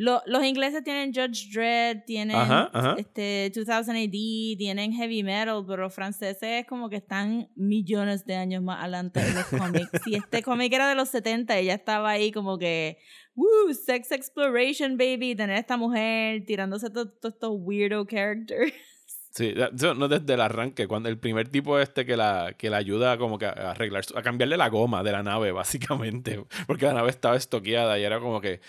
lo- 0.00 0.22
los 0.26 0.44
ingleses 0.44 0.84
tienen 0.84 1.12
Judge 1.12 1.50
Dredd, 1.52 2.04
tienen 2.06 2.36
Ajá, 2.36 2.70
ajá. 2.72 2.94
este 2.98 3.50
2000 3.52 3.68
AD, 4.06 4.56
tienen 4.56 4.92
heavy 4.92 5.24
metal, 5.24 5.64
pero 5.66 5.82
los 5.82 5.92
franceses 5.94 6.64
como 6.68 6.88
que 6.88 6.94
están 6.96 7.48
millones 7.56 8.24
de 8.24 8.36
años 8.36 8.62
más 8.62 8.80
adelante 8.80 9.18
en 9.18 9.34
los 9.34 9.44
cómics. 9.46 9.90
Si 10.04 10.14
este 10.14 10.40
cómic 10.44 10.72
era 10.72 10.88
de 10.88 10.94
los 10.94 11.08
70, 11.08 11.58
ella 11.58 11.74
estaba 11.74 12.10
ahí 12.10 12.30
como 12.30 12.58
que, 12.58 12.98
woo, 13.38 13.72
sex 13.72 14.10
exploration, 14.10 14.96
baby, 14.96 15.34
tener 15.34 15.56
a 15.56 15.58
esta 15.60 15.76
mujer 15.76 16.44
tirándose 16.44 16.90
todos 16.90 17.08
estos 17.22 17.56
weirdo 17.60 18.04
characters. 18.06 18.72
Sí, 19.30 19.54
no 19.78 20.08
desde 20.08 20.34
el 20.34 20.40
arranque, 20.40 20.88
cuando 20.88 21.08
el 21.08 21.16
primer 21.16 21.48
tipo 21.48 21.78
este 21.78 22.04
que 22.04 22.16
la, 22.16 22.54
que 22.58 22.70
la 22.70 22.78
ayuda 22.78 23.18
como 23.18 23.38
que 23.38 23.46
a 23.46 23.70
arreglar, 23.70 24.02
a 24.16 24.22
cambiarle 24.22 24.56
la 24.56 24.68
goma 24.68 25.04
de 25.04 25.12
la 25.12 25.22
nave, 25.22 25.52
básicamente, 25.52 26.42
porque 26.66 26.86
la 26.86 26.94
nave 26.94 27.10
estaba 27.10 27.36
estoqueada 27.36 28.00
y 28.00 28.04
era 28.04 28.18
como 28.18 28.40
que 28.40 28.60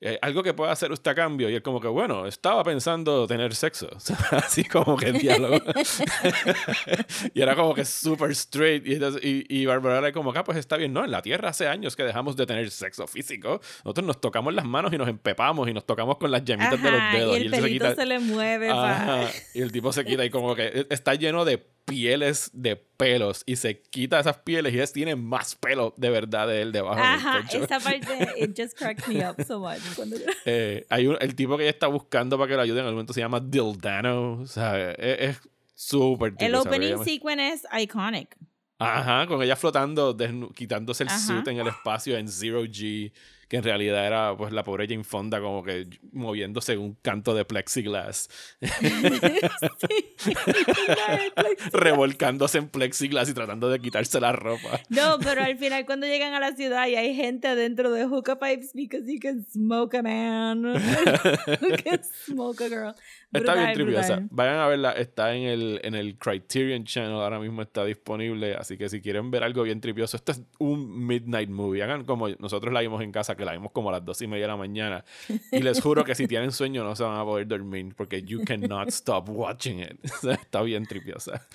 eh, 0.00 0.18
algo 0.22 0.42
que 0.42 0.54
pueda 0.54 0.72
hacer 0.72 0.90
usted 0.92 1.10
a 1.10 1.14
cambio. 1.14 1.50
Y 1.50 1.54
él 1.54 1.62
como 1.62 1.80
que, 1.80 1.88
bueno, 1.88 2.26
estaba 2.26 2.62
pensando 2.64 3.26
tener 3.26 3.54
sexo, 3.54 3.88
así 4.32 4.64
como 4.64 4.96
que 4.96 5.06
el 5.08 5.18
diálogo. 5.18 5.58
y 7.34 7.40
era 7.40 7.54
como 7.56 7.74
que 7.74 7.84
super 7.84 8.30
straight. 8.32 8.86
Y, 8.86 8.94
entonces- 8.94 9.22
y, 9.24 9.44
y 9.48 9.66
Barbara 9.66 9.98
era 9.98 10.12
como 10.12 10.32
que, 10.32 10.38
ah, 10.38 10.44
pues 10.44 10.58
está 10.58 10.76
bien, 10.76 10.92
no, 10.92 11.04
en 11.04 11.10
la 11.10 11.22
Tierra 11.22 11.50
hace 11.50 11.68
años 11.68 11.96
que 11.96 12.02
dejamos 12.02 12.36
de 12.36 12.46
tener 12.46 12.70
sexo 12.70 13.06
físico, 13.06 13.60
nosotros 13.84 14.06
nos 14.06 14.20
tocamos 14.20 14.54
las 14.54 14.64
manos 14.64 14.92
y 14.92 14.98
nos 14.98 15.08
empepamos 15.08 15.68
y 15.68 15.72
nos 15.74 15.84
tocamos 15.86 16.16
con 16.18 16.30
las 16.30 16.44
llamitas 16.44 16.82
de 16.82 16.90
los 16.90 17.00
Ajá, 17.00 17.16
dedos. 17.16 17.32
y 17.38 17.40
el 17.42 17.54
él 17.54 17.62
se 17.62 17.68
quita- 17.68 17.94
se 17.94 18.06
le 18.06 18.18
mueve. 18.18 18.70
Ajá, 18.70 19.28
Y 19.54 19.60
el 19.62 19.72
tipo 19.72 19.92
se 19.92 20.04
quita 20.04 20.24
y 20.24 20.30
como 20.30 20.54
que 20.54 20.66
e, 20.66 20.86
está 20.90 21.14
lleno 21.14 21.44
de 21.44 21.58
pieles 21.84 22.50
de 22.52 22.76
pelos 22.76 23.42
y 23.46 23.56
se 23.56 23.80
quita 23.82 24.20
esas 24.20 24.38
pieles 24.38 24.72
y 24.72 24.76
ellos 24.76 24.92
tienen 24.92 25.22
más 25.24 25.54
pelo 25.56 25.92
de 25.96 26.10
verdad 26.10 26.46
de 26.46 26.62
él 26.62 26.70
debajo 26.72 27.00
Ajá, 27.00 27.42
del 27.50 27.62
esa 27.64 27.80
parte, 27.80 28.28
it 28.38 28.56
just 28.56 28.76
cracked 28.78 29.06
me 29.08 29.28
up 29.28 29.36
so 29.46 29.58
much. 29.58 29.80
Cuando 29.96 30.16
yo- 30.16 30.24
Eh, 30.44 30.86
hay 30.88 31.06
un- 31.06 31.16
el 31.20 31.34
tipo 31.34 31.56
que 31.56 31.64
ella 31.64 31.70
está 31.70 31.86
buscando 31.88 32.38
para 32.38 32.48
que 32.48 32.54
lo 32.56 32.62
ayuden 32.62 32.80
en 32.80 32.84
algún 32.86 32.96
momento 32.98 33.12
se 33.12 33.20
llama 33.20 33.40
Dildano. 33.40 34.34
O 34.40 34.46
sea, 34.46 34.92
es 34.92 35.38
súper 35.74 36.34
El 36.38 36.54
opening 36.54 36.88
ella- 36.94 37.04
sequence 37.04 37.48
es 37.48 37.62
iconic. 37.82 38.36
Ajá, 38.78 39.26
con 39.26 39.42
ella 39.42 39.56
flotando, 39.56 40.16
quitándose 40.54 41.02
el 41.02 41.08
Ajá. 41.10 41.18
suit 41.18 41.46
en 41.48 41.58
el 41.58 41.66
espacio 41.66 42.16
en 42.16 42.28
Zero 42.28 42.64
G, 42.64 43.12
que 43.50 43.56
en 43.56 43.64
realidad 43.64 44.06
era 44.06 44.36
pues 44.36 44.52
la 44.52 44.62
pobre 44.62 44.86
Jane 44.86 45.02
Fonda 45.02 45.40
como 45.40 45.64
que 45.64 45.88
moviéndose 46.12 46.74
en 46.74 46.78
un 46.78 46.94
canto 47.02 47.34
de 47.34 47.44
plexiglass. 47.44 48.30
revolcándose 51.72 52.58
en 52.58 52.68
plexiglass 52.68 53.28
y 53.28 53.34
tratando 53.34 53.68
de 53.68 53.80
quitarse 53.80 54.20
la 54.20 54.30
ropa. 54.30 54.80
No, 54.88 55.18
pero 55.18 55.42
al 55.42 55.58
final 55.58 55.84
cuando 55.84 56.06
llegan 56.06 56.32
a 56.32 56.38
la 56.38 56.54
ciudad 56.54 56.86
y 56.86 56.94
hay 56.94 57.16
gente 57.16 57.48
adentro 57.48 57.90
de 57.90 58.04
hookah 58.04 58.38
pipes 58.38 58.72
because 58.72 59.12
you 59.12 59.18
can 59.18 59.44
smoke 59.50 59.98
a 59.98 60.02
man. 60.02 60.62
you 61.60 61.76
can 61.82 62.00
smoke 62.04 62.62
a 62.62 62.68
girl. 62.68 62.94
Está 63.32 63.54
bien 63.54 63.72
triviosa. 63.72 64.22
Vayan 64.30 64.58
a 64.58 64.66
verla. 64.66 64.92
Está 64.92 65.34
en 65.34 65.44
el, 65.44 65.80
en 65.84 65.94
el 65.94 66.18
Criterion 66.18 66.84
Channel. 66.84 67.12
Ahora 67.12 67.38
mismo 67.38 67.62
está 67.62 67.84
disponible. 67.84 68.54
Así 68.54 68.76
que 68.76 68.88
si 68.88 69.00
quieren 69.00 69.30
ver 69.30 69.44
algo 69.44 69.62
bien 69.62 69.80
trivioso, 69.80 70.16
esto 70.16 70.32
es 70.32 70.42
un 70.58 71.06
midnight 71.06 71.48
movie. 71.48 71.82
Hagan 71.82 72.04
como 72.04 72.28
nosotros 72.28 72.72
la 72.72 72.80
vimos 72.80 73.02
en 73.02 73.12
casa, 73.12 73.36
que 73.36 73.44
la 73.44 73.52
vimos 73.52 73.70
como 73.72 73.90
a 73.90 73.92
las 73.92 74.04
dos 74.04 74.20
y 74.22 74.26
media 74.26 74.44
de 74.44 74.48
la 74.48 74.56
mañana. 74.56 75.04
Y 75.52 75.60
les 75.60 75.80
juro 75.82 76.04
que 76.04 76.14
si 76.14 76.26
tienen 76.26 76.50
sueño 76.52 76.82
no 76.82 76.96
se 76.96 77.04
van 77.04 77.18
a 77.18 77.24
poder 77.24 77.46
dormir 77.46 77.94
porque 77.96 78.22
you 78.22 78.44
cannot 78.44 78.88
stop 78.88 79.28
watching 79.28 79.80
it. 79.80 79.98
O 80.20 80.22
sea, 80.22 80.34
está 80.34 80.60
bien 80.62 80.84
triviosa. 80.84 81.46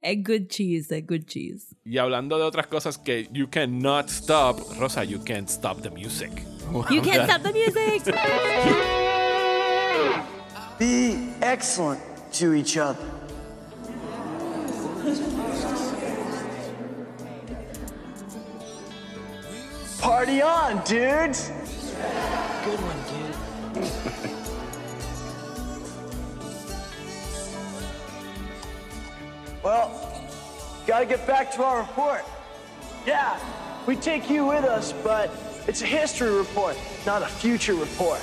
Es 0.00 0.22
good 0.22 0.46
cheese, 0.48 0.96
es 0.96 1.06
good 1.06 1.24
cheese. 1.26 1.74
Y 1.84 1.98
hablando 1.98 2.38
de 2.38 2.44
otras 2.44 2.66
cosas 2.66 2.96
que 2.96 3.28
you 3.32 3.50
cannot 3.50 4.08
stop, 4.08 4.58
Rosa, 4.78 5.04
you 5.04 5.22
can't 5.22 5.48
stop 5.48 5.82
the 5.82 5.90
music. 5.90 6.30
You 6.90 7.02
can't 7.02 7.28
stop 7.28 7.42
the 7.42 7.52
music. 7.52 8.14
Be 10.78 11.32
excellent 11.40 12.02
to 12.32 12.52
each 12.52 12.76
other. 12.76 13.02
Party 19.98 20.42
on, 20.42 20.84
dudes! 20.84 21.48
Good 21.48 22.78
one, 22.82 22.96
dude. 23.08 23.90
well, 29.64 29.90
gotta 30.86 31.06
get 31.06 31.26
back 31.26 31.50
to 31.52 31.64
our 31.64 31.78
report. 31.78 32.22
Yeah, 33.06 33.38
we 33.86 33.96
take 33.96 34.28
you 34.28 34.44
with 34.44 34.64
us, 34.64 34.92
but 35.02 35.30
it's 35.66 35.80
a 35.80 35.86
history 35.86 36.30
report, 36.30 36.76
not 37.06 37.22
a 37.22 37.26
future 37.26 37.74
report. 37.74 38.20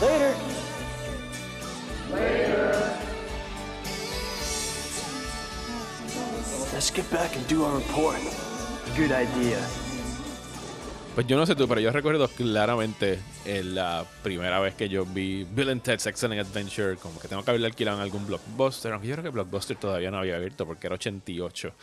Later. 0.00 0.34
Later. 2.10 2.72
Let's 6.72 6.90
get 6.90 7.10
back 7.10 7.36
and 7.36 7.46
do 7.48 7.64
our 7.64 7.76
report. 7.76 8.16
Good 8.96 9.12
idea. 9.12 9.58
Pues 11.14 11.26
yo 11.26 11.36
no 11.36 11.44
sé 11.44 11.54
tú, 11.54 11.68
pero 11.68 11.82
yo 11.82 11.92
recuerdo 11.92 12.28
claramente 12.28 13.18
en 13.44 13.74
la 13.74 14.06
primera 14.22 14.58
vez 14.58 14.74
que 14.74 14.88
yo 14.88 15.04
vi 15.04 15.44
Bill 15.44 15.68
and 15.68 15.82
Ted's 15.82 16.06
Excellent 16.06 16.40
Adventure, 16.40 16.96
como 16.96 17.20
que 17.20 17.28
tengo 17.28 17.44
que 17.44 17.50
haberle 17.50 17.66
alquilado 17.66 17.98
en 17.98 18.04
algún 18.04 18.26
blockbuster, 18.26 18.92
aunque 18.92 19.08
yo 19.08 19.16
creo 19.16 19.24
que 19.24 19.30
Blockbuster 19.30 19.76
todavía 19.76 20.10
no 20.10 20.18
había 20.18 20.36
abierto 20.36 20.64
porque 20.64 20.86
era 20.86 20.94
88. 20.94 21.74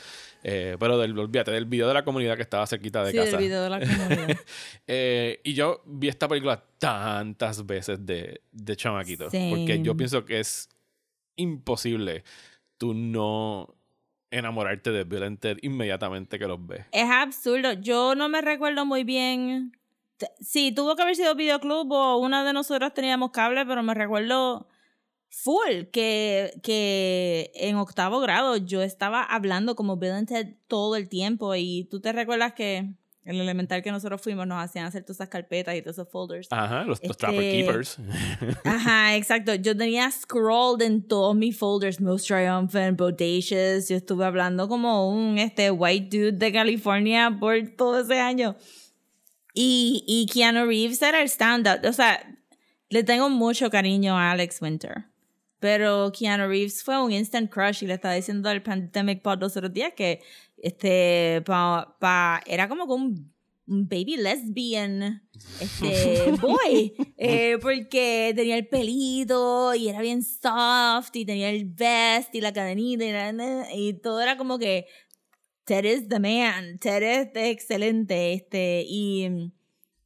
Eh, 0.43 0.77
pero 0.79 0.97
del, 0.97 1.17
olvídate, 1.17 1.51
del 1.51 1.65
video 1.65 1.87
de 1.87 1.93
la 1.93 2.03
comunidad 2.05 2.35
que 2.35 2.43
estaba 2.43 2.65
cerquita 2.67 3.03
de 3.03 3.11
Sí, 3.11 3.17
casa. 3.17 3.31
el 3.31 3.43
video 3.43 3.63
de 3.63 3.69
la 3.69 3.79
comunidad. 3.79 4.37
Eh, 4.87 5.41
y 5.43 5.53
yo 5.53 5.81
vi 5.85 6.07
esta 6.07 6.27
película 6.27 6.63
tantas 6.77 7.65
veces 7.65 8.05
de, 8.05 8.41
de 8.51 8.75
chamaquito. 8.75 9.25
Porque 9.25 9.81
yo 9.81 9.97
pienso 9.97 10.23
que 10.23 10.39
es 10.39 10.69
imposible 11.35 12.23
tú 12.77 12.93
no 12.93 13.73
enamorarte 14.31 14.91
de 14.91 15.03
Bill 15.03 15.23
and 15.23 15.39
Ted 15.39 15.57
inmediatamente 15.61 16.37
que 16.39 16.47
los 16.47 16.65
ves. 16.65 16.85
Es 16.91 17.09
absurdo. 17.09 17.73
Yo 17.73 18.15
no 18.15 18.29
me 18.29 18.41
recuerdo 18.41 18.85
muy 18.85 19.03
bien. 19.03 19.71
Sí, 20.39 20.71
tuvo 20.71 20.95
que 20.95 21.01
haber 21.03 21.15
sido 21.15 21.35
videoclub 21.35 21.91
o 21.91 22.17
una 22.17 22.43
de 22.43 22.53
nosotros 22.53 22.93
teníamos 22.93 23.31
cable, 23.31 23.65
pero 23.65 23.83
me 23.83 23.93
recuerdo 23.93 24.67
full 25.29 25.85
que, 25.91 26.59
que 26.63 27.51
en 27.55 27.75
octavo 27.75 28.19
grado 28.19 28.57
yo 28.57 28.81
estaba 28.81 29.23
hablando 29.23 29.75
como 29.75 29.97
Bill 29.97 30.11
and 30.11 30.27
Ted 30.27 30.55
todo 30.67 30.95
el 30.95 31.09
tiempo 31.09 31.53
y 31.55 31.87
tú 31.91 31.99
te 31.99 32.11
recuerdas 32.11 32.53
que 32.53 32.93
el 33.25 33.41
elemental 33.41 33.83
que 33.83 33.91
nosotros 33.91 34.21
fuimos 34.21 34.47
nos 34.47 34.63
hacían 34.63 34.85
hacer 34.85 35.03
todas 35.03 35.17
esas 35.17 35.27
carpetas 35.27 35.75
y 35.75 35.81
todos 35.81 35.97
esos 35.97 36.09
folders. 36.09 36.47
Ajá, 36.49 36.79
los, 36.85 36.87
los 36.87 37.01
Este- 37.01 37.13
Trapper 37.15 37.41
Keepers. 37.41 37.97
Ajá, 38.63 39.17
exacto. 39.17 39.53
Yo 39.55 39.75
tenía 39.75 40.09
scrolled 40.09 40.81
en 40.85 41.05
todos 41.05 41.35
mis 41.35 41.57
folders, 41.57 41.99
Most 41.99 42.25
Triumphant, 42.27 42.97
Bodacious. 42.97 43.89
Yo 43.89 43.97
estuve 43.97 44.23
hablando 44.23 44.69
como 44.69 45.09
un 45.09 45.37
este 45.39 45.69
white 45.71 46.17
dude 46.17 46.31
de 46.37 46.53
California 46.53 47.35
por 47.37 47.53
todo 47.75 47.99
ese 47.99 48.17
año. 48.17 48.55
Y, 49.53 50.05
y 50.07 50.25
Keanu 50.27 50.65
Reeves 50.65 51.01
era 51.01 51.19
el 51.21 51.27
stand-up. 51.27 51.85
O 51.85 51.91
sea, 51.91 52.25
le 52.89 53.03
tengo 53.03 53.29
mucho 53.29 53.69
cariño 53.69 54.17
a 54.17 54.31
Alex 54.31 54.61
Winter. 54.61 55.03
Pero 55.59 56.11
Keanu 56.11 56.47
Reeves 56.47 56.83
fue 56.83 57.01
un 57.03 57.11
instant 57.11 57.51
crush 57.51 57.83
y 57.83 57.87
le 57.87 57.95
estaba 57.95 58.13
diciendo 58.13 58.49
al 58.49 58.61
Pandemic 58.61 59.21
Pod 59.21 59.39
los 59.39 59.55
otros 59.57 59.73
días 59.73 59.93
que 59.95 60.21
Este, 60.57 61.41
pa, 61.45 61.95
pa- 61.99 62.41
era 62.47 62.67
como 62.67 62.87
que 62.87 62.93
un, 62.93 63.31
un 63.67 63.87
baby 63.87 64.17
lesbian, 64.17 65.23
este, 65.61 66.31
boy, 66.41 66.93
eh, 67.17 67.57
porque 67.61 68.33
tenía 68.35 68.57
el 68.57 68.67
pelito 68.67 69.75
y 69.75 69.87
era 69.89 70.01
bien 70.01 70.23
soft 70.23 71.15
y 71.15 71.25
tenía 71.25 71.49
el 71.51 71.65
vest 71.65 72.33
y 72.33 72.41
la 72.41 72.53
cadenita 72.53 73.03
y, 73.05 73.11
la- 73.11 73.67
y 73.75 73.93
todo 74.01 74.19
era 74.21 74.35
como 74.37 74.57
que 74.57 74.87
Ted 75.65 75.83
is 75.85 76.07
the 76.07 76.19
man, 76.19 76.79
Ted 76.79 77.03
es 77.03 77.29
excelente, 77.35 78.33
este, 78.33 78.83
y, 78.87 79.51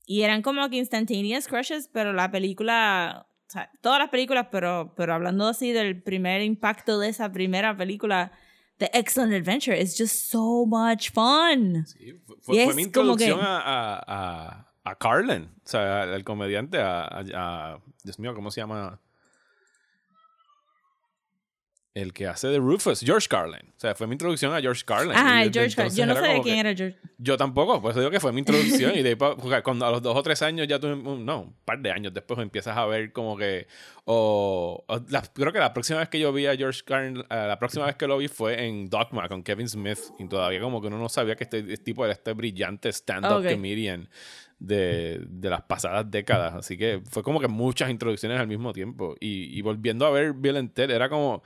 y 0.05 0.21
eran 0.23 0.41
como 0.41 0.69
que 0.69 0.77
instantaneous 0.77 1.47
crushes, 1.47 1.87
pero 1.93 2.11
la 2.13 2.29
película, 2.31 3.27
o 3.51 3.53
sea, 3.53 3.69
todas 3.81 3.99
las 3.99 4.07
películas, 4.09 4.47
pero, 4.49 4.93
pero 4.95 5.13
hablando 5.13 5.45
así 5.45 5.73
del 5.73 6.01
primer 6.01 6.41
impacto 6.41 6.99
de 6.99 7.09
esa 7.09 7.29
primera 7.31 7.75
película, 7.75 8.31
The 8.77 8.89
Excellent 8.93 9.33
Adventure, 9.33 9.77
is 9.77 9.97
just 9.97 10.31
so 10.31 10.65
much 10.65 11.11
fun. 11.11 11.85
Sí, 11.85 12.13
fue, 12.25 12.35
fue- 12.41 12.55
Y 12.55 12.63
fue 12.63 12.69
es 12.71 12.75
mi 12.77 12.89
como 12.91 13.17
que- 13.17 13.25
introducción 13.25 13.39
a, 13.41 14.01
a, 14.07 14.73
a, 14.85 14.95
Carlin, 14.95 15.49
o 15.65 15.67
sea, 15.69 16.03
al, 16.03 16.23
comediante, 16.23 16.79
a- 16.79 17.03
a- 17.35 17.79
Dios 18.05 18.17
mío, 18.19 18.33
¿cómo 18.33 18.49
se 18.51 18.61
llama? 18.61 18.99
El 21.93 22.13
que 22.13 22.25
hace 22.25 22.47
de 22.47 22.57
Rufus, 22.57 23.01
George 23.01 23.27
Carlin. 23.27 23.67
O 23.75 23.79
sea, 23.79 23.93
fue 23.95 24.07
mi 24.07 24.13
introducción 24.13 24.53
a 24.53 24.61
George 24.61 24.83
Carlin. 24.85 25.11
Ajá, 25.11 25.39
desde 25.39 25.51
George 25.59 25.75
Carlin. 25.75 25.95
Yo 25.97 26.05
no 26.05 26.15
sabía 26.15 26.41
quién 26.41 26.57
era 26.59 26.73
George. 26.73 26.97
Yo 27.17 27.35
tampoco, 27.35 27.81
por 27.81 27.91
eso 27.91 27.99
digo 27.99 28.09
que 28.09 28.21
fue 28.21 28.31
mi 28.31 28.39
introducción. 28.39 28.93
y 28.95 29.01
de 29.03 29.09
ahí 29.09 29.15
pa- 29.15 29.35
porque 29.35 29.61
cuando 29.61 29.85
a 29.85 29.91
los 29.91 30.01
dos 30.01 30.15
o 30.15 30.23
tres 30.23 30.41
años 30.41 30.67
ya 30.69 30.79
tú, 30.79 30.87
no, 30.95 31.41
un 31.41 31.53
par 31.65 31.79
de 31.79 31.91
años 31.91 32.13
después 32.13 32.39
empiezas 32.39 32.77
a 32.77 32.85
ver 32.85 33.11
como 33.11 33.35
que. 33.35 33.67
O, 34.05 34.85
o 34.87 34.99
la- 35.09 35.21
creo 35.21 35.51
que 35.51 35.59
la 35.59 35.73
próxima 35.73 35.99
vez 35.99 36.07
que 36.07 36.17
yo 36.17 36.31
vi 36.31 36.45
a 36.45 36.55
George 36.55 36.79
Carlin, 36.85 37.17
eh, 37.19 37.23
la 37.29 37.59
próxima 37.59 37.85
vez 37.85 37.95
que 37.97 38.07
lo 38.07 38.17
vi 38.19 38.29
fue 38.29 38.65
en 38.65 38.89
Dogma 38.89 39.27
con 39.27 39.43
Kevin 39.43 39.67
Smith. 39.67 39.99
Y 40.17 40.29
todavía 40.29 40.61
como 40.61 40.79
que 40.79 40.87
uno 40.87 40.97
no 40.97 41.09
sabía 41.09 41.35
que 41.35 41.43
este, 41.43 41.59
este 41.59 41.77
tipo 41.77 42.05
era 42.05 42.13
este 42.13 42.31
brillante 42.31 42.87
stand-up 42.93 43.39
Ok. 43.45 43.51
comedian 43.51 44.07
de, 44.59 45.19
de 45.27 45.49
las 45.49 45.63
pasadas 45.63 46.09
décadas. 46.09 46.53
Así 46.53 46.77
que 46.77 47.01
fue 47.09 47.21
como 47.21 47.41
que 47.41 47.49
muchas 47.49 47.89
introducciones 47.89 48.39
al 48.39 48.47
mismo 48.47 48.71
tiempo. 48.71 49.15
Y, 49.19 49.57
y 49.57 49.61
volviendo 49.61 50.05
a 50.05 50.11
ver 50.11 50.31
Bill 50.31 50.71
Ted, 50.73 50.89
era 50.89 51.09
como. 51.09 51.43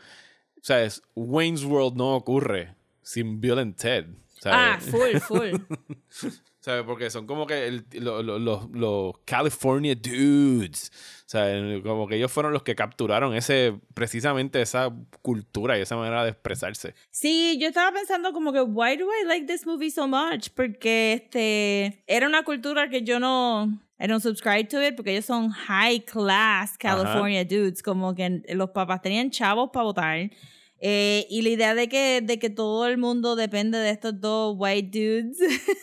O 0.66 0.68
sea, 0.68 0.84
es, 0.84 1.00
Wayne's 1.14 1.64
World 1.64 1.96
no 1.96 2.16
ocurre 2.16 2.74
sin 3.04 3.40
Bill 3.40 3.60
and 3.60 3.76
Ted. 3.76 4.06
Ah, 4.46 4.80
¿sabes? 4.82 4.90
full, 4.90 5.20
full. 5.20 6.30
¿Sabes? 6.60 6.84
Porque 6.88 7.12
son 7.12 7.28
como 7.28 7.46
que 7.46 7.68
el- 7.68 7.86
lo- 8.02 8.24
lo- 8.24 8.40
los 8.40 8.72
los 8.72 9.14
California 9.26 9.94
dudes. 9.94 10.92
O 11.20 11.30
sea, 11.30 11.46
como 11.84 12.08
que 12.08 12.16
ellos 12.16 12.32
fueron 12.32 12.52
los 12.52 12.64
que 12.64 12.74
capturaron 12.76 13.36
ese, 13.36 13.80
precisamente 13.94 14.60
esa 14.60 14.92
cultura 15.22 15.78
y 15.78 15.82
esa 15.82 15.96
manera 15.98 16.24
de 16.24 16.32
expresarse. 16.32 16.96
Sí, 17.12 17.60
yo 17.62 17.68
estaba 17.68 17.92
pensando 17.92 18.34
como 18.34 18.52
que, 18.52 18.62
why 18.62 18.98
do 18.98 19.06
I 19.06 19.28
like 19.28 19.46
this 19.46 19.68
movie 19.68 19.92
so 19.92 20.08
much? 20.08 20.50
Porque 20.56 21.14
este 21.14 22.04
era 22.08 22.26
una 22.28 22.42
cultura 22.44 22.90
que 22.90 23.04
yo 23.04 23.20
no, 23.20 23.66
I 24.00 24.08
don't 24.08 24.24
subscribe 24.24 24.64
to 24.70 24.82
it 24.84 24.96
porque 24.96 25.12
ellos 25.12 25.26
son 25.26 25.52
high 25.52 26.00
class 26.04 26.76
California 26.80 27.46
dudes, 27.46 27.84
como 27.84 28.16
que 28.16 28.42
los 28.56 28.72
papás 28.72 29.04
tenían 29.04 29.30
chavos 29.30 29.70
para 29.72 29.84
votar. 29.84 30.32
Eh, 30.82 31.26
y 31.30 31.42
la 31.42 31.50
idea 31.50 31.76
de 31.76 31.88
que, 31.88 32.22
de 32.22 32.38
que 32.38 32.50
todo 32.50 32.86
el 32.86 32.98
mundo 32.98 33.36
depende 33.36 33.78
de 33.78 33.92
estos 33.92 34.20
dos 34.20 34.56
white 34.58 35.00
dudes 35.00 35.38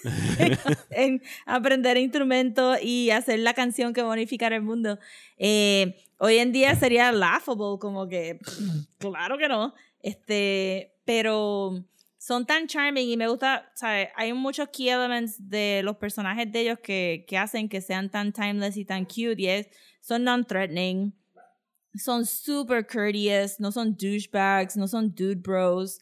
en 0.91 1.23
aprender 1.47 1.97
instrumentos 1.97 2.79
y 2.83 3.11
hacer 3.11 3.39
la 3.39 3.55
canción 3.55 3.93
que 3.93 4.03
va 4.03 4.11
a 4.11 4.13
unificar 4.13 4.53
el 4.53 4.63
mundo. 4.63 4.99
Eh, 5.39 5.97
hoy 6.19 6.39
en 6.39 6.53
día 6.53 6.75
sería 6.77 7.11
laughable, 7.11 7.79
como 7.81 8.07
que, 8.09 8.39
claro 8.99 9.39
que 9.39 9.49
no. 9.49 9.75
Este, 10.01 10.95
pero 11.05 11.85
son 12.19 12.47
tan 12.47 12.67
charming 12.67 13.09
y 13.09 13.17
me 13.17 13.29
gusta, 13.29 13.73
¿sabes? 13.75 14.11
Hay 14.15 14.33
muchos 14.33 14.69
key 14.69 14.89
elements 14.89 15.49
de 15.49 15.81
los 15.83 15.97
personajes 15.97 16.51
de 16.53 16.61
ellos 16.61 16.79
que, 16.81 17.25
que 17.27 17.39
hacen 17.39 17.69
que 17.69 17.81
sean 17.81 18.11
tan 18.11 18.33
timeless 18.33 18.77
y 18.77 18.85
tan 18.85 19.05
cute 19.05 19.35
y 19.39 19.49
es, 19.49 19.69
son 20.01 20.25
non-threatening, 20.25 21.13
son 21.97 22.25
super 22.27 22.87
courteous, 22.87 23.59
no 23.61 23.71
son 23.73 23.97
douchebags, 23.97 24.77
no 24.77 24.87
son 24.89 25.15
dude 25.15 25.37
bros. 25.43 26.01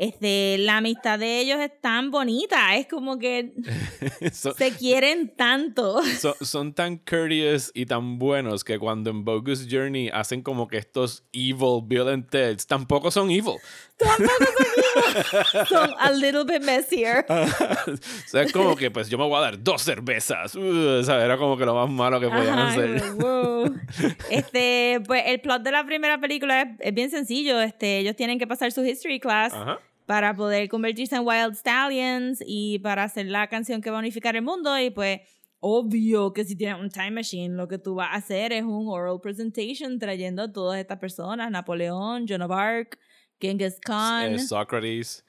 Este, 0.00 0.58
la 0.58 0.76
amistad 0.76 1.18
de 1.18 1.40
ellos 1.40 1.58
es 1.58 1.72
tan 1.80 2.12
bonita, 2.12 2.76
es 2.76 2.86
como 2.86 3.18
que 3.18 3.52
se 4.32 4.70
quieren 4.78 5.34
tanto. 5.36 6.00
son- 6.20 6.34
son 6.40 6.72
tan 6.72 6.98
courteous 6.98 7.72
y 7.74 7.84
tan 7.84 8.16
buenos 8.16 8.62
que 8.62 8.78
cuando 8.78 9.10
en 9.10 9.24
Bogus 9.24 9.66
Journey 9.68 10.08
hacen 10.12 10.42
como 10.42 10.68
que 10.68 10.76
estos 10.78 11.24
evil 11.32 11.80
Bill 11.84 12.08
and 12.08 12.28
Ted 12.30 12.58
tampoco 12.68 13.10
son 13.10 13.28
evil. 13.30 13.56
Son 15.68 15.90
a 15.98 16.12
little 16.12 16.44
bit 16.44 16.62
messier. 16.62 17.24
o 17.28 17.96
sea, 18.26 18.42
es 18.42 18.52
como 18.52 18.76
que 18.76 18.90
pues 18.90 19.08
yo 19.08 19.18
me 19.18 19.24
voy 19.24 19.36
a 19.38 19.40
dar 19.40 19.62
dos 19.62 19.82
cervezas. 19.82 20.54
Uh, 20.54 21.00
o 21.00 21.02
sea, 21.02 21.24
era 21.24 21.36
como 21.36 21.56
que 21.56 21.64
lo 21.64 21.74
más 21.74 21.90
malo 21.90 22.20
que 22.20 22.28
podían 22.28 22.58
Ajá, 22.58 22.68
hacer. 22.68 23.02
wow. 23.14 23.74
Este, 24.30 25.00
pues 25.06 25.24
el 25.26 25.40
plot 25.40 25.62
de 25.62 25.72
la 25.72 25.84
primera 25.84 26.18
película 26.20 26.62
es, 26.62 26.68
es 26.80 26.94
bien 26.94 27.10
sencillo. 27.10 27.60
Este, 27.60 27.98
ellos 27.98 28.16
tienen 28.16 28.38
que 28.38 28.46
pasar 28.46 28.70
su 28.72 28.84
history 28.84 29.18
class 29.18 29.52
Ajá. 29.52 29.80
para 30.06 30.34
poder 30.34 30.68
convertirse 30.68 31.16
en 31.16 31.26
Wild 31.26 31.54
Stallions 31.54 32.42
y 32.46 32.78
para 32.78 33.04
hacer 33.04 33.26
la 33.26 33.48
canción 33.48 33.80
que 33.80 33.90
va 33.90 33.96
a 33.96 34.00
unificar 34.00 34.36
el 34.36 34.42
mundo. 34.42 34.78
Y 34.78 34.90
pues, 34.90 35.20
obvio 35.60 36.32
que 36.32 36.44
si 36.44 36.56
tienes 36.56 36.80
un 36.80 36.90
time 36.90 37.10
machine, 37.10 37.56
lo 37.56 37.66
que 37.66 37.78
tú 37.78 37.96
vas 37.96 38.10
a 38.12 38.16
hacer 38.16 38.52
es 38.52 38.62
un 38.62 38.86
oral 38.88 39.20
presentation 39.20 39.98
trayendo 39.98 40.42
a 40.42 40.52
todas 40.52 40.78
estas 40.78 40.98
personas: 40.98 41.50
Napoleón, 41.50 42.26
Joan 42.28 42.42
of 42.42 42.52
Arc, 42.52 42.98
Genghis 43.40 43.78
Khan, 43.84 44.34
Eh, 44.34 44.38
Socrates. 44.38 45.24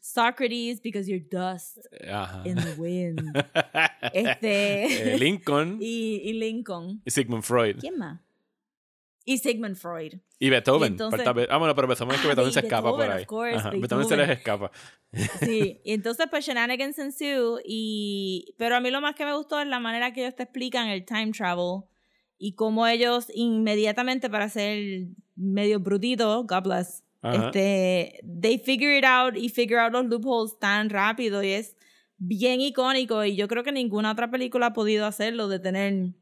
Socrates, 0.00 0.80
because 0.82 1.08
you're 1.08 1.18
dust 1.30 1.78
Ajá. 2.06 2.42
in 2.44 2.56
the 2.56 2.74
wind. 2.76 3.20
este. 4.12 5.14
Eh, 5.14 5.18
Lincoln 5.18 5.78
y, 5.80 6.20
y 6.24 6.32
Lincoln. 6.34 7.00
y 7.04 7.10
Sigmund 7.10 7.42
Freud. 7.42 7.76
¿Quién 7.80 7.96
más? 7.98 8.20
Y 9.26 9.38
Sigmund 9.38 9.76
Freud. 9.76 10.20
Y 10.38 10.50
Beethoven. 10.50 10.92
Y 10.92 10.94
entonces- 10.96 11.34
Be- 11.34 11.46
ah, 11.48 11.56
bueno, 11.56 11.74
pero 11.74 11.88
Beethoven 11.88 12.14
es 12.16 12.20
que 12.20 12.26
Ah, 12.26 12.28
Beethoven 12.28 12.50
Be- 12.50 12.52
se 12.52 12.60
escapa 12.60 12.82
Beethoven, 12.90 13.06
por 13.08 13.16
ahí. 13.16 13.24
course, 13.24 13.54
Ajá, 13.56 13.70
Beethoven 13.70 14.06
se 14.08 14.16
les 14.18 14.28
Beethoven. 14.28 14.38
escapa. 14.38 14.70
Sí, 15.40 15.80
y 15.84 15.92
entonces 15.94 16.26
pues 16.28 16.44
shenanigans 16.44 16.98
ensue 16.98 17.62
y 17.64 18.54
pero 18.58 18.76
a 18.76 18.80
mí 18.80 18.90
lo 18.90 19.00
más 19.00 19.14
que 19.14 19.24
me 19.24 19.34
gustó 19.34 19.58
es 19.60 19.66
la 19.66 19.80
manera 19.80 20.12
que 20.12 20.20
ellos 20.22 20.34
te 20.36 20.42
explican 20.42 20.88
el 20.88 21.06
time 21.06 21.30
travel 21.32 21.84
y 22.36 22.52
cómo 22.54 22.86
ellos 22.86 23.28
inmediatamente 23.34 24.28
para 24.28 24.50
ser 24.50 25.06
medio 25.36 25.80
brutito, 25.80 26.44
God 26.44 26.62
bless, 26.64 27.03
Este 27.32 28.20
they 28.22 28.58
figure 28.58 28.96
it 28.98 29.04
out 29.04 29.36
y 29.36 29.48
figure 29.48 29.78
out 29.80 29.92
los 29.92 30.04
loopholes 30.06 30.58
tan 30.58 30.90
rápido 30.90 31.42
y 31.42 31.50
es 31.52 31.76
bien 32.18 32.60
icónico 32.60 33.24
y 33.24 33.34
yo 33.36 33.48
creo 33.48 33.62
que 33.64 33.72
ninguna 33.72 34.12
otra 34.12 34.30
película 34.30 34.66
ha 34.66 34.72
podido 34.72 35.06
hacerlo 35.06 35.48
de 35.48 35.58
tener 35.58 36.14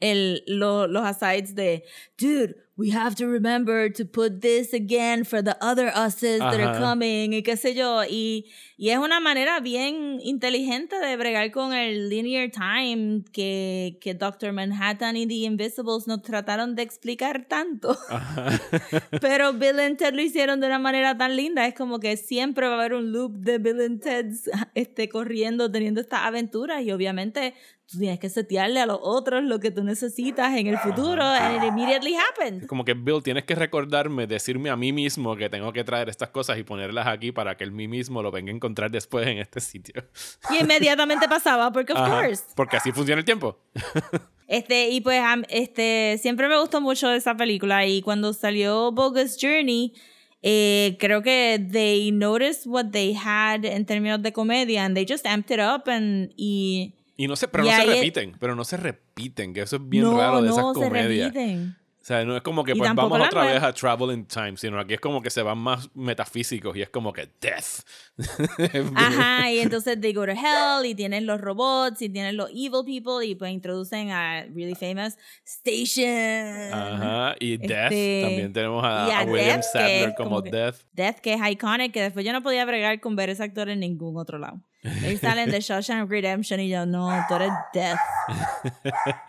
el, 0.00 0.42
lo- 0.46 0.86
los 0.86 1.04
asides 1.04 1.54
de 1.54 1.84
dude 2.18 2.56
we 2.80 2.90
have 2.90 3.14
to 3.14 3.26
remember 3.26 3.90
to 3.90 4.06
put 4.06 4.40
this 4.40 4.72
again 4.72 5.24
for 5.24 5.42
the 5.42 5.56
other 5.60 5.92
uses 5.94 6.38
that 6.38 6.58
are 6.58 6.78
coming 6.78 7.34
y 7.34 7.42
qué 7.42 7.56
sé 7.56 7.74
yo 7.74 8.02
y, 8.04 8.46
y 8.78 8.88
es 8.88 8.98
una 8.98 9.20
manera 9.20 9.60
bien 9.60 10.18
inteligente 10.22 10.96
de 10.98 11.16
bregar 11.18 11.50
con 11.50 11.74
el 11.74 12.08
linear 12.08 12.50
time 12.50 13.22
que, 13.32 13.98
que 14.00 14.14
Doctor 14.14 14.52
Manhattan 14.52 15.16
y 15.16 15.26
The 15.26 15.34
Invisibles 15.44 16.06
nos 16.06 16.22
trataron 16.22 16.74
de 16.74 16.82
explicar 16.82 17.44
tanto 17.46 17.98
pero 19.20 19.52
Bill 19.52 19.78
and 19.80 19.96
Ted 19.96 20.14
lo 20.14 20.22
hicieron 20.22 20.60
de 20.60 20.66
una 20.66 20.78
manera 20.78 21.16
tan 21.16 21.36
linda. 21.36 21.66
Es 21.66 21.74
como 21.74 22.00
que 22.00 22.16
siempre 22.16 22.66
va 22.66 22.74
a 22.74 22.78
haber 22.78 22.94
un 22.94 23.12
loop 23.12 23.32
de 23.32 23.58
Bill 23.58 23.80
and 23.80 24.00
Ted 24.00 24.26
este, 24.74 25.08
corriendo, 25.08 25.70
teniendo 25.70 26.00
estas 26.00 26.20
aventuras. 26.20 26.82
Y 26.82 26.92
obviamente 26.92 27.54
tú 27.90 27.98
tienes 27.98 28.18
que 28.18 28.28
setearle 28.28 28.80
a 28.80 28.86
los 28.86 28.98
otros 29.02 29.42
lo 29.42 29.60
que 29.60 29.70
tú 29.70 29.84
necesitas 29.84 30.56
en 30.56 30.66
el 30.66 30.78
futuro. 30.78 31.22
And 31.22 31.62
it 31.62 31.68
immediately 31.68 32.14
happened. 32.14 32.66
Como 32.70 32.84
que 32.84 32.94
Bill, 32.94 33.20
tienes 33.20 33.42
que 33.42 33.56
recordarme, 33.56 34.28
decirme 34.28 34.70
a 34.70 34.76
mí 34.76 34.92
mismo 34.92 35.34
que 35.34 35.50
tengo 35.50 35.72
que 35.72 35.82
traer 35.82 36.08
estas 36.08 36.28
cosas 36.28 36.56
y 36.56 36.62
ponerlas 36.62 37.08
aquí 37.08 37.32
para 37.32 37.56
que 37.56 37.64
él 37.64 37.72
mí 37.72 37.88
mismo 37.88 38.22
lo 38.22 38.30
venga 38.30 38.52
a 38.52 38.54
encontrar 38.54 38.92
después 38.92 39.26
en 39.26 39.38
este 39.38 39.58
sitio. 39.58 40.04
Y 40.50 40.58
inmediatamente 40.62 41.26
pasaba, 41.28 41.72
porque 41.72 41.94
of 41.94 41.98
Ajá, 41.98 42.22
course. 42.22 42.44
Porque 42.54 42.76
así 42.76 42.92
funciona 42.92 43.18
el 43.18 43.24
tiempo. 43.24 43.58
Este, 44.46 44.90
y 44.90 45.00
pues 45.00 45.20
este, 45.48 46.18
siempre 46.20 46.48
me 46.48 46.60
gustó 46.60 46.80
mucho 46.80 47.10
esa 47.10 47.36
película. 47.36 47.86
Y 47.86 48.02
cuando 48.02 48.32
salió 48.32 48.90
Bogus 48.92 49.36
Journey, 49.40 49.94
eh, 50.42 50.96
creo 51.00 51.22
que 51.22 51.64
they 51.72 52.12
noticed 52.12 52.66
what 52.66 52.86
they 52.92 53.16
had 53.16 53.64
en 53.64 53.84
términos 53.84 54.22
de 54.22 54.32
comedia 54.32 54.84
and 54.84 54.96
they 54.96 55.06
just 55.08 55.26
amped 55.26 55.52
it 55.52 55.60
up 55.60 55.88
and, 55.88 56.32
y 56.36 56.94
Y 57.16 57.28
no 57.28 57.36
se, 57.36 57.48
pero 57.48 57.64
no 57.64 57.70
se 57.70 57.84
repiten, 57.84 58.36
pero 58.40 58.56
no 58.56 58.64
se 58.64 58.76
repiten, 58.78 59.52
que 59.52 59.60
eso 59.60 59.76
es 59.76 59.88
bien 59.88 60.04
no, 60.04 60.16
raro 60.18 60.40
de 60.40 60.48
no 60.48 60.54
esas 60.54 60.74
se 60.74 60.88
comedias. 60.88 61.34
repiten. 61.34 61.76
O 62.00 62.04
sea, 62.04 62.24
no 62.24 62.34
es 62.34 62.40
como 62.42 62.64
que 62.64 62.74
pues 62.74 62.94
vamos 62.94 63.12
otra 63.12 63.42
nueva. 63.42 63.52
vez 63.52 63.62
a 63.62 63.74
Travel 63.74 64.10
in 64.12 64.24
Time, 64.24 64.56
sino 64.56 64.80
aquí 64.80 64.94
es 64.94 65.00
como 65.00 65.20
que 65.20 65.28
se 65.28 65.42
van 65.42 65.58
más 65.58 65.90
metafísicos 65.94 66.74
y 66.74 66.80
es 66.80 66.88
como 66.88 67.12
que 67.12 67.28
death. 67.42 67.84
Ajá, 68.94 69.52
y 69.52 69.58
entonces 69.58 70.00
they 70.00 70.14
go 70.14 70.24
to 70.24 70.32
hell 70.32 70.86
y 70.86 70.94
tienen 70.94 71.26
los 71.26 71.38
robots 71.42 72.00
y 72.00 72.08
tienen 72.08 72.38
los 72.38 72.48
evil 72.50 72.84
people 72.86 73.24
y 73.26 73.34
pues 73.34 73.52
introducen 73.52 74.10
a 74.12 74.44
really 74.54 74.74
famous 74.74 75.18
Station. 75.44 76.72
Ajá, 76.72 77.34
y 77.38 77.58
Death. 77.58 77.92
Este, 77.92 78.22
También 78.24 78.52
tenemos 78.54 78.82
a, 78.82 79.04
a 79.04 79.20
a 79.20 79.24
William 79.24 79.62
Sadler 79.62 80.14
como 80.16 80.30
como 80.30 80.42
que- 80.42 80.50
Death. 80.50 80.76
Death, 80.92 81.16
que 81.20 81.34
es 81.34 81.40
iconic, 81.50 81.92
que 81.92 82.00
después 82.02 82.24
yo 82.24 82.32
no 82.32 82.42
podía 82.42 82.64
bregar 82.64 82.98
con 83.00 83.14
ver 83.14 83.28
ese 83.28 83.42
actor 83.42 83.68
en 83.68 83.80
ningún 83.80 84.16
otro 84.16 84.38
lado. 84.38 84.58
Ellos 84.82 85.20
salen 85.20 85.50
de 85.50 85.60
Shawshank 85.60 86.08
Redemption 86.10 86.60
y 86.60 86.70
yo, 86.70 86.86
no, 86.86 87.10
tú 87.28 87.34
eres 87.34 87.50
Death. 87.74 87.98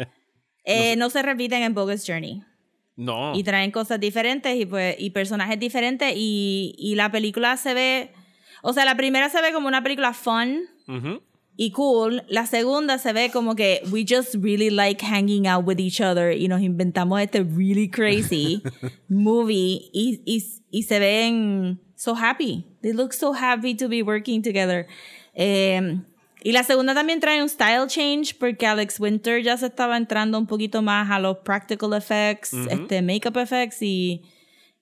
Eh, 0.63 0.95
no, 0.95 1.09
se 1.09 1.23
repiten 1.23 1.63
en 1.63 1.73
Bogus 1.73 2.03
Journey. 2.05 2.43
No. 3.01 3.33
Y 3.35 3.43
traen 3.43 3.71
cosas 3.71 3.99
diferentes 3.99 4.55
y, 4.55 4.67
pues, 4.67 4.95
y 4.99 5.09
personajes 5.09 5.59
diferentes 5.59 6.13
y, 6.15 6.75
y 6.77 6.93
la 6.95 7.11
película 7.11 7.57
se 7.57 7.73
ve... 7.73 8.11
O 8.61 8.73
sea, 8.73 8.85
la 8.85 8.95
primera 8.95 9.27
se 9.29 9.41
ve 9.41 9.51
como 9.53 9.67
una 9.67 9.81
película 9.81 10.13
fun 10.13 10.59
Ujú. 10.87 11.19
y 11.57 11.71
cool. 11.71 12.21
La 12.27 12.45
segunda 12.45 12.99
se 12.99 13.11
ve 13.11 13.31
como 13.31 13.55
que 13.55 13.81
we 13.91 14.05
just 14.07 14.35
really 14.35 14.69
like 14.69 15.03
hanging 15.03 15.47
out 15.47 15.65
with 15.65 15.79
each 15.79 15.99
other 15.99 16.31
y 16.31 16.47
nos 16.47 16.61
inventamos 16.61 17.19
este 17.21 17.43
really 17.43 17.89
crazy 17.89 18.61
movie 19.09 19.89
y, 19.91 20.21
y, 20.27 20.43
y 20.69 20.83
se 20.83 20.99
ven 20.99 21.81
so 21.95 22.13
happy. 22.13 22.67
They 22.83 22.93
look 22.93 23.13
so 23.13 23.33
happy 23.33 23.73
to 23.77 23.89
be 23.89 24.03
working 24.03 24.43
together. 24.43 24.85
Eh, 25.33 26.01
y 26.43 26.51
la 26.51 26.63
segunda 26.63 26.93
también 26.93 27.19
trae 27.19 27.41
un 27.41 27.49
style 27.49 27.87
change 27.87 28.35
porque 28.39 28.65
Alex 28.65 28.99
Winter 28.99 29.41
ya 29.43 29.57
se 29.57 29.67
estaba 29.67 29.97
entrando 29.97 30.39
un 30.39 30.47
poquito 30.47 30.81
más 30.81 31.11
a 31.11 31.19
los 31.19 31.37
practical 31.37 31.93
effects, 31.93 32.53
este 32.53 33.01
makeup 33.01 33.37
effects 33.37 33.81
y, 33.81 34.23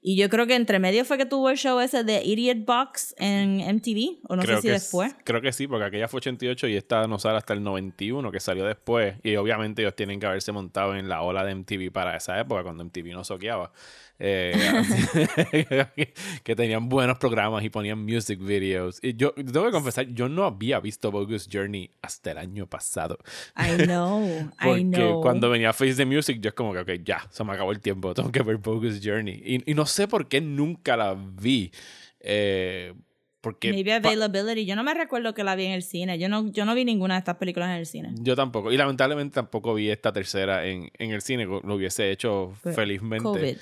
y 0.01 0.15
yo 0.15 0.29
creo 0.29 0.47
que 0.47 0.55
entre 0.55 0.79
medio 0.79 1.03
fue 1.03 1.17
que 1.17 1.25
tuvo 1.25 1.49
el 1.49 1.57
show 1.57 1.77
ese 1.81 2.05
de 2.05 2.23
Idiot 2.23 2.65
Box 2.65 3.13
en 3.17 3.57
MTV 3.57 4.19
o 4.29 4.37
no 4.37 4.43
creo 4.43 4.55
sé 4.55 4.61
si 4.61 4.67
que 4.67 4.73
después. 4.73 5.13
Creo 5.25 5.41
que 5.41 5.51
sí, 5.51 5.67
porque 5.67 5.85
aquella 5.85 6.07
fue 6.07 6.19
88 6.19 6.67
y 6.69 6.75
esta 6.77 7.05
no 7.07 7.19
sale 7.19 7.37
hasta 7.37 7.53
el 7.53 7.61
91, 7.61 8.31
que 8.31 8.39
salió 8.39 8.65
después. 8.65 9.15
Y 9.23 9.35
obviamente 9.35 9.81
ellos 9.81 9.95
tienen 9.95 10.21
que 10.21 10.27
haberse 10.27 10.53
montado 10.53 10.95
en 10.95 11.09
la 11.09 11.21
ola 11.21 11.43
de 11.43 11.53
MTV 11.53 11.91
para 11.91 12.15
esa 12.15 12.39
época, 12.39 12.63
cuando 12.63 12.85
MTV 12.85 13.11
no 13.11 13.25
soqueaba. 13.25 13.73
Eh, 14.21 14.53
que 16.43 16.55
tenían 16.55 16.89
buenos 16.89 17.17
programas 17.17 17.63
y 17.63 17.69
ponían 17.69 18.03
music 18.03 18.39
videos. 18.39 18.99
Y 19.01 19.15
yo 19.15 19.31
tengo 19.33 19.65
que 19.65 19.71
confesar, 19.71 20.07
yo 20.07 20.27
no 20.27 20.43
había 20.43 20.79
visto 20.79 21.09
Bogus 21.11 21.47
Journey 21.51 21.89
hasta 22.01 22.31
el 22.31 22.37
año 22.37 22.67
pasado. 22.67 23.17
I 23.55 23.83
know, 23.85 24.51
Porque 24.61 24.81
I 24.81 24.83
know. 24.83 25.21
cuando 25.21 25.49
venía 25.49 25.71
Face 25.71 25.95
the 25.95 26.05
Music, 26.05 26.39
yo 26.41 26.49
es 26.49 26.53
como 26.53 26.73
que, 26.73 26.79
ok, 26.79 26.91
ya, 27.03 27.25
se 27.29 27.43
me 27.43 27.53
acabó 27.53 27.71
el 27.71 27.79
tiempo, 27.79 28.13
tengo 28.13 28.31
que 28.31 28.43
ver 28.43 28.57
Bogus 28.57 28.99
Journey. 29.01 29.41
Y, 29.45 29.71
y 29.71 29.73
no 29.73 29.85
sé 29.85 30.07
por 30.07 30.27
qué 30.27 30.41
nunca 30.41 30.97
la 30.97 31.15
vi. 31.15 31.71
Eh, 32.19 32.93
porque 33.41 33.71
Maybe 33.71 33.93
availability. 33.93 34.65
Yo 34.65 34.75
no 34.75 34.83
me 34.83 34.93
recuerdo 34.93 35.33
que 35.33 35.45
la 35.45 35.55
vi 35.55 35.65
en 35.65 35.71
el 35.71 35.83
cine. 35.83 36.19
Yo 36.19 36.27
no, 36.27 36.51
yo 36.51 36.65
no 36.65 36.75
vi 36.75 36.83
ninguna 36.83 37.13
de 37.13 37.19
estas 37.19 37.37
películas 37.37 37.69
en 37.69 37.75
el 37.77 37.85
cine. 37.85 38.09
Yo 38.19 38.35
tampoco. 38.35 38.69
Y 38.71 38.75
lamentablemente 38.75 39.35
tampoco 39.35 39.73
vi 39.73 39.89
esta 39.89 40.11
tercera 40.11 40.65
en, 40.67 40.91
en 40.97 41.11
el 41.11 41.21
cine. 41.21 41.45
Lo 41.45 41.75
hubiese 41.75 42.11
hecho 42.11 42.53
felizmente. 42.61 43.23
COVID. 43.23 43.57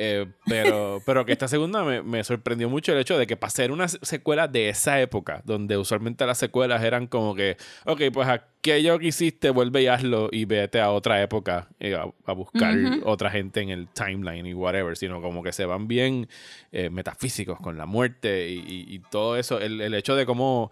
Eh, 0.00 0.26
pero, 0.46 1.02
pero 1.06 1.26
que 1.26 1.32
esta 1.32 1.48
segunda 1.48 1.82
me, 1.82 2.02
me 2.02 2.22
sorprendió 2.22 2.68
mucho 2.70 2.92
el 2.92 2.98
hecho 3.00 3.18
de 3.18 3.26
que 3.26 3.36
para 3.36 3.50
ser 3.50 3.72
una 3.72 3.88
se- 3.88 3.98
secuela 4.02 4.46
de 4.46 4.68
esa 4.68 5.00
época, 5.00 5.42
donde 5.44 5.76
usualmente 5.76 6.24
las 6.24 6.38
secuelas 6.38 6.82
eran 6.84 7.08
como 7.08 7.34
que, 7.34 7.56
ok, 7.84 8.02
pues 8.12 8.28
aquello 8.28 8.98
que 9.00 9.08
hiciste, 9.08 9.50
vuelve 9.50 9.82
y 9.82 9.86
hazlo 9.88 10.28
y 10.30 10.44
vete 10.44 10.80
a 10.80 10.90
otra 10.92 11.20
época 11.22 11.68
eh, 11.80 11.94
a, 11.96 12.06
a 12.26 12.32
buscar 12.32 12.74
otra 13.04 13.30
gente 13.30 13.60
en 13.60 13.70
el 13.70 13.88
timeline 13.88 14.46
y 14.46 14.54
whatever, 14.54 14.96
sino 14.96 15.20
como 15.20 15.42
que 15.42 15.52
se 15.52 15.64
van 15.64 15.88
bien 15.88 16.28
eh, 16.70 16.90
metafísicos 16.90 17.58
con 17.60 17.76
la 17.76 17.86
muerte 17.86 18.48
y, 18.50 18.58
y- 18.60 18.94
y 18.94 18.98
todo 19.00 19.36
eso. 19.36 19.58
El, 19.60 19.80
el 19.80 19.94
hecho 19.94 20.14
de 20.14 20.24
cómo 20.26 20.70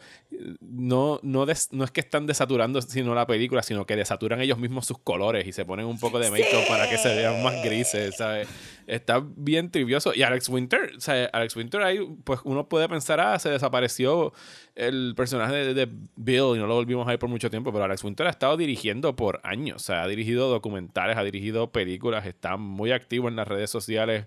no, 0.61 1.19
no, 1.23 1.47
des- 1.47 1.73
no 1.73 1.85
es 1.85 1.91
que 1.91 2.01
están 2.01 2.27
desaturando 2.27 2.81
sino 2.83 3.15
la 3.15 3.27
película, 3.27 3.63
sino 3.63 3.87
que 3.87 3.97
desaturan 3.97 4.41
ellos 4.41 4.59
mismos 4.59 4.87
sus 4.87 4.99
colores 4.99 5.47
y 5.47 5.53
se 5.53 5.65
ponen 5.65 5.87
un 5.87 5.99
poco 5.99 6.19
de 6.19 6.31
make-up 6.31 6.67
para 6.69 6.89
que 6.89 6.99
se 6.99 7.09
vean 7.15 7.43
más 7.43 7.55
grises, 7.65 8.17
¿sabes? 8.17 8.49
Está 8.87 9.23
bien 9.37 9.71
trivioso. 9.71 10.13
Y 10.15 10.23
Alex 10.23 10.49
Winter, 10.49 10.93
o 10.97 11.01
sea, 11.01 11.27
Alex 11.33 11.57
Winter 11.57 11.83
ahí, 11.83 11.99
pues 12.25 12.41
uno 12.45 12.69
puede 12.69 12.89
pensar, 12.89 13.21
ah, 13.21 13.39
se 13.39 13.51
desapareció 13.51 14.33
el 14.77 15.15
personaje 15.17 15.55
de, 15.55 15.75
de 15.75 15.89
Bill 16.17 16.55
y 16.55 16.59
no 16.59 16.67
lo 16.67 16.75
volvimos 16.75 17.07
a 17.07 17.11
ver 17.11 17.19
por 17.19 17.29
mucho 17.31 17.51
tiempo, 17.51 17.73
pero 17.73 17.85
Alex 17.85 18.05
Winter 18.05 18.27
ha 18.27 18.31
estado 18.31 18.57
dirigiendo 18.57 19.17
por 19.17 19.41
años, 19.43 19.77
o 19.77 19.85
sea, 19.85 20.03
ha 20.03 20.09
dirigido 20.09 20.49
documentales, 20.51 21.17
ha 21.17 21.25
dirigido 21.25 21.73
películas, 21.73 22.27
está 22.27 22.57
muy 22.57 22.93
activo 22.93 23.29
en 23.29 23.37
las 23.37 23.49
redes 23.49 23.71
sociales, 23.71 24.27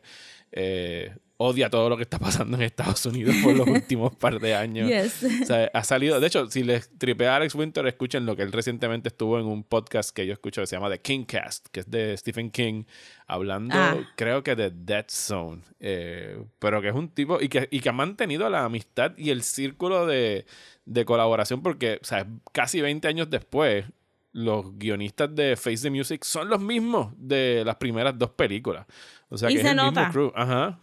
eh, 0.52 1.16
odia 1.41 1.70
todo 1.70 1.88
lo 1.89 1.95
que 1.95 2.04
está 2.04 2.20
pasando 2.20 2.58
en 2.58 2.64
Estados 2.64 3.06
Unidos 3.06 3.34
por 3.43 3.56
los 3.56 3.66
últimos 3.68 4.14
par 4.16 4.39
de 4.41 4.56
años. 4.56 4.89
Yes. 4.89 5.24
O 5.43 5.45
sea, 5.45 5.70
ha 5.74 5.84
salido. 5.86 6.20
De 6.20 6.28
hecho, 6.28 6.50
si 6.50 6.64
les 6.64 6.89
tripea 6.97 7.34
a 7.34 7.36
Alex 7.38 7.56
Winter, 7.56 7.86
escuchen 7.88 8.26
lo 8.26 8.36
que 8.36 8.41
él 8.41 8.52
recientemente 8.52 9.08
estuvo 9.08 9.39
en 9.39 9.45
un 9.45 9.64
podcast 9.64 10.10
que 10.14 10.26
yo 10.28 10.34
escucho 10.34 10.60
que 10.62 10.68
se 10.68 10.76
llama 10.76 10.89
The 10.89 11.00
Kingcast, 11.00 11.68
que 11.72 11.80
es 11.82 11.89
de 11.89 12.18
Stephen 12.18 12.52
King, 12.52 12.84
hablando, 13.26 13.74
Ah. 13.78 13.95
creo 14.18 14.43
que 14.43 14.56
de 14.58 14.70
Dead 14.72 15.06
Zone. 15.08 15.62
eh, 15.80 16.43
pero 16.60 16.82
que 16.82 16.89
es 16.89 16.95
un 16.95 17.08
tipo. 17.08 17.39
Y 17.39 17.47
que, 17.47 17.70
y 17.72 17.80
que 17.80 17.88
ha 17.88 17.93
mantenido 17.93 18.50
la 18.50 18.66
amistad 18.66 19.14
y 19.18 19.30
el 19.30 19.43
círculo 19.43 20.06
de, 20.08 20.39
de 20.86 21.06
colaboración, 21.06 21.62
porque, 21.62 22.00
o 22.02 22.06
sea, 22.06 22.28
casi 22.52 22.82
20 22.82 23.08
años 23.08 23.30
después. 23.30 23.86
Los 24.32 24.78
guionistas 24.78 25.34
de 25.34 25.56
Face 25.56 25.80
the 25.82 25.90
Music 25.90 26.24
son 26.24 26.50
los 26.50 26.62
mismos 26.62 27.12
de 27.18 27.64
las 27.66 27.78
primeras 27.78 28.16
dos 28.16 28.30
películas. 28.30 28.86
O 29.28 29.40
sea, 29.40 29.50
Y 29.50 29.56
que 29.56 29.62
se 29.62 29.66
es 29.66 29.72
el 29.72 29.78
nota. 29.78 30.02
mismo 30.02 30.14
crew. 30.14 30.32
Ajá. 30.36 30.80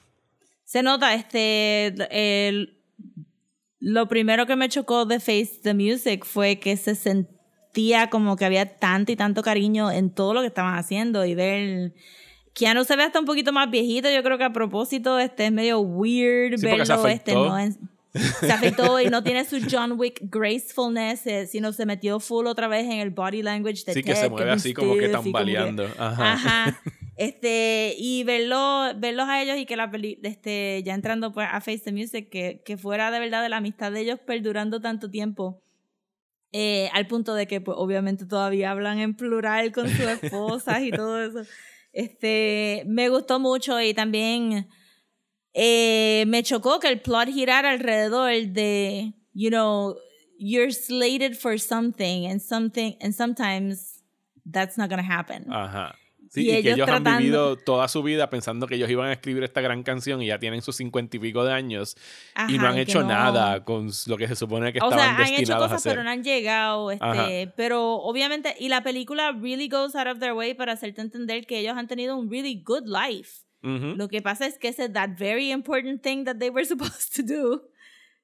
Se 0.64 0.82
nota, 0.82 1.14
este, 1.14 1.94
el, 2.48 2.76
lo 3.78 4.08
primero 4.08 4.46
que 4.46 4.56
me 4.56 4.68
chocó 4.68 5.04
de 5.06 5.20
Face 5.20 5.60
the 5.62 5.74
Music 5.74 6.24
fue 6.24 6.58
que 6.58 6.76
se 6.76 6.96
sentía 6.96 8.10
como 8.10 8.34
que 8.34 8.44
había 8.46 8.78
tanto 8.78 9.12
y 9.12 9.16
tanto 9.16 9.42
cariño 9.42 9.92
en 9.92 10.10
todo 10.10 10.34
lo 10.34 10.40
que 10.40 10.48
estaban 10.48 10.76
haciendo 10.76 11.24
y 11.24 11.36
ver... 11.36 11.94
Keanu 12.52 12.82
se 12.84 12.96
ve 12.96 13.04
hasta 13.04 13.20
un 13.20 13.26
poquito 13.26 13.52
más 13.52 13.70
viejito, 13.70 14.10
yo 14.10 14.24
creo 14.24 14.38
que 14.38 14.44
a 14.44 14.52
propósito 14.52 15.20
este 15.20 15.46
es 15.46 15.52
medio 15.52 15.78
weird 15.80 16.58
Sí, 16.58 16.66
verlo 16.66 17.06
este 17.06 17.32
no 17.34 17.56
en- 17.58 17.76
se 18.18 18.52
afectó 18.52 19.00
y 19.00 19.06
no 19.06 19.22
tiene 19.22 19.44
su 19.44 19.58
John 19.70 19.92
Wick 19.98 20.20
gracefulness, 20.22 21.26
eh, 21.26 21.46
sino 21.46 21.72
se 21.72 21.86
metió 21.86 22.20
full 22.20 22.46
otra 22.46 22.68
vez 22.68 22.84
en 22.84 22.98
el 23.00 23.10
body 23.10 23.42
language 23.42 23.84
de 23.86 23.94
Sí, 23.94 24.02
que 24.02 24.12
Ted, 24.14 24.20
se 24.22 24.28
mueve 24.30 24.50
es 24.50 24.56
así 24.56 24.74
como 24.74 24.92
que 24.94 24.98
y 24.98 25.00
como 25.00 25.08
que- 25.08 25.12
tambaleando. 25.30 25.84
Ajá. 25.98 26.32
Ajá. 26.32 26.80
Este, 27.18 27.94
y 27.98 28.24
verlo, 28.24 28.90
verlos 28.98 29.26
a 29.26 29.40
ellos 29.42 29.56
y 29.56 29.64
que 29.64 29.74
la 29.74 29.90
peli, 29.90 30.20
este, 30.22 30.82
ya 30.84 30.92
entrando 30.92 31.32
pues 31.32 31.48
a 31.50 31.62
Face 31.62 31.78
the 31.78 31.90
Music, 31.92 32.28
que, 32.28 32.60
que 32.62 32.76
fuera 32.76 33.10
de 33.10 33.18
verdad 33.18 33.42
de 33.42 33.48
la 33.48 33.56
amistad 33.56 33.90
de 33.90 34.00
ellos 34.00 34.18
perdurando 34.26 34.82
tanto 34.82 35.08
tiempo. 35.10 35.62
eh, 36.52 36.90
al 36.92 37.06
punto 37.06 37.34
de 37.34 37.46
que 37.46 37.62
pues 37.62 37.74
obviamente 37.80 38.26
todavía 38.26 38.70
hablan 38.70 38.98
en 38.98 39.14
plural 39.16 39.72
con 39.72 39.88
sus 39.88 40.00
esposas 40.00 40.82
y 40.82 40.90
todo 40.90 41.22
eso. 41.22 41.50
Este, 41.92 42.82
me 42.86 43.08
gustó 43.08 43.40
mucho 43.40 43.80
y 43.80 43.94
también 43.94 44.68
eh, 45.58 46.24
me 46.26 46.42
chocó 46.42 46.78
que 46.80 46.88
el 46.88 47.00
plot 47.00 47.28
girara 47.32 47.70
alrededor 47.70 48.30
de, 48.52 49.14
you 49.32 49.48
know, 49.48 49.96
you're 50.38 50.70
slated 50.70 51.34
for 51.34 51.58
something 51.58 52.26
and 52.26 52.40
something 52.42 52.94
and 53.00 53.14
sometimes 53.14 54.02
that's 54.44 54.76
not 54.76 54.90
gonna 54.90 55.02
happen. 55.02 55.50
Ajá. 55.50 55.94
Sí, 56.28 56.42
Y 56.42 56.50
y, 56.50 56.50
que 56.50 56.58
ellos 56.58 56.74
ellos 56.74 56.88
han 56.90 57.02
tratando- 57.04 57.18
vivido 57.20 57.56
toda 57.56 57.88
su 57.88 58.02
vida 58.02 58.28
pensando 58.28 58.66
que 58.66 58.74
ellos 58.74 58.90
iban 58.90 59.08
a 59.08 59.12
escribir 59.12 59.44
esta 59.44 59.62
gran 59.62 59.82
canción 59.84 60.20
y 60.20 60.26
ya 60.26 60.38
tienen 60.38 60.60
sus 60.60 60.76
cincuenta 60.76 61.16
y 61.16 61.20
pico 61.20 61.42
de 61.44 61.52
años 61.54 61.96
y 62.48 62.58
no 62.58 62.64
Ajá, 62.64 62.68
han 62.74 62.78
hecho 62.78 63.00
no- 63.00 63.08
nada 63.08 63.64
con 63.64 63.88
lo 64.06 64.16
que 64.18 64.28
se 64.28 64.36
supone 64.36 64.72
que 64.74 64.80
o 64.80 64.90
estaban 64.90 64.98
sea, 64.98 65.16
han 65.16 65.22
hecho 65.32 65.36
destinados 65.38 65.64
a 65.64 65.68
cosas, 65.68 65.78
hacer. 65.80 65.92
pero 65.92 66.02
no 66.04 66.10
han 66.10 66.22
llegado. 66.22 66.90
Ajá. 67.00 67.30
Este, 67.30 67.52
pero 67.56 67.94
obviamente, 67.94 68.54
y 68.58 68.68
la 68.68 68.82
película 68.82 69.32
really 69.32 69.68
goes 69.68 69.94
out 69.94 70.08
of 70.08 70.18
their 70.18 70.32
way 70.34 70.52
para 70.52 70.72
hacerte 70.72 71.00
entender 71.00 71.46
que 71.46 71.60
ellos 71.60 71.74
han 71.78 71.86
tenido 71.88 72.16
un 72.18 72.28
really 72.30 72.60
good 72.62 72.84
life. 72.86 73.45
Ujú. 73.66 73.96
Lo 73.96 74.08
que 74.08 74.22
pasa 74.22 74.46
es 74.46 74.58
que 74.58 74.68
ese 74.68 74.88
that 74.88 75.18
very 75.18 75.50
important 75.50 76.00
thing 76.00 76.24
that 76.24 76.36
they 76.38 76.50
were 76.50 76.64
supposed 76.66 77.14
to 77.16 77.22
do 77.22 77.62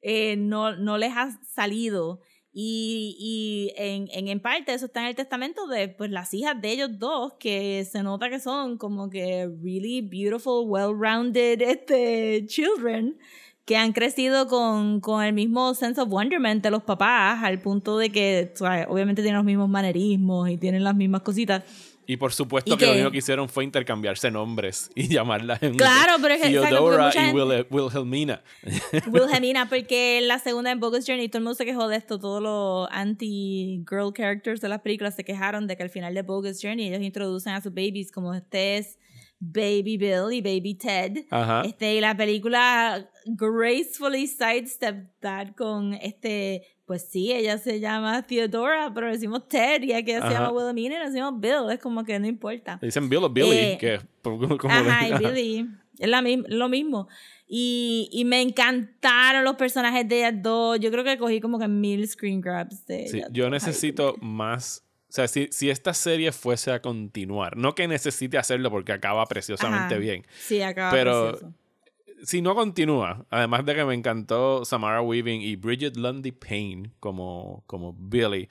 eh, 0.00 0.36
no, 0.36 0.76
no 0.76 0.98
les 0.98 1.12
ha 1.16 1.30
salido. 1.54 2.20
Y, 2.54 3.16
y 3.18 3.72
en, 3.76 4.08
en, 4.12 4.28
en 4.28 4.40
parte 4.40 4.74
eso 4.74 4.84
está 4.86 5.00
en 5.00 5.06
el 5.06 5.14
testamento 5.14 5.66
de 5.66 5.88
pues, 5.88 6.10
las 6.10 6.34
hijas 6.34 6.60
de 6.60 6.70
ellos 6.70 6.98
dos, 6.98 7.32
que 7.40 7.84
se 7.90 8.02
nota 8.02 8.28
que 8.28 8.40
son 8.40 8.76
como 8.76 9.08
que 9.08 9.48
really 9.62 10.02
beautiful, 10.02 10.68
well-rounded 10.68 11.62
este, 11.66 12.44
children, 12.46 13.16
que 13.64 13.76
han 13.76 13.92
crecido 13.92 14.48
con, 14.48 15.00
con 15.00 15.24
el 15.24 15.32
mismo 15.32 15.72
sense 15.74 16.00
of 16.00 16.10
wonderment 16.10 16.62
de 16.62 16.70
los 16.70 16.82
papás, 16.82 17.42
al 17.42 17.60
punto 17.62 17.96
de 17.96 18.10
que 18.10 18.52
o 18.54 18.58
sea, 18.58 18.86
obviamente 18.90 19.22
tienen 19.22 19.38
los 19.38 19.46
mismos 19.46 19.70
manerismos 19.70 20.50
y 20.50 20.58
tienen 20.58 20.84
las 20.84 20.94
mismas 20.94 21.22
cositas. 21.22 21.64
Y 22.06 22.16
por 22.16 22.32
supuesto 22.32 22.74
¿Y 22.74 22.76
que 22.76 22.84
lo 22.86 22.92
qué? 22.92 22.98
único 22.98 23.10
que 23.12 23.18
hicieron 23.18 23.48
fue 23.48 23.62
intercambiarse 23.64 24.30
nombres 24.30 24.90
y 24.96 25.08
llamarlas 25.08 25.62
en 25.62 25.76
Claro, 25.76 26.14
pero 26.20 26.34
es 26.34 26.42
que- 26.42 26.48
Theodora 26.50 27.06
mucha 27.06 27.30
y 27.30 27.32
Wil- 27.32 27.66
Wilhelmina. 27.70 28.42
Wilhelmina, 29.06 29.68
porque 29.68 30.18
en 30.18 30.28
la 30.28 30.38
segunda 30.38 30.70
en 30.72 30.80
Bogus 30.80 31.04
Journey 31.06 31.28
todo 31.28 31.38
el 31.38 31.44
mundo 31.44 31.54
se 31.56 31.64
quejó 31.64 31.88
de 31.88 31.96
esto, 31.96 32.18
todos 32.18 32.42
los 32.42 32.88
anti-girl 32.90 34.12
characters 34.12 34.60
de 34.60 34.68
las 34.68 34.80
películas 34.80 35.14
se 35.14 35.24
quejaron 35.24 35.66
de 35.66 35.76
que 35.76 35.82
al 35.84 35.90
final 35.90 36.14
de 36.14 36.22
Bogus 36.22 36.58
Journey 36.60 36.88
ellos 36.88 37.02
introducen 37.02 37.52
a 37.54 37.60
sus 37.60 37.72
babies 37.72 38.10
como 38.10 38.34
este 38.34 38.78
es 38.78 38.98
Baby 39.44 39.96
Bill 39.96 40.32
y 40.32 40.40
Baby 40.40 40.74
Ted. 40.74 41.24
Ajá. 41.30 41.62
Este, 41.64 41.96
y 41.96 42.00
la 42.00 42.16
película 42.16 43.10
gracefully 43.26 44.28
sidestep 44.28 45.08
that 45.20 45.48
con 45.56 45.94
este, 45.94 46.62
pues 46.86 47.08
sí, 47.10 47.32
ella 47.32 47.58
se 47.58 47.80
llama 47.80 48.22
Theodora, 48.22 48.92
pero 48.94 49.10
decimos 49.10 49.48
Ted 49.48 49.82
y 49.82 49.92
aquí 49.92 50.12
ella 50.12 50.28
se 50.28 50.32
llama 50.34 50.52
Wilhelmina 50.52 50.94
y 50.94 50.98
le 50.98 51.04
decimos 51.06 51.40
Bill, 51.40 51.70
es 51.72 51.80
como 51.80 52.04
que 52.04 52.18
no 52.20 52.26
importa. 52.28 52.78
Le 52.80 52.86
dicen 52.86 53.08
Bill 53.08 53.24
o 53.24 53.28
Billy, 53.30 53.50
Eh, 53.50 53.78
que 53.80 53.98
como 54.22 54.72
Ajá, 54.72 55.08
le- 55.08 55.14
y 55.16 55.18
Billy. 55.34 55.68
Es 55.98 56.08
la 56.08 56.22
lo 56.22 56.68
mismo. 56.68 57.08
Y, 57.46 58.08
y 58.12 58.24
me 58.24 58.40
encantaron 58.40 59.44
los 59.44 59.56
personajes 59.56 60.08
de 60.08 60.18
ellas 60.18 60.34
dos. 60.42 60.80
Yo 60.80 60.90
creo 60.90 61.04
que 61.04 61.18
cogí 61.18 61.40
como 61.40 61.58
que 61.58 61.68
mil 61.68 62.06
screen 62.08 62.40
grabs 62.40 62.86
de 62.86 63.06
Sí, 63.08 63.18
ellas 63.18 63.28
yo 63.32 63.44
dos. 63.44 63.52
Ay, 63.52 63.58
necesito 63.58 64.16
más. 64.20 64.84
O 65.12 65.14
sea, 65.14 65.28
si, 65.28 65.48
si 65.50 65.68
esta 65.68 65.92
serie 65.92 66.32
fuese 66.32 66.72
a 66.72 66.80
continuar, 66.80 67.54
no 67.58 67.74
que 67.74 67.86
necesite 67.86 68.38
hacerlo 68.38 68.70
porque 68.70 68.92
acaba 68.92 69.26
preciosamente 69.26 69.92
Ajá. 69.94 70.00
bien, 70.00 70.24
Sí, 70.40 70.62
acaba 70.62 70.90
Pero- 70.90 71.32
precioso. 71.32 71.54
si 72.22 72.40
no 72.40 72.54
continúa, 72.54 73.26
además 73.28 73.66
de 73.66 73.74
que 73.74 73.84
me 73.84 73.92
encantó 73.92 74.64
Samara 74.64 75.02
Weaving 75.02 75.42
y 75.42 75.56
Bridget 75.56 75.98
Lundy 75.98 76.32
Payne 76.32 76.92
como, 76.98 77.62
como 77.66 77.92
Billy. 77.92 78.48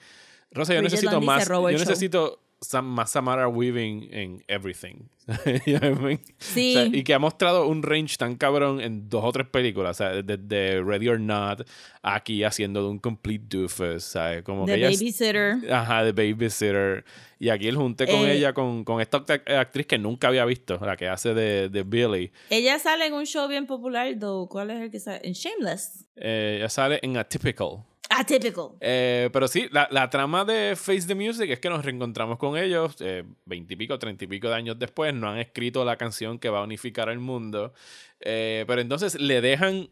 Rosa, 0.52 0.72
yo 0.74 0.82
necesito 0.82 1.10
Lundy 1.10 1.26
más. 1.26 1.48
Yo 1.48 1.78
show. 1.78 2.38
Sam- 2.62 2.84
más 2.86 3.10
Samara 3.10 3.48
Weaving 3.48 4.08
en 4.12 4.44
everything. 4.48 5.08
You 5.66 5.78
know 5.78 5.90
what 5.92 6.00
I 6.00 6.04
mean? 6.04 6.20
Sí. 6.38 6.74
O 6.76 6.80
sea, 6.80 6.86
y 6.98 7.04
que 7.04 7.14
ha 7.14 7.18
mostrado 7.18 7.66
un 7.68 7.82
range 7.82 8.16
tan 8.16 8.34
cabrón 8.36 8.80
en 8.80 9.08
dos 9.08 9.22
o 9.24 9.30
tres 9.32 9.46
películas. 9.48 9.92
O 9.92 9.98
sea, 9.98 10.22
desde 10.22 10.82
Ready 10.82 11.08
or 11.08 11.20
Not, 11.20 11.68
aquí 12.02 12.42
haciendo 12.44 12.82
de 12.82 12.88
un 12.88 12.98
complete 12.98 13.44
doofus. 13.58 14.02
¿sabes? 14.04 14.42
Como 14.42 14.64
The 14.66 14.72
que 14.72 14.78
ella 14.78 14.88
es- 14.88 14.98
Babysitter. 15.00 15.72
Ajá, 15.72 16.04
de 16.04 16.12
Babysitter. 16.12 17.04
Y 17.38 17.48
aquí 17.50 17.66
el 17.68 17.76
junte 17.76 18.06
con 18.06 18.16
Eh, 18.26 18.34
ella, 18.36 18.52
con, 18.52 18.84
con 18.84 19.00
esta 19.00 19.18
act- 19.26 19.50
actriz 19.50 19.86
que 19.86 19.98
nunca 19.98 20.28
había 20.28 20.44
visto, 20.44 20.78
la 20.80 20.96
que 20.96 21.08
hace 21.08 21.34
de, 21.34 21.68
de 21.68 21.82
Billy. 21.82 22.30
Ella 22.50 22.78
sale 22.78 23.06
en 23.06 23.14
un 23.14 23.26
show 23.26 23.48
bien 23.48 23.66
popular, 23.66 24.16
though. 24.18 24.48
¿Cuál 24.48 24.70
es 24.70 24.80
el 24.82 24.90
que 24.90 25.00
sale? 25.00 25.20
En 25.24 25.32
Shameless. 25.32 26.06
Eh, 26.16 26.56
ella 26.58 26.68
sale 26.68 27.00
en 27.02 27.16
Atypical. 27.16 27.84
Atypical. 28.18 28.70
Eh, 28.80 29.30
pero 29.32 29.48
sí, 29.48 29.68
la, 29.70 29.88
la 29.90 30.10
trama 30.10 30.44
de 30.44 30.74
Face 30.76 31.06
the 31.06 31.14
Music 31.14 31.50
es 31.50 31.60
que 31.60 31.70
nos 31.70 31.84
reencontramos 31.84 32.38
con 32.38 32.56
ellos 32.56 32.96
eh, 33.00 33.24
veintipico, 33.44 33.98
treinta 33.98 34.24
y 34.24 34.28
pico 34.28 34.48
de 34.48 34.54
años 34.54 34.78
después. 34.78 35.14
No 35.14 35.28
han 35.28 35.38
escrito 35.38 35.84
la 35.84 35.96
canción 35.96 36.38
que 36.38 36.48
va 36.48 36.60
a 36.60 36.64
unificar 36.64 37.08
al 37.08 37.18
mundo. 37.18 37.72
Eh, 38.20 38.64
pero 38.66 38.80
entonces 38.80 39.20
le 39.20 39.40
dejan, 39.40 39.88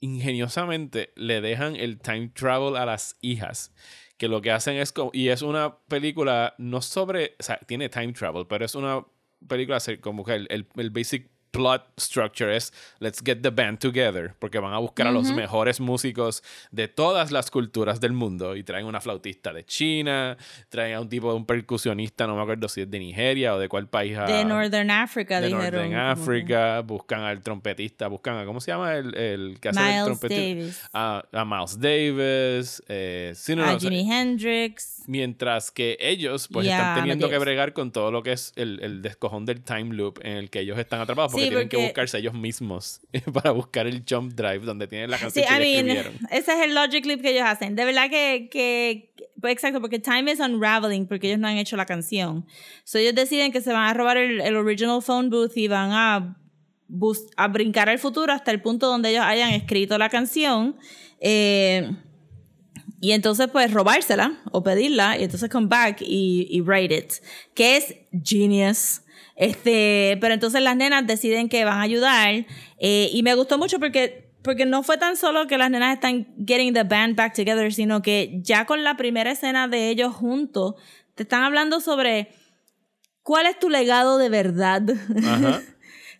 ingeniosamente, 0.00 1.12
le 1.16 1.40
dejan 1.40 1.76
el 1.76 1.98
time 1.98 2.30
travel 2.34 2.76
a 2.76 2.86
las 2.86 3.16
hijas. 3.20 3.72
Que 4.16 4.28
lo 4.28 4.40
que 4.40 4.52
hacen 4.52 4.76
es, 4.76 4.94
y 5.12 5.28
es 5.28 5.42
una 5.42 5.78
película 5.88 6.54
no 6.58 6.80
sobre, 6.82 7.34
o 7.40 7.42
sea, 7.42 7.58
tiene 7.66 7.88
time 7.88 8.12
travel, 8.12 8.46
pero 8.46 8.64
es 8.64 8.74
una 8.74 9.04
película 9.48 9.78
como 10.00 10.24
que 10.24 10.34
el, 10.34 10.68
el 10.76 10.90
basic 10.90 11.33
plot 11.54 11.86
structure 11.98 12.54
es 12.54 12.72
let's 12.98 13.22
get 13.24 13.38
the 13.42 13.50
band 13.50 13.78
together 13.78 14.34
porque 14.40 14.58
van 14.58 14.74
a 14.74 14.78
buscar 14.78 15.06
a 15.06 15.12
los 15.12 15.30
mejores 15.32 15.78
músicos 15.80 16.42
de 16.72 16.88
todas 16.88 17.30
las 17.30 17.50
culturas 17.50 18.00
del 18.00 18.12
mundo 18.12 18.56
y 18.56 18.64
traen 18.64 18.86
una 18.86 19.00
flautista 19.00 19.52
de 19.52 19.64
China, 19.64 20.36
traen 20.68 20.96
a 20.96 21.00
un 21.00 21.08
tipo 21.08 21.30
de 21.30 21.36
un 21.36 21.46
percusionista, 21.46 22.26
no 22.26 22.34
me 22.34 22.42
acuerdo 22.42 22.68
si 22.68 22.80
es 22.82 22.90
de 22.90 22.98
Nigeria 22.98 23.54
o 23.54 23.58
de 23.58 23.68
cuál 23.68 23.88
país. 23.88 24.16
ah, 24.18 24.24
De 24.26 24.44
Northern 24.44 24.90
Africa, 24.90 25.40
de 25.40 25.46
dijeron. 25.46 25.90
Northern 25.92 25.94
Africa, 25.94 26.80
buscan 26.80 27.20
al 27.20 27.40
trompetista, 27.40 28.08
buscan 28.08 28.38
a, 28.38 28.44
¿cómo 28.44 28.60
se 28.60 28.72
llama 28.72 28.94
el, 28.96 29.14
el 29.16 29.60
que 29.60 29.68
hace 29.68 29.78
el 29.80 29.86
Miles 29.86 30.04
trompetista? 30.04 30.42
Davis. 30.42 30.88
A, 30.92 31.24
a 31.32 31.44
Miles 31.44 31.78
Davis, 31.80 32.82
eh, 32.88 33.32
sí, 33.36 33.54
no, 33.54 33.62
no, 33.64 33.70
a 33.70 33.74
o 33.76 33.80
sea, 33.80 33.90
Jimi 33.90 34.10
Hendrix. 34.12 35.02
Mientras 35.06 35.70
que 35.70 35.96
ellos 36.00 36.48
pues 36.50 36.66
Y 36.66 36.70
a 36.70 36.78
están 36.78 36.94
teniendo 36.96 37.28
que 37.28 37.38
bregar 37.38 37.72
con 37.74 37.92
todo 37.92 38.10
lo 38.10 38.22
que 38.22 38.32
es 38.32 38.52
el, 38.56 38.80
el 38.82 39.02
descojón 39.02 39.44
del 39.44 39.62
time 39.62 39.94
loop 39.94 40.18
en 40.22 40.32
el 40.38 40.50
que 40.50 40.60
ellos 40.60 40.78
están 40.78 41.00
atrapados 41.00 41.32
porque 41.44 41.48
Sí, 41.48 41.50
tienen 41.50 41.68
que 41.68 41.76
porque- 41.76 41.86
buscarse 41.86 42.18
ellos 42.18 42.34
mismos 42.34 43.00
para 43.32 43.50
buscar 43.52 43.86
el 43.86 44.02
jump 44.08 44.32
drive 44.34 44.60
donde 44.60 44.86
tienen 44.86 45.10
la 45.10 45.18
Sí, 45.18 45.24
canción 45.24 45.44
I 45.44 45.48
que 45.48 45.54
ellos 45.54 45.84
mean, 45.84 45.96
escribieron. 45.98 46.28
ese 46.30 46.52
es 46.52 46.60
el 46.60 46.74
logic 46.74 47.02
clip 47.02 47.20
que 47.22 47.30
ellos 47.30 47.44
hacen. 47.46 47.76
De 47.76 47.84
verdad 47.84 48.10
que, 48.10 48.48
que, 48.50 49.12
que- 49.16 49.24
pues 49.40 49.52
exacto, 49.52 49.80
porque 49.80 49.98
time 49.98 50.32
is 50.32 50.40
unraveling 50.40 51.06
porque 51.06 51.26
ellos 51.28 51.38
no 51.38 51.48
han 51.48 51.58
hecho 51.58 51.76
la 51.76 51.84
canción. 51.86 52.46
So 52.84 52.98
ellos 52.98 53.14
deciden 53.14 53.52
que 53.52 53.60
se 53.60 53.72
van 53.72 53.88
a 53.88 53.94
robar 53.94 54.16
el, 54.16 54.40
el 54.40 54.56
original 54.56 55.02
phone 55.02 55.28
booth 55.30 55.56
y 55.56 55.68
van 55.68 55.90
a, 55.92 56.36
bus- 56.88 57.26
a 57.36 57.48
brincar 57.48 57.88
al 57.90 57.98
futuro 57.98 58.32
hasta 58.32 58.50
el 58.50 58.62
punto 58.62 58.86
donde 58.86 59.10
ellos 59.10 59.22
hayan 59.24 59.50
escrito 59.52 59.98
la 59.98 60.08
canción. 60.08 60.76
Eh, 61.20 61.90
y 63.00 63.12
entonces, 63.12 63.48
pues, 63.52 63.70
robársela 63.70 64.40
o 64.50 64.62
pedirla 64.62 65.18
y 65.18 65.24
entonces 65.24 65.50
come 65.50 65.66
back 65.66 66.00
y, 66.00 66.46
y 66.50 66.60
write 66.62 66.96
it. 66.96 67.12
Que 67.52 67.76
es 67.76 67.94
genius. 68.24 69.02
Este, 69.36 70.16
pero 70.20 70.34
entonces 70.34 70.62
las 70.62 70.76
nenas 70.76 71.06
deciden 71.06 71.48
que 71.48 71.64
van 71.64 71.78
a 71.78 71.82
ayudar. 71.82 72.46
eh, 72.78 73.10
y 73.12 73.22
me 73.22 73.34
gustó 73.34 73.58
mucho 73.58 73.78
porque, 73.78 74.30
porque 74.42 74.66
no 74.66 74.82
fue 74.82 74.98
tan 74.98 75.16
solo 75.16 75.46
que 75.46 75.58
las 75.58 75.70
nenas 75.70 75.94
están 75.94 76.26
getting 76.46 76.72
the 76.72 76.84
band 76.84 77.16
back 77.16 77.34
together, 77.34 77.72
sino 77.72 78.02
que 78.02 78.38
ya 78.42 78.66
con 78.66 78.84
la 78.84 78.96
primera 78.96 79.30
escena 79.30 79.68
de 79.68 79.90
ellos 79.90 80.14
juntos, 80.14 80.74
te 81.14 81.22
están 81.22 81.42
hablando 81.42 81.80
sobre 81.80 82.28
cuál 83.22 83.46
es 83.46 83.58
tu 83.58 83.70
legado 83.70 84.18
de 84.18 84.28
verdad. 84.28 84.82
Ajá. 85.24 85.62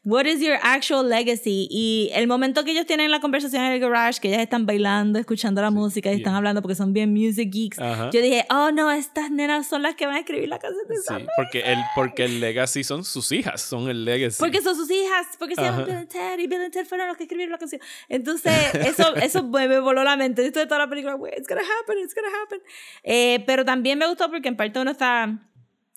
What 0.05 0.27
is 0.27 0.41
your 0.41 0.59
actual 0.63 1.09
legacy? 1.09 1.67
Y 1.71 2.11
el 2.13 2.27
momento 2.27 2.63
que 2.63 2.73
ellos 2.73 2.85
tienen 2.85 3.11
la 3.11 3.21
conversación 3.21 3.65
en 3.65 3.73
el 3.73 3.81
garage, 3.81 4.21
que 4.21 4.29
ellas 4.29 4.43
están 4.43 4.67
bailando, 4.67 5.19
escuchando 5.19 5.63
la 5.63 5.71
música 5.71 6.11
y 6.11 6.17
bien. 6.17 6.21
están 6.21 6.35
hablando 6.35 6.61
porque 6.61 6.75
son 6.75 6.93
bien 6.93 7.13
music 7.13 7.51
geeks, 7.51 7.79
Ajá. 7.79 8.11
yo 8.11 8.21
dije, 8.21 8.45
oh 8.51 8.71
no, 8.71 8.91
estas 8.91 9.31
nenas 9.31 9.67
son 9.67 9.83
las 9.83 9.95
que 9.95 10.05
van 10.07 10.17
a 10.17 10.19
escribir 10.19 10.49
la 10.49 10.59
canción 10.59 10.87
de 10.87 10.97
Sí, 10.97 11.27
porque 11.37 11.61
el, 11.61 11.79
porque 11.95 12.25
el 12.25 12.41
legacy 12.41 12.85
son 12.85 13.03
sus 13.03 13.33
hijas, 13.33 13.63
son 13.63 13.89
el 13.89 14.05
legacy. 14.05 14.37
Porque 14.39 14.61
son 14.61 14.77
sus 14.77 14.91
hijas, 14.91 15.27
porque 15.39 15.55
se 15.55 15.63
llaman. 15.63 15.87
Bill 15.87 15.97
and 15.97 16.09
Ted 16.09 16.39
y 16.39 16.47
Bill 16.47 16.61
and 16.61 16.73
Ted 16.73 16.87
fueron 16.87 17.09
los 17.09 17.17
que 17.17 17.23
escribieron 17.25 17.53
la 17.53 17.59
canción. 17.59 17.81
Entonces, 18.11 18.53
eso, 18.75 19.15
eso 19.23 19.43
me, 19.45 19.81
voló 19.81 20.05
la 20.05 20.17
mente. 20.17 20.43
Yo 20.43 20.49
estuve 20.49 20.67
toda 20.67 20.81
la 20.81 20.89
película, 20.89 21.17
"Wait, 21.17 21.35
it's 21.39 21.49
gonna 21.49 21.63
happen, 21.63 21.99
it's 21.99 22.15
gonna 22.15 22.29
happen. 22.43 22.61
Eh, 23.03 23.43
pero 23.47 23.65
también 23.65 23.99
me 23.99 24.07
gustó 24.07 24.31
porque 24.31 24.49
en 24.49 24.57
parte 24.57 24.79
uno 24.79 24.91
está, 24.91 25.39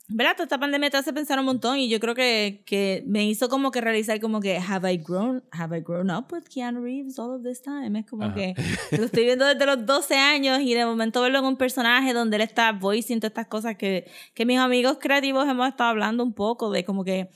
¿verdad? 0.10 0.34
Toda 0.34 0.44
esta 0.46 0.58
pandemia 0.58 0.90
te 0.90 0.98
hace 0.98 1.12
pensar 1.12 1.38
un 1.40 1.46
montón 1.46 1.80
y 1.80 1.90
yo 1.90 2.00
creo 2.00 2.16
que, 2.16 2.64
que 2.66 3.04
me 3.06 3.26
hizo 3.26 3.50
como 3.50 3.72
que 3.72 3.82
realizar 3.82 4.20
como 4.22 4.40
que, 4.40 4.58
have 4.58 4.92
I 4.92 4.98
grown, 4.98 5.44
have 5.52 5.78
I 5.78 5.82
grown 5.82 6.10
up 6.10 6.32
with 6.32 6.44
Keanu 6.44 6.82
Reeves 6.82 7.20
all 7.20 7.32
of 7.32 7.44
this 7.44 7.62
time? 7.62 8.00
Es 8.00 8.06
como 8.06 8.24
Ajá. 8.24 8.36
que 8.36 8.56
lo 8.98 9.04
estoy 9.04 9.26
viendo 9.26 9.46
desde 9.46 9.66
los 9.66 9.86
12 9.86 10.16
años 10.16 10.62
y 10.62 10.74
de 10.74 10.86
momento 10.86 11.22
verlo 11.22 11.40
en 11.40 11.46
un 11.46 11.58
personaje 11.58 12.14
donde 12.14 12.38
él 12.38 12.44
está 12.44 12.72
voicing 12.72 13.20
todas 13.20 13.32
estas 13.32 13.48
cosas 13.48 13.76
que, 13.76 14.10
que 14.34 14.46
mis 14.46 14.60
amigos 14.60 14.98
creativos 15.02 15.48
hemos 15.48 15.68
estado 15.68 15.90
hablando 15.90 16.24
un 16.24 16.34
poco 16.34 16.72
de 16.72 16.86
como 16.86 17.04
que 17.04 17.30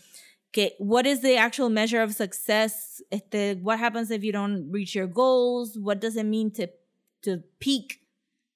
que 0.51 0.75
what 0.79 1.05
is 1.05 1.21
the 1.21 1.39
actual 1.39 1.69
measure 1.69 2.03
of 2.03 2.11
success 2.11 3.03
este 3.09 3.57
what 3.61 3.79
happens 3.79 4.11
if 4.11 4.21
you 4.21 4.33
don't 4.33 4.69
reach 4.69 4.93
your 4.93 5.07
goals 5.07 5.77
what 5.77 5.97
does 5.97 6.17
it 6.17 6.25
mean 6.25 6.51
to 6.51 6.67
to 7.21 7.41
peak 7.57 8.00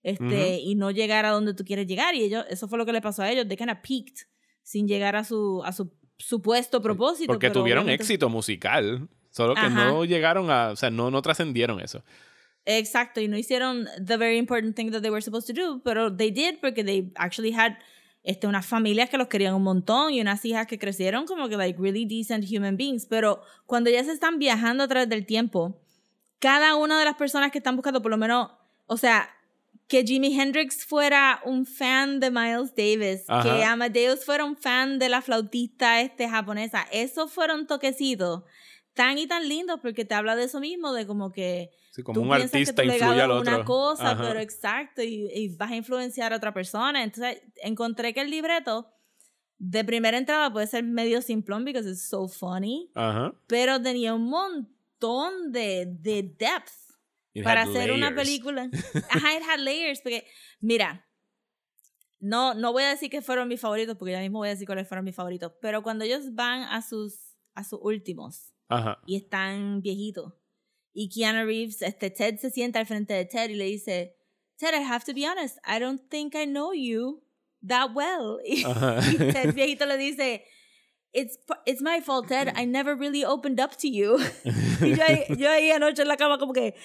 este 0.05 0.59
y 0.59 0.75
no 0.75 0.91
llegar 0.91 1.25
a 1.25 1.31
donde 1.31 1.53
tú 1.55 1.65
quieres 1.65 1.87
llegar 1.87 2.13
y 2.15 2.21
ellos 2.23 2.45
eso 2.49 2.67
fue 2.67 2.77
lo 2.77 2.85
que 2.85 2.93
le 2.93 3.01
pasó 3.01 3.23
a 3.23 3.31
ellos 3.31 3.47
they 3.47 3.57
kind 3.57 3.71
of 3.71 3.79
peaked 3.81 4.27
sin 4.61 4.87
llegar 4.87 5.15
a 5.15 5.23
su 5.23 5.63
a 5.65 5.71
su 5.71 5.91
supuesto 6.17 6.81
propósito 6.81 7.27
porque 7.27 7.49
pero 7.49 7.61
tuvieron 7.61 7.83
obviamente- 7.85 8.03
éxito 8.03 8.29
musical, 8.29 9.09
solo 9.31 9.53
que 9.55 9.61
Ajá. 9.61 9.85
no 9.85 10.05
llegaron 10.05 10.49
a, 10.51 10.69
o 10.69 10.75
sea, 10.75 10.89
no, 10.89 11.09
no 11.11 11.21
trascendieron 11.21 11.79
eso. 11.81 12.03
Exacto, 12.65 13.19
y 13.19 13.27
no 13.27 13.37
hicieron 13.37 13.85
the 14.03 14.17
very 14.17 14.37
important 14.37 14.75
thing 14.75 14.91
that 14.91 15.01
they 15.01 15.11
were 15.11 15.21
supposed 15.21 15.47
to 15.47 15.53
do, 15.53 15.81
pero 15.83 16.15
they 16.15 16.31
did 16.31 16.55
porque 16.61 16.83
they 16.83 17.11
actually 17.15 17.51
had 17.53 17.73
este, 18.23 18.47
unas 18.47 18.65
familias 18.65 19.09
que 19.09 19.17
los 19.17 19.27
querían 19.27 19.53
un 19.53 19.61
montón 19.63 20.13
y 20.13 20.21
unas 20.21 20.43
hijas 20.45 20.65
que 20.67 20.79
crecieron 20.79 21.25
como 21.25 21.47
que 21.49 21.57
like 21.57 21.79
really 21.79 22.05
decent 22.05 22.45
human 22.49 22.75
beings, 22.77 23.05
pero 23.05 23.41
cuando 23.67 23.89
ya 23.89 24.03
se 24.03 24.11
están 24.13 24.39
viajando 24.39 24.83
a 24.83 24.87
través 24.87 25.09
del 25.09 25.25
tiempo, 25.25 25.79
cada 26.39 26.75
una 26.75 26.97
de 26.97 27.05
las 27.05 27.15
personas 27.15 27.51
que 27.51 27.59
están 27.59 27.75
buscando, 27.75 28.01
por 28.01 28.09
lo 28.11 28.17
menos, 28.17 28.49
o 28.87 28.97
sea, 28.97 29.29
que 29.87 30.03
Jimi 30.03 30.39
Hendrix 30.39 30.83
fuera 30.85 31.41
un 31.45 31.65
fan 31.65 32.19
de 32.19 32.31
Miles 32.31 32.73
Davis, 32.75 33.23
Ajá. 33.27 33.43
que 33.43 33.63
Amadeus 33.63 34.25
fuera 34.25 34.43
un 34.43 34.57
fan 34.57 34.97
de 34.99 35.09
la 35.09 35.21
flautista 35.21 36.01
este 36.01 36.27
japonesa, 36.27 36.85
esos 36.91 37.31
fueron 37.31 37.67
toquecitos 37.67 38.43
tan 38.93 39.17
y 39.17 39.27
tan 39.27 39.47
lindos 39.47 39.79
porque 39.81 40.05
te 40.05 40.15
habla 40.15 40.35
de 40.35 40.45
eso 40.45 40.59
mismo, 40.59 40.93
de 40.93 41.05
como 41.05 41.31
que 41.31 41.69
Sí, 41.91 42.01
como 42.03 42.15
tú 42.15 42.21
un 42.23 42.29
piensas 42.29 42.51
que 42.51 42.57
artista 42.57 42.81
tu 42.81 42.87
legado 42.87 43.11
influye 43.13 43.21
al 43.21 43.31
otro. 43.31 43.55
una 43.55 43.63
cosa, 43.65 44.11
Ajá. 44.11 44.23
pero 44.27 44.39
exacto, 44.39 45.01
y, 45.03 45.27
y 45.33 45.55
vas 45.55 45.71
a 45.71 45.75
influenciar 45.75 46.33
a 46.33 46.37
otra 46.37 46.53
persona. 46.53 47.03
Entonces, 47.03 47.41
encontré 47.57 48.13
que 48.13 48.21
el 48.21 48.29
libreto 48.31 48.89
de 49.57 49.83
primera 49.85 50.17
entrada 50.17 50.51
puede 50.51 50.67
ser 50.67 50.83
medio 50.83 51.21
simplón 51.21 51.63
because 51.63 51.89
it's 51.89 52.07
so 52.09 52.27
funny, 52.27 52.89
Ajá. 52.95 53.33
pero 53.47 53.81
tenía 53.81 54.13
un 54.13 54.25
montón 54.29 55.51
de, 55.51 55.85
de 55.99 56.23
depth 56.23 56.71
para 57.43 57.63
hacer 57.63 57.91
una 57.91 58.09
layers. 58.09 58.15
película. 58.15 58.69
Ajá, 59.09 59.35
it 59.37 59.43
had 59.43 59.59
layers, 59.59 60.01
porque, 60.01 60.25
mira, 60.59 61.07
no, 62.19 62.53
no 62.53 62.71
voy 62.71 62.83
a 62.83 62.89
decir 62.89 63.09
que 63.09 63.21
fueron 63.21 63.47
mis 63.47 63.59
favoritos, 63.61 63.97
porque 63.97 64.13
ya 64.13 64.19
mismo 64.19 64.39
voy 64.39 64.47
a 64.47 64.51
decir 64.51 64.65
cuáles 64.65 64.87
fueron 64.87 65.05
mis 65.05 65.15
favoritos, 65.15 65.51
pero 65.61 65.83
cuando 65.83 66.05
ellos 66.05 66.33
van 66.33 66.63
a 66.63 66.81
sus, 66.81 67.35
a 67.53 67.63
sus 67.63 67.79
últimos, 67.81 68.53
Ajá. 68.69 68.99
y 69.05 69.15
están 69.15 69.81
viejitos. 69.81 70.33
Y 70.93 71.09
Keanu 71.09 71.45
Reeves, 71.45 71.81
este 71.81 72.09
Ted 72.09 72.37
se 72.39 72.49
sienta 72.49 72.79
al 72.79 72.85
frente 72.85 73.13
de 73.13 73.25
Ted 73.25 73.49
y 73.49 73.55
le 73.55 73.65
dice, 73.65 74.15
Ted, 74.57 74.73
I 74.73 74.83
have 74.83 75.03
to 75.05 75.13
be 75.13 75.27
honest, 75.27 75.57
I 75.67 75.79
don't 75.79 76.01
think 76.09 76.33
I 76.35 76.45
know 76.45 76.71
you 76.73 77.21
that 77.67 77.89
well. 77.93 78.39
Y, 78.45 78.63
y 78.63 79.17
Ted 79.33 79.53
viejito 79.55 79.85
le 79.85 79.97
dice, 79.97 80.45
it's, 81.11 81.37
it's 81.65 81.81
my 81.81 81.99
fault, 82.01 82.27
Ted. 82.29 82.53
I 82.55 82.65
never 82.65 82.95
really 82.95 83.25
opened 83.25 83.59
up 83.59 83.75
to 83.79 83.89
you. 83.89 84.17
y 84.81 84.95
yo, 84.95 85.35
yo 85.35 85.49
ahí 85.49 85.71
anoche 85.71 86.01
en 86.01 86.07
la 86.07 86.15
cama 86.15 86.37
como 86.37 86.53
que, 86.53 86.75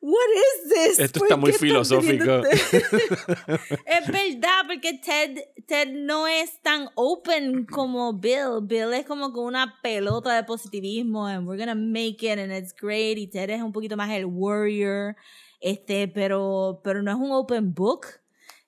what 0.00 0.28
is 0.34 0.70
this? 0.72 0.98
Esto 0.98 1.20
¿Por 1.20 1.28
está 1.28 1.36
muy 1.36 1.52
filosófico. 1.52 2.42
teniendo 2.42 2.48
este-" 2.48 2.78
es 3.86 4.06
verdad, 4.06 4.62
porque 4.66 4.94
Ted, 4.94 5.38
Ted 5.66 5.88
no 5.92 6.26
es 6.26 6.60
tan 6.62 6.88
open 6.94 7.66
como 7.66 8.12
Bill. 8.14 8.60
Bill 8.62 8.92
es 8.94 9.06
como 9.06 9.32
con 9.32 9.44
una 9.44 9.78
pelota 9.82 10.34
de 10.34 10.44
positivismo 10.44 11.26
and 11.26 11.46
we're 11.46 11.58
gonna 11.58 11.74
make 11.74 12.22
it 12.22 12.38
and 12.38 12.52
it's 12.52 12.74
great. 12.74 13.18
Y 13.18 13.26
Ted 13.28 13.50
es 13.50 13.62
un 13.62 13.72
poquito 13.72 13.96
más 13.96 14.10
el 14.10 14.26
warrior, 14.26 15.16
este, 15.60 16.08
pero, 16.08 16.80
pero 16.84 17.02
no 17.02 17.10
es 17.10 17.16
un 17.16 17.32
open 17.32 17.74
book. 17.74 18.06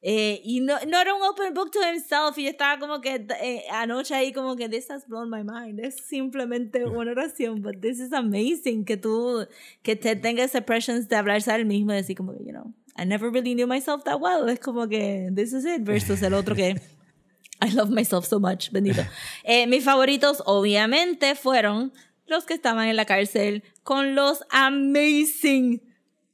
Eh, 0.00 0.40
y 0.44 0.60
no, 0.60 0.76
no 0.86 1.00
era 1.00 1.12
un 1.12 1.22
open 1.22 1.54
book 1.54 1.70
to 1.70 1.80
himself. 1.80 2.38
Y 2.38 2.44
yo 2.44 2.50
estaba 2.50 2.78
como 2.78 3.00
que 3.00 3.26
eh, 3.40 3.64
anoche 3.70 4.14
ahí 4.14 4.32
como 4.32 4.56
que 4.56 4.68
this 4.68 4.90
has 4.90 5.06
blown 5.06 5.28
my 5.28 5.42
mind. 5.42 5.80
Es 5.80 5.96
simplemente 6.06 6.84
una 6.86 7.10
oración, 7.10 7.62
but 7.62 7.80
this 7.80 7.98
is 7.98 8.12
amazing 8.12 8.84
que 8.84 8.96
tú, 8.96 9.46
que 9.82 9.96
Ted 9.96 10.20
tenga 10.20 10.44
ese 10.44 10.62
presence 10.62 11.08
de 11.08 11.16
hablarse 11.16 11.50
a 11.50 11.56
él 11.56 11.66
mismo 11.66 11.92
y 11.92 11.96
decir 11.96 12.16
como 12.16 12.32
que, 12.32 12.44
you 12.44 12.52
know, 12.52 12.72
I 12.96 13.04
never 13.04 13.30
really 13.30 13.54
knew 13.54 13.66
myself 13.66 14.04
that 14.04 14.20
well. 14.20 14.48
Es 14.48 14.60
como 14.60 14.88
que 14.88 15.30
this 15.34 15.52
is 15.52 15.64
it 15.64 15.82
versus 15.84 16.22
el 16.22 16.34
otro 16.34 16.54
que 16.54 16.76
I 17.60 17.70
love 17.70 17.90
myself 17.90 18.24
so 18.24 18.38
much, 18.38 18.70
bendito. 18.70 19.02
Eh, 19.44 19.66
mis 19.66 19.84
favoritos 19.84 20.42
obviamente 20.46 21.34
fueron 21.34 21.92
los 22.26 22.44
que 22.44 22.54
estaban 22.54 22.88
en 22.88 22.96
la 22.96 23.04
cárcel 23.04 23.64
con 23.82 24.14
los 24.14 24.44
amazing 24.50 25.80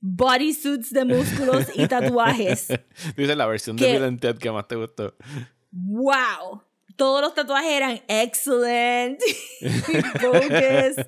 bodysuits 0.06 0.92
de 0.92 1.04
músculos 1.06 1.64
y 1.74 1.88
tatuajes. 1.88 2.68
Dice 3.16 3.34
la 3.34 3.46
versión 3.46 3.76
de 3.76 3.86
¿Qué? 3.86 3.92
Bill 3.94 4.04
and 4.04 4.20
Ted 4.20 4.36
que 4.36 4.50
más 4.50 4.68
te 4.68 4.76
gustó. 4.76 5.14
wow. 5.72 6.62
Todos 6.96 7.22
los 7.22 7.34
tatuajes 7.34 7.72
eran 7.72 8.00
excellent, 8.06 9.18
focus, 10.20 11.04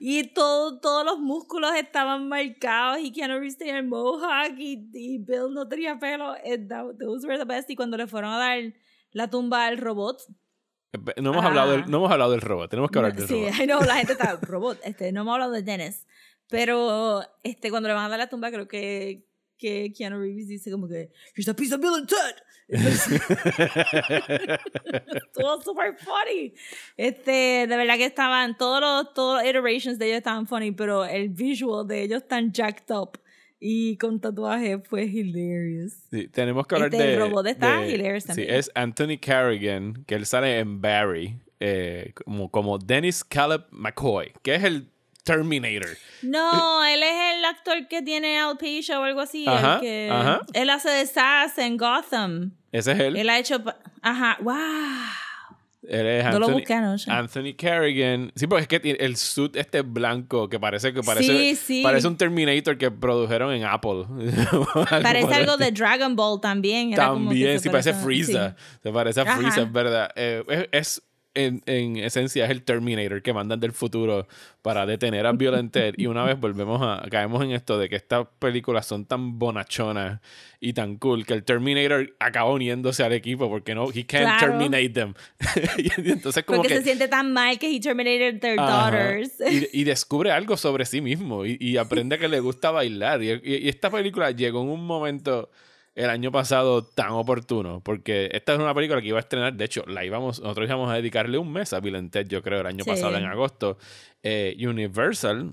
y 0.00 0.24
todo, 0.32 0.80
todos 0.80 1.04
los 1.04 1.20
músculos 1.20 1.70
estaban 1.76 2.28
marcados, 2.28 2.98
y 3.00 3.12
Keanu 3.12 3.34
Reeves 3.38 3.56
tenía 3.56 3.78
el 3.78 3.86
mohawk, 3.86 4.58
y, 4.58 4.88
y 4.94 5.18
Bill 5.18 5.52
no 5.52 5.68
tenía 5.68 5.96
pelo. 5.98 6.34
That- 6.68 6.96
those 6.98 7.24
were 7.24 7.38
the 7.38 7.44
best. 7.44 7.70
Y 7.70 7.76
cuando 7.76 7.96
le 7.96 8.08
fueron 8.08 8.32
a 8.32 8.38
dar 8.38 8.58
la 9.12 9.30
tumba 9.30 9.66
al 9.66 9.78
robot, 9.78 10.22
No 11.18 11.30
hemos, 11.32 11.44
hablado 11.44 11.70
del, 11.70 11.82
Ah. 11.82 11.86
no 11.86 11.98
hemos 11.98 12.10
hablado 12.10 12.30
del 12.32 12.40
robot. 12.40 12.70
Tenemos 12.70 12.90
que 12.90 12.98
hablar 12.98 13.14
del 13.14 13.28
sí, 13.28 13.34
robot. 13.34 13.60
I 13.60 13.64
know, 13.66 13.80
la 13.82 13.94
gente 13.96 14.12
está, 14.18 14.36
robot, 14.42 14.78
este, 14.82 15.12
no 15.12 15.20
hemos 15.20 15.34
hablado 15.34 15.52
de 15.52 15.62
Dennis, 15.62 16.04
pero 16.48 17.22
este, 17.42 17.70
cuando 17.70 17.88
le 17.88 17.94
van 17.94 18.06
a 18.06 18.08
dar 18.08 18.18
la 18.18 18.28
tumba, 18.28 18.50
creo 18.50 18.66
que, 18.68 19.24
que 19.58 19.92
Keanu 19.96 20.20
Reeves 20.20 20.48
dice 20.48 20.70
como 20.70 20.88
que, 20.88 21.10
here's 21.34 21.48
a 21.48 21.54
piece 21.54 21.74
of 21.74 21.80
Bill 21.80 21.94
and 21.94 22.08
Ted. 22.08 22.36
Estuvo 25.14 25.62
super 25.62 25.96
funny. 25.98 26.52
Este, 26.96 27.66
de 27.66 27.76
verdad 27.76 27.96
que 27.96 28.04
estaban, 28.04 28.56
todos 28.56 28.80
los, 28.80 29.14
todos 29.14 29.38
los 29.42 29.44
iterations 29.48 29.98
de 29.98 30.06
ellos 30.06 30.18
estaban 30.18 30.46
funny, 30.46 30.72
pero 30.72 31.04
el 31.04 31.28
visual 31.30 31.86
de 31.86 32.02
ellos 32.02 32.26
tan 32.26 32.52
jacked 32.52 32.94
up 32.94 33.18
y 33.60 33.96
con 33.96 34.20
tatuaje 34.20 34.78
fue 34.80 35.04
hilarious. 35.04 35.92
Sí, 36.10 36.28
tenemos 36.28 36.66
que 36.66 36.74
hablar 36.76 36.92
Este, 36.92 37.02
de. 37.06 37.14
el 37.14 37.20
robot 37.20 37.46
está 37.46 37.80
de- 37.80 37.90
hilarious 37.94 38.22
Sí, 38.24 38.28
también. 38.28 38.54
es 38.54 38.70
Anthony 38.74 39.18
Carrigan, 39.20 40.04
que 40.06 40.14
él 40.14 40.26
sale 40.26 40.58
en 40.58 40.80
Barry, 40.80 41.40
eh, 41.60 42.12
como, 42.24 42.50
como 42.50 42.78
Dennis 42.78 43.24
Caleb 43.24 43.64
McCoy, 43.70 44.32
que 44.42 44.54
es 44.54 44.62
el 44.64 44.88
Terminator. 45.28 45.96
No, 46.22 46.84
él 46.84 47.02
es 47.02 47.36
el 47.36 47.44
actor 47.44 47.86
que 47.88 48.02
tiene 48.02 48.38
alopecia 48.40 48.98
o 48.98 49.04
algo 49.04 49.20
así. 49.20 49.44
el 49.44 49.48
Ajá, 49.50 49.80
que, 49.80 50.08
ajá. 50.10 50.40
Él 50.52 50.70
hace 50.70 50.90
de 50.90 51.06
Sass 51.06 51.58
en 51.58 51.76
Gotham. 51.76 52.52
Ese 52.72 52.92
es 52.92 52.98
él. 53.00 53.16
Él 53.16 53.28
ha 53.30 53.38
hecho. 53.38 53.62
Ajá, 54.02 54.36
wow. 54.42 54.54
Él 55.88 56.06
es 56.06 56.24
No 56.24 56.32
lo 56.32 56.36
Anthony, 56.46 56.52
busqué 56.58 56.74
anoche. 56.74 57.10
Anthony 57.10 57.54
Carrigan. 57.56 58.30
Sí, 58.34 58.46
porque 58.46 58.62
es 58.76 58.80
que 58.82 58.90
el 59.00 59.16
suit 59.16 59.56
este 59.56 59.80
blanco 59.82 60.48
que 60.48 60.58
parece 60.60 60.92
que 60.92 61.02
parece, 61.02 61.26
Sí, 61.32 61.56
sí. 61.56 61.82
parece 61.82 62.06
un 62.08 62.16
Terminator 62.16 62.76
que 62.76 62.90
produjeron 62.90 63.52
en 63.54 63.64
Apple. 63.64 64.04
Parece 65.02 65.34
algo 65.34 65.54
el 65.54 65.58
de 65.60 65.70
Dragon 65.72 66.14
Ball 66.14 66.40
también. 66.42 66.92
era 66.92 67.04
que 67.04 67.08
También, 67.08 67.60
sí, 67.60 67.70
parece 67.70 67.92
parece- 67.92 68.04
Freeza. 68.04 68.56
Se 68.82 68.92
parece 68.92 69.20
a 69.20 69.22
Ajá. 69.22 69.36
Freeza, 69.38 69.60
es 69.62 69.72
verdad. 69.72 70.10
Eh, 70.16 70.42
es, 70.48 70.68
es- 70.72 71.02
en, 71.46 71.62
en 71.66 71.96
esencia, 71.96 72.44
es 72.44 72.50
el 72.50 72.62
Terminator 72.62 73.22
que 73.22 73.32
mandan 73.32 73.60
del 73.60 73.72
futuro 73.72 74.26
para 74.62 74.84
detener 74.86 75.26
a 75.26 75.32
Violent 75.32 75.72
Ted. 75.72 75.94
Y 75.96 76.06
una 76.06 76.24
vez 76.24 76.38
volvemos 76.38 76.80
a. 76.82 77.06
Caemos 77.10 77.42
en 77.44 77.52
esto 77.52 77.78
de 77.78 77.88
que 77.88 77.96
estas 77.96 78.26
películas 78.38 78.86
son 78.86 79.04
tan 79.06 79.38
bonachonas 79.38 80.20
y 80.60 80.72
tan 80.72 80.96
cool 80.96 81.24
que 81.24 81.34
el 81.34 81.44
Terminator 81.44 82.14
acaba 82.18 82.50
uniéndose 82.52 83.02
al 83.04 83.12
equipo 83.12 83.48
porque 83.48 83.74
no. 83.74 83.88
He 83.90 84.04
can't 84.04 84.24
Claro. 84.24 84.46
terminate 84.58 84.90
them. 84.90 85.14
y 85.78 86.10
entonces, 86.10 86.44
como 86.44 86.58
Porque 86.58 86.68
que. 86.74 86.78
se 86.78 86.84
siente 86.84 87.08
tan 87.08 87.32
mal 87.32 87.58
que 87.58 87.74
he 87.74 87.80
terminated 87.80 88.40
their 88.40 88.58
Ajá. 88.58 88.90
daughters. 88.90 89.32
Y, 89.50 89.80
y 89.80 89.84
descubre 89.84 90.30
algo 90.32 90.56
sobre 90.56 90.84
sí 90.84 91.00
mismo 91.00 91.46
y, 91.46 91.56
y 91.60 91.76
aprende 91.76 92.18
que 92.18 92.28
le 92.28 92.40
gusta 92.40 92.70
bailar. 92.70 93.22
Y, 93.22 93.30
y- 93.32 93.40
y 93.64 93.68
esta 93.68 93.90
película 93.90 94.30
llegó 94.32 94.62
en 94.62 94.68
un 94.68 94.84
momento 94.84 95.50
el 95.98 96.10
año 96.10 96.30
pasado 96.30 96.84
tan 96.84 97.10
oportuno, 97.10 97.80
porque 97.84 98.30
esta 98.32 98.52
es 98.54 98.58
una 98.60 98.72
película 98.72 99.00
que 99.00 99.08
iba 99.08 99.18
a 99.18 99.20
estrenar, 99.20 99.54
de 99.54 99.64
hecho, 99.64 99.84
la 99.86 100.04
íbamos, 100.04 100.40
nosotros 100.40 100.68
íbamos 100.68 100.90
a 100.90 100.94
dedicarle 100.94 101.38
un 101.38 101.52
mes 101.52 101.72
a 101.72 101.80
Bill 101.80 101.96
and 101.96 102.10
Ted, 102.12 102.28
yo 102.28 102.40
creo, 102.42 102.60
el 102.60 102.66
año 102.66 102.84
Sí. 102.84 102.90
pasado 102.90 103.16
en 103.16 103.24
agosto. 103.24 103.78
Eh, 104.22 104.56
Universal 104.60 105.52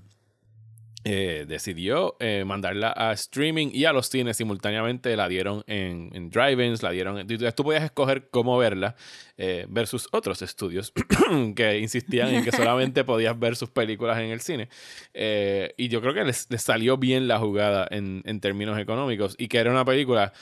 eh, 1.08 1.44
decidió 1.46 2.16
eh, 2.18 2.42
mandarla 2.44 2.92
a 2.96 3.12
streaming 3.12 3.68
y 3.72 3.84
a 3.84 3.92
los 3.92 4.08
cines 4.08 4.36
simultáneamente. 4.36 5.16
La 5.16 5.28
dieron 5.28 5.62
en, 5.68 6.10
en 6.12 6.30
drive-ins, 6.30 6.82
la 6.82 6.90
dieron. 6.90 7.24
Tú, 7.28 7.38
tú 7.38 7.62
podías 7.62 7.84
escoger 7.84 8.28
cómo 8.28 8.58
verla 8.58 8.96
eh, 9.38 9.66
versus 9.68 10.08
otros 10.10 10.42
estudios 10.42 10.92
que 11.54 11.78
insistían 11.78 12.34
en 12.34 12.42
que 12.42 12.50
solamente 12.50 13.04
podías 13.04 13.38
ver 13.38 13.54
sus 13.54 13.70
películas 13.70 14.18
en 14.18 14.30
el 14.30 14.40
cine. 14.40 14.68
Eh, 15.14 15.74
y 15.76 15.86
yo 15.86 16.00
creo 16.00 16.12
que 16.12 16.24
les, 16.24 16.50
les 16.50 16.62
salió 16.62 16.96
bien 16.96 17.28
la 17.28 17.38
jugada 17.38 17.86
en, 17.88 18.22
en 18.26 18.40
términos 18.40 18.76
económicos 18.76 19.36
y 19.38 19.46
que 19.46 19.58
era 19.58 19.70
una 19.70 19.84
película 19.84 20.32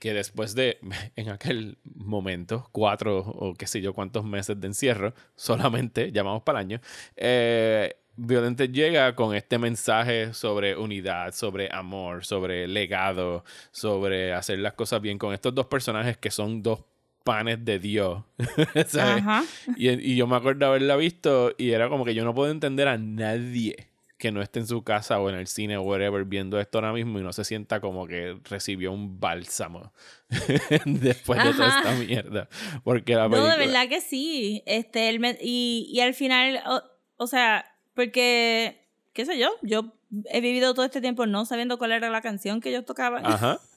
que 0.00 0.14
después 0.14 0.56
de, 0.56 0.78
en 1.14 1.28
aquel 1.28 1.78
momento, 1.84 2.68
cuatro 2.72 3.18
o 3.18 3.54
qué 3.54 3.68
sé 3.68 3.80
yo 3.80 3.92
cuántos 3.92 4.24
meses 4.24 4.60
de 4.60 4.66
encierro, 4.66 5.14
solamente, 5.36 6.10
llamamos 6.10 6.42
para 6.42 6.58
el 6.58 6.66
año, 6.66 6.80
eh, 7.14 7.99
Violente 8.26 8.68
llega 8.68 9.14
con 9.14 9.34
este 9.34 9.58
mensaje 9.58 10.34
sobre 10.34 10.76
unidad, 10.76 11.32
sobre 11.32 11.68
amor, 11.72 12.24
sobre 12.24 12.68
legado, 12.68 13.44
sobre 13.70 14.32
hacer 14.34 14.58
las 14.58 14.74
cosas 14.74 15.00
bien 15.00 15.18
con 15.18 15.32
estos 15.34 15.54
dos 15.54 15.66
personajes 15.66 16.16
que 16.18 16.30
son 16.30 16.62
dos 16.62 16.84
panes 17.24 17.64
de 17.64 17.78
Dios. 17.78 18.22
¿sabes? 18.86 19.22
Ajá. 19.22 19.44
Y, 19.76 19.88
y 19.90 20.16
yo 20.16 20.26
me 20.26 20.36
acuerdo 20.36 20.66
haberla 20.66 20.96
visto 20.96 21.52
y 21.58 21.70
era 21.70 21.88
como 21.88 22.04
que 22.04 22.14
yo 22.14 22.24
no 22.24 22.34
puedo 22.34 22.50
entender 22.50 22.88
a 22.88 22.98
nadie 22.98 23.88
que 24.18 24.32
no 24.32 24.42
esté 24.42 24.58
en 24.60 24.66
su 24.66 24.82
casa 24.84 25.18
o 25.18 25.30
en 25.30 25.36
el 25.36 25.46
cine 25.46 25.78
o 25.78 25.82
whatever 25.82 26.26
viendo 26.26 26.60
esto 26.60 26.76
ahora 26.76 26.92
mismo 26.92 27.18
y 27.18 27.22
no 27.22 27.32
se 27.32 27.42
sienta 27.42 27.80
como 27.80 28.06
que 28.06 28.36
recibió 28.50 28.92
un 28.92 29.18
bálsamo 29.18 29.94
después 30.84 31.42
de 31.42 31.52
toda 31.54 31.68
Ajá. 31.68 31.78
esta 31.78 31.92
mierda. 32.04 32.48
Porque 32.84 33.14
la 33.14 33.24
No, 33.24 33.30
película... 33.30 33.56
de 33.56 33.66
verdad 33.66 33.88
que 33.88 34.00
sí. 34.02 34.62
Este, 34.66 35.08
él 35.08 35.20
me- 35.20 35.38
y, 35.40 35.88
y 35.90 36.00
al 36.00 36.12
final, 36.12 36.60
o, 36.66 36.82
o 37.16 37.26
sea, 37.26 37.64
porque, 38.00 38.88
qué 39.12 39.26
sé 39.26 39.38
yo, 39.38 39.50
yo 39.60 39.92
he 40.32 40.40
vivido 40.40 40.72
todo 40.72 40.86
este 40.86 41.02
tiempo 41.02 41.26
no 41.26 41.44
sabiendo 41.44 41.76
cuál 41.76 41.92
era 41.92 42.08
la 42.08 42.22
canción 42.22 42.62
que 42.62 42.70
ellos 42.70 42.86
tocaban. 42.86 43.26
Ajá. 43.26 43.60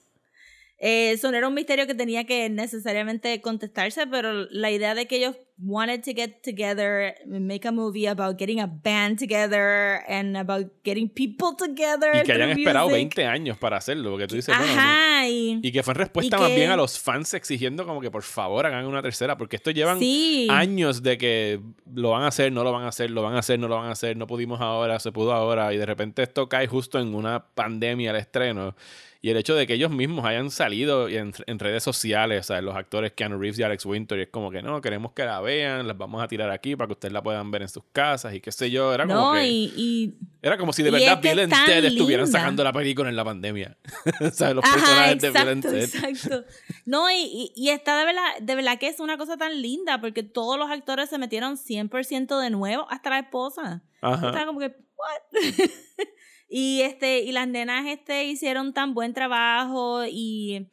Eh, 0.79 1.11
eso 1.11 1.31
no 1.31 1.37
era 1.37 1.47
un 1.47 1.53
misterio 1.53 1.87
que 1.87 1.95
tenía 1.95 2.25
que 2.25 2.49
necesariamente 2.49 3.39
contestarse, 3.39 4.05
pero 4.05 4.33
la 4.33 4.69
idea 4.69 4.95
de 4.95 5.07
que 5.07 5.15
ellos 5.15 5.37
wanted 5.65 6.03
to 6.03 6.11
get 6.13 6.41
together, 6.43 7.15
make 7.25 7.65
a 7.67 7.71
movie 7.71 8.07
about 8.07 8.37
getting 8.37 8.59
a 8.59 8.67
band 8.67 9.17
together 9.17 10.01
and 10.07 10.35
about 10.37 10.67
getting 10.83 11.07
people 11.09 11.55
together. 11.57 12.11
Y 12.15 12.23
que 12.23 12.33
hayan 12.33 12.49
esperado 12.51 12.87
music. 12.89 13.15
20 13.15 13.25
años 13.25 13.57
para 13.57 13.77
hacerlo, 13.77 14.11
porque 14.11 14.27
tú 14.27 14.35
dices, 14.35 14.55
bueno. 14.57 14.73
Ajá, 14.73 15.27
y, 15.27 15.59
Y 15.63 15.71
que 15.71 15.83
fue 15.83 15.93
en 15.93 15.99
respuesta 15.99 16.37
más 16.37 16.49
que- 16.49 16.55
bien 16.55 16.71
a 16.71 16.75
los 16.75 16.99
fans 16.99 17.33
exigiendo 17.33 17.85
como 17.85 18.01
que 18.01 18.11
por 18.11 18.23
favor 18.23 18.65
hagan 18.65 18.85
una 18.85 19.01
tercera, 19.01 19.37
porque 19.37 19.55
esto 19.55 19.71
llevan 19.71 19.99
sí. 19.99 20.47
años 20.49 21.01
de 21.03 21.17
que 21.17 21.59
lo 21.93 22.09
van 22.11 22.23
a 22.23 22.27
hacer, 22.27 22.51
no 22.51 22.63
lo 22.63 22.71
van 22.71 22.83
a 22.83 22.89
hacer, 22.89 23.09
lo 23.11 23.21
van 23.23 23.35
a 23.35 23.39
hacer, 23.39 23.59
no 23.59 23.67
lo 23.67 23.75
van 23.77 23.87
a 23.87 23.91
hacer, 23.91 24.17
no 24.17 24.27
pudimos 24.27 24.59
ahora, 24.61 24.99
se 24.99 25.11
pudo 25.11 25.33
ahora, 25.33 25.73
y 25.73 25.77
de 25.77 25.85
repente 25.85 26.23
esto 26.23 26.49
cae 26.49 26.67
justo 26.67 26.99
en 26.99 27.15
una 27.15 27.45
pandemia 27.53 28.09
al 28.11 28.17
estreno. 28.17 28.75
Y 29.25 29.29
el 29.29 29.37
hecho 29.37 29.55
de 29.55 29.65
que 29.65 29.75
ellos 29.75 29.89
mismos 29.89 30.25
hayan 30.25 30.51
salido 30.51 31.07
en, 31.07 31.31
en 31.47 31.57
redes 31.59 31.81
sociales, 31.81 32.41
o 32.41 32.43
sea, 32.43 32.61
los 32.61 32.75
actores 32.75 33.13
Keanu 33.13 33.39
Reeves 33.39 33.57
y 33.57 33.63
Alex 33.63 33.85
Winter, 33.85 34.19
y 34.19 34.23
es 34.23 34.27
como 34.27 34.51
que 34.51 34.61
no, 34.61 34.81
queremos 34.81 35.13
que 35.13 35.23
la 35.23 35.39
vean, 35.39 35.52
las 35.61 35.97
vamos 35.97 36.23
a 36.23 36.27
tirar 36.27 36.49
aquí 36.49 36.75
para 36.75 36.87
que 36.87 36.93
ustedes 36.93 37.13
la 37.13 37.21
puedan 37.21 37.49
ver 37.51 37.63
en 37.63 37.69
sus 37.69 37.83
casas 37.91 38.33
y 38.33 38.41
qué 38.41 38.51
sé 38.51 38.71
yo. 38.71 38.93
Era 38.93 39.05
como, 39.05 39.19
No, 39.19 39.33
que, 39.33 39.47
y, 39.47 39.73
y 39.77 40.13
era 40.41 40.57
como 40.57 40.73
si 40.73 40.83
de 40.83 40.91
verdad 40.91 41.13
es 41.13 41.19
que 41.19 41.35
Bill 41.35 41.49
Ted 41.65 41.85
estuvieran 41.85 42.27
sacando 42.27 42.63
la 42.63 42.73
película 42.73 43.09
en 43.09 43.15
la 43.15 43.23
pandemia. 43.23 43.77
o 44.21 44.29
sea, 44.29 44.53
los 44.53 44.63
Ajá, 44.63 44.75
personajes 44.75 45.21
de 45.21 45.29
Bill 45.29 45.81
exacto, 45.81 46.07
exacto. 46.07 46.45
No, 46.85 47.09
y, 47.09 47.15
y, 47.15 47.53
y 47.55 47.69
está 47.69 47.97
de 47.97 48.05
verdad, 48.05 48.37
de 48.41 48.55
verdad 48.55 48.77
que 48.77 48.87
es 48.87 48.99
una 48.99 49.17
cosa 49.17 49.37
tan 49.37 49.61
linda 49.61 50.01
porque 50.01 50.23
todos 50.23 50.57
los 50.57 50.69
actores 50.69 51.09
se 51.09 51.17
metieron 51.17 51.57
100% 51.57 52.41
de 52.41 52.49
nuevo, 52.49 52.87
hasta 52.89 53.09
la 53.09 53.19
esposa. 53.19 53.83
Ajá. 54.01 54.27
Estaba 54.27 54.45
como 54.45 54.59
que, 54.59 54.75
¿what? 54.97 55.41
y, 56.49 56.81
este, 56.81 57.19
y 57.19 57.31
las 57.31 57.47
nenas 57.47 57.85
este, 57.87 58.25
hicieron 58.25 58.73
tan 58.73 58.93
buen 58.93 59.13
trabajo 59.13 60.03
y 60.05 60.69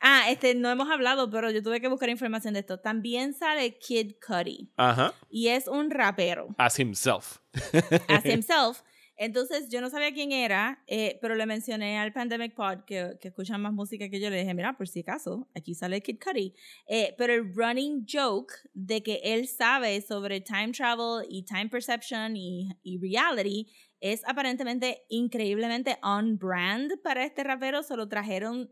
Ah, 0.00 0.30
este, 0.30 0.54
no 0.54 0.70
hemos 0.70 0.90
hablado, 0.90 1.30
pero 1.30 1.50
yo 1.50 1.62
tuve 1.62 1.80
que 1.80 1.88
buscar 1.88 2.08
información 2.08 2.54
de 2.54 2.60
esto. 2.60 2.78
También 2.78 3.34
sale 3.34 3.78
Kid 3.78 4.14
Cudi. 4.26 4.72
Ajá. 4.76 5.12
Y 5.28 5.48
es 5.48 5.68
un 5.68 5.90
rapero. 5.90 6.48
As 6.56 6.78
himself. 6.78 7.38
As 8.08 8.24
himself. 8.24 8.82
Entonces, 9.22 9.68
yo 9.68 9.82
no 9.82 9.90
sabía 9.90 10.14
quién 10.14 10.32
era, 10.32 10.82
eh, 10.86 11.18
pero 11.20 11.34
le 11.34 11.44
mencioné 11.44 11.98
al 11.98 12.10
Pandemic 12.10 12.54
Pod, 12.54 12.84
que, 12.86 13.18
que 13.20 13.28
escuchan 13.28 13.60
más 13.60 13.74
música 13.74 14.08
que 14.08 14.18
yo, 14.18 14.30
le 14.30 14.38
dije, 14.38 14.54
mira, 14.54 14.78
por 14.78 14.88
si 14.88 15.00
acaso, 15.00 15.46
aquí 15.54 15.74
sale 15.74 16.00
Kid 16.00 16.16
Cudi. 16.18 16.54
Eh, 16.86 17.14
pero 17.18 17.34
el 17.34 17.54
running 17.54 18.06
joke 18.10 18.54
de 18.72 19.02
que 19.02 19.20
él 19.22 19.46
sabe 19.46 20.00
sobre 20.00 20.40
time 20.40 20.72
travel 20.72 21.26
y 21.28 21.44
time 21.44 21.68
perception 21.68 22.34
y, 22.34 22.70
y 22.82 22.96
reality 22.96 23.66
es 24.00 24.26
aparentemente 24.26 25.04
increíblemente 25.10 25.98
on 26.02 26.38
brand 26.38 26.98
para 27.02 27.22
este 27.22 27.44
rapero. 27.44 27.82
Se 27.82 27.96
lo 27.96 28.08
trajeron 28.08 28.70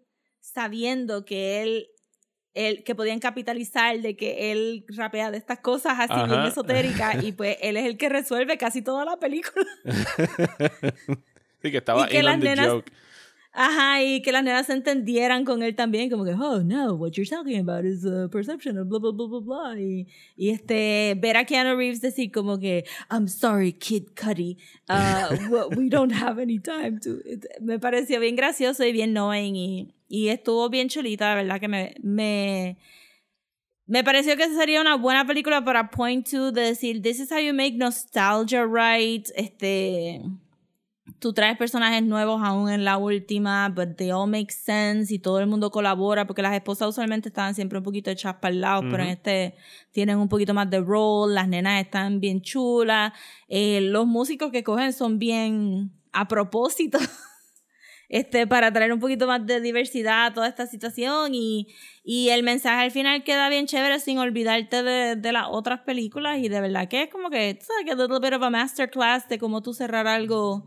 sabiendo 0.53 1.24
que 1.24 1.62
él, 1.62 1.86
él, 2.55 2.82
que 2.84 2.94
podían 2.94 3.18
capitalizar 3.20 4.01
de 4.01 4.16
que 4.16 4.51
él 4.53 4.84
rapea 4.88 5.30
de 5.30 5.38
estas 5.38 5.61
cosas 5.61 5.94
así 5.99 6.14
bien 6.14 6.40
Ajá. 6.40 6.49
esotéricas 6.49 7.22
y 7.24 7.32
pues 7.32 7.57
él 7.62 7.76
es 7.76 7.84
el 7.86 7.96
que 7.96 8.09
resuelve 8.09 8.59
casi 8.59 8.82
toda 8.82 9.05
la 9.05 9.16
película. 9.18 9.66
sí, 11.62 11.70
que 11.70 11.78
estaba 11.78 12.07
Y 12.07 12.09
que 12.11 12.18
in 12.18 12.24
las 12.24 12.34
on 12.34 12.40
the 12.40 12.46
nenas- 12.49 12.66
joke. 12.68 12.92
Ajá, 13.61 14.03
y 14.05 14.22
que 14.22 14.30
las 14.30 14.44
nenas 14.44 14.66
se 14.66 14.72
entendieran 14.74 15.44
con 15.44 15.62
él 15.64 15.74
también, 15.74 16.11
como 16.11 16.24
que, 16.24 16.32
oh, 16.32 16.62
no, 16.62 16.94
what 16.94 17.12
you're 17.12 17.28
talking 17.28 17.59
about 17.59 17.84
is 17.84 18.05
a 18.05 18.28
perception 18.28 18.78
of 18.78 18.86
blah, 18.88 19.01
blah, 19.01 19.11
blah, 19.11 19.26
blah, 19.26 19.40
blah. 19.40 19.80
Y, 19.80 20.07
y 20.36 20.51
este, 20.51 21.16
ver 21.18 21.36
a 21.38 21.44
Keanu 21.44 21.74
Reeves 21.76 22.01
decir 22.01 22.30
como 22.30 22.59
que, 22.61 22.84
I'm 23.11 23.26
sorry, 23.26 23.72
Kid 23.72 24.11
Cudi, 24.14 24.59
uh, 24.88 25.34
we- 25.76 25.88
don't 25.88 26.12
have 26.12 26.38
any 26.40 26.61
time 26.61 27.01
to... 27.01 27.18
it- 27.24 27.46
Me 27.61 27.80
pareció 27.80 28.20
bien 28.20 28.36
gracioso 28.36 28.84
y 28.84 28.92
bien 28.92 29.12
knowing 29.12 29.57
y, 29.57 29.94
y 30.09 30.28
estuvo 30.28 30.68
bien 30.68 30.88
chulita, 30.88 31.28
la 31.28 31.34
verdad 31.34 31.61
que 31.61 31.68
me... 31.68 31.94
me 32.02 32.76
me 33.90 34.04
pareció 34.04 34.36
que 34.36 34.46
sería 34.50 34.82
una 34.82 34.96
buena 34.96 35.26
película 35.26 35.64
para 35.64 35.90
point 35.90 36.28
to 36.30 36.52
de 36.52 36.61
decir, 36.61 37.00
this 37.00 37.20
is 37.20 37.32
how 37.32 37.38
you 37.38 37.54
make 37.54 37.78
nostalgia 37.78 38.66
right, 38.66 39.26
este 39.34 40.20
tú 41.18 41.32
traes 41.32 41.56
personajes 41.56 42.02
nuevos 42.02 42.40
aún 42.42 42.70
en 42.70 42.84
la 42.84 42.96
última, 42.96 43.68
but 43.70 43.96
they 43.96 44.11
all 44.11 44.28
make 44.28 44.52
sense 44.52 45.12
y 45.12 45.18
todo 45.18 45.40
el 45.40 45.46
mundo 45.46 45.70
colabora 45.70 46.26
porque 46.26 46.42
las 46.42 46.54
esposas 46.54 46.88
usualmente 46.88 47.28
estaban 47.28 47.54
siempre 47.54 47.78
un 47.78 47.84
poquito 47.84 48.11
echadas 48.11 48.36
para 48.40 48.54
el 48.54 48.61
lado, 48.61 48.82
pero 48.90 49.02
en 49.02 49.09
este 49.11 49.54
tienen 49.90 50.18
un 50.18 50.28
poquito 50.28 50.54
más 50.54 50.70
de 50.70 50.80
role, 50.80 51.34
las 51.34 51.48
nenas 51.48 51.82
están 51.82 52.20
bien 52.20 52.42
chulas, 52.42 53.12
eh, 53.48 53.80
los 53.80 54.06
músicos 54.06 54.52
que 54.52 54.62
cogen 54.62 54.92
son 54.92 55.18
bien 55.18 55.92
a 56.12 56.28
propósito. 56.28 56.98
Este, 58.09 58.46
para 58.46 58.72
traer 58.72 58.92
un 58.92 59.00
poquito 59.00 59.26
más 59.26 59.44
de 59.46 59.61
diversidad 59.61 60.26
a 60.26 60.32
toda 60.34 60.48
esta 60.48 60.66
situación 60.66 61.34
y, 61.34 61.68
y 62.02 62.30
el 62.30 62.42
mensaje 62.42 62.82
al 62.84 62.90
final 62.90 63.22
queda 63.22 63.50
bien 63.50 63.66
chévere 63.66 64.00
sin 64.00 64.16
olvidarte 64.18 64.82
de, 64.82 65.16
de 65.16 65.32
las 65.32 65.46
otras 65.50 65.80
películas 65.80 66.38
y 66.38 66.48
de 66.48 66.61
verdad 66.62 66.88
que 66.88 67.02
es 67.02 67.11
como 67.11 67.28
que, 67.28 67.59
sabes, 67.61 67.84
que 67.84 67.90
a 67.90 67.94
little 67.94 68.18
bit 68.18 68.32
of 68.32 68.42
a 68.42 68.48
masterclass 68.48 69.28
de 69.28 69.38
cómo 69.38 69.62
tú 69.62 69.74
cerrar 69.74 70.06
algo 70.06 70.66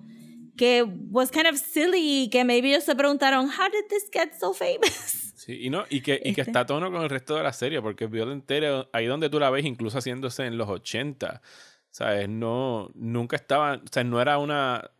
que 0.55 0.83
was 1.09 1.31
kind 1.31 1.47
of 1.47 1.55
silly, 1.57 2.29
que 2.31 2.43
maybe 2.45 2.69
ellos 2.69 2.83
se 2.83 2.95
preguntaron, 2.95 3.47
how 3.47 3.69
did 3.71 3.87
this 3.89 4.07
get 4.13 4.33
so 4.39 4.53
famous? 4.53 5.17
Sí, 5.41 5.57
y, 5.59 5.69
no, 5.71 5.85
y, 5.89 6.01
que, 6.01 6.21
y 6.23 6.35
que 6.35 6.41
Este. 6.41 6.51
está 6.51 6.59
a 6.59 6.65
tono 6.67 6.91
con 6.91 7.01
el 7.01 7.09
resto 7.09 7.33
de 7.35 7.41
la 7.41 7.51
serie, 7.51 7.81
porque 7.81 8.05
Violent 8.05 8.41
Entero, 8.41 8.87
ahí 8.93 9.07
donde 9.07 9.27
tú 9.27 9.39
la 9.39 9.49
ves, 9.49 9.65
incluso 9.65 9.97
haciéndose 9.97 10.45
en 10.45 10.55
los 10.55 10.69
80, 10.69 11.41
¿sabes? 11.89 12.29
No, 12.29 12.91
nunca 12.93 13.37
estaba, 13.37 13.77
o 13.83 13.87
sea, 13.91 14.03
no 14.03 14.21
era 14.21 14.37
una 14.37 14.91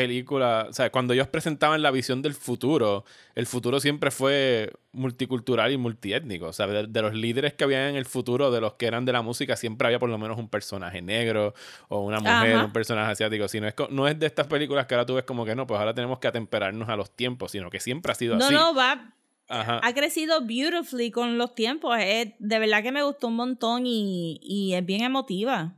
película, 0.00 0.66
o 0.68 0.72
sea, 0.72 0.90
cuando 0.90 1.14
ellos 1.14 1.28
presentaban 1.28 1.82
la 1.82 1.90
visión 1.90 2.22
del 2.22 2.34
futuro, 2.34 3.04
el 3.34 3.46
futuro 3.46 3.80
siempre 3.80 4.10
fue 4.10 4.72
multicultural 4.92 5.72
y 5.72 5.76
multiétnico, 5.76 6.46
o 6.46 6.52
sea, 6.52 6.66
de, 6.66 6.86
de 6.86 7.02
los 7.02 7.14
líderes 7.14 7.54
que 7.54 7.64
había 7.64 7.88
en 7.88 7.96
el 7.96 8.04
futuro, 8.06 8.50
de 8.50 8.60
los 8.60 8.74
que 8.74 8.86
eran 8.86 9.04
de 9.04 9.12
la 9.12 9.22
música, 9.22 9.56
siempre 9.56 9.86
había 9.86 9.98
por 9.98 10.08
lo 10.10 10.18
menos 10.18 10.38
un 10.38 10.48
personaje 10.48 11.00
negro 11.02 11.54
o 11.88 12.00
una 12.00 12.18
mujer, 12.20 12.56
Ajá. 12.56 12.64
un 12.64 12.72
personaje 12.72 13.12
asiático, 13.12 13.46
si 13.48 13.60
no 13.60 13.68
es, 13.68 13.74
no 13.90 14.08
es 14.08 14.18
de 14.18 14.26
estas 14.26 14.46
películas 14.46 14.86
que 14.86 14.94
ahora 14.94 15.06
tú 15.06 15.14
ves 15.14 15.24
como 15.24 15.44
que 15.44 15.54
no, 15.54 15.66
pues 15.66 15.78
ahora 15.78 15.94
tenemos 15.94 16.18
que 16.18 16.28
atemperarnos 16.28 16.88
a 16.88 16.96
los 16.96 17.10
tiempos, 17.14 17.52
sino 17.52 17.70
que 17.70 17.80
siempre 17.80 18.12
ha 18.12 18.14
sido 18.14 18.36
No, 18.36 18.46
así. 18.46 18.54
no, 18.54 18.74
va, 18.74 19.14
Ajá. 19.48 19.80
ha 19.82 19.94
crecido 19.94 20.40
beautifully 20.44 21.10
con 21.10 21.38
los 21.38 21.54
tiempos. 21.54 21.96
Es, 22.00 22.28
de 22.38 22.58
verdad 22.58 22.82
que 22.82 22.92
me 22.92 23.02
gustó 23.02 23.28
un 23.28 23.36
montón 23.36 23.84
y, 23.86 24.38
y 24.42 24.74
es 24.74 24.84
bien 24.86 25.02
emotiva. 25.02 25.74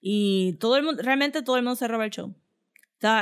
Y 0.00 0.54
todo 0.54 0.76
el 0.76 0.82
mundo, 0.82 1.02
realmente 1.02 1.42
todo 1.42 1.56
el 1.56 1.62
mundo 1.62 1.76
se 1.76 1.88
roba 1.88 2.04
el 2.04 2.10
show. 2.10 2.34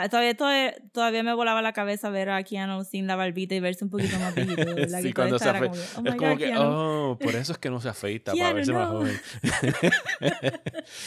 Todavía, 0.09 0.37
todavía, 0.37 0.75
todavía 0.93 1.23
me 1.25 1.35
volaba 1.35 1.61
la 1.61 1.73
cabeza 1.73 2.09
ver 2.09 2.31
a 2.31 2.43
Keanu 2.45 2.85
sin 2.85 3.07
la 3.09 3.17
barbita 3.17 3.55
y 3.57 3.61
verse 3.61 3.85
un 3.85 3.91
poquito 3.91 4.17
más 4.19 4.33
viejito. 4.35 4.75
verdad 4.75 5.01
Sí, 5.03 5.13
cuando 5.13 5.39
se 5.39 5.49
afeita. 5.49 5.77
oh 5.97 6.03
es 6.05 6.15
como 6.15 6.31
God, 6.31 6.39
que, 6.39 6.45
Keanu. 6.45 6.61
oh, 6.65 7.19
por 7.21 7.35
eso 7.35 7.53
es 7.53 7.59
que 7.59 7.69
no 7.71 7.81
se 7.81 7.89
afeita, 7.89 8.33
para 8.33 8.45
Keanu, 8.45 8.55
verse 8.57 8.73
más 8.73 8.89
no. 8.93 8.99
joven. 8.99 9.21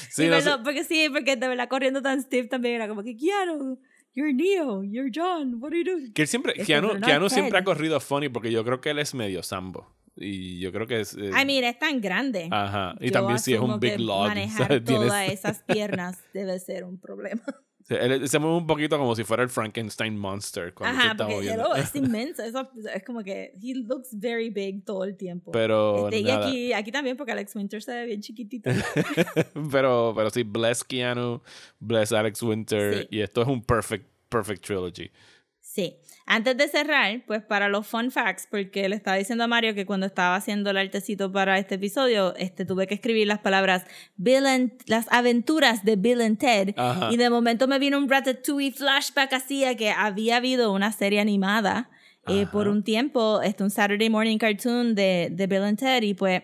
Sí, 0.10 0.24
sí, 0.24 0.28
no 0.28 0.32
perdón, 0.38 0.64
porque 0.64 0.84
sí, 0.84 1.08
porque 1.12 1.36
de 1.36 1.48
verdad 1.48 1.68
corriendo 1.70 2.02
tan 2.02 2.22
stiff 2.22 2.50
también 2.50 2.76
era 2.76 2.88
como 2.88 3.04
que 3.04 3.16
Keanu, 3.16 3.80
you're 4.14 4.34
Neo, 4.34 4.84
you're 4.84 5.10
John, 5.14 5.56
what 5.62 5.70
are 5.72 5.78
you 5.84 5.84
doing? 5.92 6.14
que 6.14 6.24
él 6.24 6.28
siempre, 6.28 6.54
Este, 6.54 6.66
Keanu, 6.66 7.00
Keanu 7.00 7.28
es 7.28 7.34
siempre 7.34 7.60
ha 7.60 7.64
corrido 7.64 8.00
funny 8.00 8.30
porque 8.30 8.52
yo 8.52 8.64
creo 8.66 8.82
que 8.82 8.90
él 8.92 9.00
es 9.00 9.14
medio 9.14 9.42
sambo. 9.44 9.94
Y 10.18 10.60
yo 10.60 10.72
creo 10.72 10.88
que 10.88 11.02
es. 11.02 11.14
eh, 11.16 11.30
Ay, 11.34 11.46
mira, 11.46 11.68
es 11.68 11.78
tan 11.78 12.00
grande. 12.00 12.48
Ajá. 12.50 12.96
Y 13.02 13.08
Yo 13.08 13.12
también 13.12 13.38
si 13.38 13.54
es 13.54 13.60
un 13.60 13.82
big 13.82 14.00
log. 14.00 14.28
Manejar 14.30 14.68
¿sabes? 14.68 14.84
Todas 14.86 15.30
esas 15.30 15.62
piernas 15.64 16.18
debe 16.34 16.58
ser 16.60 16.86
un 16.86 16.98
problema. 16.98 17.44
Él 17.88 18.28
se 18.28 18.40
mueve 18.40 18.58
un 18.58 18.66
poquito 18.66 18.98
como 18.98 19.16
si 19.16 19.24
fuera 19.24 19.44
el 19.44 19.50
Frankenstein 19.50 20.18
Monster 20.18 20.74
cuando 20.74 20.96
se 20.98 21.02
Ajá, 21.04 21.12
está 21.12 21.26
porque 21.26 21.36
moviendo. 21.36 21.64
hello, 21.66 21.76
es 21.76 21.96
inmenso. 21.96 22.42
Eso 22.44 22.68
es 22.94 23.04
como 23.04 23.24
que 23.24 23.54
he 23.62 23.76
looks 23.76 24.10
very 24.20 24.50
big 24.50 24.84
todo 24.84 25.04
el 25.04 25.16
tiempo. 25.16 25.52
Pero 25.52 26.08
Este, 26.08 26.20
y 26.20 26.24
nada. 26.24 26.48
aquí, 26.48 26.74
aquí 26.74 26.92
también, 26.92 27.16
porque 27.16 27.32
Alex 27.34 27.56
Winter 27.56 27.84
se 27.84 27.92
ve 27.94 28.06
bien 28.06 28.22
chiquitito. 28.22 28.72
pero, 29.72 30.14
pero 30.16 30.30
sí, 30.32 30.44
bless 30.44 30.84
Keanu, 30.84 31.42
bless 31.80 32.12
Alex 32.12 32.42
Winter. 32.42 33.02
Sí. 33.02 33.08
Y 33.12 33.20
esto 33.22 33.42
es 33.44 33.48
un 33.48 33.62
perfect, 33.64 34.06
perfect 34.30 34.66
trilogy. 34.66 35.12
Sí. 35.60 35.96
Antes 36.28 36.58
de 36.58 36.68
cerrar, 36.68 37.22
pues 37.28 37.44
para 37.44 37.70
los 37.70 37.86
fun 37.86 38.10
facts, 38.10 38.48
porque 38.50 38.90
le 38.90 38.96
estaba 38.96 39.16
diciendo 39.16 39.44
a 39.44 39.48
Mario 39.48 39.76
que 39.76 39.86
cuando 39.86 40.08
estaba 40.08 40.36
haciendo 40.36 40.72
el 40.72 40.78
artecito 40.78 41.32
para 41.32 41.60
este 41.60 41.76
episodio, 41.76 42.36
este, 42.36 42.66
tuve 42.66 42.88
que 42.88 42.96
escribir 42.96 43.28
las 43.28 43.40
palabras 43.40 43.84
Bill 44.18 44.48
and, 44.48 44.72
las 44.88 45.06
aventuras 45.12 45.86
de 45.86 45.98
Bill 45.98 46.22
and 46.22 46.40
Ted. 46.40 46.74
Ajá. 46.78 47.10
Y 47.12 47.18
de 47.18 47.30
momento 47.30 47.68
me 47.68 47.78
vino 47.78 48.00
un 48.00 48.10
Ratatouille 48.10 48.72
flashback 48.72 49.34
así 49.34 49.66
a 49.66 49.76
que 49.76 49.92
había 49.92 50.38
habido 50.38 50.74
una 50.74 50.92
serie 50.92 51.20
animada 51.20 51.92
eh, 52.28 52.48
por 52.52 52.68
un 52.70 52.82
tiempo, 52.82 53.42
este, 53.44 53.64
un 53.64 53.70
Saturday 53.70 54.10
morning 54.10 54.40
cartoon 54.40 54.96
de, 54.96 55.30
de 55.32 55.46
Bill 55.46 55.62
and 55.62 55.78
Ted, 55.78 56.02
y 56.02 56.16
pues 56.16 56.42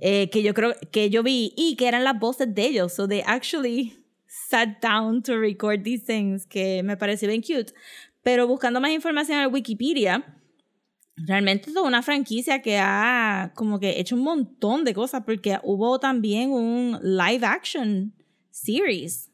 eh, 0.00 0.28
que 0.30 0.42
yo 0.42 0.52
creo 0.52 0.74
que 0.90 1.08
yo 1.08 1.22
vi 1.22 1.54
y 1.56 1.76
que 1.76 1.88
eran 1.88 2.04
las 2.04 2.18
voces 2.18 2.54
de 2.54 2.66
ellos. 2.66 2.92
So 2.92 3.08
they 3.08 3.22
actually 3.24 3.96
sat 4.26 4.82
down 4.82 5.22
to 5.22 5.38
record 5.38 5.84
these 5.84 6.04
things, 6.04 6.46
que 6.46 6.82
me 6.82 6.98
pareció 6.98 7.28
bien 7.28 7.40
cute. 7.40 7.72
Pero 8.22 8.46
buscando 8.46 8.80
más 8.80 8.92
información 8.92 9.40
en 9.40 9.52
Wikipedia, 9.52 10.38
realmente 11.16 11.70
es 11.70 11.76
una 11.76 12.02
franquicia 12.02 12.62
que 12.62 12.78
ha 12.78 13.52
como 13.54 13.80
que 13.80 14.00
hecho 14.00 14.14
un 14.14 14.22
montón 14.22 14.84
de 14.84 14.94
cosas, 14.94 15.22
porque 15.24 15.58
hubo 15.62 15.98
también 15.98 16.50
un 16.50 16.98
live 17.02 17.44
action 17.44 18.14
series 18.50 19.30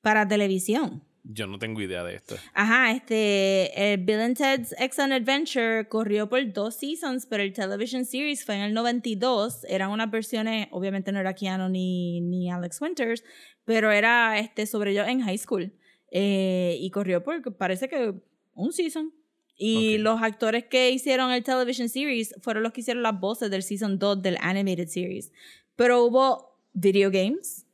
para 0.00 0.26
televisión. 0.26 1.02
Yo 1.30 1.46
no 1.46 1.58
tengo 1.58 1.82
idea 1.82 2.02
de 2.04 2.14
esto. 2.14 2.36
Ajá, 2.54 2.90
este, 2.92 3.92
el 3.92 3.98
Bill 3.98 4.20
and 4.20 4.36
Ted's 4.36 4.74
Excellent 4.78 5.12
Adventure 5.12 5.86
corrió 5.86 6.26
por 6.26 6.40
dos 6.54 6.76
seasons, 6.76 7.26
pero 7.26 7.42
el 7.42 7.52
television 7.52 8.06
series 8.06 8.46
fue 8.46 8.54
en 8.54 8.62
el 8.62 8.72
92. 8.72 9.64
Eran 9.68 9.90
unas 9.90 10.10
versiones, 10.10 10.68
obviamente 10.70 11.12
no 11.12 11.20
era 11.20 11.34
Keanu 11.34 11.68
ni, 11.68 12.22
ni 12.22 12.50
Alex 12.50 12.80
Winters, 12.80 13.24
pero 13.66 13.90
era 13.90 14.38
este, 14.38 14.64
sobre 14.64 14.94
yo 14.94 15.04
en 15.04 15.20
high 15.20 15.36
school. 15.36 15.70
Eh, 16.10 16.76
y 16.80 16.90
corrió 16.90 17.22
por, 17.22 17.54
parece 17.56 17.88
que 17.88 18.14
un 18.54 18.72
season. 18.72 19.12
Y 19.56 19.96
Ok. 19.96 20.02
los 20.02 20.22
actores 20.22 20.64
que 20.64 20.90
hicieron 20.90 21.32
el 21.32 21.42
television 21.42 21.88
series 21.88 22.34
fueron 22.40 22.62
los 22.62 22.72
que 22.72 22.80
hicieron 22.80 23.02
las 23.02 23.18
voces 23.18 23.50
del 23.50 23.62
season 23.62 23.98
2 23.98 24.22
del 24.22 24.38
animated 24.40 24.86
series. 24.88 25.32
Pero 25.74 26.04
hubo 26.04 26.56
video 26.72 27.10
games, 27.10 27.66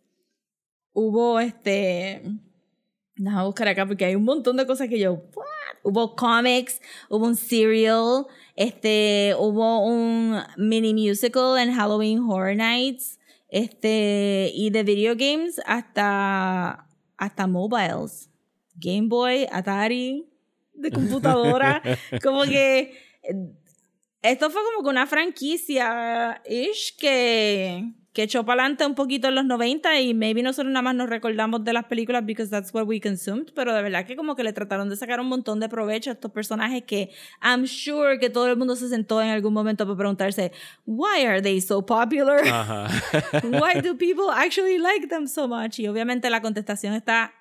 hubo 0.92 1.40
este... 1.40 2.22
Déjame 3.16 3.44
buscar 3.44 3.68
acá 3.68 3.86
porque 3.86 4.04
hay 4.06 4.16
un 4.16 4.24
montón 4.24 4.56
de 4.56 4.66
cosas 4.66 4.88
que 4.88 4.98
yo. 4.98 5.12
¿what? 5.12 5.44
Hubo 5.84 6.16
comics, 6.16 6.80
hubo 7.08 7.26
un 7.26 7.36
serial, 7.36 8.26
este, 8.56 9.34
hubo 9.38 9.86
un 9.86 10.38
mini 10.56 10.92
musical 10.94 11.58
en 11.58 11.72
Halloween 11.74 12.20
Horror 12.20 12.56
Nights, 12.56 13.20
este, 13.50 14.50
y 14.54 14.70
de 14.70 14.82
video 14.82 15.14
games 15.14 15.60
hasta, 15.66 16.88
hasta 17.24 17.46
mobiles. 17.46 18.30
Game 18.76 19.08
Boy, 19.08 19.46
Atari, 19.52 20.26
de 20.74 20.90
computadora. 20.90 21.82
como 22.22 22.42
que. 22.44 22.96
eh, 23.22 23.52
Esto 24.22 24.48
fue 24.50 24.62
como 24.64 24.82
que 24.82 24.88
una 24.90 25.06
franquicia 25.06 26.40
ish 26.48 26.96
que, 26.96 27.84
que 28.14 28.22
echó 28.22 28.44
para 28.46 28.62
adelante 28.62 28.86
un 28.86 28.94
poquito 28.94 29.26
en 29.26 29.34
los 29.34 29.44
90 29.44 30.00
y 30.00 30.14
maybe 30.14 30.40
nosotros 30.40 30.72
nada 30.72 30.82
más 30.82 30.94
nos 30.94 31.10
recordamos 31.10 31.64
de 31.64 31.72
las 31.72 31.86
películas 31.86 32.24
because 32.24 32.48
that's 32.48 32.72
what 32.72 32.86
we 32.86 33.00
consumed, 33.00 33.52
pero 33.56 33.74
de 33.74 33.82
verdad 33.82 34.06
que 34.06 34.14
como 34.14 34.36
que 34.36 34.44
le 34.44 34.52
trataron 34.52 34.88
de 34.88 34.94
sacar 34.94 35.18
un 35.18 35.26
montón 35.26 35.58
de 35.58 35.68
provecho 35.68 36.10
a 36.10 36.12
estos 36.12 36.30
personajes 36.30 36.84
que 36.84 37.10
I'm 37.42 37.66
sure 37.66 38.20
que 38.20 38.30
todo 38.30 38.46
el 38.46 38.56
mundo 38.56 38.76
se 38.76 38.88
sentó 38.88 39.20
en 39.20 39.30
algún 39.30 39.52
momento 39.52 39.84
para 39.84 39.96
preguntarse, 39.96 40.52
why 40.86 41.26
are 41.26 41.42
they 41.42 41.60
so 41.60 41.84
popular? 41.84 42.46
Ajá. 42.46 42.86
why 43.42 43.80
do 43.80 43.96
people 43.96 44.30
actually 44.32 44.78
like 44.78 45.08
them 45.08 45.26
so 45.26 45.48
much? 45.48 45.80
Y 45.80 45.88
obviamente 45.88 46.30
la 46.30 46.40
contestación 46.40 46.94
está 46.94 47.32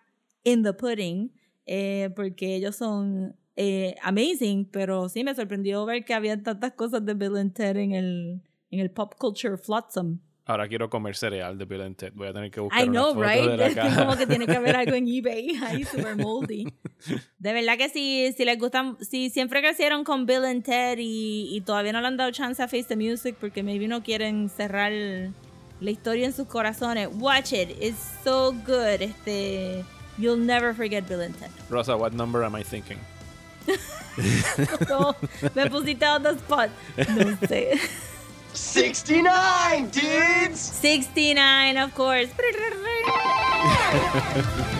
in 0.43 0.63
the 0.63 0.73
pudding, 0.73 1.31
eh, 1.67 2.09
porque 2.15 2.55
ellos 2.55 2.77
son 2.77 3.35
eh, 3.55 3.93
amazing, 4.01 4.65
pero 4.71 5.07
sí 5.07 5.23
me 5.23 5.35
sorprendió 5.35 5.85
ver 5.85 6.03
que 6.03 6.15
había 6.15 6.41
tantas 6.41 6.73
cosas 6.73 7.05
de 7.05 7.13
Bill 7.13 7.37
and 7.37 7.53
Ted 7.53 7.77
en 7.77 7.91
el, 7.91 8.41
en 8.71 8.79
el 8.79 8.89
pop 8.89 9.13
culture 9.19 9.55
flotsam. 9.55 10.19
Ahora 10.45 10.67
quiero 10.67 10.89
comer 10.89 11.15
cereal 11.15 11.57
de 11.57 11.63
Bill 11.65 11.81
and 11.81 11.95
Ted. 11.95 12.11
Voy 12.15 12.27
a 12.27 12.33
tener 12.33 12.51
que 12.51 12.59
buscar 12.59 12.83
I 12.83 12.87
know, 12.89 13.11
una 13.11 13.27
foto 13.27 13.29
right? 13.29 13.49
de 13.51 13.57
la 13.57 13.67
Es 13.67 13.75
caja. 13.75 14.05
como 14.05 14.17
que 14.17 14.27
tiene 14.27 14.45
que 14.45 14.55
haber 14.55 14.75
algo 14.75 14.93
en 14.93 15.07
eBay 15.07 15.55
ahí 15.63 15.83
super 15.85 16.17
moldy. 16.17 16.65
De 17.39 17.53
verdad 17.53 17.77
que 17.77 17.87
si, 17.89 18.33
si 18.35 18.43
les 18.45 18.57
gustan, 18.59 18.97
si 18.99 19.29
siempre 19.29 19.61
crecieron 19.61 20.03
con 20.03 20.25
Bill 20.25 20.43
and 20.45 20.63
Ted 20.63 20.97
y, 20.99 21.49
y 21.55 21.61
todavía 21.61 21.93
no 21.93 22.01
le 22.01 22.07
han 22.07 22.17
dado 22.17 22.31
chance 22.31 22.61
a 22.61 22.67
Face 22.67 22.85
the 22.89 22.95
Music 22.97 23.35
porque 23.39 23.63
maybe 23.63 23.87
no 23.87 24.03
quieren 24.03 24.49
cerrar 24.49 24.91
la 24.91 25.91
historia 25.91 26.25
en 26.25 26.33
sus 26.33 26.47
corazones, 26.47 27.09
watch 27.13 27.53
it. 27.53 27.69
It's 27.81 27.97
so 28.23 28.51
good. 28.65 29.01
Este, 29.01 29.83
you'll 30.17 30.37
never 30.37 30.73
forget 30.73 31.07
Bill 31.07 31.21
and 31.21 31.37
Ted. 31.39 31.49
Rosa, 31.69 31.95
what 31.97 32.11
number 32.13 32.43
am 32.43 32.55
I 32.55 32.63
thinking? 32.63 32.97
No, 34.89 35.15
me 35.55 35.69
pusiste 35.69 36.05
on 36.05 36.21
the 36.23 36.37
spot. 36.37 36.69
No 36.97 37.35
sé. 37.47 37.79
69, 38.53 39.89
dudes! 39.89 40.59
69, 40.59 41.77
of 41.77 41.95
course. 41.95 42.29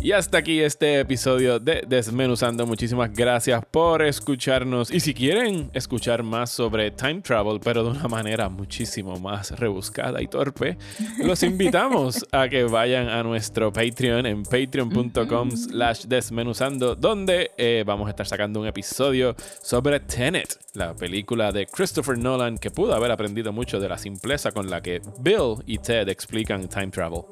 Y 0.00 0.12
hasta 0.12 0.38
aquí 0.38 0.60
este 0.60 1.00
episodio 1.00 1.58
de 1.58 1.82
Desmenuzando. 1.86 2.64
Muchísimas 2.66 3.12
gracias 3.12 3.60
por 3.68 4.00
escucharnos. 4.02 4.92
Y 4.92 5.00
si 5.00 5.12
quieren 5.12 5.70
escuchar 5.74 6.22
más 6.22 6.50
sobre 6.50 6.92
time 6.92 7.20
travel, 7.20 7.58
pero 7.58 7.82
de 7.82 7.90
una 7.90 8.06
manera 8.06 8.48
muchísimo 8.48 9.18
más 9.18 9.50
rebuscada 9.58 10.22
y 10.22 10.28
torpe, 10.28 10.78
los 11.18 11.42
invitamos 11.42 12.24
a 12.30 12.48
que 12.48 12.62
vayan 12.62 13.08
a 13.08 13.24
nuestro 13.24 13.72
Patreon 13.72 14.24
en 14.26 14.44
patreon.com 14.44 15.50
slash 15.50 16.04
desmenuzando, 16.04 16.94
donde 16.94 17.50
eh, 17.58 17.82
vamos 17.84 18.06
a 18.06 18.10
estar 18.10 18.26
sacando 18.26 18.60
un 18.60 18.68
episodio 18.68 19.34
sobre 19.62 19.98
Tenet, 19.98 20.58
la 20.74 20.94
película 20.94 21.50
de 21.50 21.66
Christopher 21.66 22.16
Nolan 22.16 22.56
que 22.58 22.70
pudo 22.70 22.94
haber 22.94 23.10
aprendido 23.10 23.52
mucho 23.52 23.80
de 23.80 23.88
la 23.88 23.98
simpleza 23.98 24.52
con 24.52 24.70
la 24.70 24.80
que 24.80 25.02
Bill 25.18 25.56
y 25.66 25.78
Ted 25.78 26.08
explican 26.08 26.68
time 26.68 26.88
travel. 26.88 27.22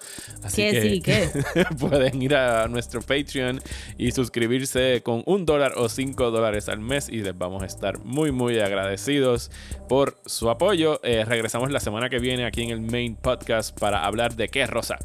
Así 0.42 0.62
Que 0.62 0.70
que 0.72 0.82
sí, 0.82 1.00
que. 1.00 1.30
pueden 1.78 2.20
ir 2.20 2.34
a 2.34 2.55
nuestro 2.68 3.00
Patreon 3.00 3.60
y 3.98 4.12
suscribirse 4.12 5.02
con 5.02 5.22
un 5.26 5.46
dólar 5.46 5.74
o 5.76 5.88
cinco 5.88 6.30
dólares 6.30 6.68
al 6.68 6.80
mes 6.80 7.08
y 7.08 7.22
les 7.22 7.36
vamos 7.36 7.62
a 7.62 7.66
estar 7.66 7.98
muy 8.04 8.32
muy 8.32 8.58
agradecidos 8.58 9.50
por 9.88 10.18
su 10.26 10.50
apoyo. 10.50 11.00
Eh, 11.02 11.24
regresamos 11.24 11.70
la 11.70 11.80
semana 11.80 12.08
que 12.08 12.18
viene 12.18 12.44
aquí 12.44 12.62
en 12.62 12.70
el 12.70 12.80
main 12.80 13.16
podcast 13.16 13.78
para 13.78 14.04
hablar 14.04 14.34
de 14.34 14.48
qué 14.48 14.66
Rosa. 14.66 14.98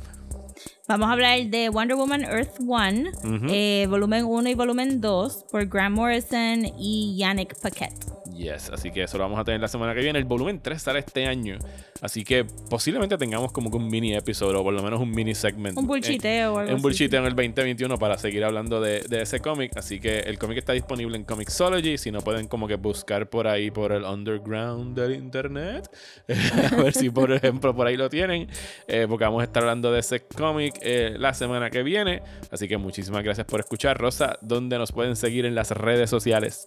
Vamos 0.87 1.09
a 1.09 1.13
hablar 1.13 1.39
de 1.47 1.69
Wonder 1.69 1.95
Woman 1.95 2.23
Earth 2.23 2.59
1, 2.59 3.11
eh, 3.49 3.87
volumen 3.89 4.25
1 4.25 4.49
y 4.49 4.55
volumen 4.55 4.99
2, 4.99 5.45
por 5.49 5.65
Grant 5.67 5.95
Morrison 5.95 6.65
y 6.77 7.15
Yannick 7.17 7.59
Paquette. 7.61 8.20
Yes, 8.41 8.71
así 8.71 8.89
que 8.89 9.03
eso 9.03 9.19
lo 9.19 9.23
vamos 9.25 9.39
a 9.39 9.43
tener 9.43 9.61
la 9.61 9.67
semana 9.67 9.93
que 9.93 10.01
viene. 10.01 10.17
El 10.17 10.25
volumen 10.25 10.59
3 10.59 10.81
sale 10.81 10.99
este 10.99 11.27
año. 11.27 11.59
Así 12.01 12.23
que 12.23 12.43
posiblemente 12.69 13.15
tengamos 13.17 13.51
como 13.51 13.69
que 13.69 13.77
un 13.77 13.87
mini 13.87 14.15
episodio 14.15 14.61
o 14.61 14.63
por 14.63 14.73
lo 14.73 14.81
menos 14.81 14.99
un 14.99 15.11
mini 15.11 15.35
segmento. 15.35 15.79
Un 15.79 15.85
bullshiteo 15.85 16.55
o 16.55 16.57
algo 16.57 16.71
Un 16.71 16.75
así. 16.77 16.81
bullshiteo 16.81 17.19
en 17.19 17.27
el 17.27 17.35
2021 17.35 17.99
para 17.99 18.17
seguir 18.17 18.43
hablando 18.43 18.81
de, 18.81 19.01
de 19.01 19.21
ese 19.21 19.41
cómic. 19.41 19.77
Así 19.77 19.99
que 19.99 20.21
el 20.21 20.39
cómic 20.39 20.57
está 20.57 20.73
disponible 20.73 21.17
en 21.17 21.23
Comixology. 21.23 21.99
Si 21.99 22.09
no 22.11 22.21
pueden 22.21 22.47
como 22.47 22.67
que 22.67 22.75
buscar 22.77 23.29
por 23.29 23.47
ahí 23.47 23.69
por 23.69 23.91
el 23.91 24.05
underground 24.05 24.97
del 24.97 25.13
internet. 25.13 25.87
a 26.71 26.75
ver 26.77 26.93
si 26.93 27.11
por 27.11 27.31
ejemplo 27.31 27.75
por 27.75 27.85
ahí 27.85 27.95
lo 27.95 28.09
tienen. 28.09 28.47
Eh, 28.87 29.05
porque 29.07 29.25
vamos 29.25 29.41
a 29.41 29.43
estar 29.43 29.61
hablando 29.61 29.91
de 29.91 29.99
ese 29.99 30.21
cómic 30.21 30.79
eh, 30.81 31.13
la 31.19 31.35
semana 31.35 31.69
que 31.69 31.83
viene. 31.83 32.23
Así 32.49 32.67
que 32.67 32.77
muchísimas 32.77 33.23
gracias 33.23 33.45
por 33.45 33.59
escuchar. 33.59 33.99
Rosa, 33.99 34.39
¿dónde 34.41 34.79
nos 34.79 34.91
pueden 34.91 35.15
seguir 35.15 35.45
en 35.45 35.53
las 35.53 35.69
redes 35.69 36.09
sociales? 36.09 36.63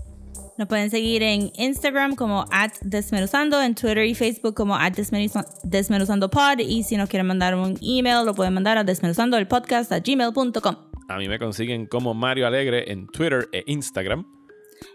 Nos 0.57 0.69
pueden 0.69 0.89
seguir 0.91 1.23
en 1.23 1.51
Instagram 1.57 2.15
como 2.15 2.45
at 2.53 2.73
desmenuzando, 2.83 3.61
en 3.61 3.75
Twitter 3.75 4.05
y 4.05 4.15
Facebook 4.15 4.55
como 4.55 4.77
at 4.77 4.93
desmenuza- 4.93 5.47
desmenuzandopod 5.65 6.61
y 6.61 6.85
si 6.85 6.97
nos 6.97 7.09
quieren 7.09 7.27
mandar 7.27 7.57
un 7.57 7.77
email 7.83 8.25
lo 8.25 8.35
pueden 8.35 8.55
mandar 8.55 8.79
a 8.79 8.85
desmenuzando 8.85 9.37
el 9.37 9.49
podcast 9.49 9.91
a 9.91 9.99
gmail.com. 9.99 10.77
A 11.09 11.17
mí 11.19 11.29
me 11.29 11.39
consiguen 11.39 11.87
como 11.87 12.15
Mario 12.15 12.47
Alegre 12.47 12.91
en 12.93 13.07
Twitter 13.09 13.49
e 13.53 13.65
Instagram. 13.67 14.25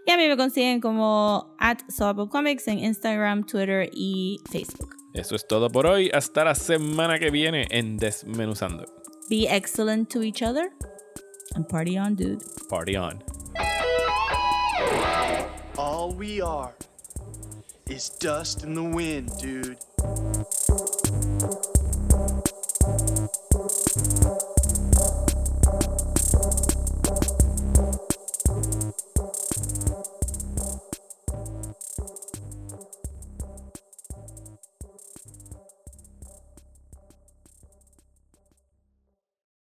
Y 0.06 0.12
a 0.12 0.18
mí 0.18 0.28
me 0.28 0.38
consiguen 0.38 0.80
como 0.82 1.56
at 1.60 1.80
Comics 2.30 2.68
en 2.68 2.80
Instagram, 2.80 3.46
Twitter 3.46 3.90
y 3.94 4.40
Facebook. 4.52 4.96
Eso 5.14 5.36
es 5.36 5.46
todo 5.48 5.70
por 5.70 5.88
hoy. 5.88 6.10
Hasta 6.14 6.44
la 6.46 6.56
semana 6.56 7.20
que 7.20 7.32
viene 7.32 7.68
en 7.70 7.98
Desmenuzando. 7.98 8.86
Be 9.30 9.48
excellent 9.50 10.10
to 10.12 10.24
each 10.24 10.42
other 10.42 10.72
and 11.56 11.68
party 11.68 11.98
on, 11.98 12.16
dude. 12.16 12.40
Party 12.70 12.96
on. 12.96 13.24
All 15.80 16.12
we 16.12 16.42
are 16.42 16.74
is 17.88 18.10
dust 18.10 18.64
in 18.66 18.74
the 18.74 18.84
wind, 18.84 19.32
dude. 19.40 19.78